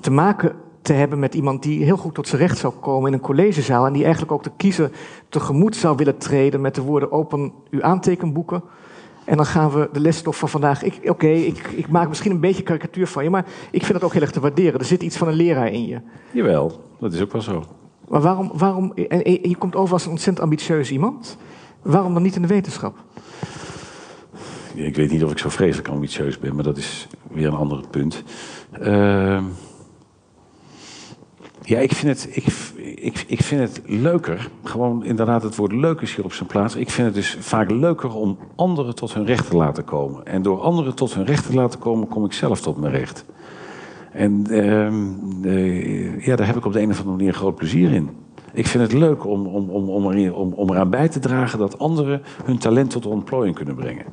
te 0.00 0.10
maken 0.10 0.52
te 0.86 0.92
hebben 0.92 1.18
met 1.18 1.34
iemand 1.34 1.62
die 1.62 1.84
heel 1.84 1.96
goed 1.96 2.14
tot 2.14 2.28
zijn 2.28 2.40
recht 2.40 2.58
zou 2.58 2.72
komen 2.80 3.06
in 3.08 3.12
een 3.12 3.20
collegezaal. 3.24 3.86
En 3.86 3.92
die 3.92 4.02
eigenlijk 4.02 4.32
ook 4.32 4.42
de 4.44 4.50
kiezer 4.56 4.90
tegemoet 5.28 5.76
zou 5.76 5.96
willen 5.96 6.18
treden 6.18 6.60
met 6.60 6.74
de 6.74 6.82
woorden 6.82 7.12
open 7.12 7.52
uw 7.70 7.82
aantekenboeken. 7.82 8.62
En 9.24 9.36
dan 9.36 9.46
gaan 9.46 9.70
we 9.70 9.88
de 9.92 10.00
lesstof 10.00 10.38
van 10.38 10.48
vandaag. 10.48 10.82
ik- 10.82 11.10
Oké, 11.10 11.26
ik, 11.28 11.58
ik 11.76 11.88
maak 11.88 12.08
misschien 12.08 12.30
een 12.30 12.40
beetje 12.40 12.62
karikatuur 12.62 13.06
van 13.06 13.24
je, 13.24 13.30
maar 13.30 13.44
ik 13.70 13.80
vind 13.82 13.94
het 13.94 14.04
ook 14.04 14.12
heel 14.12 14.22
erg 14.22 14.30
te 14.30 14.40
waarderen. 14.40 14.78
Er 14.80 14.84
zit 14.86 15.02
iets 15.02 15.16
van 15.16 15.28
een 15.28 15.34
leraar 15.34 15.72
in 15.72 15.86
je. 15.86 16.00
Jawel, 16.30 16.80
dat 17.00 17.12
is 17.12 17.20
ook 17.22 17.32
wel 17.32 17.42
zo. 17.42 17.64
Maar 18.08 18.20
waarom, 18.20 18.50
waarom 18.54 18.92
en 18.94 19.22
en 19.24 19.48
je 19.48 19.56
komt 19.56 19.76
over 19.76 19.92
als 19.92 20.04
een 20.04 20.10
ontzettend 20.10 20.44
ambitieus 20.44 20.90
iemand. 20.90 21.36
Waarom 21.82 22.14
dan 22.14 22.22
niet 22.22 22.36
in 22.36 22.42
de 22.42 22.48
wetenschap? 22.48 22.96
Ik 24.74 24.96
weet 24.96 25.10
niet 25.10 25.24
of 25.24 25.30
ik 25.30 25.38
zo 25.38 25.48
vreselijk 25.48 25.88
ambitieus 25.88 26.38
ben, 26.38 26.54
maar 26.54 26.64
dat 26.64 26.76
is 26.76 27.06
weer 27.32 27.46
een 27.46 27.54
ander 27.54 27.80
punt. 27.90 28.22
Ehm, 28.72 29.42
ja, 31.66 31.78
ik 31.78 31.92
vind, 31.92 32.22
het, 32.22 32.36
ik, 32.36 32.44
ik, 32.96 33.24
ik 33.26 33.42
vind 33.42 33.60
het 33.60 33.80
leuker. 33.86 34.48
Gewoon 34.64 35.04
inderdaad, 35.04 35.42
het 35.42 35.56
woord 35.56 35.72
leuk 35.72 36.00
is 36.00 36.14
hier 36.14 36.24
op 36.24 36.32
zijn 36.32 36.48
plaats. 36.48 36.76
Ik 36.76 36.90
vind 36.90 37.06
het 37.06 37.16
dus 37.16 37.36
vaak 37.40 37.70
leuker 37.70 38.14
om 38.14 38.38
anderen 38.54 38.94
tot 38.94 39.14
hun 39.14 39.26
recht 39.26 39.50
te 39.50 39.56
laten 39.56 39.84
komen. 39.84 40.26
En 40.26 40.42
door 40.42 40.60
anderen 40.60 40.94
tot 40.94 41.14
hun 41.14 41.24
recht 41.24 41.46
te 41.46 41.54
laten 41.54 41.78
komen, 41.78 42.08
kom 42.08 42.24
ik 42.24 42.32
zelf 42.32 42.60
tot 42.60 42.76
mijn 42.76 42.92
recht. 42.92 43.24
En 44.12 44.46
ehm, 44.50 44.94
eh, 45.44 46.24
ja, 46.24 46.36
daar 46.36 46.46
heb 46.46 46.56
ik 46.56 46.64
op 46.64 46.72
de 46.72 46.80
een 46.80 46.90
of 46.90 46.98
andere 46.98 47.16
manier 47.16 47.34
groot 47.34 47.54
plezier 47.54 47.92
in. 47.92 48.10
Ik 48.52 48.66
vind 48.66 48.82
het 48.82 48.92
leuk 48.92 49.26
om, 49.26 49.46
om, 49.46 49.70
om, 49.70 49.88
om, 49.88 50.06
om, 50.30 50.52
om 50.52 50.70
eraan 50.70 50.90
bij 50.90 51.08
te 51.08 51.18
dragen 51.18 51.58
dat 51.58 51.78
anderen 51.78 52.22
hun 52.44 52.58
talent 52.58 52.90
tot 52.90 53.06
ontplooiing 53.06 53.54
kunnen 53.54 53.74
brengen. 53.74 54.04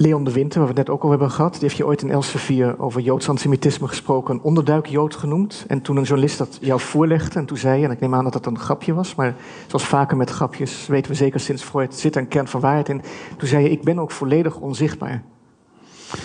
Leon 0.00 0.24
de 0.24 0.32
Winter, 0.32 0.58
waar 0.58 0.68
we 0.68 0.78
het 0.78 0.86
net 0.86 0.96
ook 0.96 1.02
al 1.02 1.10
hebben 1.10 1.30
gehad, 1.30 1.52
die 1.52 1.62
heeft 1.62 1.76
je 1.76 1.86
ooit 1.86 2.02
in 2.02 2.10
Elsevier 2.10 2.78
over 2.78 3.00
Joods 3.00 3.28
antisemitisme 3.28 3.88
gesproken, 3.88 4.34
een 4.34 4.40
onderduikjood 4.40 5.16
genoemd. 5.16 5.64
En 5.68 5.82
toen 5.82 5.96
een 5.96 6.02
journalist 6.02 6.38
dat 6.38 6.58
jou 6.60 6.80
voorlegde, 6.80 7.38
en 7.38 7.46
toen 7.46 7.56
zei 7.56 7.78
je, 7.80 7.84
en 7.84 7.90
ik 7.90 8.00
neem 8.00 8.14
aan 8.14 8.24
dat 8.24 8.32
dat 8.32 8.46
een 8.46 8.58
grapje 8.58 8.94
was, 8.94 9.14
maar 9.14 9.34
zoals 9.66 9.84
vaker 9.84 10.16
met 10.16 10.30
grapjes, 10.30 10.86
weten 10.86 11.10
we 11.10 11.16
zeker 11.16 11.40
sinds 11.40 11.62
Freud, 11.62 11.94
zit 11.94 12.14
er 12.14 12.20
een 12.20 12.28
kern 12.28 12.48
van 12.48 12.60
waarheid 12.60 12.88
in. 12.88 13.02
Toen 13.36 13.48
zei 13.48 13.62
je, 13.62 13.70
ik 13.70 13.82
ben 13.82 13.98
ook 13.98 14.10
volledig 14.10 14.56
onzichtbaar. 14.56 15.22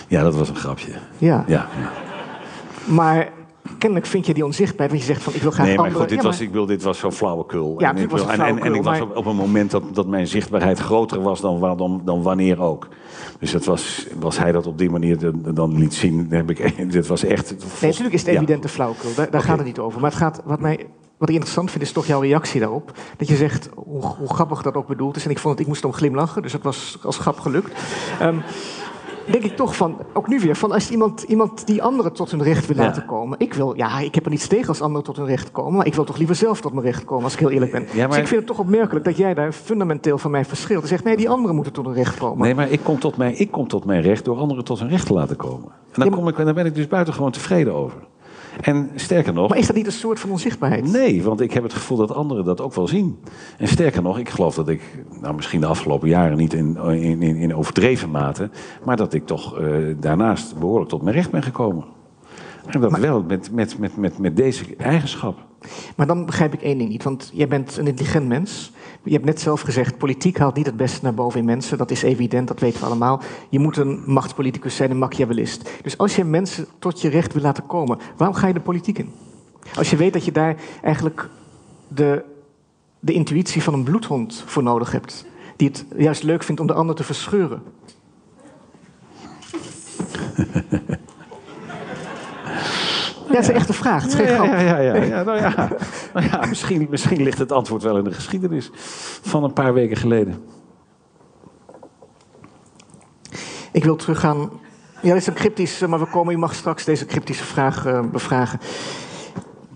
Ja, 0.08 0.22
dat 0.22 0.34
was 0.34 0.48
een 0.48 0.56
grapje. 0.56 0.92
Ja, 1.18 1.44
ja. 1.46 1.68
maar 2.84 3.32
kennelijk 3.78 4.06
vind 4.08 4.26
je 4.26 4.34
die 4.34 4.44
onzichtbaarheid, 4.44 4.90
want 4.90 5.02
je 5.02 5.12
zegt 5.12 5.22
van, 5.22 5.34
ik 5.34 5.42
wil 5.42 5.50
graag 5.50 5.66
Nee, 5.66 5.76
maar 5.76 5.90
goed, 5.90 6.08
dit, 6.08 6.18
Ja, 6.18 6.24
was, 6.24 6.40
ik 6.40 6.50
wil, 6.50 6.66
dit 6.66 6.82
was 6.82 6.98
zo 6.98 7.10
flauwekul. 7.10 7.74
Ja, 7.78 7.94
en, 7.94 8.02
ik 8.02 8.10
was 8.10 8.20
wil- 8.20 8.30
en, 8.30 8.40
en, 8.40 8.58
en 8.58 8.74
ik 8.74 8.82
was 8.82 9.00
op, 9.00 9.16
op 9.16 9.26
een 9.26 9.36
moment 9.36 9.70
dat, 9.70 9.82
dat 9.92 10.06
mijn 10.06 10.26
zichtbaarheid 10.26 10.78
groter 10.78 11.22
was 11.22 11.40
dan, 11.40 11.76
dan, 11.76 12.02
dan 12.04 12.22
wanneer 12.22 12.60
ook. 12.60 12.88
Dus 13.38 13.52
dat 13.52 13.64
was, 13.64 14.06
was 14.20 14.38
hij 14.38 14.52
dat 14.52 14.66
op 14.66 14.78
die 14.78 14.90
manier 14.90 15.18
dan, 15.18 15.42
dan 15.54 15.78
liet 15.78 15.94
zien. 15.94 16.26
Heb 16.30 16.50
ik, 16.50 16.74
dit 16.92 17.06
was 17.06 17.24
echt... 17.24 17.50
Nee, 17.50 17.58
natuurlijk 17.80 18.14
is 18.14 18.20
het 18.22 18.30
Ja. 18.30 18.36
evidente 18.36 18.68
flauwekul. 18.68 19.10
Daar, 19.30 19.42
gaat 19.42 19.56
het 19.56 19.66
niet 19.66 19.78
over. 19.78 20.00
Maar 20.00 20.10
het 20.10 20.18
gaat, 20.18 20.42
wat, 20.44 20.60
mij, 20.60 20.86
wat 21.18 21.28
ik 21.28 21.34
interessant 21.34 21.70
vind, 21.70 21.82
is 21.82 21.92
toch 21.92 22.06
jouw 22.06 22.20
reactie 22.20 22.60
daarop. 22.60 22.92
Dat 23.16 23.28
je 23.28 23.36
zegt 23.36 23.68
hoe, 23.74 24.02
hoe 24.02 24.34
grappig 24.34 24.62
dat 24.62 24.74
ook 24.74 24.86
bedoeld 24.86 25.16
is. 25.16 25.24
En 25.24 25.30
ik 25.30 25.38
vond 25.38 25.52
het, 25.52 25.62
ik 25.62 25.68
moest 25.68 25.84
om 25.84 25.92
glimlachen, 25.92 26.42
dus 26.42 26.52
dat 26.52 26.62
was 26.62 26.98
als 27.02 27.18
grap 27.18 27.38
gelukt. 27.40 27.72
Ehm, 28.20 28.36
denk 29.26 29.44
ik 29.44 29.56
toch 29.56 29.76
van, 29.76 29.96
ook 30.12 30.28
nu 30.28 30.40
weer, 30.40 30.56
van 30.56 30.72
als 30.72 30.90
iemand, 30.90 31.22
iemand 31.22 31.66
die 31.66 31.82
anderen 31.82 32.12
tot 32.12 32.30
hun 32.30 32.42
recht 32.42 32.66
wil 32.66 32.76
Ja. 32.76 32.82
laten 32.82 33.06
komen. 33.06 33.38
Ik 33.38 33.54
wil, 33.54 33.76
ja, 33.76 33.98
ik 33.98 34.14
heb 34.14 34.24
er 34.24 34.30
niets 34.30 34.46
tegen 34.46 34.68
als 34.68 34.80
anderen 34.80 35.04
tot 35.04 35.16
hun 35.16 35.26
recht 35.26 35.52
komen. 35.52 35.76
Maar 35.76 35.86
ik 35.86 35.94
wil 35.94 36.04
toch 36.04 36.16
liever 36.18 36.34
zelf 36.36 36.60
tot 36.60 36.72
mijn 36.72 36.84
recht 36.86 37.04
komen, 37.04 37.24
als 37.24 37.32
ik 37.32 37.38
heel 37.38 37.50
eerlijk 37.50 37.72
ben. 37.72 37.86
Ja, 37.92 37.98
maar- 37.98 38.08
Dus 38.08 38.16
ik 38.18 38.26
vind 38.26 38.40
het 38.40 38.46
toch 38.48 38.58
opmerkelijk 38.58 39.04
dat 39.04 39.16
jij 39.16 39.34
daar 39.34 39.52
fundamenteel 39.52 40.18
van 40.18 40.30
mij 40.30 40.44
verschilt. 40.44 40.82
En 40.82 40.88
zegt, 40.88 41.04
nee, 41.04 41.16
die 41.16 41.28
anderen 41.30 41.54
moeten 41.54 41.72
tot 41.72 41.84
hun 41.84 41.94
recht 41.94 42.18
komen. 42.18 42.44
Nee, 42.44 42.54
maar 42.54 42.70
ik 42.70 42.80
kom, 42.82 42.98
tot 42.98 43.16
mijn, 43.16 43.40
ik 43.40 43.50
kom 43.50 43.68
tot 43.68 43.84
mijn 43.84 44.02
recht 44.02 44.24
door 44.24 44.36
anderen 44.38 44.64
tot 44.64 44.78
hun 44.78 44.88
recht 44.88 45.06
te 45.06 45.12
laten 45.12 45.36
komen. 45.36 45.64
En 45.64 45.70
dan, 45.92 46.04
Ja, 46.04 46.10
maar- 46.10 46.18
kom 46.18 46.28
ik, 46.28 46.44
daar 46.44 46.54
ben 46.54 46.66
ik 46.66 46.74
dus 46.74 46.86
buitengewoon 46.88 47.30
tevreden 47.30 47.74
over. 47.74 47.98
En 48.60 48.90
sterker 48.94 49.32
nog... 49.32 49.48
Maar 49.48 49.58
is 49.58 49.66
dat 49.66 49.76
niet 49.76 49.86
een 49.86 49.92
soort 49.92 50.20
van 50.20 50.30
onzichtbaarheid? 50.30 50.92
Nee, 50.92 51.22
want 51.22 51.40
ik 51.40 51.52
heb 51.52 51.62
het 51.62 51.72
gevoel 51.72 51.96
dat 51.96 52.14
anderen 52.14 52.44
dat 52.44 52.60
ook 52.60 52.74
wel 52.74 52.88
zien. 52.88 53.18
En 53.58 53.68
sterker 53.68 54.02
nog, 54.02 54.18
ik 54.18 54.28
geloof 54.28 54.54
dat 54.54 54.68
ik, 54.68 54.82
nou 55.20 55.34
misschien 55.34 55.60
de 55.60 55.66
afgelopen 55.66 56.08
jaren 56.08 56.36
niet 56.36 56.52
in, 56.52 56.76
in, 56.76 57.22
in, 57.22 57.36
in 57.36 57.54
overdreven 57.54 58.10
mate, 58.10 58.50
maar 58.84 58.96
dat 58.96 59.14
ik 59.14 59.26
toch 59.26 59.58
eh, 59.58 59.76
daarnaast 60.00 60.58
behoorlijk 60.58 60.90
tot 60.90 61.02
mijn 61.02 61.16
recht 61.16 61.30
ben 61.30 61.42
gekomen. 61.42 61.84
En 62.66 62.80
dat 62.80 62.98
wel 62.98 63.22
met, 63.22 63.50
met, 63.52 63.78
met, 63.78 63.96
met, 63.96 64.18
met 64.18 64.36
deze 64.36 64.64
eigenschap. 64.76 65.44
Maar 65.96 66.06
dan 66.06 66.26
begrijp 66.26 66.52
ik 66.52 66.62
één 66.62 66.78
ding 66.78 66.90
niet, 66.90 67.02
want 67.02 67.30
jij 67.34 67.48
bent 67.48 67.76
een 67.76 67.86
intelligent 67.86 68.28
mens. 68.28 68.72
Je 69.06 69.12
hebt 69.12 69.24
net 69.24 69.40
zelf 69.40 69.60
gezegd, 69.60 69.98
politiek 69.98 70.38
haalt 70.38 70.54
niet 70.54 70.66
het 70.66 70.76
beste 70.76 70.98
naar 71.02 71.14
boven 71.14 71.40
in 71.40 71.44
mensen. 71.44 71.78
Dat 71.78 71.90
is 71.90 72.02
evident, 72.02 72.48
dat 72.48 72.60
weten 72.60 72.80
we 72.80 72.86
allemaal. 72.86 73.22
Je 73.48 73.58
moet 73.58 73.76
een 73.76 74.02
machtspoliticus 74.06 74.76
zijn, 74.76 74.90
een 74.90 74.98
machiavellist. 74.98 75.70
Dus 75.82 75.98
als 75.98 76.16
je 76.16 76.24
mensen 76.24 76.66
tot 76.78 77.00
je 77.00 77.08
recht 77.08 77.32
wil 77.32 77.42
laten 77.42 77.66
komen, 77.66 77.98
waarom 78.16 78.36
ga 78.36 78.46
je 78.46 78.52
de 78.52 78.60
politiek 78.60 78.98
in? 78.98 79.12
Als 79.74 79.90
je 79.90 79.96
weet 79.96 80.12
dat 80.12 80.24
je 80.24 80.32
daar 80.32 80.56
eigenlijk 80.82 81.28
de, 81.88 82.24
de 83.00 83.12
intuïtie 83.12 83.62
van 83.62 83.74
een 83.74 83.84
bloedhond 83.84 84.42
voor 84.46 84.62
nodig 84.62 84.92
hebt. 84.92 85.26
Die 85.56 85.68
het 85.68 85.86
juist 85.96 86.22
leuk 86.22 86.42
vindt 86.42 86.60
om 86.60 86.66
de 86.66 86.74
ander 86.74 86.94
te 86.94 87.04
verscheuren. 87.04 87.62
Ja, 93.26 93.32
dat 93.32 93.42
is 93.42 93.48
een 93.48 93.54
echte 93.54 93.72
vraag. 93.72 94.02
Het 94.02 94.12
is 94.12 94.18
geen 94.18 94.26
grap. 94.26 94.46
ja, 94.46 94.60
ja, 94.60 94.78
ja, 94.78 94.94
ja, 94.94 95.22
nou 95.22 95.38
ja, 95.38 95.68
nou 96.14 96.26
ja 96.26 96.46
misschien, 96.48 96.86
misschien 96.90 97.22
ligt 97.22 97.38
het 97.38 97.52
antwoord 97.52 97.82
wel 97.82 97.98
in 97.98 98.04
de 98.04 98.12
geschiedenis 98.12 98.70
van 99.22 99.44
een 99.44 99.52
paar 99.52 99.74
weken 99.74 99.96
geleden. 99.96 100.44
Ik 103.72 103.84
wil 103.84 103.96
teruggaan. 103.96 104.50
Ja, 105.02 105.12
dit 105.12 105.20
is 105.20 105.26
een 105.26 105.34
cryptisch, 105.34 105.82
eh, 105.82 105.88
maar 105.88 105.98
we 105.98 106.06
komen, 106.06 106.34
u 106.34 106.38
mag 106.38 106.54
straks 106.54 106.84
deze 106.84 107.06
cryptische 107.06 107.44
vraag 107.44 107.86
eh, 107.86 108.00
bevragen. 108.12 108.60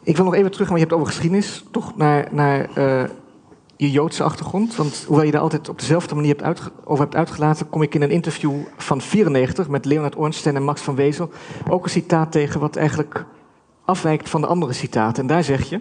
Ik 0.02 0.16
wil 0.16 0.24
nog 0.24 0.34
even 0.34 0.50
teruggaan, 0.50 0.76
want 0.76 0.88
je 0.88 0.94
hebt 0.94 1.00
over 1.00 1.06
geschiedenis, 1.06 1.64
toch 1.70 1.96
naar, 1.96 2.28
naar 2.30 2.68
eh, 2.74 3.08
je 3.76 3.90
Joodse 3.90 4.22
achtergrond. 4.22 4.76
Want 4.76 5.04
hoewel 5.06 5.24
je 5.24 5.32
daar 5.32 5.40
altijd 5.40 5.68
op 5.68 5.78
dezelfde 5.78 6.14
manier 6.14 6.30
hebt 6.30 6.42
uitge- 6.42 6.70
over 6.84 7.04
hebt 7.04 7.16
uitgelaten, 7.16 7.68
kom 7.68 7.82
ik 7.82 7.94
in 7.94 8.02
een 8.02 8.10
interview 8.10 8.52
van 8.76 9.00
94 9.00 9.68
met 9.68 9.84
Leonard 9.84 10.16
Ornstein 10.16 10.56
en 10.56 10.62
Max 10.62 10.80
van 10.80 10.94
Wezel 10.94 11.30
ook 11.68 11.84
een 11.84 11.90
citaat 11.90 12.32
tegen 12.32 12.60
wat 12.60 12.76
eigenlijk 12.76 13.24
afwijkt 13.90 14.28
van 14.28 14.40
de 14.40 14.46
andere 14.46 14.72
citaten. 14.72 15.22
En 15.22 15.28
daar 15.28 15.44
zeg 15.44 15.68
je. 15.68 15.80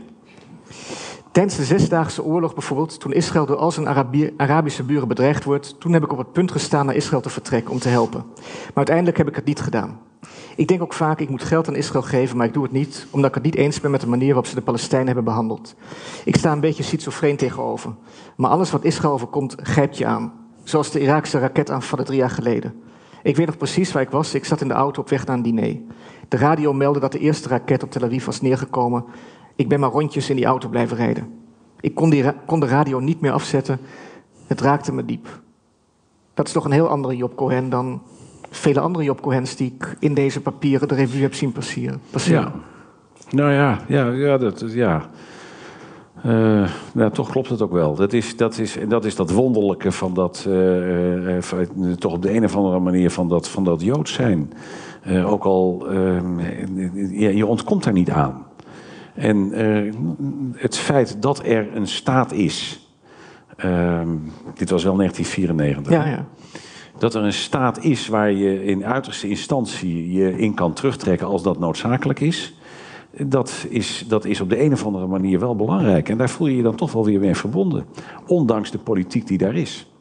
Tijdens 1.31 1.55
de 1.55 1.63
Zesdaagse 1.63 2.23
Oorlog 2.23 2.53
bijvoorbeeld, 2.53 2.99
toen 2.99 3.13
Israël 3.13 3.45
door 3.45 3.57
al 3.57 3.71
zijn 3.71 3.87
Arabi- 3.87 4.33
Arabische 4.37 4.83
buren 4.83 5.07
bedreigd 5.07 5.43
wordt, 5.43 5.79
toen 5.79 5.93
heb 5.93 6.03
ik 6.03 6.11
op 6.11 6.17
het 6.17 6.31
punt 6.31 6.51
gestaan 6.51 6.85
naar 6.85 6.95
Israël 6.95 7.21
te 7.21 7.29
vertrekken 7.29 7.71
om 7.71 7.79
te 7.79 7.89
helpen. 7.89 8.23
Maar 8.35 8.71
uiteindelijk 8.73 9.17
heb 9.17 9.27
ik 9.27 9.35
het 9.35 9.45
niet 9.45 9.61
gedaan. 9.61 9.99
Ik 10.55 10.67
denk 10.67 10.81
ook 10.81 10.93
vaak, 10.93 11.19
ik 11.19 11.29
moet 11.29 11.43
geld 11.43 11.67
aan 11.67 11.75
Israël 11.75 12.03
geven, 12.03 12.37
maar 12.37 12.45
ik 12.45 12.53
doe 12.53 12.63
het 12.63 12.71
niet, 12.71 13.07
omdat 13.09 13.29
ik 13.29 13.35
het 13.35 13.43
niet 13.43 13.55
eens 13.55 13.79
ben 13.79 13.91
met 13.91 14.01
de 14.01 14.07
manier 14.07 14.27
waarop 14.27 14.45
ze 14.45 14.55
de 14.55 14.61
Palestijnen 14.61 15.07
hebben 15.07 15.23
behandeld. 15.23 15.75
Ik 16.25 16.35
sta 16.35 16.51
een 16.51 16.59
beetje 16.59 16.83
schizofreen 16.83 17.37
tegenover. 17.37 17.93
Maar 18.35 18.49
alles 18.49 18.71
wat 18.71 18.83
Israël 18.83 19.13
overkomt, 19.13 19.55
grijpt 19.61 19.97
je 19.97 20.05
aan. 20.05 20.33
Zoals 20.63 20.91
de 20.91 20.99
Iraakse 20.99 21.39
raketaanvallen 21.39 22.05
drie 22.05 22.19
jaar 22.19 22.29
geleden. 22.29 22.73
Ik 23.23 23.35
weet 23.35 23.45
nog 23.45 23.57
precies 23.57 23.91
waar 23.91 24.01
ik 24.01 24.09
was. 24.09 24.33
Ik 24.33 24.45
zat 24.45 24.61
in 24.61 24.67
de 24.67 24.73
auto 24.73 25.01
op 25.01 25.09
weg 25.09 25.25
naar 25.25 25.35
een 25.35 25.43
diner. 25.43 25.77
De 26.29 26.37
radio 26.37 26.73
meldde 26.73 26.99
dat 26.99 27.11
de 27.11 27.19
eerste 27.19 27.49
raket 27.49 27.83
op 27.83 27.91
Tel 27.91 28.03
Aviv 28.03 28.25
was 28.25 28.41
neergekomen. 28.41 29.05
Ik 29.55 29.67
ben 29.69 29.79
maar 29.79 29.89
rondjes 29.89 30.29
in 30.29 30.35
die 30.35 30.45
auto 30.45 30.69
blijven 30.69 30.97
rijden. 30.97 31.27
Ik 31.79 31.95
kon, 31.95 32.09
die 32.09 32.25
kon 32.45 32.59
de 32.59 32.67
radio 32.67 32.99
niet 32.99 33.21
meer 33.21 33.31
afzetten. 33.31 33.79
Het 34.47 34.61
raakte 34.61 34.93
me 34.93 35.05
diep. 35.05 35.39
Dat 36.33 36.47
is 36.47 36.53
toch 36.53 36.65
een 36.65 36.71
heel 36.71 36.89
andere 36.89 37.15
Job 37.15 37.35
Cohen 37.35 37.69
dan 37.69 38.01
vele 38.49 38.79
andere 38.79 39.03
Job 39.03 39.21
Cohens 39.21 39.55
die 39.55 39.75
ik 39.77 39.95
in 39.99 40.13
deze 40.13 40.41
papieren 40.41 40.87
de 40.87 40.95
revue 40.95 41.21
heb 41.21 41.33
zien 41.33 41.51
passeren. 41.51 42.01
Ja. 42.11 42.51
Nou 43.29 43.51
ja, 43.51 43.79
ja, 43.87 44.11
ja, 44.11 44.37
dat, 44.37 44.63
ja. 44.67 45.09
Nou, 46.93 47.11
toch 47.11 47.29
klopt 47.29 47.49
het 47.49 47.61
ook 47.61 47.71
wel. 47.71 47.95
Dat 47.95 48.13
is 48.13 48.37
dat, 48.37 48.57
is, 48.57 48.77
dat, 48.87 49.05
is 49.05 49.15
dat 49.15 49.31
wonderlijke 49.31 49.91
van 49.91 50.13
dat, 50.13 50.45
eh, 50.47 51.37
eh, 51.37 51.43
toch 51.97 52.13
op 52.13 52.21
de 52.21 52.33
een 52.33 52.43
of 52.43 52.55
andere 52.55 52.79
manier 52.79 53.11
van 53.11 53.27
dat, 53.27 53.47
van 53.47 53.63
dat 53.63 53.81
Joods 53.81 54.13
zijn. 54.13 54.53
Eh, 55.09 55.31
ook 55.31 55.43
al, 55.43 55.87
eh, 55.89 56.21
ja, 57.11 57.29
je 57.29 57.45
ontkomt 57.45 57.83
daar 57.83 57.93
niet 57.93 58.11
aan. 58.11 58.45
En 59.13 59.53
eh, 59.53 59.93
het 60.53 60.77
feit 60.77 61.21
dat 61.21 61.45
er 61.45 61.75
een 61.75 61.87
staat 61.87 62.31
is. 62.31 62.87
ehm, 63.57 64.07
dit 64.53 64.69
was 64.69 64.83
wel 64.83 64.95
1994. 64.95 65.93
Ja, 65.93 66.07
ja. 66.07 66.25
Dat 66.97 67.15
er 67.15 67.23
een 67.23 67.33
staat 67.33 67.83
is 67.83 68.07
waar 68.07 68.31
je 68.31 68.65
in 68.65 68.85
uiterste 68.85 69.29
instantie 69.29 70.11
je 70.11 70.37
in 70.37 70.53
kan 70.53 70.73
terugtrekken 70.73 71.27
als 71.27 71.43
dat 71.43 71.59
noodzakelijk 71.59 72.19
is. 72.19 72.53
Dat 73.17 73.65
is, 73.69 74.05
dat 74.07 74.25
is 74.25 74.41
op 74.41 74.49
de 74.49 74.61
een 74.63 74.73
of 74.73 74.85
andere 74.85 75.07
manier 75.07 75.39
wel 75.39 75.55
belangrijk. 75.55 76.09
En 76.09 76.17
daar 76.17 76.29
voel 76.29 76.47
je 76.47 76.55
je 76.55 76.63
dan 76.63 76.75
toch 76.75 76.91
wel 76.91 77.05
weer 77.05 77.19
mee 77.19 77.35
verbonden. 77.35 77.85
Ondanks 78.27 78.71
de 78.71 78.77
politiek 78.77 79.27
die 79.27 79.37
daar 79.37 79.55
is. 79.55 79.91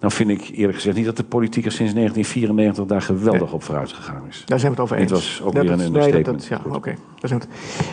Nou 0.00 0.12
vind 0.12 0.30
ik 0.30 0.50
eerlijk 0.52 0.74
gezegd 0.74 0.96
niet 0.96 1.04
dat 1.04 1.16
de 1.16 1.24
politiek 1.24 1.64
er 1.64 1.72
sinds 1.72 1.92
1994 1.94 2.84
daar 2.86 3.02
geweldig 3.02 3.52
op 3.52 3.62
vooruit 3.62 3.92
gegaan 3.92 4.22
is. 4.28 4.42
Daar 4.46 4.58
zijn 4.58 4.72
we 4.72 4.80
het 4.80 4.90
over 4.90 4.96
eens. 4.96 5.10
Dit 5.10 5.20
was 5.20 5.42
ook 5.42 5.54
Dat 5.54 5.62
weer 5.62 5.72
een 5.72 5.80
understatement. 5.80 6.44
Ja, 6.46 6.60
oké. 6.70 6.94
Het- 7.20 7.48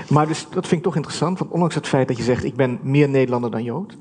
Maar 0.10 0.28
dus, 0.28 0.47
dat 0.49 0.68
vind 0.68 0.80
ik 0.80 0.84
toch 0.84 0.95
interessant, 0.95 1.39
want 1.39 1.51
ondanks 1.51 1.76
het 1.76 1.88
feit 1.88 2.08
dat 2.08 2.18
je 2.18 2.24
zegt... 2.24 2.43
ik 2.43 2.56
ben 2.56 2.80
meer 2.82 3.10
Nederlander 3.10 3.51
dan 3.51 3.64
Jood... 3.64 3.97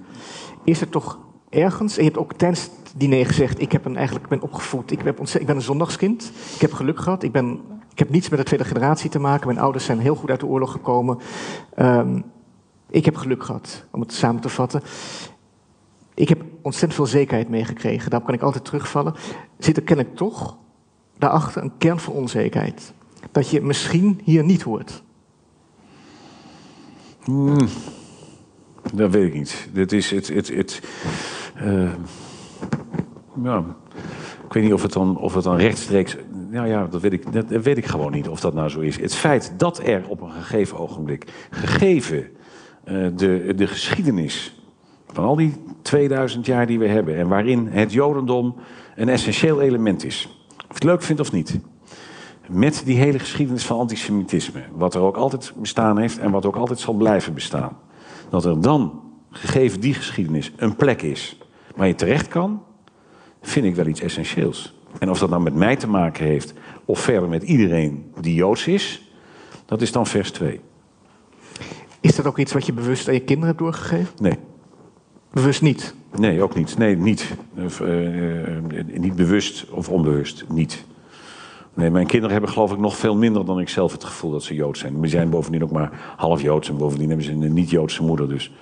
is 0.64 0.80
er 0.80 0.88
toch 0.88 1.18
ergens... 1.50 1.96
en 1.96 2.04
je 2.04 2.08
hebt 2.08 2.20
ook 2.20 2.32
tijdens 2.32 2.62
het 2.62 2.92
diner 2.96 3.26
gezegd... 3.26 3.60
ik, 3.60 3.72
heb 3.72 3.84
een, 3.84 3.96
eigenlijk, 3.96 4.28
ben 4.28 4.42
opgevoed, 4.42 4.90
ik 4.90 5.02
ik 5.02 5.46
ben 5.46 5.56
een 5.56 5.62
zondagskind. 5.62 6.32
Ik 6.54 6.60
heb 6.60 6.72
geluk 6.72 6.98
gehad, 7.00 7.22
ik, 7.22 7.32
ben, 7.32 7.60
ik 7.92 7.98
heb 7.98 8.10
niets 8.10 8.28
met 8.28 8.38
de 8.38 8.44
tweede 8.44 8.64
generatie 8.64 9.10
te 9.10 9.18
maken. 9.18 9.46
Mijn 9.46 9.58
ouders 9.58 9.84
zijn 9.84 9.98
heel 9.98 10.14
goed 10.14 10.30
uit 10.30 10.40
de 10.40 10.46
oorlog 10.46 10.72
gekomen. 10.72 11.18
Ehm, 11.74 12.20
ik 12.90 13.04
heb 13.04 13.16
geluk 13.16 13.44
gehad, 13.44 13.84
om 13.90 14.00
het 14.00 14.12
samen 14.12 14.40
te 14.40 14.48
vatten. 14.48 14.82
Ik 16.14 16.28
heb 16.28 16.42
ontzettend 16.64 16.94
veel 16.94 17.06
zekerheid 17.06 17.48
meegekregen. 17.48 18.10
Daarop 18.10 18.28
kan 18.28 18.38
ik 18.38 18.42
altijd 18.42 18.64
terugvallen. 18.64 19.14
Zit 19.58 19.76
er 19.76 19.82
kennelijk 19.82 20.16
toch 20.16 20.56
daarachter 21.18 21.62
een 21.62 21.72
kern 21.78 21.98
van 21.98 22.12
onzekerheid. 22.12 22.92
Dat 23.32 23.50
je 23.50 23.60
misschien 23.60 24.20
hier 24.24 24.44
niet 24.44 24.62
hoort. 24.62 25.02
Hmm. 27.24 27.68
Dat 28.94 29.10
weet 29.10 29.26
ik 29.26 29.34
niet. 29.34 29.68
Dit 29.72 29.92
is 29.92 30.10
het. 30.10 30.28
het, 30.28 30.48
het 30.48 30.82
uh, 31.62 31.92
ja, 33.42 33.64
ik 34.46 34.52
weet 34.52 34.62
niet 34.62 34.72
of 34.72 34.82
het 34.82 34.92
dan, 34.92 35.18
of 35.18 35.34
het 35.34 35.44
dan 35.44 35.56
rechtstreeks. 35.56 36.16
Nou 36.50 36.68
ja, 36.68 36.86
dat 36.86 37.00
weet, 37.00 37.12
ik, 37.12 37.32
dat 37.32 37.48
weet 37.48 37.76
ik 37.76 37.86
gewoon 37.86 38.12
niet 38.12 38.28
of 38.28 38.40
dat 38.40 38.54
nou 38.54 38.68
zo 38.68 38.80
is. 38.80 39.00
Het 39.00 39.14
feit 39.14 39.52
dat 39.56 39.78
er 39.78 40.08
op 40.08 40.20
een 40.20 40.32
gegeven 40.32 40.78
ogenblik, 40.78 41.48
gegeven 41.50 42.26
uh, 42.84 43.08
de, 43.16 43.52
de 43.56 43.66
geschiedenis 43.66 44.63
van 45.14 45.24
al 45.24 45.36
die 45.36 45.54
2000 45.82 46.46
jaar 46.46 46.66
die 46.66 46.78
we 46.78 46.88
hebben 46.88 47.16
en 47.16 47.28
waarin 47.28 47.66
het 47.66 47.92
Jodendom 47.92 48.54
een 48.96 49.08
essentieel 49.08 49.60
element 49.60 50.04
is. 50.04 50.28
Of 50.48 50.56
je 50.56 50.74
het 50.74 50.84
leuk 50.84 51.02
vindt 51.02 51.20
of 51.20 51.32
niet. 51.32 51.58
Met 52.48 52.82
die 52.84 52.96
hele 52.96 53.18
geschiedenis 53.18 53.66
van 53.66 53.78
antisemitisme, 53.78 54.62
wat 54.72 54.94
er 54.94 55.00
ook 55.00 55.16
altijd 55.16 55.52
bestaan 55.56 55.98
heeft 55.98 56.18
en 56.18 56.30
wat 56.30 56.46
ook 56.46 56.56
altijd 56.56 56.78
zal 56.78 56.94
blijven 56.94 57.34
bestaan. 57.34 57.76
Dat 58.28 58.44
er 58.44 58.60
dan, 58.60 59.02
gegeven 59.30 59.80
die 59.80 59.94
geschiedenis, 59.94 60.52
een 60.56 60.76
plek 60.76 61.02
is 61.02 61.38
waar 61.76 61.86
je 61.86 61.94
terecht 61.94 62.28
kan, 62.28 62.62
vind 63.42 63.64
ik 63.64 63.74
wel 63.74 63.86
iets 63.86 64.00
essentieels. 64.00 64.74
En 64.98 65.10
of 65.10 65.18
dat 65.18 65.30
nou 65.30 65.42
met 65.42 65.54
mij 65.54 65.76
te 65.76 65.88
maken 65.88 66.24
heeft, 66.24 66.54
of 66.84 67.00
verder 67.00 67.28
met 67.28 67.42
iedereen 67.42 68.12
die 68.20 68.34
Joods 68.34 68.66
is, 68.66 69.12
dat 69.66 69.82
is 69.82 69.92
dan 69.92 70.06
vers 70.06 70.30
2. 70.30 70.60
Is 72.00 72.16
dat 72.16 72.26
ook 72.26 72.38
iets 72.38 72.52
wat 72.52 72.66
je 72.66 72.72
bewust 72.72 73.08
aan 73.08 73.14
je 73.14 73.20
kinderen 73.20 73.48
hebt 73.48 73.58
doorgegeven? 73.58 74.14
Nee. 74.18 74.38
Bewust 75.34 75.62
niet? 75.62 75.94
Nee, 76.16 76.42
ook 76.42 76.54
niet. 76.54 76.78
Nee, 76.78 76.96
niet. 76.96 77.34
Uh, 77.56 77.80
uh, 77.80 78.98
niet 78.98 79.16
bewust 79.16 79.70
of 79.70 79.88
onbewust. 79.88 80.44
Niet. 80.48 80.84
Nee, 81.74 81.90
mijn 81.90 82.06
kinderen 82.06 82.32
hebben 82.32 82.50
geloof 82.50 82.72
ik 82.72 82.78
nog 82.78 82.96
veel 82.96 83.16
minder 83.16 83.44
dan 83.44 83.60
ik 83.60 83.68
zelf 83.68 83.92
het 83.92 84.04
gevoel 84.04 84.30
dat 84.30 84.42
ze 84.42 84.54
Joods 84.54 84.80
zijn. 84.80 84.98
Maar 85.00 85.08
zijn 85.08 85.30
bovendien 85.30 85.62
ook 85.62 85.70
maar 85.70 86.14
half 86.16 86.42
Joods 86.42 86.68
en 86.68 86.76
bovendien 86.76 87.08
hebben 87.08 87.26
ze 87.26 87.32
een 87.32 87.52
niet-Joodse 87.52 88.02
moeder. 88.02 88.28
Dus 88.28 88.52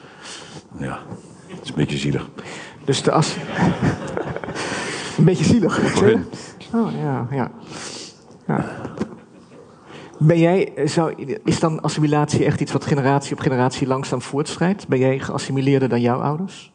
ja, 0.79 0.99
het 1.47 1.63
is 1.63 1.69
een 1.69 1.75
beetje 1.75 1.99
zielig. 1.99 2.29
Dus 2.85 3.03
de 3.03 3.13
as... 3.13 3.37
een 5.19 5.25
beetje 5.25 5.45
zielig. 5.45 6.03
Oh 6.75 6.93
ja, 7.03 7.27
ja. 7.31 7.51
ja. 8.47 8.65
Ben 10.25 10.39
jij, 10.39 10.73
zou, 10.85 11.15
is 11.45 11.61
dan 11.61 11.81
assimilatie 11.81 12.45
echt 12.45 12.61
iets 12.61 12.73
wat 12.73 12.85
generatie 12.85 13.33
op 13.33 13.41
generatie 13.41 13.87
langzaam 13.87 14.23
voortschrijdt? 14.23 14.89
Ben 14.89 14.99
jij 14.99 15.19
geassimileerder 15.19 15.89
dan 15.89 16.01
jouw 16.01 16.21
ouders? 16.21 16.73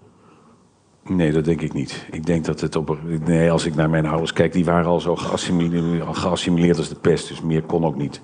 Nee, 1.03 1.31
dat 1.31 1.45
denk 1.45 1.61
ik 1.61 1.73
niet. 1.73 2.07
Ik 2.11 2.25
denk 2.25 2.45
dat 2.45 2.61
het 2.61 2.75
op. 2.75 2.97
Nee, 3.25 3.51
als 3.51 3.65
ik 3.65 3.75
naar 3.75 3.89
mijn 3.89 4.05
ouders 4.05 4.33
kijk, 4.33 4.53
die 4.53 4.65
waren 4.65 4.85
al 4.85 4.99
zo 4.99 5.15
geassimileerd, 5.15 6.17
geassimileerd 6.17 6.77
als 6.77 6.89
de 6.89 6.95
pest, 6.95 7.27
dus 7.27 7.41
meer 7.41 7.61
kon 7.61 7.85
ook 7.85 7.95
niet. 7.95 8.21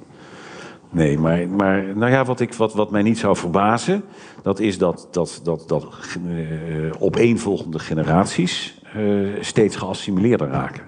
Nee, 0.90 1.20
maar, 1.20 1.48
maar 1.48 1.84
nou 1.96 2.12
ja, 2.12 2.26
wat, 2.26 2.40
ik, 2.40 2.54
wat, 2.54 2.74
wat 2.74 2.92
mij 2.92 3.02
niet 3.02 3.18
zou 3.18 3.36
verbazen, 3.36 4.04
dat 4.42 4.60
is 4.60 4.78
dat, 4.78 5.08
dat, 5.12 5.40
dat, 5.44 5.64
dat 5.68 5.88
uh, 6.28 6.92
opeenvolgende 7.00 7.80
generaties 7.80 8.82
uh, 8.98 9.30
steeds 9.40 9.76
geassimileerder 9.76 10.48
raken. 10.48 10.84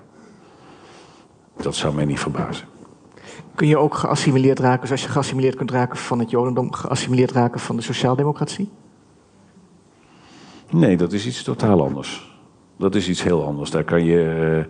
Dat 1.57 1.75
zou 1.75 1.95
mij 1.95 2.05
niet 2.05 2.19
verbazen. 2.19 2.74
Kun 3.55 3.67
je 3.67 3.77
ook 3.77 3.93
geassimileerd 3.95 4.59
raken, 4.59 4.87
zoals 4.87 5.03
je 5.03 5.09
geassimileerd 5.09 5.55
kunt 5.55 5.71
raken 5.71 5.97
van 5.97 6.19
het 6.19 6.29
Jodendom, 6.29 6.73
geassimileerd 6.73 7.31
raken 7.31 7.59
van 7.59 7.75
de 7.75 7.81
sociaaldemocratie? 7.81 8.69
Nee, 10.69 10.97
dat 10.97 11.13
is 11.13 11.25
iets 11.25 11.43
totaal 11.43 11.83
anders. 11.83 12.33
Dat 12.77 12.95
is 12.95 13.09
iets 13.09 13.23
heel 13.23 13.45
anders. 13.45 13.71
Daar 13.71 13.83
kan 13.83 14.03
je. 14.03 14.65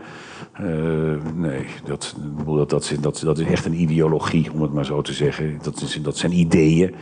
Uh, 0.60 0.68
uh, 0.68 1.22
nee, 1.34 1.66
dat, 1.84 2.16
dat, 2.46 2.70
dat, 2.70 2.96
dat, 3.00 3.20
dat 3.24 3.40
is 3.40 3.48
echt 3.48 3.66
een 3.66 3.82
ideologie, 3.82 4.52
om 4.52 4.62
het 4.62 4.74
maar 4.74 4.86
zo 4.86 5.02
te 5.02 5.14
zeggen. 5.14 5.60
Dat, 5.62 5.82
is, 5.82 6.02
dat 6.02 6.18
zijn 6.18 6.32
ideeën. 6.32 6.96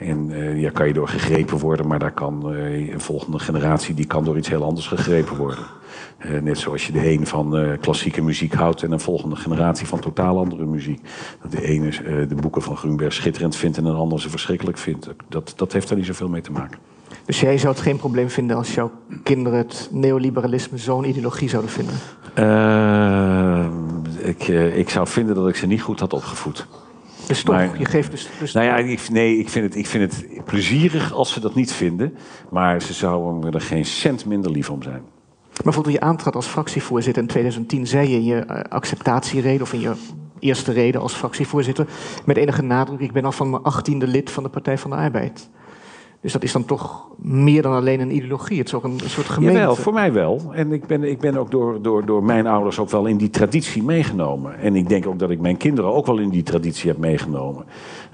En 0.00 0.30
uh, 0.30 0.60
ja, 0.60 0.70
kan 0.70 0.86
je 0.86 0.92
door 0.92 1.08
gegrepen 1.08 1.58
worden, 1.58 1.86
maar 1.86 1.98
daar 1.98 2.12
kan 2.12 2.44
een 2.44 3.00
volgende 3.00 3.38
generatie 3.38 3.94
die 3.94 4.06
kan 4.06 4.24
door 4.24 4.36
iets 4.36 4.48
heel 4.48 4.64
anders 4.64 4.86
gegrepen 4.86 5.36
worden. 5.36 5.64
net 6.42 6.58
zoals 6.58 6.86
je 6.86 6.92
de 6.92 7.10
een 7.10 7.26
van 7.26 7.76
klassieke 7.80 8.22
muziek 8.22 8.54
houdt 8.54 8.82
en 8.82 8.92
een 8.92 9.00
volgende 9.00 9.36
generatie 9.36 9.86
van 9.86 10.00
totaal 10.00 10.38
andere 10.38 10.66
muziek. 10.66 11.00
Dat 11.42 11.50
de 11.50 11.62
ene 11.62 11.90
de 12.28 12.34
boeken 12.34 12.62
van 12.62 12.76
Grunberg 12.76 13.12
schitterend 13.12 13.56
vindt 13.56 13.76
en 13.76 13.84
een 13.84 13.94
ander 13.94 14.20
ze 14.20 14.30
verschrikkelijk 14.30 14.78
vindt. 14.78 15.08
Dat, 15.28 15.52
dat 15.56 15.72
heeft 15.72 15.88
daar 15.88 15.98
niet 15.98 16.06
zoveel 16.06 16.28
mee 16.28 16.42
te 16.42 16.52
maken. 16.52 16.78
Dus 17.24 17.40
jij 17.40 17.58
zou 17.58 17.72
het 17.72 17.82
geen 17.82 17.96
probleem 17.96 18.30
vinden 18.30 18.56
als 18.56 18.74
jouw 18.74 18.90
kinderen 19.22 19.58
het 19.58 19.88
neoliberalisme 19.92 20.78
zo'n 20.78 21.04
ideologie 21.04 21.48
zouden 21.48 21.70
vinden? 21.70 21.94
Uh, 22.38 23.66
ik, 24.18 24.48
ik 24.74 24.90
zou 24.90 25.06
vinden 25.06 25.34
dat 25.34 25.48
ik 25.48 25.56
ze 25.56 25.66
niet 25.66 25.82
goed 25.82 26.00
had 26.00 26.12
opgevoed. 26.12 26.66
Dus 27.30 27.42
toch, 27.42 27.54
maar, 27.54 27.78
je 27.78 27.84
geeft 27.84 28.10
dus... 28.10 28.28
dus 28.38 28.52
nou 28.52 28.66
ja, 28.66 28.76
ik, 28.76 29.08
nee, 29.08 29.38
ik 29.38 29.48
vind, 29.48 29.64
het, 29.64 29.76
ik 29.76 29.86
vind 29.86 30.12
het 30.12 30.44
plezierig 30.44 31.12
als 31.12 31.32
ze 31.32 31.40
dat 31.40 31.54
niet 31.54 31.72
vinden. 31.72 32.16
Maar 32.50 32.82
ze 32.82 32.92
zouden 32.92 33.52
er 33.52 33.60
geen 33.60 33.84
cent 33.84 34.24
minder 34.26 34.50
lief 34.50 34.70
om 34.70 34.82
zijn. 34.82 35.02
Maar 35.02 35.62
bijvoorbeeld 35.62 35.94
je 35.94 36.00
aantrad 36.00 36.34
als 36.34 36.46
fractievoorzitter 36.46 37.22
in 37.22 37.28
2010... 37.28 37.86
zei 37.86 38.08
je 38.08 38.16
in 38.16 38.24
je 38.24 38.68
acceptatiereden 38.68 39.62
of 39.62 39.72
in 39.72 39.80
je 39.80 39.92
eerste 40.38 40.72
reden 40.72 41.00
als 41.00 41.14
fractievoorzitter... 41.14 41.86
met 42.24 42.36
enige 42.36 42.62
nadruk, 42.62 43.00
ik 43.00 43.12
ben 43.12 43.24
al 43.24 43.32
van 43.32 43.50
mijn 43.50 43.62
achttiende 43.62 44.06
lid 44.06 44.30
van 44.30 44.42
de 44.42 44.48
Partij 44.48 44.78
van 44.78 44.90
de 44.90 44.96
Arbeid. 44.96 45.50
Dus 46.20 46.32
dat 46.32 46.42
is 46.42 46.52
dan 46.52 46.64
toch 46.64 47.08
meer 47.16 47.62
dan 47.62 47.72
alleen 47.72 48.00
een 48.00 48.14
ideologie. 48.14 48.58
Het 48.58 48.66
is 48.66 48.74
ook 48.74 48.84
een, 48.84 49.00
soort 49.04 49.28
gemeente. 49.28 49.58
Jawel, 49.58 49.76
voor 49.76 49.92
mij 49.92 50.12
wel. 50.12 50.50
En 50.52 50.72
ik 50.72 50.86
ben, 50.86 51.04
ik 51.04 51.18
ben 51.18 51.36
ook 51.36 51.50
door, 51.50 51.82
door, 51.82 52.04
door 52.04 52.22
mijn 52.22 52.46
ouders 52.46 52.78
ook 52.78 52.90
wel 52.90 53.06
in 53.06 53.16
die 53.16 53.30
traditie 53.30 53.82
meegenomen. 53.82 54.58
En 54.58 54.76
ik 54.76 54.88
denk 54.88 55.06
ook 55.06 55.18
dat 55.18 55.30
ik 55.30 55.40
mijn 55.40 55.56
kinderen 55.56 55.92
ook 55.92 56.06
wel 56.06 56.18
in 56.18 56.28
die 56.28 56.42
traditie 56.42 56.90
heb 56.90 56.98
meegenomen. 56.98 57.64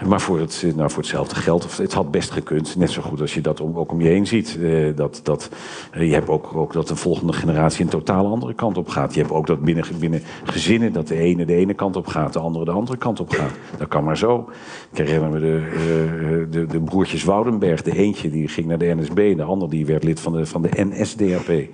Maar 0.04 0.20
voor, 0.20 0.40
het, 0.40 0.64
nou, 0.76 0.90
voor 0.90 1.02
hetzelfde 1.02 1.34
geld, 1.34 1.76
het 1.76 1.92
had 1.92 2.10
best 2.10 2.30
gekund. 2.30 2.76
Net 2.76 2.90
zo 2.90 3.02
goed 3.02 3.20
als 3.20 3.34
je 3.34 3.40
dat 3.40 3.60
ook 3.60 3.92
om 3.92 4.00
je 4.00 4.08
heen 4.08 4.26
ziet. 4.26 4.58
Eh, 4.62 4.96
dat, 4.96 5.20
dat, 5.22 5.50
eh, 5.90 6.08
je 6.08 6.12
hebt 6.12 6.28
ook, 6.28 6.54
ook 6.54 6.72
dat 6.72 6.88
de 6.88 6.96
volgende 6.96 7.32
generatie 7.32 7.84
een 7.84 7.90
totaal 7.90 8.26
andere 8.26 8.54
kant 8.54 8.76
op 8.76 8.88
gaat. 8.88 9.14
Je 9.14 9.20
hebt 9.20 9.32
ook 9.32 9.46
dat 9.46 9.60
binnen, 9.60 9.84
binnen 9.98 10.22
gezinnen 10.44 10.92
dat 10.92 11.08
de 11.08 11.18
ene 11.18 11.44
de 11.44 11.54
ene 11.54 11.74
kant 11.74 11.96
op 11.96 12.06
gaat, 12.06 12.32
de 12.32 12.38
andere 12.38 12.64
de 12.64 12.70
andere 12.70 12.98
kant 12.98 13.20
op 13.20 13.30
gaat. 13.30 13.52
Dat 13.78 13.88
kan 13.88 14.04
maar 14.04 14.16
zo. 14.16 14.48
Ik 14.92 14.98
herinner 14.98 15.30
me 15.30 15.40
de, 15.40 15.62
uh, 15.72 16.52
de, 16.52 16.66
de 16.66 16.80
broertjes 16.80 17.24
Woudenberg. 17.24 17.82
De 17.82 17.96
eentje 17.96 18.30
die 18.30 18.48
ging 18.48 18.66
naar 18.66 18.78
de 18.78 18.94
NSB, 18.94 19.36
de 19.36 19.42
ander 19.42 19.70
die 19.70 19.86
werd 19.86 20.04
lid 20.04 20.20
van 20.20 20.32
de, 20.32 20.46
van 20.46 20.62
de 20.62 20.70
NSDAP. 20.74 21.68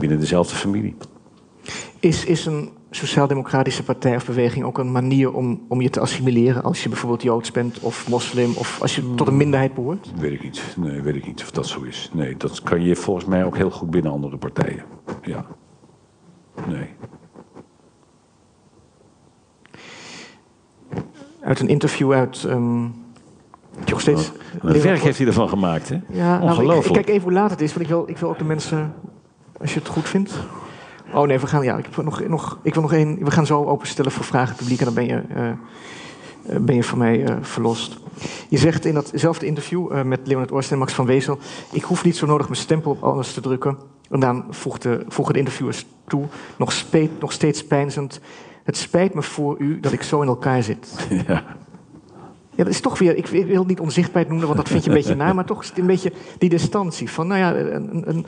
Binnen 0.00 0.20
dezelfde 0.20 0.54
familie. 0.54 0.96
Is, 2.00 2.24
is 2.24 2.46
een 2.46 2.70
sociaal-democratische 2.96 3.82
partij 3.82 4.16
of 4.16 4.26
beweging 4.26 4.64
ook 4.64 4.78
een 4.78 4.92
manier 4.92 5.32
om, 5.32 5.64
om 5.68 5.80
je 5.80 5.90
te 5.90 6.00
assimileren 6.00 6.62
als 6.62 6.82
je 6.82 6.88
bijvoorbeeld 6.88 7.22
Joods 7.22 7.50
bent 7.50 7.80
of 7.80 8.08
moslim 8.08 8.52
of 8.56 8.80
als 8.80 8.96
je 8.96 9.14
tot 9.14 9.26
een 9.26 9.36
minderheid 9.36 9.74
behoort? 9.74 10.12
Weet 10.16 10.32
ik 10.32 10.42
niet. 10.42 10.62
Nee, 10.76 11.00
weet 11.00 11.16
ik 11.16 11.26
niet 11.26 11.42
of 11.42 11.50
dat 11.50 11.66
zo 11.66 11.82
is. 11.82 12.10
Nee, 12.12 12.36
dat 12.36 12.62
kan 12.62 12.82
je 12.82 12.96
volgens 12.96 13.26
mij 13.26 13.44
ook 13.44 13.56
heel 13.56 13.70
goed 13.70 13.90
binnen 13.90 14.12
andere 14.12 14.36
partijen. 14.36 14.84
Ja. 15.22 15.46
Nee. 16.68 16.86
Uit 21.40 21.60
een 21.60 21.68
interview 21.68 22.12
uit. 22.12 22.42
Um, 22.42 22.94
nog 23.86 24.00
steeds. 24.00 24.32
Oh, 24.62 24.70
een 24.70 24.82
werk 24.82 25.00
heeft 25.00 25.18
hij 25.18 25.26
ervan 25.26 25.48
gemaakt, 25.48 25.88
hè? 25.88 25.98
Ja, 26.08 26.40
Ongelooflijk. 26.40 26.66
Nou, 26.66 26.78
ik, 26.78 26.86
ik, 26.86 26.92
kijk 26.92 27.08
even 27.08 27.22
hoe 27.22 27.32
laat 27.32 27.50
het 27.50 27.60
is, 27.60 27.72
want 27.72 27.80
ik 27.80 27.88
wil, 27.88 28.04
ik 28.08 28.18
wil 28.18 28.28
ook 28.28 28.38
de 28.38 28.44
mensen, 28.44 28.94
als 29.60 29.74
je 29.74 29.78
het 29.78 29.88
goed 29.88 30.08
vindt. 30.08 30.32
Oh 31.12 31.26
nee, 31.26 31.38
we 31.38 31.46
gaan, 31.46 31.62
ja, 31.62 31.76
ik, 31.76 31.84
heb 31.84 32.04
nog, 32.04 32.28
nog, 32.28 32.58
ik 32.62 32.74
wil 32.74 32.82
nog 32.82 32.92
één. 32.92 33.24
We 33.24 33.30
gaan 33.30 33.46
zo 33.46 33.64
openstellen 33.64 34.12
voor 34.12 34.24
vragen 34.24 34.56
publiek 34.56 34.78
en 34.78 34.84
dan 34.84 34.94
ben 34.94 35.06
je, 35.06 35.22
uh, 35.36 36.56
ben 36.60 36.74
je 36.74 36.84
van 36.84 36.98
mij 36.98 37.30
uh, 37.30 37.36
verlost. 37.40 37.98
Je 38.48 38.58
zegt 38.58 38.84
in 38.84 38.94
datzelfde 38.94 39.46
interview 39.46 40.02
met 40.02 40.20
Leonard 40.24 40.52
Oorst 40.52 40.72
en 40.72 40.78
Max 40.78 40.92
van 40.92 41.06
Wezel: 41.06 41.38
Ik 41.72 41.82
hoef 41.82 42.04
niet 42.04 42.16
zo 42.16 42.26
nodig 42.26 42.48
mijn 42.48 42.60
stempel 42.60 42.90
op 42.90 43.02
alles 43.02 43.32
te 43.32 43.40
drukken. 43.40 43.78
En 44.10 44.20
dan 44.20 44.44
voegde, 44.50 45.04
voegde 45.08 45.32
de 45.32 45.38
interviewers 45.38 45.86
toe, 46.06 46.24
nog, 46.56 46.72
speet, 46.72 47.20
nog 47.20 47.32
steeds 47.32 47.66
pijnzend: 47.66 48.20
Het 48.64 48.76
spijt 48.76 49.14
me 49.14 49.22
voor 49.22 49.58
u 49.58 49.80
dat 49.80 49.92
ik 49.92 50.02
zo 50.02 50.20
in 50.20 50.28
elkaar 50.28 50.62
zit. 50.62 50.88
Ja. 51.26 51.44
Ja, 52.62 52.68
dat 52.68 52.76
is 52.76 52.82
toch 52.82 52.98
weer, 52.98 53.16
ik 53.16 53.26
wil 53.26 53.64
niet 53.64 53.80
onzichtbaarheid 53.80 54.28
noemen, 54.28 54.46
want 54.46 54.58
dat 54.58 54.68
vind 54.68 54.84
je 54.84 54.90
een 54.90 54.96
beetje 54.96 55.14
na, 55.14 55.32
maar 55.32 55.44
toch 55.44 55.62
is 55.62 55.68
het 55.68 55.78
een 55.78 55.86
beetje 55.86 56.12
die 56.38 56.48
distantie 56.48 57.10
van, 57.10 57.26
nou 57.26 57.40
ja, 57.40 57.54
een, 57.54 58.02
een, 58.08 58.26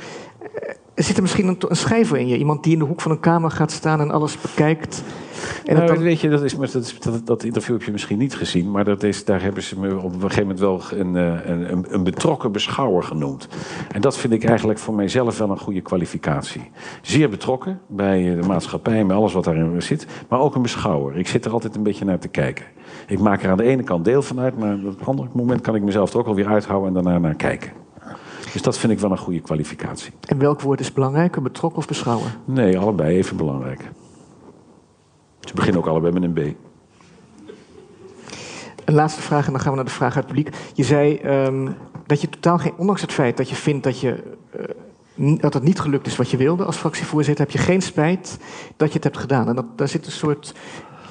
er 0.95 1.03
zit 1.03 1.17
er 1.17 1.23
misschien 1.23 1.47
een, 1.47 1.57
een 1.69 1.77
schrijver 1.77 2.19
in 2.19 2.29
je. 2.29 2.39
Iemand 2.39 2.63
die 2.63 2.73
in 2.73 2.79
de 2.79 2.85
hoek 2.85 3.01
van 3.01 3.11
een 3.11 3.21
kamer 3.21 3.51
gaat 3.51 3.73
staan 3.73 4.01
en 4.01 4.11
alles 4.11 4.41
bekijkt. 4.41 5.03
En 5.65 5.77
nou, 5.77 5.87
dan... 5.87 5.99
weet 5.99 6.21
je, 6.21 6.29
dat, 6.29 6.43
is, 6.43 6.57
dat, 6.57 6.95
dat, 7.01 7.27
dat, 7.27 7.45
interview 7.45 7.75
heb 7.75 7.83
je 7.83 7.93
misschien 7.93 8.19
niet 8.19 8.35
gezien. 8.35 8.71
Maar 8.71 8.85
dat 8.85 9.03
is, 9.03 9.25
daar 9.25 9.43
hebben 9.43 9.63
ze 9.63 9.81
me 9.81 9.97
op 9.97 10.15
een 10.15 10.21
gegeven 10.21 10.43
moment 10.43 10.61
wel 10.61 10.83
een, 10.91 11.17
eh, 11.17 11.49
een, 11.71 11.85
een, 11.89 12.05
betrokken 12.05 12.53
beschouwer 12.53 13.03
genoemd. 13.03 13.49
En 13.93 14.01
dat 14.01 14.19
vind 14.19 14.33
ik 14.33 14.45
eigenlijk 14.45 14.79
voor 14.79 14.95
mijzelf 14.95 15.39
wel 15.39 15.51
een 15.51 15.59
goede 15.59 15.81
kwalificatie. 15.81 16.71
Zeer 17.03 17.29
betrokken 17.29 17.81
bij 17.87 18.35
de 18.41 18.47
maatschappij 18.47 18.99
en 18.99 19.07
bij 19.07 19.17
alles 19.17 19.33
wat 19.33 19.45
daarin 19.45 19.83
zit. 19.83 20.07
Maar 20.29 20.41
ook 20.41 20.55
een 20.55 20.63
beschouwer. 20.63 21.17
Ik 21.17 21.29
zit 21.29 21.45
er 21.45 21.53
altijd 21.53 21.77
een 21.77 21.83
beetje 21.83 22.05
naar 22.05 22.19
te 22.19 22.29
kijken. 22.29 22.65
Ik 23.07 23.19
maak 23.19 23.43
er 23.43 23.51
aan 23.51 23.57
de 23.57 23.65
ene 23.65 23.83
kant 23.83 24.05
deel 24.05 24.23
van 24.23 24.41
uit. 24.41 24.59
Maar 24.59 24.75
op 24.75 25.01
een 25.01 25.07
ander 25.07 25.29
moment 25.33 25.61
kan 25.61 25.75
ik 25.75 25.83
mezelf 25.83 26.13
er 26.13 26.19
ook 26.19 26.27
alweer 26.27 26.47
uithouden 26.47 26.89
en 26.89 26.95
daarna 27.03 27.19
naar 27.19 27.35
kijken. 27.35 27.73
Dus 28.53 28.63
dat 28.63 28.79
vind 28.79 28.93
ik 28.93 28.99
wel 28.99 29.11
een 29.11 29.19
goede 29.19 29.41
kwalificatie. 29.41 30.13
En 30.29 30.39
welk 30.39 30.61
woord 30.61 30.81
is 30.81 30.93
belangrijker, 30.93 31.43
betrokken 31.43 31.79
of 31.79 31.87
beschouwen? 31.87 32.31
Nee, 32.45 32.79
allebei 32.79 33.17
even 33.17 33.37
belangrijk. 33.37 33.91
Ze 35.41 35.55
beginnen 35.55 35.81
ook 35.81 35.89
allebei 35.89 36.13
met 36.13 36.23
een 36.23 36.33
B. 36.33 36.39
Een 38.85 38.95
laatste 38.95 39.23
vraag 39.23 39.47
en 39.47 39.53
dan 39.53 39.61
gaan 39.61 39.71
we 39.71 39.77
naar 39.77 39.85
de 39.85 39.91
vraag 39.91 40.17
uit 40.17 40.25
het 40.25 40.35
publiek. 40.35 40.57
Je 40.75 40.85
zei, 40.85 41.21
um, 41.25 41.75
dat 42.07 42.21
je 42.21 42.29
totaal 42.29 42.59
geen, 42.59 42.73
ondanks 42.77 43.01
het 43.01 43.13
feit 43.13 43.37
dat 43.37 43.49
je 43.49 43.55
vindt 43.55 43.85
dat, 43.85 44.01
je, 44.01 44.37
uh, 45.17 45.39
dat 45.41 45.55
het 45.55 45.63
niet 45.63 45.81
gelukt 45.81 46.07
is 46.07 46.17
wat 46.17 46.31
je 46.31 46.37
wilde 46.37 46.65
als 46.65 46.77
fractievoorzitter, 46.77 47.45
heb 47.45 47.55
je 47.55 47.59
geen 47.59 47.83
spijt 47.83 48.39
dat 48.77 48.89
je 48.89 48.95
het 48.95 49.05
hebt 49.05 49.19
gedaan. 49.19 49.49
En 49.49 49.55
dat, 49.55 49.79
daar 49.79 49.89
zit 49.89 50.07
een 50.07 50.13
soort. 50.13 50.55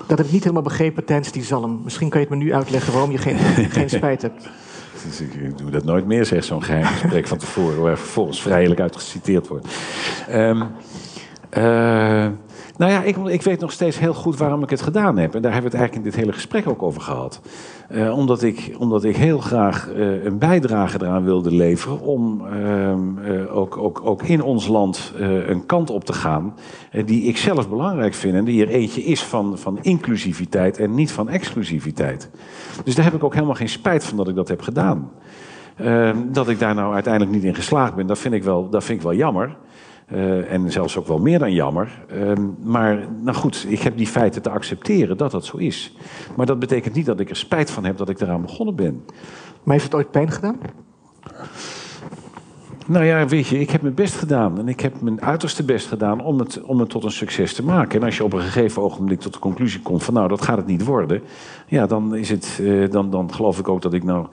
Dat 0.07 0.17
heb 0.17 0.27
ik 0.27 0.33
niet 0.33 0.43
helemaal 0.43 0.63
begrepen 0.63 1.05
tijdens 1.05 1.31
die 1.31 1.43
zalm. 1.43 1.81
Misschien 1.83 2.09
kan 2.09 2.19
je 2.19 2.27
het 2.27 2.37
me 2.37 2.43
nu 2.43 2.53
uitleggen 2.53 2.93
waarom 2.93 3.11
je 3.11 3.17
geen, 3.17 3.37
geen 3.69 3.89
spijt 3.99 4.21
hebt. 4.21 4.49
Dus 5.05 5.21
ik 5.21 5.57
doe 5.57 5.69
dat 5.69 5.83
nooit 5.83 6.05
meer, 6.05 6.25
zeg 6.25 6.43
zo'n 6.43 6.63
geheim 6.63 6.85
gesprek 6.85 7.27
van 7.27 7.37
tevoren, 7.37 7.81
waar 7.81 7.97
vervolgens 7.97 8.41
vrijelijk 8.41 8.79
uit 8.79 8.95
geciteerd 8.95 9.47
wordt. 9.47 9.67
Um, 10.31 10.67
uh, 11.57 12.27
nou 12.77 12.91
ja, 12.91 13.03
ik, 13.03 13.17
ik, 13.17 13.41
weet 13.41 13.59
nog 13.59 13.71
steeds 13.71 13.99
heel 13.99 14.13
goed 14.13 14.37
waarom 14.37 14.63
ik 14.63 14.69
het 14.69 14.81
gedaan 14.81 15.17
heb. 15.17 15.35
En 15.35 15.41
daar 15.41 15.51
hebben 15.51 15.71
we 15.71 15.77
het 15.77 15.87
eigenlijk 15.87 15.95
in 15.95 16.11
dit 16.11 16.15
hele 16.15 16.33
gesprek 16.33 16.67
ook 16.67 16.83
over 16.83 17.01
gehad. 17.01 17.41
Uh, 17.91 18.17
omdat, 18.17 18.43
ik, 18.43 18.75
omdat 18.77 19.03
ik 19.03 19.15
heel 19.15 19.39
graag 19.39 19.89
uh, 19.95 20.23
een 20.23 20.37
bijdrage 20.37 20.97
eraan 21.01 21.23
wilde 21.23 21.51
leveren 21.51 22.01
om 22.01 22.47
uh, 22.47 23.55
ook, 23.55 23.77
ook, 23.77 24.01
ook 24.03 24.23
in 24.23 24.41
ons 24.43 24.67
land 24.67 25.13
een 25.47 25.65
kant 25.65 25.89
op 25.89 26.03
te 26.03 26.13
gaan 26.13 26.55
die 27.05 27.23
ik 27.23 27.37
zelf 27.37 27.69
belangrijk 27.69 28.13
vind. 28.13 28.35
En 28.35 28.45
die 28.45 28.65
er 28.65 28.71
eentje 28.71 29.03
is 29.03 29.23
van, 29.23 29.57
van 29.57 29.79
inclusiviteit 29.81 30.77
en 30.77 30.95
niet 30.95 31.11
van 31.11 31.29
exclusiviteit. 31.29 32.29
Dus 32.83 32.95
daar 32.95 33.05
heb 33.05 33.13
ik 33.13 33.23
ook 33.23 33.33
helemaal 33.33 33.55
geen 33.55 33.69
spijt 33.69 34.03
van 34.03 34.17
dat 34.17 34.27
ik 34.27 34.35
dat 34.35 34.47
heb 34.47 34.61
gedaan. 34.61 35.11
Ehm, 35.77 36.17
dat 36.31 36.49
ik 36.49 36.59
daar 36.59 36.75
nou 36.75 36.93
uiteindelijk 36.93 37.33
niet 37.33 37.43
in 37.43 37.55
geslaagd 37.55 37.95
ben, 37.95 38.07
dat 38.07 38.19
vind 38.19 38.33
ik 38.33 38.43
wel, 38.43 38.69
dat 38.69 38.83
vind 38.83 38.97
ik 38.97 39.03
wel 39.03 39.13
jammer. 39.13 39.55
Uh, 40.13 40.51
en 40.51 40.71
zelfs 40.71 40.97
ook 40.97 41.07
wel 41.07 41.19
meer 41.19 41.39
dan 41.39 41.53
jammer. 41.53 42.05
Uh, 42.13 42.31
maar 42.63 43.07
nou 43.21 43.37
goed, 43.37 43.65
ik 43.69 43.79
heb 43.79 43.97
die 43.97 44.07
feiten 44.07 44.41
te 44.41 44.49
accepteren 44.49 45.17
dat 45.17 45.31
dat 45.31 45.45
zo 45.45 45.57
is. 45.57 45.95
Maar 46.35 46.45
dat 46.45 46.59
betekent 46.59 46.95
niet 46.95 47.05
dat 47.05 47.19
ik 47.19 47.29
er 47.29 47.35
spijt 47.35 47.71
van 47.71 47.85
heb 47.85 47.97
dat 47.97 48.09
ik 48.09 48.21
eraan 48.21 48.41
begonnen 48.41 48.75
ben. 48.75 49.03
Maar 49.63 49.73
heeft 49.73 49.83
het 49.83 49.95
ooit 49.95 50.11
pijn 50.11 50.31
gedaan? 50.31 50.57
Nou 52.87 53.05
ja, 53.05 53.25
weet 53.27 53.47
je, 53.47 53.59
ik 53.59 53.69
heb 53.69 53.81
mijn 53.81 53.93
best 53.93 54.15
gedaan. 54.15 54.59
En 54.59 54.67
ik 54.67 54.79
heb 54.79 55.01
mijn 55.01 55.21
uiterste 55.21 55.63
best 55.63 55.87
gedaan 55.87 56.23
om 56.23 56.39
het, 56.39 56.61
om 56.61 56.79
het 56.79 56.89
tot 56.89 57.03
een 57.03 57.11
succes 57.11 57.53
te 57.53 57.63
maken. 57.63 57.99
En 57.99 58.05
als 58.05 58.17
je 58.17 58.23
op 58.23 58.33
een 58.33 58.41
gegeven 58.41 58.81
ogenblik 58.81 59.19
tot 59.19 59.33
de 59.33 59.39
conclusie 59.39 59.81
komt 59.81 60.03
van 60.03 60.13
nou, 60.13 60.27
dat 60.27 60.41
gaat 60.41 60.57
het 60.57 60.65
niet 60.65 60.85
worden. 60.85 61.21
Ja, 61.67 61.85
dan, 61.85 62.15
is 62.15 62.29
het, 62.29 62.57
uh, 62.61 62.89
dan, 62.89 63.09
dan 63.09 63.33
geloof 63.33 63.59
ik 63.59 63.67
ook 63.67 63.81
dat 63.81 63.93
ik 63.93 64.03
nou, 64.03 64.27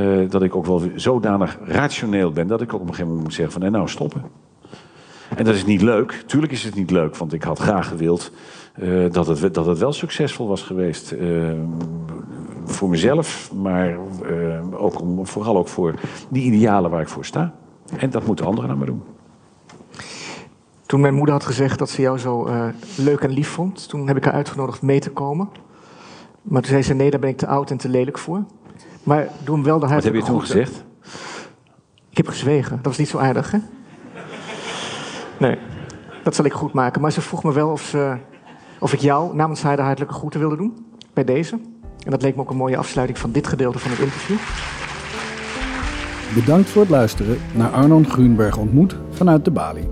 uh, 0.00 0.30
dat 0.30 0.42
ik 0.42 0.56
ook 0.56 0.66
wel 0.66 0.82
zodanig 0.94 1.58
rationeel 1.64 2.32
ben 2.32 2.46
dat 2.46 2.60
ik 2.60 2.74
ook 2.74 2.80
op 2.80 2.88
een 2.88 2.94
gegeven 2.94 3.06
moment 3.08 3.24
moet 3.24 3.34
zeggen 3.34 3.60
van 3.60 3.70
nou 3.70 3.88
stoppen. 3.88 4.45
En 5.36 5.44
dat 5.44 5.54
is 5.54 5.64
niet 5.64 5.82
leuk. 5.82 6.22
Tuurlijk 6.26 6.52
is 6.52 6.64
het 6.64 6.74
niet 6.74 6.90
leuk, 6.90 7.16
want 7.16 7.32
ik 7.32 7.42
had 7.42 7.58
graag 7.58 7.88
gewild 7.88 8.32
uh, 8.78 9.12
dat, 9.12 9.26
het, 9.26 9.54
dat 9.54 9.66
het 9.66 9.78
wel 9.78 9.92
succesvol 9.92 10.48
was 10.48 10.62
geweest. 10.62 11.12
Uh, 11.12 11.52
voor 12.64 12.88
mezelf, 12.88 13.52
maar 13.52 13.96
uh, 14.30 14.82
ook 14.82 15.00
om, 15.00 15.26
vooral 15.26 15.56
ook 15.56 15.68
voor 15.68 15.94
die 16.28 16.42
idealen 16.52 16.90
waar 16.90 17.00
ik 17.00 17.08
voor 17.08 17.24
sta. 17.24 17.54
En 17.96 18.10
dat 18.10 18.26
moeten 18.26 18.46
anderen 18.46 18.68
naar 18.68 18.78
me 18.78 18.86
doen. 18.86 19.02
Toen 20.86 21.00
mijn 21.00 21.14
moeder 21.14 21.34
had 21.34 21.44
gezegd 21.44 21.78
dat 21.78 21.90
ze 21.90 22.02
jou 22.02 22.18
zo 22.18 22.48
leuk 22.96 23.20
en 23.20 23.30
lief 23.30 23.48
vond, 23.48 23.88
toen 23.88 24.06
heb 24.06 24.16
ik 24.16 24.24
haar 24.24 24.34
uitgenodigd 24.34 24.82
mee 24.82 25.00
te 25.00 25.10
komen. 25.10 25.48
Maar 26.42 26.62
toen 26.62 26.70
zei 26.70 26.82
ze: 26.82 26.94
nee, 26.94 27.10
daar 27.10 27.20
ben 27.20 27.28
ik 27.28 27.36
te 27.36 27.46
oud 27.46 27.70
en 27.70 27.76
te 27.76 27.88
lelijk 27.88 28.18
voor. 28.18 28.44
Maar 29.02 29.28
doe 29.44 29.54
hem 29.54 29.64
wel 29.64 29.78
de 29.78 29.86
Wat 29.86 30.04
heb 30.04 30.14
je 30.14 30.22
toen 30.22 30.40
gezegd? 30.40 30.84
Ik 32.10 32.16
heb 32.16 32.28
gezwegen. 32.28 32.76
Dat 32.76 32.86
was 32.86 32.98
niet 32.98 33.08
zo 33.08 33.18
aardig, 33.18 33.50
hè? 33.50 33.58
Nee, 35.38 35.58
dat 36.22 36.34
zal 36.34 36.44
ik 36.44 36.52
goed 36.52 36.72
maken. 36.72 37.00
Maar 37.00 37.12
ze 37.12 37.20
vroeg 37.20 37.42
me 37.42 37.52
wel 37.52 37.70
of, 37.70 37.82
ze, 37.82 38.16
of 38.78 38.92
ik 38.92 39.00
jou 39.00 39.36
namens 39.36 39.62
haar 39.62 39.76
de 39.76 39.82
hartelijke 39.82 40.14
groeten 40.14 40.40
wilde 40.40 40.56
doen. 40.56 40.86
Bij 41.12 41.24
deze. 41.24 41.58
En 42.04 42.10
dat 42.10 42.22
leek 42.22 42.34
me 42.34 42.40
ook 42.40 42.50
een 42.50 42.56
mooie 42.56 42.76
afsluiting 42.76 43.18
van 43.18 43.32
dit 43.32 43.46
gedeelte 43.46 43.78
van 43.78 43.90
het 43.90 44.00
interview. 44.00 44.36
Bedankt 46.34 46.68
voor 46.68 46.82
het 46.82 46.90
luisteren 46.90 47.38
naar 47.54 47.70
Arnon 47.70 48.06
Grunberg 48.06 48.56
ontmoet 48.56 48.96
vanuit 49.10 49.44
de 49.44 49.50
Bali. 49.50 49.88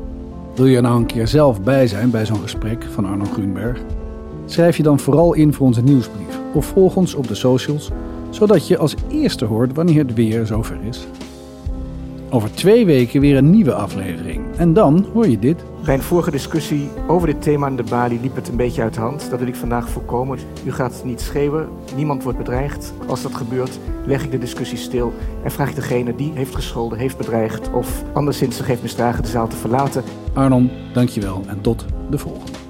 Wil 0.55 0.67
je 0.67 0.77
er 0.77 0.83
nou 0.83 0.97
een 0.97 1.07
keer 1.07 1.29
zelf 1.29 1.63
bij 1.63 1.87
zijn 1.87 2.11
bij 2.11 2.27
zo'n 2.27 2.41
gesprek 2.41 2.85
van 2.93 3.05
Arnon 3.05 3.33
Grunberg? 3.33 3.81
Schrijf 4.47 4.77
je 4.77 4.83
dan 4.83 4.99
vooral 4.99 5.33
in 5.35 5.53
voor 5.53 5.67
onze 5.67 5.83
nieuwsbrief 5.83 6.39
of 6.53 6.67
volg 6.67 6.97
ons 6.97 7.15
op 7.15 7.29
de 7.29 7.35
socials, 7.35 7.91
zodat 8.31 8.69
je 8.69 8.79
als 8.79 8.95
eerste 9.09 9.45
hoort 9.45 9.75
wanneer 9.75 9.99
het 9.99 10.15
weer 10.15 10.47
zover 10.47 10.79
is. 10.83 11.07
Over 12.35 12.55
twee 12.55 12.87
weken 12.87 13.21
weer 13.21 13.37
een 13.37 13.51
nieuwe 13.51 13.75
aflevering. 13.75 14.57
En 14.57 14.73
dan 14.73 15.07
hoor 15.13 15.29
je 15.29 15.39
dit. 15.39 15.65
Bij 15.85 15.95
een 15.95 16.03
vorige 16.03 16.31
discussie 16.31 16.89
over 17.07 17.27
dit 17.27 17.43
thema 17.43 17.67
in 17.67 17.77
de 17.77 17.83
Bali 17.83 18.21
liep 18.21 18.35
het 18.35 18.49
een 18.49 18.57
beetje 18.57 18.83
uit 18.83 18.95
de 18.95 19.01
hand. 19.01 19.31
Dat 19.31 19.39
wil 19.39 19.49
ik 19.49 19.55
vandaag 19.55 19.89
voorkomen. 19.89 20.39
U 20.65 20.73
gaat 20.73 21.03
niet 21.05 21.21
schreeuwen, 21.21 21.69
niemand 21.97 22.23
wordt 22.23 22.39
bedreigd. 22.39 22.95
Als 23.07 23.23
dat 23.23 23.35
gebeurt, 23.35 23.79
leg 24.07 24.25
ik 24.25 24.31
de 24.31 24.39
discussie 24.39 24.79
stil 24.79 25.13
en 25.45 25.51
vraag 25.51 25.69
ik 25.69 25.75
degene 25.75 26.17
die 26.17 26.33
heeft 26.35 26.55
gescholden, 26.55 26.99
heeft 26.99 27.17
bedreigd 27.17 27.71
of 27.73 28.03
anderszins 28.13 28.57
zich 28.57 28.67
heeft 28.67 28.83
misdragen 28.83 29.23
de 29.23 29.29
zaal 29.29 29.49
te 29.49 29.57
verlaten. 29.57 30.03
Arnon, 30.33 30.71
dankjewel 30.93 31.43
en 31.47 31.61
tot 31.61 31.85
de 32.11 32.19
volgende. 32.19 32.64